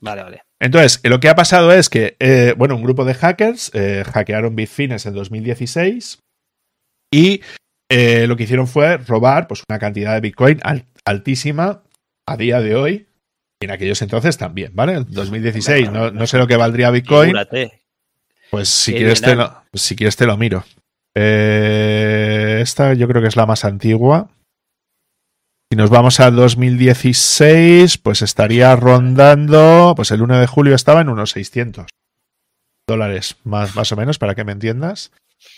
Vale, 0.00 0.22
vale. 0.22 0.42
Entonces, 0.58 1.00
lo 1.04 1.20
que 1.20 1.28
ha 1.28 1.34
pasado 1.34 1.72
es 1.72 1.88
que, 1.88 2.16
eh, 2.18 2.54
bueno, 2.56 2.74
un 2.74 2.82
grupo 2.82 3.04
de 3.04 3.14
hackers 3.14 3.70
hackearon 4.12 4.56
Bitfinex 4.56 5.06
en 5.06 5.14
2016 5.14 6.18
y 7.12 7.42
eh, 7.88 8.26
lo 8.26 8.36
que 8.36 8.44
hicieron 8.44 8.66
fue 8.66 8.96
robar 8.96 9.46
pues, 9.46 9.62
una 9.68 9.78
cantidad 9.78 10.14
de 10.14 10.20
Bitcoin 10.20 10.60
altísima 11.04 11.82
a 12.26 12.36
día 12.36 12.60
de 12.60 12.74
hoy. 12.74 13.06
Y 13.60 13.66
en 13.66 13.70
aquellos 13.70 14.02
entonces 14.02 14.38
también, 14.38 14.72
¿vale? 14.74 14.94
En 14.94 15.06
2016 15.08 15.92
no, 15.92 16.26
sé 16.26 16.38
lo 16.38 16.48
que 16.48 16.56
valdría 16.56 16.90
Bitcoin. 16.90 17.34
Pues 18.50 18.68
si 18.68 18.92
quieres, 18.92 19.20
te 19.20 19.36
lo, 19.36 19.62
si 19.72 19.94
quieres 19.94 20.16
te 20.16 20.26
lo 20.26 20.36
miro. 20.36 20.64
Eh, 21.14 22.60
esta 22.62 22.94
yo 22.94 23.06
creo 23.06 23.22
que 23.22 23.28
es 23.28 23.36
la 23.36 23.46
más 23.46 23.64
antigua. 23.64 24.30
Si 25.70 25.76
nos 25.76 25.90
vamos 25.90 26.20
al 26.20 26.34
2016, 26.36 27.98
pues 27.98 28.22
estaría 28.22 28.74
rondando, 28.76 29.94
pues 29.96 30.10
el 30.10 30.22
1 30.22 30.38
de 30.38 30.46
julio 30.46 30.74
estaba 30.74 31.00
en 31.00 31.08
unos 31.08 31.30
600 31.30 31.86
dólares, 32.86 33.36
más, 33.44 33.74
más 33.74 33.90
o 33.92 33.96
menos, 33.96 34.18
para 34.18 34.34
que 34.34 34.44
me 34.44 34.52
entiendas. 34.52 35.12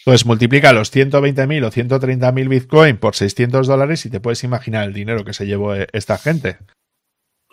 Pues 0.04 0.26
multiplica 0.26 0.72
los 0.72 0.94
120.000 0.94 1.64
o 1.64 1.70
130.000 1.70 2.48
Bitcoin 2.48 2.96
por 2.98 3.14
600 3.14 3.66
dólares 3.66 4.04
y 4.06 4.10
te 4.10 4.20
puedes 4.20 4.44
imaginar 4.44 4.86
el 4.86 4.92
dinero 4.92 5.24
que 5.24 5.32
se 5.32 5.46
llevó 5.46 5.74
eh, 5.74 5.86
esta 5.92 6.18
gente. 6.18 6.58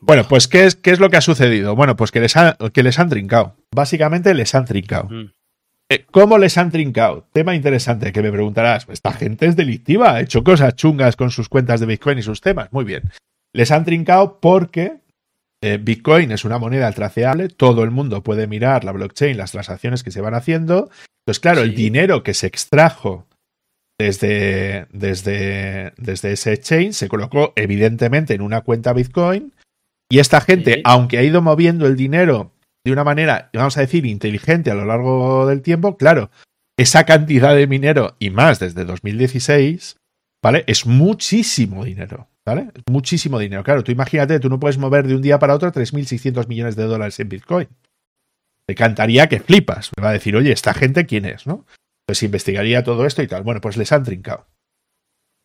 Bueno, 0.02 0.28
pues 0.28 0.48
¿qué 0.48 0.66
es, 0.66 0.76
qué 0.76 0.92
es 0.92 1.00
lo 1.00 1.10
que 1.10 1.18
ha 1.18 1.22
sucedido? 1.22 1.76
Bueno, 1.76 1.96
pues 1.96 2.12
que 2.12 2.20
les, 2.20 2.34
que 2.74 2.84
les 2.84 3.00
han 3.00 3.10
trincado. 3.10 3.56
Básicamente 3.74 4.34
les 4.34 4.54
han 4.56 4.66
trincado. 4.66 5.10
Eh, 5.90 6.06
¿Cómo 6.10 6.38
les 6.38 6.58
han 6.58 6.72
trincado? 6.72 7.28
Tema 7.32 7.54
interesante 7.54 8.12
que 8.12 8.24
me 8.24 8.32
preguntarás. 8.32 8.88
Esta 8.90 9.14
gente 9.14 9.46
es 9.46 9.56
delictiva, 9.56 10.14
ha 10.14 10.22
hecho 10.22 10.44
cosas 10.44 10.76
chungas 10.76 11.16
con 11.16 11.30
sus 11.30 11.50
cuentas 11.50 11.80
de 11.80 11.86
Bitcoin 11.86 12.18
y 12.18 12.24
sus 12.24 12.42
temas. 12.42 12.72
Muy 12.72 12.84
bien. 12.84 13.12
Les 13.54 13.72
han 13.72 13.86
trincado 13.86 14.40
porque 14.40 14.84
eh, 14.84 15.01
Bitcoin 15.62 16.32
es 16.32 16.44
una 16.44 16.58
moneda 16.58 16.92
traceable, 16.92 17.50
todo 17.50 17.84
el 17.84 17.92
mundo 17.92 18.24
puede 18.24 18.48
mirar 18.48 18.84
la 18.84 18.92
blockchain, 18.92 19.38
las 19.38 19.52
transacciones 19.52 20.04
que 20.04 20.12
se 20.12 20.22
van 20.22 20.34
haciendo. 20.34 20.90
Entonces, 21.22 21.40
claro, 21.40 21.62
el 21.62 21.76
dinero 21.76 22.24
que 22.24 22.34
se 22.34 22.48
extrajo 22.48 23.28
desde, 24.00 24.88
desde, 24.92 25.94
desde 25.98 26.32
ese 26.32 26.58
chain 26.58 26.94
se 26.94 27.08
colocó 27.08 27.54
evidentemente 27.56 28.34
en 28.34 28.42
una 28.42 28.62
cuenta 28.62 28.94
Bitcoin 28.94 29.54
y 30.12 30.20
esta 30.20 30.42
gente, 30.42 30.82
aunque 30.84 31.20
ha 31.20 31.24
ido 31.24 31.42
moviendo 31.42 31.88
el 31.88 31.96
dinero 31.96 32.52
de 32.84 32.92
una 32.92 33.04
manera, 33.04 33.50
vamos 33.54 33.78
a 33.78 33.82
decir, 33.82 34.06
inteligente 34.06 34.72
a 34.72 34.76
lo 34.76 34.86
largo 34.86 35.46
del 35.46 35.62
tiempo, 35.62 35.96
claro, 35.96 36.32
esa 36.78 37.06
cantidad 37.06 37.56
de 37.56 37.68
dinero 37.68 38.16
y 38.20 38.30
más 38.30 38.60
desde 38.60 38.84
2016, 38.84 39.98
¿vale? 40.44 40.64
Es 40.68 40.86
muchísimo 40.86 41.86
dinero, 41.86 42.28
¿vale? 42.46 42.72
Muchísimo 42.90 43.40
dinero. 43.40 43.64
Claro, 43.64 43.84
tú 43.84 43.92
imagínate, 43.92 44.40
tú 44.40 44.50
no 44.50 44.60
puedes 44.60 44.78
mover 44.78 45.08
de 45.08 45.16
un 45.16 45.22
día 45.22 45.40
para 45.40 45.56
otro 45.56 45.72
3.600 45.72 46.48
millones 46.48 46.76
de 46.76 46.84
dólares 46.84 47.20
en 47.20 47.30
Bitcoin. 47.30 47.68
Te 48.68 48.76
cantaría 48.76 49.28
que 49.28 49.40
flipas. 49.40 49.92
Me 49.98 50.04
va 50.04 50.10
a 50.10 50.14
decir, 50.14 50.36
oye, 50.36 50.52
¿esta 50.52 50.74
gente 50.74 51.06
quién 51.06 51.26
es, 51.26 51.48
no? 51.48 51.66
Pues 52.06 52.24
investigaría 52.24 52.84
todo 52.84 53.06
esto 53.06 53.22
y 53.22 53.28
tal. 53.28 53.44
Bueno, 53.44 53.62
pues 53.62 53.78
les 53.78 53.92
han 53.92 54.04
trincado. 54.04 54.48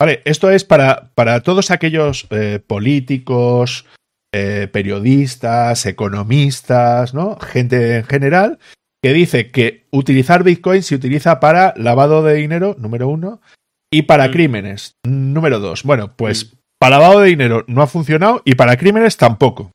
Vale, 0.01 0.23
esto 0.25 0.51
es 0.51 0.65
para, 0.65 1.11
para 1.15 1.41
todos 1.41 1.71
aquellos 1.71 2.27
eh, 2.31 2.61
políticos, 2.65 3.87
eh, 4.35 4.69
periodistas, 4.71 5.87
economistas, 5.87 7.15
¿no? 7.15 7.39
Gente 7.41 7.97
en 7.97 8.05
general, 8.05 8.59
que 9.03 9.15
dice 9.15 9.51
que 9.51 9.87
utilizar 9.91 10.45
Bitcoin 10.45 10.83
se 10.83 10.95
utiliza 10.95 11.41
para 11.41 11.73
lavado 11.77 12.23
de 12.23 12.35
dinero, 12.35 12.77
número 12.79 13.09
uno, 13.09 13.41
y 13.91 14.03
para 14.03 14.29
mm. 14.29 14.31
crímenes, 14.33 14.97
número 15.07 15.61
dos. 15.61 15.85
Bueno, 15.85 16.15
pues 16.17 16.53
mm. 16.53 16.56
Para 16.79 16.99
lavado 16.99 17.21
de 17.21 17.29
dinero 17.29 17.65
no 17.67 17.83
ha 17.83 17.87
funcionado 17.87 18.43
y 18.45 18.55
para 18.55 18.77
crímenes 18.77 19.17
tampoco. 19.17 19.73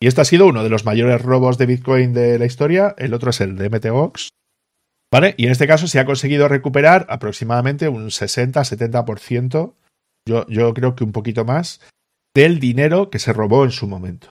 Y 0.00 0.08
este 0.08 0.20
ha 0.20 0.24
sido 0.24 0.46
uno 0.46 0.62
de 0.62 0.68
los 0.68 0.84
mayores 0.84 1.22
robos 1.22 1.56
de 1.58 1.66
Bitcoin 1.66 2.12
de 2.12 2.38
la 2.38 2.44
historia. 2.44 2.94
El 2.98 3.14
otro 3.14 3.30
es 3.30 3.40
el 3.40 3.56
de 3.56 3.70
MTGOX. 3.70 4.30
¿Vale? 5.10 5.34
Y 5.38 5.46
en 5.46 5.52
este 5.52 5.66
caso 5.66 5.86
se 5.86 5.98
ha 5.98 6.04
conseguido 6.04 6.48
recuperar 6.48 7.06
aproximadamente 7.08 7.88
un 7.88 8.08
60-70%. 8.08 9.74
Yo, 10.28 10.46
yo 10.48 10.74
creo 10.74 10.94
que 10.96 11.04
un 11.04 11.12
poquito 11.12 11.44
más 11.44 11.80
del 12.34 12.60
dinero 12.60 13.08
que 13.08 13.18
se 13.18 13.32
robó 13.32 13.64
en 13.64 13.70
su 13.70 13.86
momento. 13.86 14.28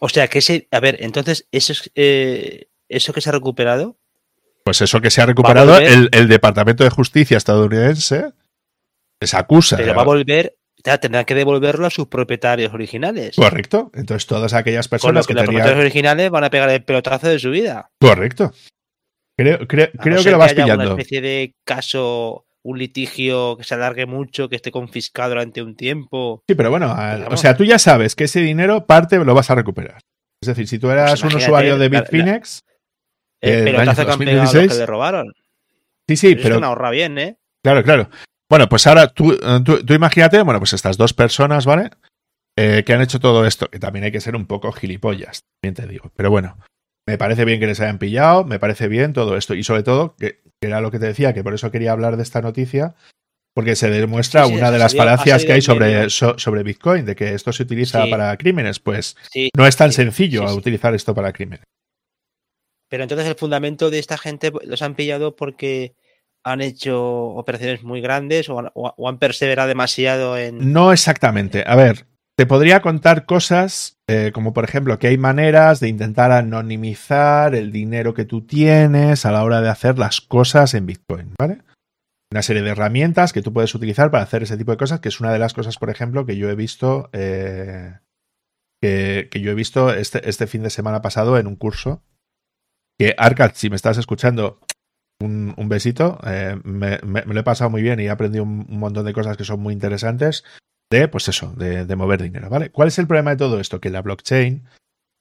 O 0.00 0.08
sea, 0.08 0.28
que 0.28 0.38
ese, 0.38 0.68
a 0.70 0.78
ver, 0.78 0.98
entonces, 1.00 1.48
eso, 1.50 1.74
eh, 1.94 2.68
eso 2.88 3.12
que 3.12 3.20
se 3.20 3.30
ha 3.30 3.32
recuperado. 3.32 3.98
Pues 4.64 4.80
eso 4.82 5.00
que 5.00 5.10
se 5.10 5.20
ha 5.20 5.26
recuperado, 5.26 5.78
el, 5.78 6.28
Departamento 6.28 6.84
de 6.84 6.90
Justicia 6.90 7.36
estadounidense 7.36 8.32
les 9.20 9.34
acusa. 9.34 9.76
Pero 9.76 9.94
va 9.94 10.02
a 10.02 10.04
volver, 10.04 10.56
tendrán 10.82 11.24
que 11.24 11.34
devolverlo 11.34 11.86
a 11.86 11.90
sus 11.90 12.06
propietarios 12.06 12.72
originales. 12.72 13.36
Correcto. 13.36 13.90
Entonces, 13.94 14.26
todas 14.26 14.54
aquellas 14.54 14.88
personas 14.88 15.26
que, 15.26 15.34
los 15.34 15.44
propietarios 15.44 15.80
originales 15.80 16.30
van 16.30 16.44
a 16.44 16.50
pegar 16.50 16.70
el 16.70 16.84
pelotazo 16.84 17.28
de 17.28 17.38
su 17.38 17.50
vida. 17.50 17.90
Correcto. 18.00 18.52
Creo, 19.36 19.66
creo, 19.68 19.88
creo 19.92 20.22
que 20.22 20.30
lo 20.30 20.38
vas 20.38 20.54
pillando. 20.54 20.84
Una 20.84 20.92
especie 20.92 21.20
de 21.20 21.54
caso 21.64 22.46
un 22.62 22.78
litigio 22.78 23.56
que 23.56 23.64
se 23.64 23.74
alargue 23.74 24.06
mucho, 24.06 24.48
que 24.48 24.56
esté 24.56 24.70
confiscado 24.70 25.30
durante 25.30 25.62
un 25.62 25.74
tiempo. 25.76 26.42
Sí, 26.46 26.54
pero 26.54 26.70
bueno, 26.70 26.94
o 27.30 27.36
sea, 27.36 27.56
tú 27.56 27.64
ya 27.64 27.78
sabes 27.78 28.14
que 28.14 28.24
ese 28.24 28.40
dinero 28.40 28.86
parte 28.86 29.16
lo 29.18 29.34
vas 29.34 29.50
a 29.50 29.54
recuperar. 29.54 30.00
Es 30.42 30.48
decir, 30.48 30.68
si 30.68 30.78
tú 30.78 30.90
eras 30.90 31.20
pues 31.20 31.32
un 31.32 31.40
usuario 31.40 31.78
de 31.78 31.88
Bitfinex, 31.88 32.64
eh, 33.40 33.62
pero 33.64 33.82
te 33.84 33.90
hace 33.90 34.68
que 34.68 34.74
le 34.74 34.86
robaron. 34.86 35.32
Sí, 36.08 36.16
sí, 36.16 36.36
pero. 36.36 36.62
ahorra 36.64 36.90
bien, 36.90 37.18
¿eh? 37.18 37.38
Claro, 37.62 37.82
claro. 37.82 38.10
Bueno, 38.50 38.68
pues 38.68 38.86
ahora 38.86 39.08
tú, 39.08 39.36
tú, 39.64 39.94
imagínate, 39.94 40.42
bueno, 40.42 40.60
pues 40.60 40.72
estas 40.72 40.96
dos 40.96 41.12
personas, 41.12 41.66
¿vale? 41.66 41.90
Eh, 42.56 42.82
que 42.84 42.92
han 42.92 43.02
hecho 43.02 43.20
todo 43.20 43.46
esto, 43.46 43.68
que 43.68 43.78
también 43.78 44.04
hay 44.04 44.12
que 44.12 44.20
ser 44.20 44.34
un 44.34 44.46
poco 44.46 44.72
gilipollas, 44.72 45.42
también 45.60 45.74
te 45.74 45.92
digo. 45.92 46.10
Pero 46.16 46.30
bueno, 46.30 46.58
me 47.06 47.18
parece 47.18 47.44
bien 47.44 47.60
que 47.60 47.66
les 47.66 47.80
hayan 47.80 47.98
pillado, 47.98 48.44
me 48.44 48.58
parece 48.58 48.88
bien 48.88 49.12
todo 49.12 49.36
esto. 49.36 49.54
Y 49.54 49.62
sobre 49.62 49.82
todo, 49.82 50.16
que 50.16 50.40
que 50.60 50.68
era 50.68 50.80
lo 50.80 50.90
que 50.90 50.98
te 50.98 51.06
decía, 51.06 51.32
que 51.32 51.44
por 51.44 51.54
eso 51.54 51.70
quería 51.70 51.92
hablar 51.92 52.16
de 52.16 52.22
esta 52.22 52.42
noticia, 52.42 52.94
porque 53.54 53.76
se 53.76 53.90
demuestra 53.90 54.46
una 54.46 54.70
de 54.70 54.78
las 54.78 54.94
falacias 54.94 55.44
que 55.44 55.52
hay 55.52 55.62
sobre, 55.62 56.10
sobre 56.10 56.62
Bitcoin, 56.62 57.04
de 57.04 57.16
que 57.16 57.34
esto 57.34 57.52
se 57.52 57.62
utiliza 57.62 58.06
para 58.08 58.36
crímenes. 58.36 58.78
Pues 58.78 59.16
no 59.56 59.66
es 59.66 59.76
tan 59.76 59.92
sencillo 59.92 60.44
utilizar 60.54 60.94
esto 60.94 61.14
para 61.14 61.32
crímenes. 61.32 61.64
Pero 62.88 63.02
entonces 63.02 63.26
el 63.26 63.34
fundamento 63.34 63.90
de 63.90 63.98
esta 63.98 64.16
gente 64.16 64.52
los 64.64 64.82
han 64.82 64.94
pillado 64.94 65.36
porque 65.36 65.94
han 66.44 66.60
hecho 66.60 67.00
operaciones 67.02 67.82
muy 67.82 68.00
grandes 68.00 68.48
o 68.48 69.08
han 69.08 69.18
perseverado 69.18 69.68
demasiado 69.68 70.38
en... 70.38 70.72
No 70.72 70.92
exactamente. 70.92 71.64
A 71.66 71.76
ver, 71.76 72.06
te 72.38 72.46
podría 72.46 72.80
contar 72.82 73.26
cosas 73.26 73.98
eh, 74.08 74.30
como 74.32 74.54
por 74.54 74.64
ejemplo 74.64 74.98
que 74.98 75.08
hay 75.08 75.18
maneras 75.18 75.80
de 75.80 75.88
intentar 75.88 76.32
anonimizar 76.32 77.54
el 77.54 77.72
dinero 77.72 78.14
que 78.14 78.24
tú 78.24 78.46
tienes 78.46 79.26
a 79.26 79.32
la 79.32 79.44
hora 79.44 79.60
de 79.60 79.68
hacer 79.68 79.98
las 79.98 80.20
cosas 80.22 80.72
en 80.72 80.86
Bitcoin, 80.86 81.34
¿vale? 81.38 81.58
Una 82.32 82.42
serie 82.42 82.62
de 82.62 82.70
herramientas 82.70 83.32
que 83.32 83.42
tú 83.42 83.52
puedes 83.52 83.74
utilizar 83.74 84.10
para 84.10 84.22
hacer 84.22 84.44
ese 84.44 84.56
tipo 84.56 84.70
de 84.70 84.78
cosas, 84.78 85.00
que 85.00 85.08
es 85.08 85.20
una 85.20 85.32
de 85.32 85.38
las 85.38 85.52
cosas, 85.52 85.76
por 85.78 85.90
ejemplo, 85.90 86.24
que 86.24 86.36
yo 86.36 86.48
he 86.48 86.54
visto 86.54 87.10
eh, 87.12 87.98
que, 88.80 89.28
yo 89.34 89.50
he 89.50 89.54
visto 89.54 89.92
este, 89.92 90.26
este, 90.28 90.46
fin 90.46 90.62
de 90.62 90.70
semana 90.70 91.02
pasado 91.02 91.38
en 91.38 91.46
un 91.46 91.56
curso. 91.56 92.02
Que 92.98 93.14
Arcad, 93.18 93.52
si 93.54 93.68
me 93.68 93.76
estás 93.76 93.98
escuchando, 93.98 94.60
un, 95.20 95.68
besito. 95.68 96.18
Eh, 96.26 96.56
me, 96.64 96.98
lo 97.00 97.40
he 97.40 97.44
pasado 97.44 97.70
muy 97.70 97.82
bien 97.82 98.00
y 98.00 98.04
he 98.04 98.10
aprendido 98.10 98.44
un 98.44 98.66
montón 98.68 99.04
de 99.04 99.12
cosas 99.12 99.36
que 99.36 99.44
son 99.44 99.60
muy 99.60 99.72
interesantes 99.74 100.44
de, 100.90 101.08
pues 101.08 101.28
eso, 101.28 101.52
de, 101.54 101.96
mover 101.96 102.22
dinero, 102.22 102.48
¿vale? 102.48 102.70
¿Cuál 102.70 102.88
es 102.88 102.98
el 102.98 103.06
problema 103.06 103.30
de 103.30 103.36
todo 103.36 103.60
esto? 103.60 103.80
Que 103.80 103.90
la 103.90 104.02
blockchain, 104.02 104.64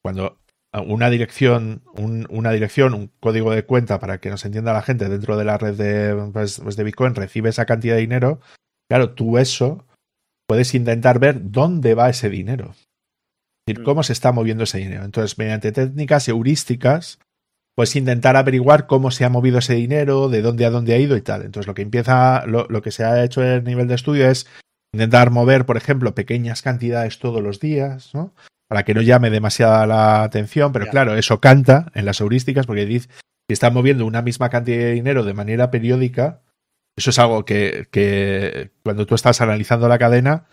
cuando 0.04 0.40
una 0.86 1.10
dirección, 1.10 1.82
un, 1.94 2.28
una 2.30 2.52
dirección, 2.52 2.94
un 2.94 3.12
código 3.20 3.52
de 3.52 3.66
cuenta 3.66 4.00
para 4.00 4.20
que 4.20 4.30
nos 4.30 4.46
entienda 4.46 4.74
la 4.74 4.82
gente 4.82 5.10
dentro 5.10 5.38
de 5.38 5.46
la 5.46 5.58
red 5.58 5.76
de, 5.76 6.32
pues, 6.32 6.60
pues 6.60 6.76
de 6.76 6.84
Bitcoin 6.84 7.16
recibe 7.16 7.50
esa 7.50 7.66
cantidad 7.66 7.96
de 7.96 8.02
dinero, 8.02 8.40
claro, 8.90 9.14
tú 9.14 9.38
eso 9.38 9.86
puedes 10.48 10.74
intentar 10.74 11.20
ver 11.20 11.52
dónde 11.52 11.94
va 11.94 12.10
ese 12.10 12.30
dinero. 12.30 12.72
Es 12.72 12.86
decir, 13.74 13.82
mm. 13.82 13.86
cómo 13.86 14.04
se 14.04 14.14
está 14.14 14.32
moviendo 14.32 14.64
ese 14.64 14.78
dinero. 14.78 15.04
Entonces, 15.04 15.38
mediante 15.38 15.74
técnicas 15.74 16.28
heurísticas, 16.30 17.20
puedes 17.78 17.96
intentar 17.96 18.36
averiguar 18.36 18.88
cómo 18.88 19.12
se 19.12 19.24
ha 19.24 19.30
movido 19.30 19.60
ese 19.60 19.76
dinero, 19.76 20.28
de 20.28 20.42
dónde 20.42 20.66
a 20.66 20.72
dónde 20.72 20.96
ha 20.96 20.98
ido 20.98 21.16
y 21.16 21.22
tal. 21.22 21.44
Entonces, 21.44 21.68
lo 21.68 21.76
que 21.76 21.84
empieza, 21.84 22.46
lo, 22.48 22.66
lo 22.68 22.82
que 22.82 22.92
se 22.92 23.06
ha 23.06 23.24
hecho 23.24 23.42
en 23.42 23.50
el 23.50 23.64
nivel 23.64 23.88
de 23.88 23.96
estudio 23.96 24.30
es 24.30 24.48
Intentar 24.94 25.32
mover, 25.32 25.66
por 25.66 25.78
ejemplo, 25.78 26.16
pequeñas 26.16 26.62
cantidades 26.62 27.20
todos 27.20 27.44
los 27.44 27.60
días, 27.60 28.14
¿no? 28.14 28.34
Para 28.70 28.84
que 28.84 28.94
no 28.94 29.02
llame 29.02 29.30
demasiada 29.30 29.86
la 29.86 30.24
atención, 30.24 30.72
pero 30.72 30.88
claro, 30.88 31.16
eso 31.16 31.40
canta 31.40 31.92
en 31.94 32.06
las 32.06 32.20
heurísticas 32.20 32.66
porque 32.66 32.86
dice 32.86 33.10
si 33.50 33.54
están 33.54 33.74
moviendo 33.74 34.06
una 34.06 34.22
misma 34.22 34.50
cantidad 34.50 34.80
de 34.80 34.94
dinero 34.94 35.24
de 35.24 35.34
manera 35.34 35.72
periódica, 35.72 36.42
eso 36.98 37.12
es 37.12 37.20
algo 37.20 37.46
que, 37.46 37.88
que 37.92 38.72
cuando 38.84 39.06
tú 39.06 39.16
estás 39.16 39.40
analizando 39.40 39.88
la 39.88 40.00
cadena, 40.00 40.48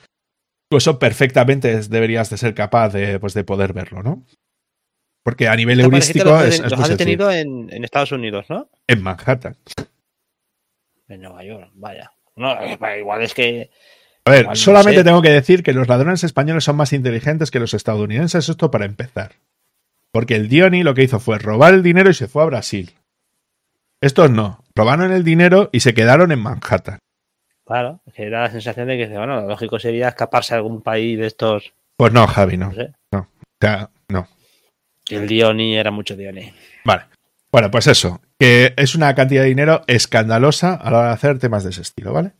pues 0.68 0.84
eso 0.84 0.98
perfectamente 0.98 1.80
deberías 1.88 2.30
de 2.30 2.36
ser 2.36 2.54
capaz 2.54 2.90
de, 2.90 3.18
pues, 3.18 3.34
de 3.34 3.44
poder 3.44 3.72
verlo, 3.72 4.02
¿no? 4.02 4.24
Porque 5.24 5.48
a 5.48 5.56
nivel 5.56 5.80
heurístico 5.80 6.40
es, 6.40 6.60
los 6.60 6.72
has 6.74 6.90
detenido 6.90 7.32
en, 7.32 7.68
en, 7.72 7.82
Estados 7.82 8.12
Unidos, 8.12 8.46
¿no? 8.48 8.68
En 8.86 9.02
Manhattan. 9.02 9.56
En 11.08 11.22
Nueva 11.22 11.42
York, 11.42 11.70
vaya. 11.74 12.12
No, 12.36 12.56
igual 12.96 13.22
es 13.22 13.34
que 13.34 13.70
a 14.26 14.30
ver, 14.30 14.56
solamente 14.56 15.04
tengo 15.04 15.20
que 15.20 15.30
decir 15.30 15.62
que 15.62 15.74
los 15.74 15.86
ladrones 15.86 16.24
españoles 16.24 16.64
son 16.64 16.76
más 16.76 16.94
inteligentes 16.94 17.50
que 17.50 17.60
los 17.60 17.74
estadounidenses, 17.74 18.48
esto 18.48 18.70
para 18.70 18.86
empezar. 18.86 19.32
Porque 20.12 20.34
el 20.34 20.48
Diony 20.48 20.82
lo 20.82 20.94
que 20.94 21.02
hizo 21.02 21.20
fue 21.20 21.38
robar 21.38 21.74
el 21.74 21.82
dinero 21.82 22.08
y 22.08 22.14
se 22.14 22.26
fue 22.26 22.42
a 22.42 22.46
Brasil. 22.46 22.94
Estos 24.00 24.30
no, 24.30 24.64
robaron 24.74 25.12
el 25.12 25.24
dinero 25.24 25.68
y 25.72 25.80
se 25.80 25.92
quedaron 25.92 26.32
en 26.32 26.38
Manhattan. 26.38 27.00
Claro, 27.66 28.00
que 28.14 28.30
da 28.30 28.42
la 28.42 28.50
sensación 28.50 28.88
de 28.88 28.96
que, 28.96 29.08
bueno, 29.08 29.42
lo 29.42 29.48
lógico 29.48 29.78
sería 29.78 30.08
escaparse 30.08 30.54
a 30.54 30.58
algún 30.58 30.82
país 30.82 31.18
de 31.18 31.26
estos. 31.26 31.74
Pues 31.96 32.12
no, 32.12 32.26
Javi, 32.26 32.56
no. 32.56 32.72
No, 33.12 33.18
o 33.18 33.26
sea, 33.60 33.78
no. 33.78 33.90
El 35.08 35.26
Diony 35.26 35.76
era 35.76 35.90
mucho 35.90 36.16
Diony. 36.16 36.52
Vale. 36.84 37.04
Bueno, 37.52 37.70
pues 37.70 37.86
eso, 37.86 38.20
que 38.38 38.74
es 38.76 38.94
una 38.94 39.14
cantidad 39.14 39.42
de 39.42 39.48
dinero 39.48 39.82
escandalosa 39.86 40.74
a 40.74 40.90
la 40.90 40.98
hora 40.98 41.08
de 41.08 41.14
hacer 41.14 41.38
temas 41.38 41.62
de 41.62 41.70
ese 41.70 41.82
estilo, 41.82 42.12
¿vale? 42.12 42.32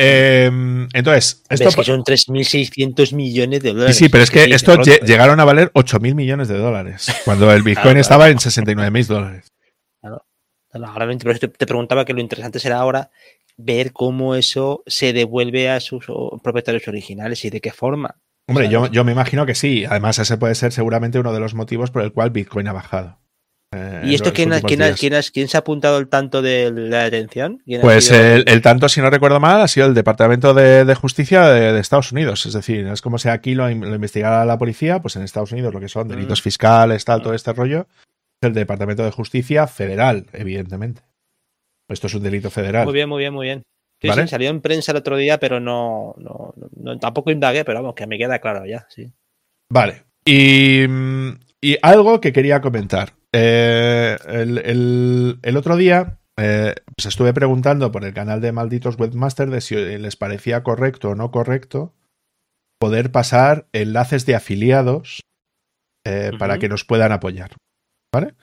Eh, 0.00 0.46
entonces, 0.94 1.42
esto 1.50 1.68
es 1.68 1.76
que 1.76 1.84
son 1.84 2.04
3.600 2.04 3.14
millones 3.14 3.62
de 3.62 3.72
dólares. 3.72 3.96
Sí, 3.96 4.04
sí 4.04 4.08
pero 4.08 4.22
es 4.24 4.30
que, 4.30 4.44
estos 4.44 4.86
llegaron 5.02 5.40
a 5.40 5.44
valer 5.44 5.72
8.000 5.72 6.14
millones 6.14 6.48
de 6.48 6.56
dólares 6.56 7.12
cuando 7.24 7.52
el 7.52 7.62
Bitcoin 7.64 7.96
estaba 7.96 8.28
en 8.30 8.38
69.000 8.38 9.06
dólares. 9.06 9.52
Claro. 10.00 10.24
Ahora 10.72 11.08
te, 11.18 11.48
te 11.48 11.66
preguntaba 11.66 12.04
que 12.04 12.14
lo 12.14 12.20
interesante 12.20 12.60
será 12.60 12.78
ahora 12.78 13.10
ver 13.56 13.92
cómo 13.92 14.36
eso 14.36 14.84
se 14.86 15.12
devuelve 15.12 15.68
a 15.68 15.80
sus 15.80 16.06
propietarios 16.42 16.86
originales 16.86 17.44
y 17.44 17.50
de 17.50 17.60
qué 17.60 17.72
forma. 17.72 18.16
Hombre, 18.48 18.68
yo, 18.68 18.86
yo, 18.86 19.04
me 19.04 19.12
imagino 19.12 19.44
que 19.46 19.54
sí. 19.54 19.84
Además, 19.84 20.18
ese 20.18 20.38
puede 20.38 20.54
ser 20.54 20.72
seguramente 20.72 21.18
uno 21.18 21.32
de 21.32 21.40
los 21.40 21.54
motivos 21.54 21.90
por 21.90 22.02
el 22.02 22.12
cual 22.12 22.30
Bitcoin 22.30 22.66
ha 22.68 22.72
bajado. 22.72 23.18
Eh, 23.74 24.02
¿Y 24.06 24.14
esto 24.14 24.32
quién, 24.32 24.50
quién, 24.62 25.48
se 25.48 25.56
ha 25.56 25.60
apuntado 25.60 25.98
el 25.98 26.08
tanto 26.08 26.40
de 26.40 26.70
la 26.70 27.04
detención? 27.04 27.62
Pues 27.82 28.10
el, 28.10 28.62
tanto, 28.62 28.88
si 28.88 29.02
no 29.02 29.10
recuerdo 29.10 29.40
mal, 29.40 29.60
ha 29.60 29.68
sido 29.68 29.86
el 29.86 29.92
Departamento 29.92 30.54
de, 30.54 30.94
Justicia 30.94 31.46
de, 31.48 31.78
Estados 31.78 32.10
Unidos. 32.10 32.46
Es 32.46 32.54
decir, 32.54 32.86
es 32.86 33.02
como 33.02 33.18
si 33.18 33.28
aquí 33.28 33.54
lo, 33.54 33.70
investigara 33.70 34.46
la 34.46 34.56
policía, 34.56 35.02
pues 35.02 35.16
en 35.16 35.22
Estados 35.22 35.52
Unidos 35.52 35.74
lo 35.74 35.80
que 35.80 35.88
son 35.88 36.08
delitos 36.08 36.40
mm. 36.40 36.44
fiscales, 36.44 37.04
tal, 37.04 37.20
todo 37.20 37.34
este 37.34 37.52
rollo, 37.52 37.86
es 38.40 38.48
el 38.48 38.54
Departamento 38.54 39.04
de 39.04 39.10
Justicia 39.10 39.66
federal, 39.66 40.26
evidentemente. 40.32 41.02
Esto 41.88 42.06
es 42.06 42.14
un 42.14 42.22
delito 42.22 42.50
federal. 42.50 42.86
Muy 42.86 42.94
bien, 42.94 43.08
muy 43.08 43.18
bien, 43.18 43.34
muy 43.34 43.46
bien. 43.46 43.62
Sí, 44.00 44.08
salió 44.28 44.50
en 44.50 44.60
prensa 44.60 44.92
el 44.92 44.98
otro 44.98 45.16
día, 45.16 45.38
pero 45.38 45.58
no, 45.58 46.14
no, 46.18 46.98
tampoco 46.98 47.30
indagué, 47.30 47.64
pero 47.64 47.80
vamos, 47.80 47.94
que 47.94 48.06
me 48.06 48.18
queda 48.18 48.38
claro 48.38 48.64
ya, 48.64 48.86
sí. 48.88 49.12
Vale. 49.70 50.04
Y, 50.24 50.86
algo 51.82 52.20
que 52.20 52.32
quería 52.32 52.60
comentar. 52.60 53.14
Eh, 53.32 54.16
el, 54.28 55.56
otro 55.56 55.76
día 55.76 56.18
eh, 56.38 56.74
pues 56.96 57.06
estuve 57.06 57.34
preguntando 57.34 57.90
por 57.90 58.04
el 58.04 58.14
canal 58.14 58.40
de 58.40 58.52
Malditos 58.52 58.98
Webmaster 58.98 59.50
de 59.50 59.60
si 59.60 59.74
les 59.74 60.16
parecía 60.16 60.62
correcto 60.62 61.10
o 61.10 61.14
no 61.14 61.30
correcto 61.30 61.94
poder 62.78 63.10
pasar 63.10 63.66
enlaces 63.72 64.24
de 64.24 64.36
afiliados 64.36 65.20
eh, 66.06 66.30
para 66.38 66.58
que 66.58 66.68
nos 66.68 66.84
puedan 66.84 67.10
apoyar. 67.10 67.56
¿Vale? 68.14 68.34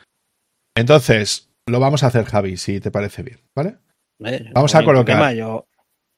Entonces, 0.78 1.50
lo 1.68 1.80
vamos 1.80 2.04
a 2.04 2.08
hacer, 2.08 2.26
Javi, 2.26 2.58
si 2.58 2.82
te 2.82 2.92
parece 2.92 3.24
bien, 3.24 3.40
¿vale? 3.56 3.78
Vamos 4.54 4.76
a 4.76 4.84
colocar 4.84 5.34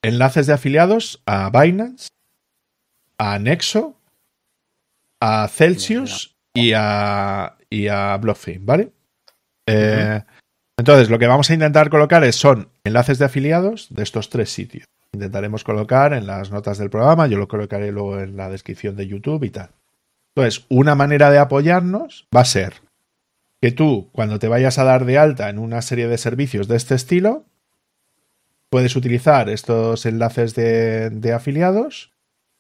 enlaces 0.02 0.48
de 0.48 0.54
afiliados 0.54 1.22
a 1.26 1.50
Binance, 1.50 2.10
a 3.18 3.40
Nexo, 3.40 4.00
a 5.20 5.48
Celsius 5.48 6.36
y 6.54 6.74
a, 6.74 7.58
y 7.70 7.88
a 7.88 8.20
¿vale? 8.62 8.92
Eh, 9.66 10.22
entonces, 10.78 11.10
lo 11.10 11.18
que 11.18 11.28
vamos 11.28 11.50
a 11.50 11.54
intentar 11.54 11.90
colocar 11.90 12.24
es, 12.24 12.36
son 12.36 12.70
enlaces 12.84 13.18
de 13.18 13.26
afiliados 13.26 13.88
de 13.90 14.04
estos 14.04 14.30
tres 14.30 14.52
sitios. 14.52 14.86
Intentaremos 15.12 15.64
colocar 15.64 16.14
en 16.14 16.28
las 16.28 16.52
notas 16.52 16.78
del 16.78 16.90
programa, 16.90 17.28
yo 17.28 17.38
lo 17.38 17.48
colocaré 17.48 17.92
luego 17.92 18.20
en 18.20 18.38
la 18.38 18.50
descripción 18.50 18.96
de 18.96 19.08
YouTube 19.08 19.44
y 19.44 19.50
tal. 19.50 19.72
Entonces, 20.36 20.66
una 20.70 20.94
manera 20.94 21.32
de 21.32 21.40
apoyarnos 21.40 22.28
va 22.36 22.42
a 22.42 22.46
ser 22.46 22.76
que 23.60 23.72
tú, 23.72 24.12
cuando 24.12 24.38
te 24.38 24.48
vayas 24.48 24.78
a 24.78 24.84
dar 24.84 25.06
de 25.06 25.18
alta 25.18 25.50
en 25.50 25.58
una 25.58 25.82
serie 25.82 26.08
de 26.08 26.20
servicios 26.20 26.68
de 26.68 26.76
este 26.76 26.94
estilo, 26.94 27.46
puedes 28.70 28.96
utilizar 28.96 29.50
estos 29.50 30.06
enlaces 30.06 30.56
de, 30.56 31.34
afiliados. 31.34 32.12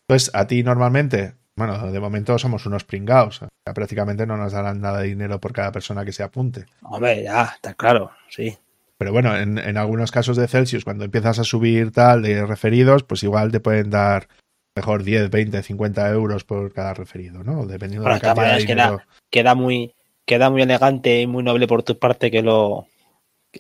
Pues 0.07 0.31
a 0.33 0.47
ti 0.47 0.63
normalmente, 0.63 1.35
bueno, 1.55 1.91
de 1.91 1.99
momento 1.99 2.37
somos 2.39 2.65
unos 2.65 2.83
pringados. 2.83 3.41
prácticamente 3.75 4.25
no 4.25 4.37
nos 4.37 4.53
darán 4.53 4.79
nada 4.79 5.01
de 5.01 5.07
dinero 5.07 5.39
por 5.39 5.53
cada 5.53 5.71
persona 5.71 6.05
que 6.05 6.13
se 6.13 6.23
apunte. 6.23 6.65
Hombre, 6.83 7.23
ya, 7.23 7.51
está 7.55 7.73
claro, 7.73 8.11
sí. 8.29 8.57
Pero 8.97 9.11
bueno, 9.11 9.37
en, 9.37 9.57
en, 9.57 9.77
algunos 9.77 10.11
casos 10.11 10.37
de 10.37 10.47
Celsius, 10.47 10.83
cuando 10.83 11.05
empiezas 11.05 11.37
a 11.37 11.43
subir 11.43 11.91
tal 11.91 12.23
de 12.23 12.45
referidos, 12.45 13.03
pues 13.03 13.21
igual 13.21 13.51
te 13.51 13.59
pueden 13.59 13.91
dar 13.91 14.27
mejor 14.77 15.03
10, 15.03 15.29
20, 15.29 15.63
50 15.63 16.09
euros 16.11 16.43
por 16.43 16.71
cada 16.71 16.93
referido, 16.93 17.43
¿no? 17.43 17.65
Dependiendo 17.65 18.07
de 18.07 18.13
la 18.15 18.19
cantidad 18.19 18.53
de 18.53 18.59
dinero. 18.59 19.01
queda, 19.29 19.55
muy, 19.55 19.93
queda 20.25 20.49
muy 20.49 20.61
elegante 20.61 21.21
y 21.21 21.27
muy 21.27 21.43
noble 21.43 21.67
por 21.67 21.83
tu 21.83 21.97
parte 21.99 22.31
que 22.31 22.41
lo 22.41 22.87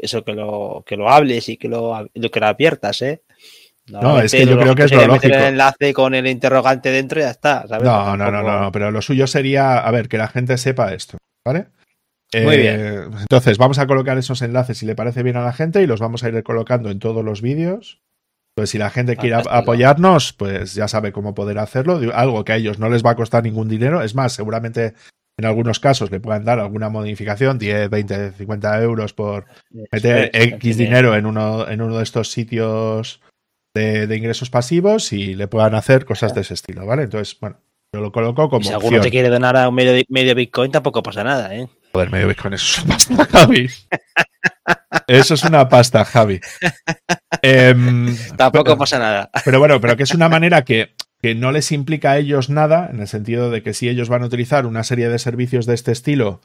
eso 0.01 0.23
que 0.23 0.33
lo 0.33 0.83
que 0.85 0.97
lo 0.97 1.09
hables 1.09 1.49
y 1.49 1.57
que 1.57 1.67
lo, 1.67 2.07
que 2.13 2.39
lo 2.39 2.45
adviertas, 2.45 3.01
¿eh? 3.01 3.21
No, 3.87 4.19
es 4.19 4.31
que 4.31 4.45
yo 4.45 4.59
creo 4.59 4.75
que 4.75 4.83
es 4.83 4.91
lo 4.91 5.07
lógico. 5.07 5.33
el 5.33 5.43
enlace 5.43 5.93
con 5.93 6.13
el 6.13 6.27
interrogante 6.27 6.91
dentro 6.91 7.19
y 7.19 7.23
ya 7.23 7.31
está. 7.31 7.65
No, 7.81 8.17
no, 8.17 8.29
no, 8.29 8.43
no, 8.43 8.71
pero 8.71 8.91
lo 8.91 9.01
suyo 9.01 9.27
sería, 9.27 9.79
a 9.79 9.91
ver, 9.91 10.09
que 10.09 10.17
la 10.17 10.27
gente 10.27 10.57
sepa 10.57 10.93
esto, 10.93 11.17
¿vale? 11.45 11.67
Muy 12.33 12.57
bien. 12.57 12.79
Eh, 12.79 13.03
entonces, 13.21 13.57
vamos 13.57 13.79
a 13.79 13.87
colocar 13.87 14.17
esos 14.17 14.41
enlaces 14.41 14.77
si 14.77 14.85
le 14.85 14.95
parece 14.95 15.23
bien 15.23 15.37
a 15.37 15.43
la 15.43 15.53
gente 15.53 15.81
y 15.81 15.87
los 15.87 16.01
vamos 16.01 16.23
a 16.23 16.29
ir 16.29 16.43
colocando 16.43 16.89
en 16.89 16.99
todos 16.99 17.23
los 17.23 17.41
vídeos. 17.41 18.01
Pues 18.55 18.71
si 18.71 18.77
la 18.79 18.89
gente 18.89 19.15
quiere 19.15 19.35
apoyarnos, 19.35 20.33
pues 20.33 20.73
ya 20.73 20.87
sabe 20.87 21.11
cómo 21.11 21.35
poder 21.35 21.59
hacerlo. 21.59 22.01
Algo 22.13 22.43
que 22.43 22.53
a 22.53 22.55
ellos 22.55 22.79
no 22.79 22.89
les 22.89 23.05
va 23.05 23.11
a 23.11 23.15
costar 23.15 23.43
ningún 23.43 23.69
dinero. 23.69 24.01
Es 24.01 24.15
más, 24.15 24.33
seguramente 24.33 24.95
en 25.37 25.45
algunos 25.45 25.79
casos 25.79 26.09
le 26.09 26.19
puedan 26.19 26.43
dar 26.43 26.59
alguna 26.59 26.89
modificación, 26.89 27.59
10, 27.59 27.89
20, 27.89 28.31
50 28.31 28.81
euros 28.81 29.13
por 29.13 29.45
meter 29.91 30.31
X 30.33 30.77
dinero 30.77 31.15
en 31.15 31.27
uno, 31.27 31.69
en 31.69 31.81
uno 31.81 31.97
de 31.97 32.03
estos 32.03 32.31
sitios 32.31 33.21
de, 33.75 34.15
ingresos 34.15 34.49
pasivos 34.49 35.13
y 35.13 35.35
le 35.35 35.47
puedan 35.47 35.75
hacer 35.75 36.05
cosas 36.05 36.33
de 36.33 36.41
ese 36.41 36.55
estilo, 36.55 36.85
¿vale? 36.87 37.03
Entonces, 37.03 37.37
bueno, 37.39 37.59
yo 37.93 38.01
lo 38.01 38.11
coloco 38.11 38.49
como. 38.49 38.63
si 38.63 38.73
alguno 38.73 38.99
te 38.99 39.11
quiere 39.11 39.29
donar 39.29 39.55
a 39.55 39.69
un 39.69 39.75
medio, 39.75 40.03
medio 40.09 40.33
Bitcoin, 40.33 40.71
tampoco 40.71 41.03
pasa 41.03 41.23
nada, 41.23 41.53
¿eh? 41.55 41.67
Joder, 41.93 42.11
medio 42.11 42.27
Bitcoin, 42.27 42.55
eso 42.55 42.81
es 42.81 42.85
una 42.85 42.95
pasta, 42.97 43.25
Javi. 43.25 43.69
Eso 45.07 45.33
es 45.35 45.43
una 45.43 45.69
pasta, 45.69 46.05
Javi. 46.05 46.39
Em, 47.41 48.17
tampoco 48.35 48.77
pasa 48.77 48.97
nada. 48.97 49.29
Pero 49.45 49.59
bueno, 49.59 49.79
pero 49.79 49.95
que 49.95 50.03
es 50.03 50.13
una 50.13 50.27
manera 50.27 50.63
que 50.63 50.95
que 51.21 51.35
no 51.35 51.51
les 51.51 51.71
implica 51.71 52.11
a 52.11 52.17
ellos 52.17 52.49
nada, 52.49 52.89
en 52.91 52.99
el 52.99 53.07
sentido 53.07 53.49
de 53.49 53.63
que 53.63 53.73
si 53.73 53.89
ellos 53.89 54.09
van 54.09 54.23
a 54.23 54.27
utilizar 54.27 54.65
una 54.65 54.83
serie 54.83 55.09
de 55.09 55.19
servicios 55.19 55.65
de 55.65 55.73
este 55.73 55.91
estilo, 55.91 56.41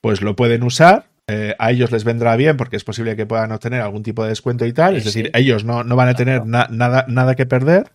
pues 0.00 0.22
lo 0.22 0.36
pueden 0.36 0.62
usar. 0.62 1.06
Eh, 1.28 1.56
a 1.58 1.72
ellos 1.72 1.90
les 1.90 2.04
vendrá 2.04 2.36
bien 2.36 2.56
porque 2.56 2.76
es 2.76 2.84
posible 2.84 3.16
que 3.16 3.26
puedan 3.26 3.50
obtener 3.50 3.80
algún 3.80 4.04
tipo 4.04 4.22
de 4.22 4.28
descuento 4.28 4.64
y 4.64 4.72
tal. 4.72 4.96
es 4.96 5.04
decir, 5.04 5.30
ellos 5.34 5.64
no, 5.64 5.82
no, 5.82 5.96
van 5.96 6.08
a 6.08 6.14
tener 6.14 6.46
nada, 6.46 6.68
nada 7.08 7.34
que 7.34 7.46
perder. 7.46 7.90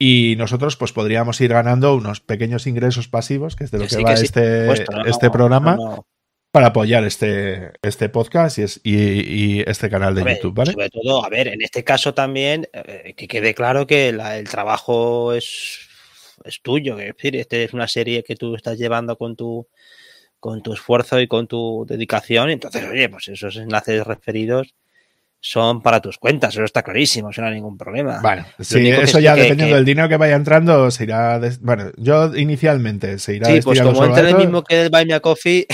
Y 0.00 0.34
nosotros 0.38 0.76
pues 0.76 0.92
podríamos 0.92 1.40
ir 1.40 1.52
ganando 1.52 1.94
unos 1.96 2.20
pequeños 2.20 2.66
ingresos 2.66 3.08
pasivos, 3.08 3.56
que 3.56 3.64
es 3.64 3.70
de 3.70 3.78
lo 3.78 3.86
que, 3.86 4.02
va 4.02 4.12
este, 4.12 4.72
este 5.06 5.30
programa 5.30 5.76
para 6.58 6.68
apoyar 6.70 7.04
este, 7.04 7.70
este 7.82 8.08
podcast 8.08 8.58
y, 8.58 8.64
y, 8.82 9.60
este 9.64 9.88
canal 9.88 10.12
de 10.16 10.24
YouTube, 10.24 10.54
¿vale? 10.54 10.72
Sobre 10.72 10.90
todo, 10.90 11.24
a 11.24 11.28
ver, 11.28 11.46
en 11.46 11.62
este 11.62 11.84
caso 11.84 12.14
también, 12.14 12.66
eh, 12.72 13.14
que 13.16 13.28
quede 13.28 13.54
claro 13.54 13.86
que 13.86 14.08
el 14.08 14.48
trabajo 14.48 15.34
es, 15.34 15.78
es 16.44 16.60
tuyo, 16.60 16.98
es 16.98 17.14
decir, 17.14 17.36
esta 17.36 17.58
es 17.58 17.72
una 17.74 17.86
serie 17.86 18.24
que 18.24 18.34
tú 18.34 18.56
estás 18.56 18.76
llevando 18.76 19.16
con 19.16 19.36
tu 19.36 19.68
con 20.40 20.60
tu 20.60 20.72
esfuerzo 20.72 21.20
y 21.20 21.28
con 21.28 21.46
tu 21.46 21.86
dedicación, 21.88 22.50
entonces, 22.50 22.84
oye, 22.90 23.08
pues 23.08 23.28
esos 23.28 23.54
enlaces 23.54 24.04
referidos 24.04 24.74
son 25.38 25.80
para 25.80 26.00
tus 26.00 26.18
cuentas, 26.18 26.54
eso 26.54 26.64
está 26.64 26.82
clarísimo, 26.82 27.30
eso 27.30 27.40
no 27.40 27.46
hay 27.46 27.54
ningún 27.54 27.78
problema. 27.78 28.18
Bueno, 28.20 28.44
sí, 28.58 28.88
eso 28.88 29.20
ya 29.20 29.36
dependiendo 29.36 29.76
del 29.76 29.84
dinero 29.84 30.08
que 30.08 30.16
vaya 30.16 30.34
entrando, 30.34 30.90
se 30.90 31.04
irá. 31.04 31.40
Bueno, 31.60 31.92
yo 31.96 32.34
inicialmente 32.34 33.20
se 33.20 33.36
irá. 33.36 33.46
Sí, 33.46 33.60
pues 33.62 33.80
como 33.80 34.04
entre 34.04 34.30
el 34.30 34.36
mismo 34.36 34.64
que 34.64 34.82
el 34.82 34.90
Buy 34.90 35.06
Me 35.06 35.14
a 35.14 35.20
Coffee. 35.20 35.68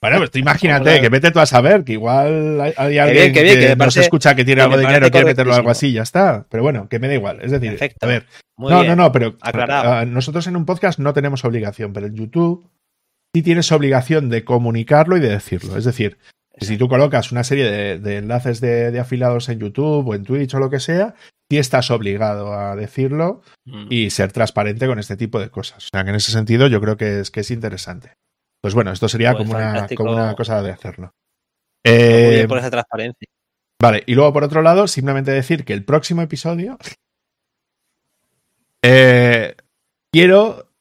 Bueno, 0.00 0.18
pues 0.18 0.30
tú 0.30 0.38
imagínate, 0.38 1.00
que 1.00 1.08
vete 1.08 1.30
tú 1.30 1.40
a 1.40 1.46
saber, 1.46 1.84
que 1.84 1.92
igual 1.92 2.60
hay, 2.76 2.98
alguien 2.98 3.32
que, 3.32 3.74
no 3.76 3.90
se 3.90 4.00
escucha 4.00 4.34
que 4.34 4.44
tiene 4.44 4.62
algo 4.62 4.76
de 4.76 4.84
dinero 4.84 5.06
y 5.06 5.10
quiere 5.10 5.26
meterlo 5.26 5.54
algo 5.54 5.70
así, 5.70 5.92
ya 5.92 6.02
está. 6.02 6.46
Pero 6.50 6.62
bueno, 6.62 6.88
que 6.88 6.98
me 6.98 7.08
da 7.08 7.14
igual. 7.14 7.40
Es 7.40 7.50
decir, 7.50 7.78
a 8.00 8.06
ver. 8.06 8.26
no, 8.56 8.84
no, 8.84 8.96
no, 8.96 9.12
pero 9.12 9.36
nosotros 10.06 10.46
en 10.46 10.56
un 10.56 10.66
podcast 10.66 10.98
no 10.98 11.12
tenemos 11.12 11.44
obligación, 11.44 11.92
pero 11.92 12.06
en 12.06 12.14
YouTube 12.14 12.68
sí 13.34 13.42
tienes 13.42 13.70
obligación 13.72 14.28
de 14.28 14.44
comunicarlo 14.44 15.16
y 15.16 15.20
de 15.20 15.28
decirlo. 15.28 15.76
Es 15.76 15.84
decir, 15.84 16.18
si 16.58 16.76
tú 16.78 16.88
colocas 16.88 17.32
una 17.32 17.44
serie 17.44 17.98
de, 17.98 18.16
enlaces 18.16 18.60
de, 18.60 18.98
afiliados 18.98 19.48
en 19.48 19.60
YouTube 19.60 20.08
o 20.08 20.14
en 20.14 20.24
Twitch 20.24 20.54
o 20.54 20.58
lo 20.58 20.70
que 20.70 20.80
sea, 20.80 21.14
sí 21.50 21.58
estás 21.58 21.90
obligado 21.90 22.54
a 22.54 22.76
decirlo 22.76 23.42
mm. 23.64 23.86
y 23.90 24.10
ser 24.10 24.32
transparente 24.32 24.86
con 24.86 24.98
este 24.98 25.16
tipo 25.16 25.38
de 25.38 25.50
cosas. 25.50 25.86
O 25.86 25.88
sea, 25.92 26.04
que 26.04 26.10
en 26.10 26.16
ese 26.16 26.32
sentido 26.32 26.66
yo 26.66 26.80
creo 26.80 26.96
que 26.96 27.20
es, 27.20 27.30
que 27.30 27.40
es 27.40 27.50
interesante. 27.50 28.12
Pues 28.66 28.74
bueno, 28.74 28.90
esto 28.90 29.08
sería 29.08 29.30
pues 29.30 29.46
como, 29.46 29.56
una, 29.56 29.86
como, 29.96 30.10
una, 30.10 30.34
cosa 30.34 30.60
de 30.60 30.72
hacerlo. 30.72 31.14
Eh, 31.84 32.46
por 32.48 32.58
esa 32.58 32.68
transparencia. 32.68 33.28
Vale, 33.80 34.02
y 34.06 34.16
luego 34.16 34.32
por 34.32 34.42
otro 34.42 34.60
lado, 34.60 34.88
simplemente 34.88 35.30
decir 35.30 35.64
que 35.64 35.72
el 35.72 35.84
próximo 35.84 36.20
episodio 36.20 36.76
eh, 38.82 39.54
quiero 40.12 40.72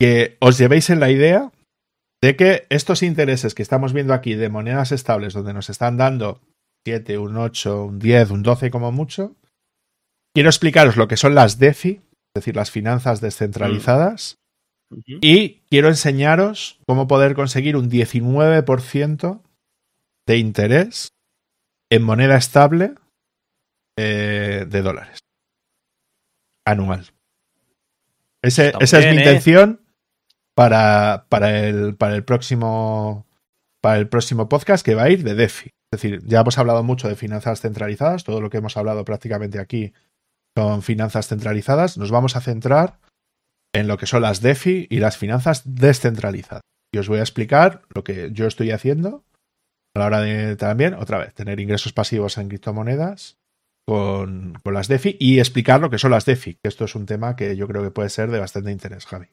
que 0.00 0.38
os 0.40 0.56
llevéis 0.56 0.88
en 0.88 1.00
la 1.00 1.10
idea 1.10 1.52
de 2.22 2.34
que 2.34 2.66
estos 2.70 3.02
intereses 3.02 3.54
que 3.54 3.60
estamos 3.60 3.92
viendo 3.92 4.14
aquí 4.14 4.34
de 4.34 4.48
monedas 4.48 4.90
estables, 4.90 5.34
donde 5.34 5.52
nos 5.52 5.68
están 5.68 5.98
dando 5.98 6.40
7, 6.86 7.18
un 7.18 7.36
8, 7.36 7.84
un 7.84 7.98
10, 7.98 8.30
un 8.30 8.42
12 8.42 8.70
como 8.70 8.90
mucho, 8.90 9.36
quiero 10.34 10.48
explicaros 10.48 10.96
lo 10.96 11.08
que 11.08 11.18
son 11.18 11.34
las 11.34 11.58
DeFi, 11.58 11.90
es 11.90 12.34
decir, 12.34 12.56
las 12.56 12.70
finanzas 12.70 13.20
descentralizadas, 13.20 14.38
y 15.06 15.60
quiero 15.70 15.88
enseñaros 15.88 16.80
cómo 16.86 17.06
poder 17.06 17.34
conseguir 17.34 17.76
un 17.76 17.90
19% 17.90 19.42
de 20.26 20.38
interés 20.38 21.12
en 21.90 22.02
moneda 22.02 22.36
estable 22.36 22.94
eh, 23.96 24.66
de 24.68 24.82
dólares. 24.82 25.18
anual. 26.64 27.06
esa 28.42 28.68
es 28.68 28.92
mi 28.92 28.98
¿eh? 29.00 29.14
intención 29.14 29.80
para, 30.54 31.26
para, 31.28 31.60
el, 31.60 31.96
para, 31.96 32.14
el 32.14 32.24
próximo, 32.24 33.26
para 33.80 33.98
el 33.98 34.08
próximo 34.08 34.48
podcast 34.48 34.84
que 34.84 34.94
va 34.94 35.04
a 35.04 35.10
ir 35.10 35.22
de 35.22 35.34
DeFi. 35.34 35.70
Es 35.90 36.02
decir, 36.02 36.20
ya 36.26 36.40
hemos 36.40 36.58
hablado 36.58 36.82
mucho 36.82 37.08
de 37.08 37.16
finanzas 37.16 37.60
centralizadas, 37.60 38.24
todo 38.24 38.40
lo 38.40 38.50
que 38.50 38.58
hemos 38.58 38.76
hablado 38.76 39.04
prácticamente 39.04 39.58
aquí 39.58 39.94
son 40.54 40.82
finanzas 40.82 41.28
centralizadas. 41.28 41.96
Nos 41.96 42.10
vamos 42.10 42.36
a 42.36 42.40
centrar 42.40 42.98
en 43.72 43.88
lo 43.88 43.96
que 43.98 44.06
son 44.06 44.22
las 44.22 44.40
DeFi 44.40 44.86
y 44.90 44.98
las 44.98 45.16
finanzas 45.16 45.62
descentralizadas. 45.64 46.62
Y 46.92 46.98
os 46.98 47.08
voy 47.08 47.18
a 47.18 47.22
explicar 47.22 47.82
lo 47.94 48.02
que 48.02 48.30
yo 48.32 48.46
estoy 48.46 48.70
haciendo 48.70 49.24
a 49.94 50.00
la 50.00 50.06
hora 50.06 50.20
de 50.20 50.56
también, 50.56 50.94
otra 50.94 51.18
vez, 51.18 51.34
tener 51.34 51.60
ingresos 51.60 51.92
pasivos 51.92 52.38
en 52.38 52.48
criptomonedas 52.48 53.38
con, 53.86 54.58
con, 54.62 54.74
las 54.74 54.88
DeFi 54.88 55.16
y 55.18 55.38
explicar 55.38 55.80
lo 55.80 55.90
que 55.90 55.98
son 55.98 56.10
las 56.10 56.24
DeFi, 56.24 56.54
que 56.54 56.68
esto 56.68 56.84
es 56.84 56.94
un 56.94 57.06
tema 57.06 57.36
que 57.36 57.56
yo 57.56 57.66
creo 57.66 57.82
que 57.82 57.90
puede 57.90 58.10
ser 58.10 58.30
de 58.30 58.38
bastante 58.38 58.70
interés, 58.70 59.06
Javi. 59.06 59.28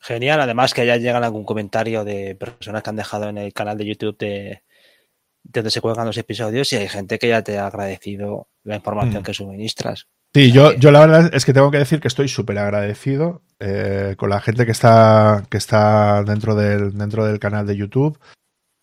Genial, 0.00 0.40
además 0.40 0.74
que 0.74 0.86
ya 0.86 0.96
llegan 0.96 1.24
algún 1.24 1.44
comentario 1.44 2.04
de 2.04 2.34
personas 2.34 2.82
que 2.82 2.90
han 2.90 2.96
dejado 2.96 3.28
en 3.28 3.38
el 3.38 3.52
canal 3.52 3.76
de 3.76 3.86
YouTube 3.86 4.16
de, 4.16 4.62
donde 5.42 5.70
se 5.70 5.80
cuelgan 5.80 6.06
los 6.06 6.18
episodios 6.18 6.72
y 6.72 6.76
hay 6.76 6.88
gente 6.88 7.18
que 7.18 7.28
ya 7.28 7.42
te 7.42 7.58
ha 7.58 7.66
agradecido 7.66 8.48
la 8.62 8.76
información 8.76 9.22
mm. 9.22 9.24
que 9.24 9.34
suministras. 9.34 10.08
Sí, 10.38 10.52
yo, 10.52 10.72
yo 10.74 10.92
la 10.92 11.00
verdad 11.00 11.34
es 11.34 11.44
que 11.44 11.52
tengo 11.52 11.72
que 11.72 11.78
decir 11.78 11.98
que 11.98 12.06
estoy 12.06 12.28
súper 12.28 12.58
agradecido 12.58 13.42
eh, 13.58 14.14
con 14.16 14.30
la 14.30 14.40
gente 14.40 14.66
que 14.66 14.70
está, 14.70 15.42
que 15.50 15.56
está 15.56 16.22
dentro, 16.22 16.54
del, 16.54 16.96
dentro 16.96 17.24
del 17.24 17.40
canal 17.40 17.66
de 17.66 17.76
YouTube. 17.76 18.16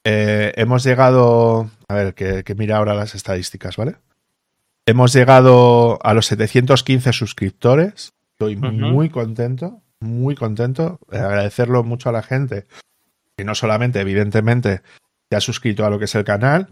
Eh, 0.04 0.52
hemos 0.58 0.84
llegado, 0.84 1.70
a 1.88 1.94
ver, 1.94 2.14
que, 2.14 2.44
mira 2.58 2.76
ahora 2.76 2.94
las 2.94 3.16
estadísticas, 3.16 3.78
¿vale? 3.78 3.96
Hemos 4.86 5.14
llegado 5.14 5.98
a 6.04 6.14
los 6.14 6.26
715 6.26 7.14
suscriptores. 7.14 8.12
Estoy 8.32 8.58
muy 8.58 9.10
contento, 9.10 9.82
muy 10.02 10.36
contento. 10.36 11.00
agradecerlo 11.10 11.86
mucho 11.86 12.10
a 12.10 12.12
la 12.12 12.22
gente 12.22 12.66
que 13.38 13.46
no 13.46 13.56
solamente, 13.56 14.02
evidentemente, 14.02 14.82
se 15.30 15.38
ha 15.38 15.40
suscrito 15.40 15.86
a 15.86 15.90
lo 15.90 16.00
que 16.00 16.06
es 16.06 16.16
el 16.16 16.26
canal, 16.26 16.68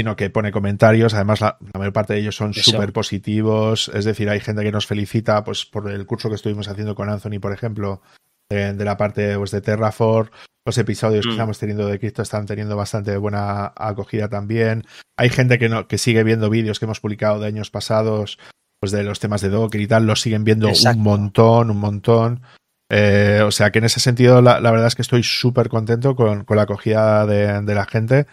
sino 0.00 0.16
que 0.16 0.30
pone 0.30 0.50
comentarios. 0.50 1.12
Además, 1.12 1.42
la, 1.42 1.58
mayor 1.74 1.92
parte 1.92 2.14
de 2.14 2.20
ellos 2.20 2.34
son 2.34 2.54
súper 2.54 2.90
positivos. 2.92 3.90
Es 3.94 4.06
decir, 4.06 4.30
hay 4.30 4.40
gente 4.40 4.62
que 4.62 4.72
nos 4.72 4.86
felicita 4.86 5.44
pues, 5.44 5.66
por 5.66 5.90
el 5.90 6.06
curso 6.06 6.30
que 6.30 6.36
estuvimos 6.36 6.68
haciendo 6.68 6.94
con 6.94 7.10
Anthony, 7.10 7.38
por 7.38 7.52
ejemplo, 7.52 8.00
de, 8.48 8.72
la 8.72 8.96
parte 8.96 9.36
pues, 9.36 9.50
de 9.50 9.60
Terraform. 9.60 10.30
Los 10.64 10.78
episodios 10.78 11.24
que 11.24 11.30
mm. 11.30 11.32
estamos 11.32 11.58
teniendo 11.58 11.86
de 11.86 11.98
Cristo 11.98 12.22
están 12.22 12.46
teniendo 12.46 12.76
bastante 12.76 13.14
buena 13.18 13.74
acogida 13.76 14.28
también. 14.28 14.84
Hay 15.18 15.28
gente 15.28 15.58
que, 15.58 15.68
no, 15.68 15.86
que 15.86 15.98
sigue 15.98 16.24
viendo 16.24 16.48
vídeos 16.48 16.78
que 16.78 16.86
hemos 16.86 17.00
publicado 17.00 17.38
de 17.38 17.48
años 17.48 17.70
pasados, 17.70 18.38
pues 18.80 18.92
de 18.92 19.02
los 19.02 19.20
temas 19.20 19.42
de 19.42 19.50
Docker 19.50 19.82
y 19.82 19.86
tal, 19.86 20.06
los 20.06 20.22
siguen 20.22 20.44
viendo 20.44 20.68
un 20.68 21.02
montón, 21.02 21.70
un 21.70 21.78
montón. 21.78 22.42
Eh, 22.90 23.42
o 23.44 23.50
sea 23.50 23.70
que 23.70 23.80
en 23.80 23.84
ese 23.84 24.00
sentido, 24.00 24.40
la, 24.40 24.58
verdad 24.60 24.86
es 24.86 24.96
que 24.96 25.02
estoy 25.02 25.22
súper 25.22 25.68
contento 25.68 26.16
con, 26.16 26.46
la 26.48 26.62
acogida 26.62 27.26
de, 27.26 27.74
la 27.74 27.84
gente 27.84 28.26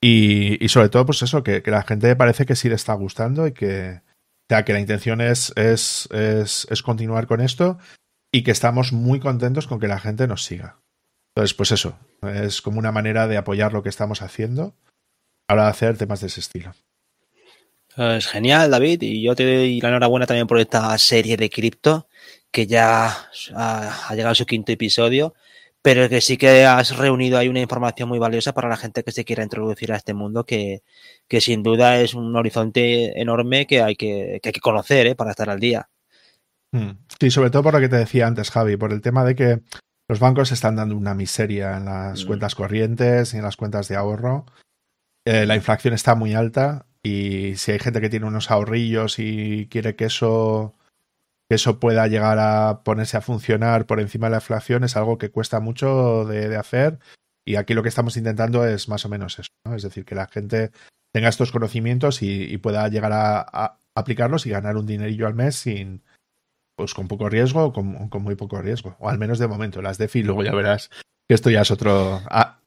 y, 0.00 0.68
sobre 0.68 0.88
todo, 0.88 1.06
pues 1.06 1.22
eso, 1.22 1.42
que, 1.42 1.62
la 1.66 1.82
gente 1.82 2.14
parece 2.16 2.46
que 2.46 2.56
sí 2.56 2.68
le 2.68 2.74
está 2.74 2.94
gustando 2.94 3.46
y 3.46 3.52
que, 3.52 4.00
sea, 4.48 4.64
que 4.64 4.72
la 4.72 4.80
intención 4.80 5.20
es, 5.20 5.52
es, 5.56 6.08
es, 6.10 6.82
continuar 6.82 7.26
con 7.26 7.40
esto 7.40 7.78
y 8.32 8.42
que 8.42 8.50
estamos 8.50 8.92
muy 8.92 9.20
contentos 9.20 9.66
con 9.66 9.80
que 9.80 9.88
la 9.88 9.98
gente 9.98 10.26
nos 10.26 10.44
siga. 10.44 10.80
Entonces, 11.34 11.54
pues 11.54 11.72
eso, 11.72 11.98
es 12.22 12.62
como 12.62 12.78
una 12.78 12.92
manera 12.92 13.26
de 13.26 13.36
apoyar 13.36 13.72
lo 13.72 13.82
que 13.82 13.88
estamos 13.88 14.22
haciendo 14.22 14.74
de 15.56 15.62
hacer 15.62 15.96
temas 15.96 16.20
de 16.20 16.26
ese 16.26 16.40
estilo. 16.40 16.74
Es 17.96 18.26
genial, 18.26 18.70
David, 18.70 19.02
y 19.02 19.22
yo 19.22 19.34
te 19.34 19.44
doy 19.44 19.80
la 19.80 19.88
enhorabuena 19.88 20.26
también 20.26 20.46
por 20.46 20.60
esta 20.60 20.96
serie 20.98 21.36
de 21.36 21.50
cripto 21.50 22.06
que 22.50 22.66
ya 22.66 23.28
ha, 23.54 24.14
llegado 24.14 24.34
su 24.34 24.46
quinto 24.46 24.72
episodio, 24.72 25.34
pero 25.82 26.08
que 26.08 26.20
sí 26.20 26.36
que 26.36 26.64
has 26.64 26.96
reunido 26.96 27.38
ahí 27.38 27.48
una 27.48 27.60
información 27.60 28.08
muy 28.08 28.18
valiosa 28.18 28.52
para 28.52 28.68
la 28.68 28.76
gente 28.76 29.02
que 29.02 29.12
se 29.12 29.24
quiera 29.24 29.42
introducir 29.42 29.92
a 29.92 29.96
este 29.96 30.14
mundo, 30.14 30.44
que, 30.44 30.82
que 31.28 31.40
sin 31.40 31.62
duda 31.62 32.00
es 32.00 32.14
un 32.14 32.34
horizonte 32.36 33.20
enorme 33.20 33.66
que 33.66 33.82
hay 33.82 33.96
que, 33.96 34.40
que, 34.42 34.48
hay 34.48 34.52
que 34.52 34.60
conocer 34.60 35.06
¿eh? 35.06 35.14
para 35.14 35.30
estar 35.30 35.50
al 35.50 35.60
día. 35.60 35.88
Hmm. 36.72 36.98
Sí, 37.18 37.30
sobre 37.30 37.50
todo 37.50 37.62
por 37.62 37.74
lo 37.74 37.80
que 37.80 37.88
te 37.88 37.96
decía 37.96 38.26
antes, 38.26 38.50
Javi, 38.50 38.76
por 38.76 38.92
el 38.92 39.00
tema 39.00 39.24
de 39.24 39.34
que 39.34 39.60
los 40.08 40.20
bancos 40.20 40.52
están 40.52 40.76
dando 40.76 40.96
una 40.96 41.14
miseria 41.14 41.76
en 41.76 41.84
las 41.84 42.24
mm. 42.24 42.26
cuentas 42.26 42.54
corrientes 42.54 43.34
y 43.34 43.36
en 43.36 43.42
las 43.42 43.56
cuentas 43.56 43.88
de 43.88 43.96
ahorro. 43.96 44.46
Eh, 45.26 45.44
la 45.44 45.54
inflación 45.54 45.92
está 45.92 46.14
muy 46.14 46.34
alta 46.34 46.86
y 47.02 47.56
si 47.56 47.72
hay 47.72 47.78
gente 47.78 48.00
que 48.00 48.08
tiene 48.08 48.26
unos 48.26 48.50
ahorrillos 48.50 49.18
y 49.18 49.68
quiere 49.70 49.96
que 49.96 50.06
eso 50.06 50.74
que 51.48 51.54
eso 51.54 51.80
pueda 51.80 52.06
llegar 52.06 52.38
a 52.38 52.82
ponerse 52.84 53.16
a 53.16 53.22
funcionar 53.22 53.86
por 53.86 54.00
encima 54.00 54.26
de 54.26 54.32
la 54.32 54.36
inflación 54.38 54.84
es 54.84 54.96
algo 54.96 55.18
que 55.18 55.30
cuesta 55.30 55.60
mucho 55.60 56.24
de, 56.26 56.56
hacer 56.56 56.98
y 57.44 57.56
aquí 57.56 57.74
lo 57.74 57.82
que 57.82 57.88
estamos 57.88 58.16
intentando 58.16 58.66
es 58.66 58.88
más 58.88 59.04
o 59.04 59.08
menos 59.08 59.38
eso, 59.38 59.48
¿no? 59.64 59.74
es 59.74 59.82
decir, 59.82 60.04
que 60.04 60.14
la 60.14 60.26
gente 60.26 60.70
tenga 61.12 61.28
estos 61.28 61.50
conocimientos 61.50 62.22
y, 62.22 62.56
pueda 62.58 62.86
llegar 62.88 63.12
a, 63.14 63.78
aplicarlos 63.94 64.46
y 64.46 64.50
ganar 64.50 64.76
un 64.76 64.86
dinerillo 64.86 65.26
al 65.26 65.34
mes 65.34 65.56
sin, 65.56 66.02
pues 66.76 66.94
con 66.94 67.08
poco 67.08 67.28
riesgo 67.28 67.64
o 67.64 67.72
con, 67.72 68.22
muy 68.22 68.34
poco 68.34 68.60
riesgo, 68.60 68.94
o 69.00 69.08
al 69.08 69.18
menos 69.18 69.38
de 69.38 69.48
momento. 69.48 69.82
Las 69.82 69.98
DeFi, 69.98 70.22
luego 70.22 70.44
ya 70.44 70.54
verás 70.54 70.90
que 71.28 71.34
esto 71.34 71.50
ya 71.50 71.60
es 71.62 71.70
otro, 71.70 72.22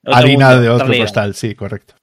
harina 0.05 0.55
de 0.59 0.69
otro 0.69 0.93
postal, 0.95 1.33
sí, 1.33 1.55
correcto. 1.55 1.95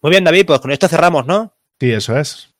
Muy 0.00 0.10
bien, 0.10 0.24
David, 0.24 0.46
pues 0.46 0.60
con 0.60 0.70
esto 0.70 0.88
cerramos, 0.88 1.26
¿no? 1.26 1.54
Sí, 1.78 1.92
eso 1.92 2.16
es. 2.16 2.54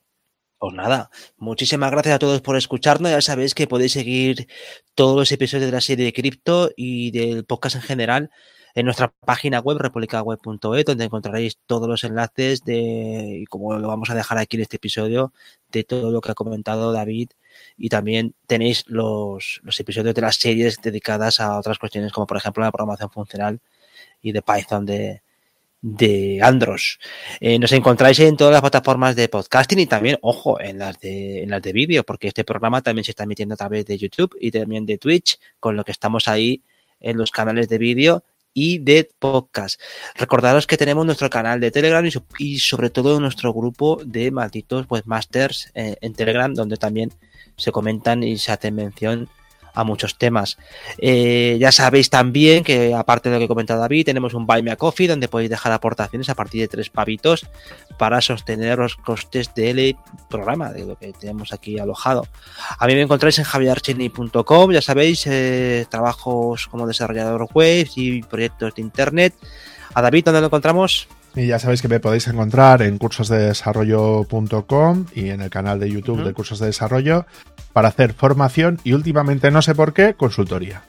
Pues 0.67 0.75
nada, 0.75 1.11
muchísimas 1.37 1.93
gracias 1.93 2.17
a 2.17 2.19
todos 2.19 2.41
por 2.41 2.57
escucharnos. 2.57 3.13
Ya 3.13 3.21
sabéis 3.21 3.55
que 3.55 3.69
podéis 3.69 3.93
seguir 3.93 4.49
todos 4.97 5.15
los 5.17 5.31
episodios 5.31 5.67
de 5.67 5.73
la 5.73 5.81
serie 5.81 6.05
de 6.05 6.13
cripto 6.13 6.71
y 6.77 7.13
del 7.13 7.45
podcast 7.45 7.77
en 7.77 7.83
general 7.83 8.31
en 8.75 8.85
nuestra 8.87 9.15
página 9.25 9.61
web, 9.61 9.79
republicaweb.es, 9.79 10.85
donde 10.85 11.05
encontraréis 11.05 11.59
todos 11.67 11.89
los 11.89 12.03
enlaces 12.03 12.65
de, 12.65 13.43
y 13.43 13.45
como 13.45 13.79
lo 13.79 13.87
vamos 13.87 14.11
a 14.11 14.17
dejar 14.17 14.39
aquí 14.39 14.57
en 14.57 14.63
este 14.63 14.79
episodio, 14.79 15.33
de 15.71 15.85
todo 15.85 16.11
lo 16.11 16.21
que 16.21 16.33
ha 16.33 16.35
comentado 16.35 16.91
David. 16.91 17.31
Y 17.77 17.89
también 17.89 18.35
tenéis 18.49 18.83
los, 18.89 19.61
los 19.63 19.79
episodios 19.79 20.17
de 20.17 20.21
las 20.21 20.35
series 20.35 20.83
dedicadas 20.83 21.39
a 21.39 21.61
otras 21.61 21.79
cuestiones, 21.79 22.11
como 22.11 22.27
por 22.27 22.39
ejemplo 22.39 22.65
la 22.65 22.73
programación 22.73 23.13
funcional 23.13 23.61
y 24.21 24.33
de 24.33 24.43
Python 24.43 24.85
de, 24.85 25.23
de 25.83 26.41
Andros. 26.43 26.99
Eh, 27.41 27.59
nos 27.59 27.73
encontráis 27.73 28.19
en 28.21 28.37
todas 28.37 28.53
las 28.53 28.61
plataformas 28.61 29.15
de 29.17 29.29
podcasting 29.29 29.79
y 29.79 29.87
también, 29.87 30.19
ojo, 30.23 30.61
en 30.61 30.79
las 30.79 30.99
de, 31.01 31.43
en 31.43 31.51
las 31.51 31.63
de 31.63 31.73
vídeo, 31.73 32.05
porque 32.05 32.29
este 32.29 32.45
programa 32.45 32.83
también 32.83 33.05
se 33.05 33.13
está 33.13 33.25
emitiendo 33.25 33.55
a 33.55 33.59
través 33.59 33.87
de 33.87 33.99
YouTube 33.99 34.37
y 34.41 34.51
también 34.51 34.87
de 34.87 34.99
Twitch, 34.99 35.39
con 35.61 35.77
lo 35.77 35.85
que 35.85 35.93
estamos 35.93 36.29
ahí 36.29 36.63
en 37.01 37.17
los 37.19 37.31
canales 37.31 37.69
de 37.69 37.79
vídeo 37.79 38.25
y 38.53 38.79
de 38.79 39.11
podcast. 39.19 39.79
Recordaros 40.15 40.67
que 40.67 40.79
tenemos 40.79 41.05
nuestro 41.05 41.29
canal 41.29 41.61
de 41.61 41.71
Telegram 41.71 42.09
y, 42.39 42.59
sobre 42.59 42.89
todo 42.89 43.21
nuestro 43.21 43.53
grupo 43.53 44.01
de 44.03 44.31
malditos 44.31 44.87
webmasters 44.89 45.71
eh, 45.75 45.97
en 46.01 46.15
Telegram, 46.15 46.55
donde 46.55 46.79
también 46.79 47.13
se 47.57 47.71
comentan 47.71 48.23
y 48.23 48.39
se 48.39 48.53
hacen 48.53 48.75
mención 48.75 49.29
a 49.77 49.85
muchos 49.85 50.19
temas. 50.19 50.59
Eh, 50.99 51.57
ya 51.61 51.71
sabéis 51.71 52.11
también 52.11 52.65
que, 52.65 52.93
aparte 52.95 53.29
de 53.29 53.37
lo 53.37 53.41
que 53.41 53.49
comentado 53.49 53.81
David, 53.81 54.07
tenemos 54.07 54.35
un 54.35 54.47
Buy 54.47 54.63
Me 54.63 54.73
a 54.73 54.77
Coffee 54.77 55.07
donde 55.07 55.29
podéis 55.29 55.51
dejar 55.51 55.73
aportaciones 55.73 56.29
a 56.31 56.35
partir 56.35 56.63
de 56.63 56.69
tres 56.69 56.91
pavitos 56.91 57.47
para 57.99 58.21
sostener 58.21 58.79
los 58.79 58.97
costes 58.97 59.55
del 59.55 59.97
programa, 60.29 60.73
de 60.73 60.87
lo 60.87 60.97
que 60.97 61.13
tenemos 61.13 61.53
aquí 61.53 61.79
alojado. 61.79 62.27
A 62.79 62.87
mí 62.87 62.95
me 62.95 63.03
encontráis 63.03 63.39
en 63.39 63.45
javierarcheni.com, 63.45 64.73
ya 64.73 64.83
sabéis, 64.83 65.27
eh, 65.27 65.87
trabajos 65.91 66.67
como 66.69 66.87
desarrollador 66.87 67.47
web 67.53 67.87
y 67.95 68.23
proyectos 68.23 68.75
de 68.75 68.83
internet. 68.83 69.35
A 69.95 70.01
David, 70.01 70.25
¿dónde 70.25 70.41
lo 70.41 70.47
encontramos? 70.47 71.07
Y 71.35 71.49
ya 71.49 71.59
sabéis 71.59 71.83
que 71.83 71.89
me 71.89 72.01
podéis 72.01 72.27
encontrar 72.29 72.81
en 72.81 72.97
cursosdesarrollo.com 72.97 75.05
y 75.15 75.29
en 75.29 75.43
el 75.43 75.51
canal 75.51 75.79
de 75.79 75.91
YouTube 75.91 76.25
de 76.25 76.33
Cursos 76.33 76.61
de 76.61 76.67
Desarrollo 76.67 77.27
para 77.77 77.89
hacer 77.89 78.15
formación 78.15 78.81
y 78.85 78.95
últimamente, 78.95 79.51
no 79.51 79.61
sé 79.61 79.75
por 79.75 79.93
qué, 79.93 80.15
consultoría. 80.15 80.85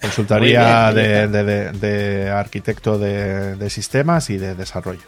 Consultoría 0.00 0.90
de, 0.90 2.30
arquitecto 2.34 2.98
de, 2.98 3.68
sistemas 3.68 4.30
y 4.30 4.38
de 4.38 4.54
desarrollo. 4.54 5.02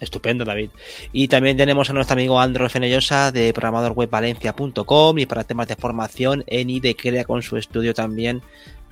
Estupendo, 0.00 0.44
David. 0.44 0.68
Y 1.12 1.28
también 1.28 1.56
tenemos 1.56 1.88
a 1.88 1.94
nuestro 1.94 2.12
amigo 2.12 2.38
Andro 2.38 2.68
Fenellosa 2.68 3.32
de 3.32 3.54
programadorwebvalencia.com 3.54 5.18
y 5.18 5.24
para 5.24 5.44
temas 5.44 5.68
de 5.68 5.76
formación, 5.76 6.44
Eni 6.46 6.78
de 6.78 6.94
Crea 6.94 7.24
con 7.24 7.40
su 7.40 7.56
estudio 7.56 7.94
también 7.94 8.42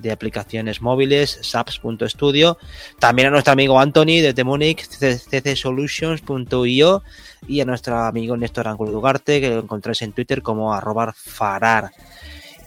de 0.01 0.13
aplicaciones 0.13 0.83
móviles, 0.83 1.39
saps.studio. 1.43 2.59
También 2.99 3.29
a 3.29 3.31
nuestro 3.31 3.53
amigo 3.53 3.79
Anthony 3.79 4.23
de 4.23 4.33
Demonic, 4.33 4.89
ccsolutions.io 4.89 7.03
y 7.49 7.61
a 7.61 7.65
nuestro 7.65 7.99
amigo 7.99 8.37
Néstor 8.37 8.69
Angulo 8.69 8.91
Dugarte, 8.91 9.41
que 9.41 9.51
lo 9.51 9.61
encontráis 9.61 10.03
en 10.03 10.13
Twitter 10.13 10.43
como 10.43 10.75
arrobar 10.75 11.15
farar. 11.15 11.93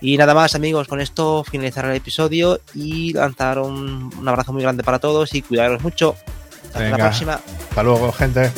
Y 0.02 0.18
nada 0.18 0.34
más 0.34 0.54
amigos, 0.54 0.90
con 0.90 1.00
esto 1.00 1.46
finalizar 1.46 1.86
el 1.86 1.96
episodio 1.96 2.60
y 2.74 3.14
lanzar 3.14 3.60
un, 3.60 4.12
abrazo 4.26 4.52
muy 4.52 4.62
grande 4.62 4.84
para 4.84 5.00
todos 5.00 5.34
y 5.34 5.42
cuidaros 5.42 5.82
mucho. 5.82 6.16
Hasta 6.68 6.90
la 6.90 6.98
próxima. 6.98 7.40
Hasta 7.70 7.84
luego, 7.84 8.12
gente. 8.12 8.52